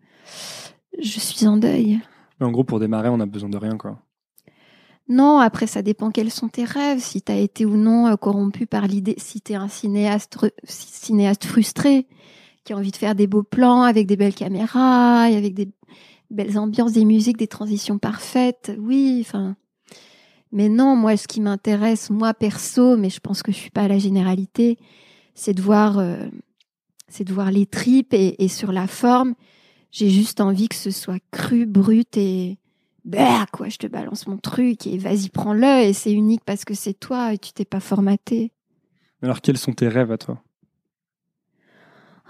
je 0.99 1.19
suis 1.19 1.47
en 1.47 1.57
deuil. 1.57 1.99
Mais 2.39 2.45
en 2.45 2.51
gros, 2.51 2.63
pour 2.63 2.79
démarrer, 2.79 3.09
on 3.09 3.19
a 3.19 3.25
besoin 3.25 3.49
de 3.49 3.57
rien, 3.57 3.77
quoi. 3.77 3.99
Non, 5.07 5.39
après, 5.39 5.65
ça 5.65 5.81
dépend 5.81 6.11
quels 6.11 6.29
sont 6.29 6.49
tes 6.49 6.65
rêves, 6.65 6.99
si 6.99 7.21
tu 7.23 7.31
as 7.31 7.37
été 7.37 7.65
ou 7.65 7.77
non 7.77 8.07
euh, 8.07 8.15
corrompu 8.15 8.67
par 8.67 8.85
l'idée, 8.87 9.15
si 9.17 9.41
tu 9.41 9.53
es 9.53 9.55
un 9.55 9.67
cinéaste, 9.67 10.37
cinéaste 10.65 11.45
frustré, 11.45 12.07
qui 12.63 12.73
a 12.73 12.77
envie 12.77 12.91
de 12.91 12.95
faire 12.95 13.15
des 13.15 13.25
beaux 13.25 13.41
plans 13.41 13.81
avec 13.81 14.05
des 14.05 14.15
belles 14.15 14.35
caméras, 14.35 15.21
avec 15.23 15.55
des 15.55 15.69
belles 16.29 16.57
ambiances, 16.57 16.93
des 16.93 17.05
musiques, 17.05 17.37
des 17.37 17.47
transitions 17.47 17.97
parfaites. 17.97 18.71
Oui, 18.79 19.19
enfin. 19.21 19.55
Mais 20.51 20.69
non, 20.69 20.95
moi, 20.95 21.15
ce 21.15 21.27
qui 21.27 21.41
m'intéresse, 21.41 22.09
moi 22.09 22.33
perso, 22.33 22.97
mais 22.97 23.09
je 23.09 23.19
pense 23.19 23.43
que 23.43 23.51
je 23.51 23.57
suis 23.57 23.69
pas 23.69 23.83
à 23.83 23.87
la 23.87 23.99
généralité, 23.99 24.77
c'est 25.35 25.53
de 25.53 25.61
voir, 25.61 25.99
euh, 25.99 26.27
c'est 27.07 27.23
de 27.23 27.33
voir 27.33 27.51
les 27.51 27.65
tripes 27.65 28.13
et, 28.13 28.47
sur 28.47 28.71
la 28.71 28.87
forme. 28.87 29.35
J'ai 29.91 30.09
juste 30.09 30.41
envie 30.41 30.67
que 30.67 30.75
ce 30.75 30.91
soit 30.91 31.19
cru, 31.31 31.65
brut 31.65 32.17
et 32.17 32.57
bah 33.05 33.45
quoi, 33.51 33.69
je 33.69 33.77
te 33.77 33.87
balance 33.87 34.27
mon 34.27 34.37
truc 34.37 34.85
et 34.85 34.97
vas-y 34.97 35.29
prends-le 35.29 35.83
et 35.83 35.93
c'est 35.93 36.11
unique 36.11 36.43
parce 36.45 36.65
que 36.65 36.75
c'est 36.75 36.93
toi 36.93 37.33
et 37.33 37.37
tu 37.37 37.53
t'es 37.53 37.65
pas 37.65 37.79
formaté. 37.79 38.51
Alors 39.23 39.41
quels 39.41 39.57
sont 39.57 39.73
tes 39.73 39.87
rêves 39.87 40.11
à 40.11 40.17
toi? 40.17 40.43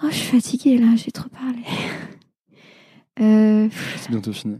Oh, 0.01 0.07
je 0.09 0.15
suis 0.15 0.39
fatiguée 0.39 0.77
là, 0.77 0.95
j'ai 0.95 1.11
trop 1.11 1.27
parlé. 1.29 1.63
Euh, 3.19 3.69
c'est 3.97 4.09
bientôt 4.09 4.33
fini. 4.33 4.57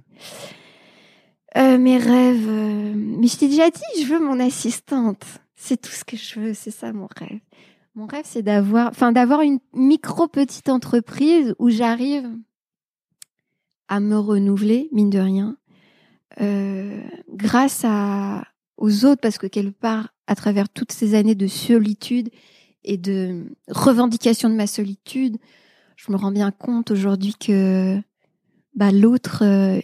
Euh, 1.58 1.78
mes 1.78 1.98
rêves. 1.98 2.50
Mais 2.96 3.28
je 3.28 3.38
t'ai 3.38 3.48
déjà 3.48 3.70
dit, 3.70 4.02
je 4.02 4.06
veux 4.06 4.20
mon 4.20 4.40
assistante. 4.40 5.26
C'est 5.56 5.82
tout 5.82 5.92
ce 5.92 6.04
que 6.06 6.18
je 6.18 6.40
veux, 6.40 6.54
c'est 6.54 6.72
ça 6.72 6.94
mon 6.94 7.08
rêve. 7.18 7.40
Mon 7.96 8.06
rêve, 8.06 8.26
c'est 8.26 8.44
d'avoir, 8.44 8.90
enfin, 8.90 9.12
d'avoir 9.12 9.42
une 9.42 9.60
micro 9.74 10.28
petite 10.28 10.70
entreprise 10.70 11.54
où 11.60 11.70
j'arrive 11.70 12.30
à 13.88 14.00
me 14.00 14.18
renouveler, 14.18 14.90
mine 14.94 15.10
de 15.10 15.20
rien, 15.20 15.58
euh, 16.40 17.02
grâce 17.34 17.84
à, 17.84 18.46
aux 18.78 19.06
autres, 19.06 19.22
parce 19.22 19.38
que 19.38 19.48
quelque 19.48 19.78
part, 19.78 20.14
à 20.28 20.36
travers 20.36 20.70
toutes 20.70 20.92
ces 20.92 21.16
années 21.16 21.36
de 21.36 21.48
solitude 21.48 22.30
et 22.84 22.98
de 22.98 23.46
revendication 23.68 24.50
de 24.50 24.56
ma 24.56 24.68
solitude, 24.68 25.38
je 25.96 26.12
me 26.12 26.18
rends 26.18 26.32
bien 26.32 26.52
compte 26.52 26.92
aujourd'hui 26.92 27.34
que 27.34 28.00
bah, 28.80 28.94
l'autre, 28.94 29.44
euh, 29.44 29.82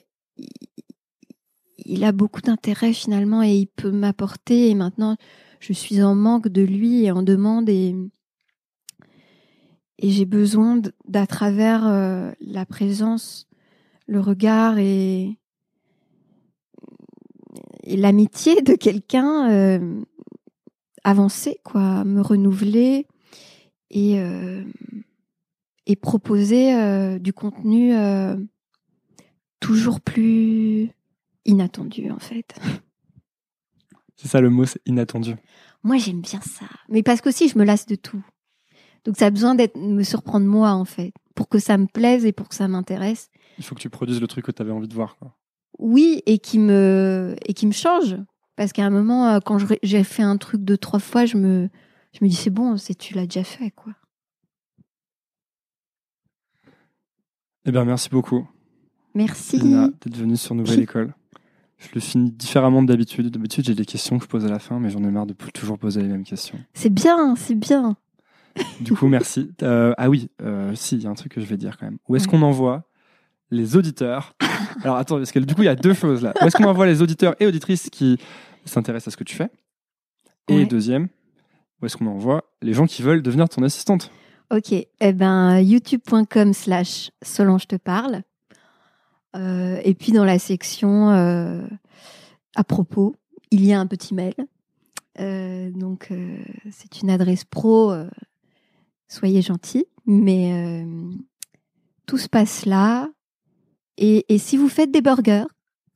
il 1.79 2.05
a 2.05 2.13
beaucoup 2.13 2.39
d'intérêt 2.39 2.93
finalement 2.93 3.43
et 3.43 3.53
il 3.53 3.67
peut 3.67 3.91
m'apporter. 3.91 4.69
Et 4.69 4.73
maintenant, 4.73 5.17
je 5.59 5.73
suis 5.73 6.01
en 6.01 6.15
manque 6.15 6.47
de 6.47 6.61
lui 6.61 7.03
et 7.03 7.11
en 7.11 7.21
demande 7.21 7.67
et, 7.67 7.93
et 9.99 10.09
j'ai 10.11 10.23
besoin 10.23 10.79
d'à 11.09 11.27
travers 11.27 11.85
euh, 11.85 12.31
la 12.39 12.65
présence, 12.65 13.49
le 14.07 14.21
regard 14.21 14.77
et, 14.77 15.37
l'amitié 17.85 18.61
de 18.61 18.75
quelqu'un 18.75 19.51
euh, 19.51 20.01
avancer, 21.03 21.59
quoi, 21.65 22.05
me 22.05 22.21
renouveler 22.21 23.07
et, 23.91 24.17
et 25.85 25.95
proposer 25.95 27.19
du 27.19 27.31
contenu 27.31 27.93
toujours 29.59 30.01
plus 30.01 30.89
inattendu 31.45 32.11
en 32.11 32.19
fait. 32.19 32.55
C'est 34.15 34.27
ça 34.27 34.41
le 34.41 34.49
mot, 34.49 34.65
c'est 34.65 34.81
inattendu. 34.85 35.35
Moi, 35.83 35.97
j'aime 35.97 36.21
bien 36.21 36.41
ça. 36.41 36.65
Mais 36.89 37.03
parce 37.03 37.21
qu'aussi, 37.21 37.49
je 37.49 37.57
me 37.57 37.63
lasse 37.63 37.85
de 37.85 37.95
tout. 37.95 38.23
Donc, 39.03 39.17
ça 39.17 39.27
a 39.27 39.29
besoin 39.29 39.55
d'être 39.55 39.77
me 39.77 40.03
surprendre 40.03 40.45
moi, 40.47 40.71
en 40.71 40.85
fait, 40.85 41.13
pour 41.35 41.49
que 41.49 41.59
ça 41.59 41.77
me 41.77 41.85
plaise 41.85 42.25
et 42.25 42.31
pour 42.31 42.49
que 42.49 42.55
ça 42.55 42.67
m'intéresse. 42.67 43.29
Il 43.57 43.63
faut 43.63 43.75
que 43.75 43.81
tu 43.81 43.89
produises 43.89 44.21
le 44.21 44.27
truc 44.27 44.45
que 44.45 44.51
tu 44.51 44.61
avais 44.61 44.71
envie 44.71 44.87
de 44.87 44.93
voir. 44.93 45.17
Quoi. 45.17 45.35
Oui, 45.77 46.23
et 46.25 46.39
qui 46.39 46.59
me 46.59 47.35
et 47.45 47.53
qui 47.53 47.67
me 47.67 47.71
change. 47.71 48.15
Parce 48.55 48.71
qu'à 48.71 48.85
un 48.85 48.89
moment, 48.89 49.27
euh, 49.27 49.39
quand 49.39 49.57
j'ai 49.83 50.03
fait 50.03 50.23
un 50.23 50.37
truc 50.37 50.63
deux 50.63 50.77
trois 50.77 50.99
fois, 50.99 51.25
je 51.25 51.37
me 51.37 51.69
je 52.13 52.23
me 52.23 52.29
dis 52.29 52.35
c'est 52.35 52.49
bon, 52.49 52.77
c'est 52.77 52.95
tu 52.95 53.13
l'as 53.13 53.25
déjà 53.25 53.43
fait, 53.43 53.71
quoi. 53.71 53.93
Eh 57.65 57.71
bien, 57.71 57.83
merci 57.83 58.09
beaucoup. 58.09 58.47
Merci. 59.16 59.59
d'être 59.59 60.16
venue 60.16 60.38
sur 60.38 60.53
Nouvelle 60.55 60.82
École. 60.82 61.13
Je 61.78 61.88
le 61.93 62.01
finis 62.01 62.32
différemment 62.32 62.84
d'habitude. 62.84 63.30
D'habitude, 63.30 63.66
j'ai 63.66 63.76
des 63.76 63.86
questions 63.86 64.18
que 64.18 64.24
je 64.24 64.30
pose 64.30 64.45
à 64.45 64.49
la 64.49 64.59
fin, 64.59 64.80
mais 64.80 64.89
j'en 64.89 65.03
ai 65.03 65.11
marre 65.11 65.26
de 65.26 65.34
toujours 65.53 65.78
poser 65.78 66.01
les 66.01 66.07
mêmes 66.07 66.24
questions. 66.24 66.59
C'est 66.74 66.89
bien, 66.89 67.36
c'est 67.36 67.55
bien. 67.55 67.97
Du 68.80 68.93
coup, 68.93 69.07
merci. 69.07 69.51
Euh, 69.61 69.93
ah 69.97 70.09
oui, 70.09 70.30
euh, 70.41 70.74
si, 70.76 70.95
il 70.95 71.03
y 71.03 71.07
a 71.07 71.09
un 71.09 71.16
truc 71.16 71.34
que 71.34 71.41
je 71.41 71.45
vais 71.45 71.57
dire 71.57 71.78
quand 71.78 71.86
même. 71.86 71.97
Où 72.07 72.16
est-ce 72.16 72.28
qu'on 72.28 72.41
envoie 72.41 72.84
les 73.51 73.76
auditeurs 73.76 74.36
Alors 74.84 74.97
attends, 74.97 75.18
parce 75.18 75.32
que 75.32 75.39
du 75.39 75.53
coup, 75.53 75.61
il 75.61 75.66
y 75.66 75.70
a 75.70 75.76
deux 75.76 75.93
choses 75.93 76.24
là. 76.24 76.34
Où 76.41 76.45
est-ce 76.45 76.55
qu'on 76.55 76.66
envoie 76.66 76.86
les 76.86 77.01
auditeurs 77.01 77.36
et 77.39 77.45
auditrices 77.45 77.89
qui 77.89 78.18
s'intéressent 78.63 79.09
à 79.09 79.11
ce 79.11 79.18
que 79.18 79.24
tu 79.24 79.36
fais 79.36 79.49
Et 80.47 80.66
deuxième, 80.66 81.09
où 81.82 81.86
est-ce 81.86 81.97
qu'on 81.97 82.07
envoie 82.07 82.45
les 82.61 82.74
gens 82.74 82.86
qui 82.86 83.01
veulent 83.01 83.22
devenir 83.22 83.49
ton 83.49 83.63
assistante? 83.63 84.11
Ok, 84.51 84.72
eh 84.72 85.13
ben, 85.13 85.59
youtube.com 85.59 86.53
slash 86.53 87.11
Solange 87.22 87.68
te 87.68 87.76
parle. 87.76 88.22
Euh, 89.36 89.81
et 89.83 89.93
puis 89.93 90.11
dans 90.11 90.23
la 90.23 90.39
section 90.39 91.11
euh, 91.11 91.61
à 92.55 92.63
propos, 92.63 93.15
il 93.51 93.65
y 93.65 93.73
a 93.73 93.79
un 93.79 93.88
petit 93.88 94.13
mail. 94.13 94.36
Euh, 95.19 95.69
donc 95.71 96.11
c'est 96.71 97.01
une 97.01 97.09
adresse 97.09 97.43
pro. 97.43 97.93
soyez 99.07 99.41
gentils, 99.41 99.86
mais 100.05 100.86
tout 102.05 102.17
se 102.17 102.29
passe 102.29 102.65
là. 102.65 103.09
Et, 103.97 104.25
et, 104.27 104.38
si 104.38 104.57
vous 104.57 104.67
faites 104.67 104.91
des 104.91 105.01
burgers 105.01 105.45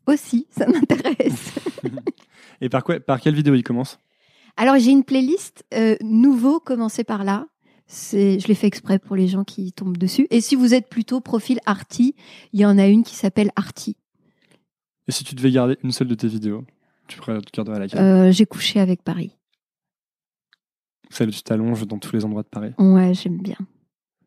aussi, 0.06 0.48
ça 0.58 0.68
m'intéresse. 0.68 1.54
et 2.62 2.70
par 2.70 2.84
quoi, 2.84 3.00
par 3.02 3.20
quelle 3.20 3.36
vidéo 3.36 3.56
il 3.56 3.64
commence? 3.64 4.00
Alors 4.56 4.78
j'ai 4.78 4.92
une 4.92 5.04
playlist 5.04 5.66
nouveau, 6.02 6.60
commencez 6.60 7.04
par 7.04 7.24
là 7.24 7.48
je 7.90 8.48
l'ai 8.48 8.56
fait 8.56 8.68
exprès 8.68 9.00
pour 9.00 9.16
les 9.16 9.28
gens 9.28 9.44
qui 9.44 9.72
tombent 9.74 9.98
dessus. 9.98 10.28
Et 10.30 10.42
si 10.42 10.56
vous 10.56 10.74
êtes 10.74 10.90
plutôt 10.90 11.22
profil 11.22 11.60
arty, 11.66 12.16
il 12.54 12.60
y 12.60 12.66
en 12.66 12.78
a 12.78 12.88
une 12.88 13.04
qui 13.04 13.16
s'appelle 13.16 13.52
arty. 13.56 13.96
Et 15.08 15.12
si 15.12 15.24
tu 15.24 15.34
devais 15.34 15.52
garder 15.52 15.78
une 15.84 15.92
seule 15.92 16.08
de 16.08 16.16
tes 16.16 16.28
vidéos, 16.28 16.66
tu 17.08 17.20
garderais 17.54 17.80
laquelle? 17.80 18.00
Euh, 18.00 18.32
J'ai 18.32 18.46
couché 18.46 18.80
avec 18.80 19.04
Paris. 19.04 19.36
Celle 21.10 21.30
où 21.30 21.32
tu 21.32 21.42
t'allonges 21.42 21.88
dans 21.88 21.98
tous 21.98 22.14
les 22.16 22.24
endroits 22.24 22.44
de 22.44 22.48
Paris 22.48 22.74
Ouais, 22.78 23.16
j'aime 23.16 23.40
bien. 23.40 23.58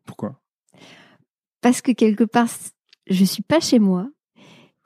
Pourquoi? 0.05 0.41
Parce 1.61 1.81
que 1.81 1.93
quelque 1.93 2.25
part, 2.25 2.49
je 3.09 3.23
suis 3.23 3.43
pas 3.43 3.61
chez 3.61 3.79
moi. 3.79 4.09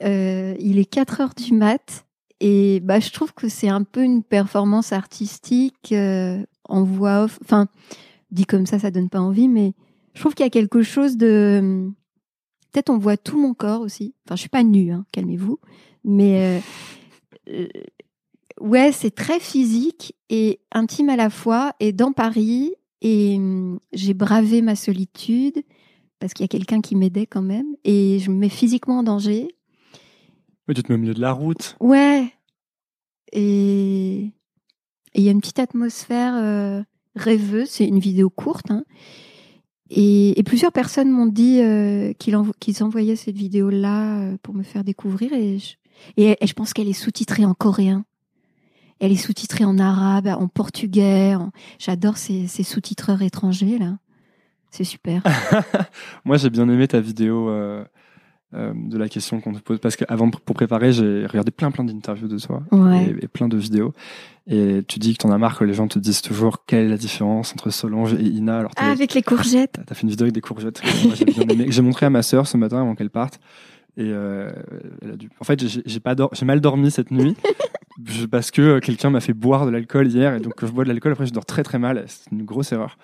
Euh, 0.03 0.55
il 0.59 0.77
est 0.77 0.85
4 0.85 1.21
heures 1.21 1.33
du 1.33 1.53
mat. 1.53 2.05
Et 2.39 2.79
bah, 2.81 2.99
je 2.99 3.09
trouve 3.09 3.33
que 3.33 3.49
c'est 3.49 3.69
un 3.69 3.81
peu 3.81 4.03
une 4.03 4.21
performance 4.23 4.93
artistique 4.93 5.91
euh, 5.91 6.45
en 6.65 6.83
voix 6.83 7.23
off. 7.23 7.39
Enfin, 7.43 7.67
dit 8.31 8.45
comme 8.45 8.65
ça, 8.65 8.79
ça 8.79 8.91
donne 8.91 9.09
pas 9.09 9.21
envie, 9.21 9.47
mais 9.47 9.73
je 10.13 10.19
trouve 10.19 10.33
qu'il 10.33 10.45
y 10.45 10.47
a 10.47 10.51
quelque 10.51 10.81
chose 10.81 11.17
de. 11.17 11.89
Peut-être 12.71 12.89
on 12.89 12.97
voit 12.97 13.17
tout 13.17 13.39
mon 13.39 13.53
corps 13.53 13.81
aussi. 13.81 14.13
Enfin, 14.25 14.35
je 14.35 14.41
suis 14.41 14.49
pas 14.49 14.63
nue, 14.63 14.91
hein, 14.91 15.05
calmez-vous. 15.11 15.59
Mais 16.03 16.59
euh, 16.59 16.59
euh, 17.49 17.67
ouais, 18.59 18.91
c'est 18.91 19.11
très 19.11 19.39
physique 19.39 20.15
et 20.29 20.59
intime 20.71 21.09
à 21.09 21.15
la 21.15 21.29
fois. 21.29 21.73
Et 21.79 21.93
dans 21.93 22.11
Paris, 22.11 22.73
et 23.01 23.35
hum, 23.37 23.79
j'ai 23.93 24.13
bravé 24.13 24.61
ma 24.61 24.75
solitude 24.75 25.63
parce 26.19 26.33
qu'il 26.33 26.43
y 26.43 26.45
a 26.45 26.47
quelqu'un 26.49 26.81
qui 26.81 26.95
m'aidait 26.95 27.27
quand 27.27 27.41
même. 27.41 27.75
Et 27.83 28.19
je 28.19 28.31
me 28.31 28.35
mets 28.35 28.49
physiquement 28.49 28.99
en 28.99 29.03
danger. 29.03 29.55
Oui, 30.67 30.73
tu 30.73 30.83
te 30.83 30.91
mets 30.91 30.97
au 30.97 31.01
milieu 31.01 31.13
de 31.13 31.21
la 31.21 31.31
route. 31.31 31.77
Ouais. 31.79 32.33
Et 33.31 34.31
il 35.13 35.23
y 35.23 35.27
a 35.27 35.31
une 35.31 35.41
petite 35.41 35.59
atmosphère. 35.59 36.35
Euh, 36.35 36.83
rêveux. 37.17 37.65
C'est 37.65 37.85
une 37.85 37.99
vidéo 37.99 38.29
courte. 38.29 38.71
Hein. 38.71 38.83
Et, 39.89 40.41
plusieurs 40.45 40.71
personnes 40.71 41.09
m'ont 41.09 41.25
dit 41.25 41.61
euh, 41.61 42.13
qu'ils 42.13 42.83
envoyaient 42.83 43.15
cette 43.15 43.35
vidéo-là 43.37 44.19
euh, 44.19 44.37
pour 44.41 44.53
me 44.53 44.63
faire 44.63 44.83
découvrir. 44.83 45.33
Et 45.33 45.57
je, 46.17 46.53
pense 46.53 46.73
qu'elle 46.73 46.89
est 46.89 46.93
sous-titrée 46.93 47.45
en 47.45 47.53
coréen. 47.53 48.05
Elle 48.99 49.11
est 49.11 49.17
sous-titrée 49.17 49.65
en 49.65 49.77
arabe, 49.77 50.27
en 50.27 50.47
portugais. 50.47 51.35
J'adore 51.79 52.17
ces, 52.17 52.47
sous-titreurs 52.47 53.21
étrangers, 53.21 53.77
là. 53.77 53.97
C'est 54.69 54.83
super. 54.83 55.23
Moi, 56.25 56.37
j'ai 56.37 56.49
bien 56.49 56.67
aimé 56.67 56.87
ta 56.87 56.99
vidéo 56.99 57.49
euh, 57.49 57.85
euh, 58.53 58.71
de 58.73 58.97
la 58.97 59.09
question 59.09 59.41
qu'on 59.41 59.51
te 59.51 59.59
pose. 59.59 59.79
Parce 59.79 59.97
qu'avant, 59.97 60.29
pour 60.29 60.55
préparer, 60.55 60.93
j'ai 60.93 61.25
regardé 61.25 61.51
plein, 61.51 61.69
plein 61.69 61.83
d'interviews 61.83 62.29
de 62.29 62.39
toi 62.39 62.63
et, 63.21 63.27
plein 63.27 63.49
de 63.49 63.57
vidéos. 63.57 63.93
Et 64.47 64.83
tu 64.87 64.99
dis 64.99 65.11
que 65.13 65.17
t'en 65.17 65.31
as 65.31 65.37
marre 65.37 65.57
que 65.57 65.65
les 65.65 65.73
gens 65.73 65.89
te 65.89 65.99
disent 65.99 66.21
toujours 66.21 66.63
quelle 66.65 66.85
est 66.85 66.89
la 66.89 66.97
différence 66.97 67.51
entre 67.51 67.71
Solange 67.71 68.13
et 68.13 68.23
Ina? 68.23 68.59
Alors, 68.59 68.71
ah, 68.77 68.89
avec 68.89 69.13
les 69.13 69.21
courgettes. 69.21 69.81
T'as 69.85 69.93
fait 69.93 70.03
une 70.03 70.09
vidéo 70.09 70.23
avec 70.23 70.33
des 70.33 70.39
courgettes. 70.39 70.81
j'ai 71.67 71.81
montré 71.81 72.05
à 72.05 72.09
ma 72.09 72.21
sœur 72.21 72.47
ce 72.47 72.55
matin 72.55 72.79
avant 72.79 72.95
qu'elle 72.95 73.09
parte. 73.09 73.41
Et 73.97 74.07
elle 74.07 75.11
a 75.11 75.17
dû... 75.17 75.29
En 75.41 75.43
fait, 75.43 75.61
j'ai 75.85 75.99
pas 75.99 76.15
j'ai 76.31 76.45
mal 76.45 76.61
dormi 76.61 76.89
cette 76.89 77.11
nuit 77.11 77.35
parce 78.31 78.51
que 78.51 78.79
quelqu'un 78.79 79.09
m'a 79.09 79.19
fait 79.19 79.33
boire 79.33 79.65
de 79.65 79.71
l'alcool 79.71 80.07
hier 80.07 80.35
et 80.35 80.39
donc 80.39 80.53
quand 80.55 80.67
je 80.67 80.71
bois 80.71 80.85
de 80.85 80.89
l'alcool 80.89 81.11
après 81.11 81.25
je 81.25 81.33
dors 81.33 81.45
très 81.45 81.63
très 81.63 81.79
mal. 81.79 82.05
C'est 82.07 82.31
une 82.31 82.45
grosse 82.45 82.71
erreur. 82.71 82.97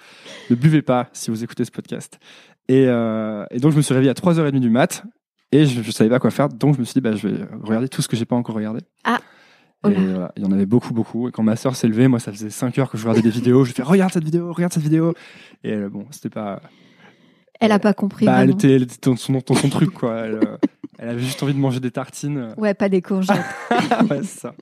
Ne 0.49 0.55
buvez 0.55 0.83
pas 0.83 1.09
si 1.11 1.31
vous 1.31 1.43
écoutez 1.43 1.65
ce 1.65 1.71
podcast. 1.71 2.17
Et, 2.69 2.83
et 2.83 3.59
donc 3.59 3.73
je 3.73 3.77
me 3.77 3.81
suis 3.81 3.93
réveillé 3.93 4.09
à 4.09 4.13
3h30 4.13 4.61
du 4.61 4.69
mat 4.69 5.03
et 5.53 5.67
je, 5.67 5.79
ne 5.81 5.91
savais 5.91 6.09
pas 6.09 6.17
quoi 6.17 6.31
faire, 6.31 6.49
donc 6.49 6.75
je 6.75 6.79
me 6.79 6.83
suis 6.83 6.95
dit, 6.95 7.01
bah, 7.01 7.15
je 7.15 7.27
vais 7.27 7.45
regarder 7.61 7.87
tout 7.87 8.01
ce 8.01 8.07
que 8.07 8.15
j'ai 8.15 8.25
pas 8.25 8.35
encore 8.35 8.55
regardé. 8.55 8.79
Ah. 9.03 9.19
Et 9.87 9.93
il 10.37 10.43
y 10.43 10.45
en 10.45 10.51
avait 10.51 10.65
beaucoup, 10.65 10.93
beaucoup. 10.93 11.27
Et 11.27 11.31
quand 11.31 11.43
ma 11.43 11.55
soeur 11.55 11.75
s'est 11.75 11.87
levée, 11.87 12.07
moi, 12.07 12.19
ça 12.19 12.31
faisait 12.31 12.49
5 12.49 12.79
heures 12.79 12.89
que 12.89 12.97
je 12.97 13.03
regardais 13.03 13.21
des 13.21 13.29
vidéos. 13.29 13.63
Je 13.65 13.73
fait, 13.73 13.83
regarde 13.83 14.11
cette 14.11 14.23
vidéo, 14.23 14.51
regarde 14.51 14.73
cette 14.73 14.81
vidéo. 14.81 15.13
Et 15.63 15.73
euh, 15.73 15.89
bon, 15.89 16.07
c'était 16.09 16.29
pas. 16.29 16.61
Elle 17.59 17.71
a 17.71 17.77
pas 17.79 17.93
compris. 17.93 18.25
Bah, 18.25 18.43
elle 18.43 18.49
était, 18.49 18.71
elle 18.71 18.83
était 18.83 18.97
dans, 19.09 19.15
son, 19.15 19.39
son 19.45 19.69
truc, 19.69 19.91
quoi. 19.91 20.15
Elle, 20.21 20.35
euh, 20.35 20.57
elle, 20.97 21.09
avait 21.09 21.21
juste 21.21 21.43
envie 21.43 21.53
de 21.53 21.59
manger 21.59 21.79
des 21.79 21.91
tartines. 21.91 22.55
Ouais, 22.57 22.73
pas 22.73 22.89
des 22.89 23.01
courgettes. 23.01 23.37
ouais, 24.09 24.23
c'est 24.23 24.39
ça. 24.39 24.55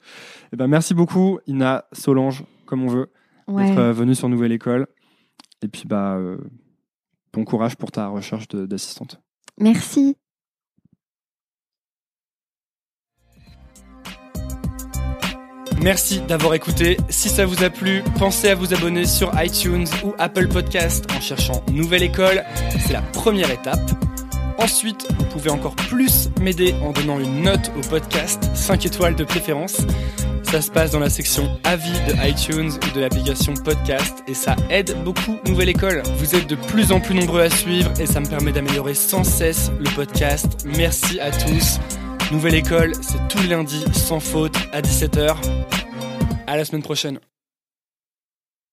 Et 0.52 0.58
ben, 0.58 0.68
merci 0.68 0.94
beaucoup, 0.94 1.40
Ina, 1.48 1.86
Solange, 1.94 2.44
comme 2.66 2.84
on 2.84 2.88
veut, 2.88 3.12
d'être 3.48 3.78
euh, 3.78 3.94
venue 3.94 4.16
sur 4.16 4.28
Nouvelle 4.28 4.52
École. 4.52 4.88
Et 5.62 5.68
puis, 5.70 5.84
bah, 5.86 6.20
bon 7.32 7.46
courage 7.46 7.78
pour 7.78 7.92
ta 7.92 8.08
recherche 8.08 8.48
d'assistante. 8.50 9.22
Merci. 9.60 10.18
Merci 15.82 16.22
d'avoir 16.22 16.54
écouté. 16.54 16.98
Si 17.10 17.30
ça 17.30 17.46
vous 17.46 17.64
a 17.64 17.70
plu, 17.70 18.04
pensez 18.20 18.50
à 18.50 18.56
vous 18.56 18.74
abonner 18.74 19.06
sur 19.06 19.32
iTunes 19.42 19.88
ou 20.04 20.14
Apple 20.20 20.48
Podcast 20.48 21.06
en 21.18 21.20
cherchant 21.20 21.64
Nouvelle 21.72 22.04
École. 22.04 22.44
C'est 22.86 22.94
la 22.94 23.02
première 23.02 23.50
étape. 23.50 23.80
Ensuite, 24.60 25.08
vous 25.18 25.26
pouvez 25.26 25.50
encore 25.50 25.76
plus 25.76 26.30
m'aider 26.40 26.76
en 26.84 26.92
donnant 26.92 27.20
une 27.20 27.42
note 27.42 27.72
au 27.76 27.82
podcast, 27.90 28.52
5 28.54 28.86
étoiles 28.86 29.16
de 29.16 29.24
préférence. 29.24 29.78
Ça 30.44 30.62
se 30.62 30.70
passe 30.70 30.92
dans 30.92 31.00
la 31.00 31.10
section 31.10 31.50
avis 31.64 31.98
de 32.08 32.30
iTunes 32.30 32.72
ou 32.72 32.96
de 32.96 33.02
l'application 33.02 33.54
podcast 33.56 34.22
et 34.28 34.36
ça 34.36 34.56
aide 34.70 34.96
beaucoup 35.04 35.38
Nouvelle 35.48 35.70
École. 35.70 36.04
Vous 36.18 36.36
êtes 36.36 36.48
de 36.48 36.56
plus 36.56 36.92
en 36.92 37.00
plus 37.00 37.16
nombreux 37.16 37.42
à 37.42 37.50
suivre 37.50 37.90
et 38.00 38.06
ça 38.06 38.20
me 38.20 38.28
permet 38.28 38.52
d'améliorer 38.52 38.94
sans 38.94 39.24
cesse 39.24 39.72
le 39.80 39.90
podcast. 39.96 40.64
Merci 40.78 41.20
à 41.20 41.32
tous. 41.32 41.80
Nouvelle 42.32 42.56
école, 42.56 42.94
c'est 43.02 43.28
tous 43.28 43.40
les 43.40 43.50
lundis 43.50 43.84
sans 43.94 44.22
faute 44.22 44.56
à 44.72 44.82
17h. 44.82 45.36
À 46.48 46.56
la 46.56 46.64
semaine 46.64 46.82
prochaine. 46.82 47.20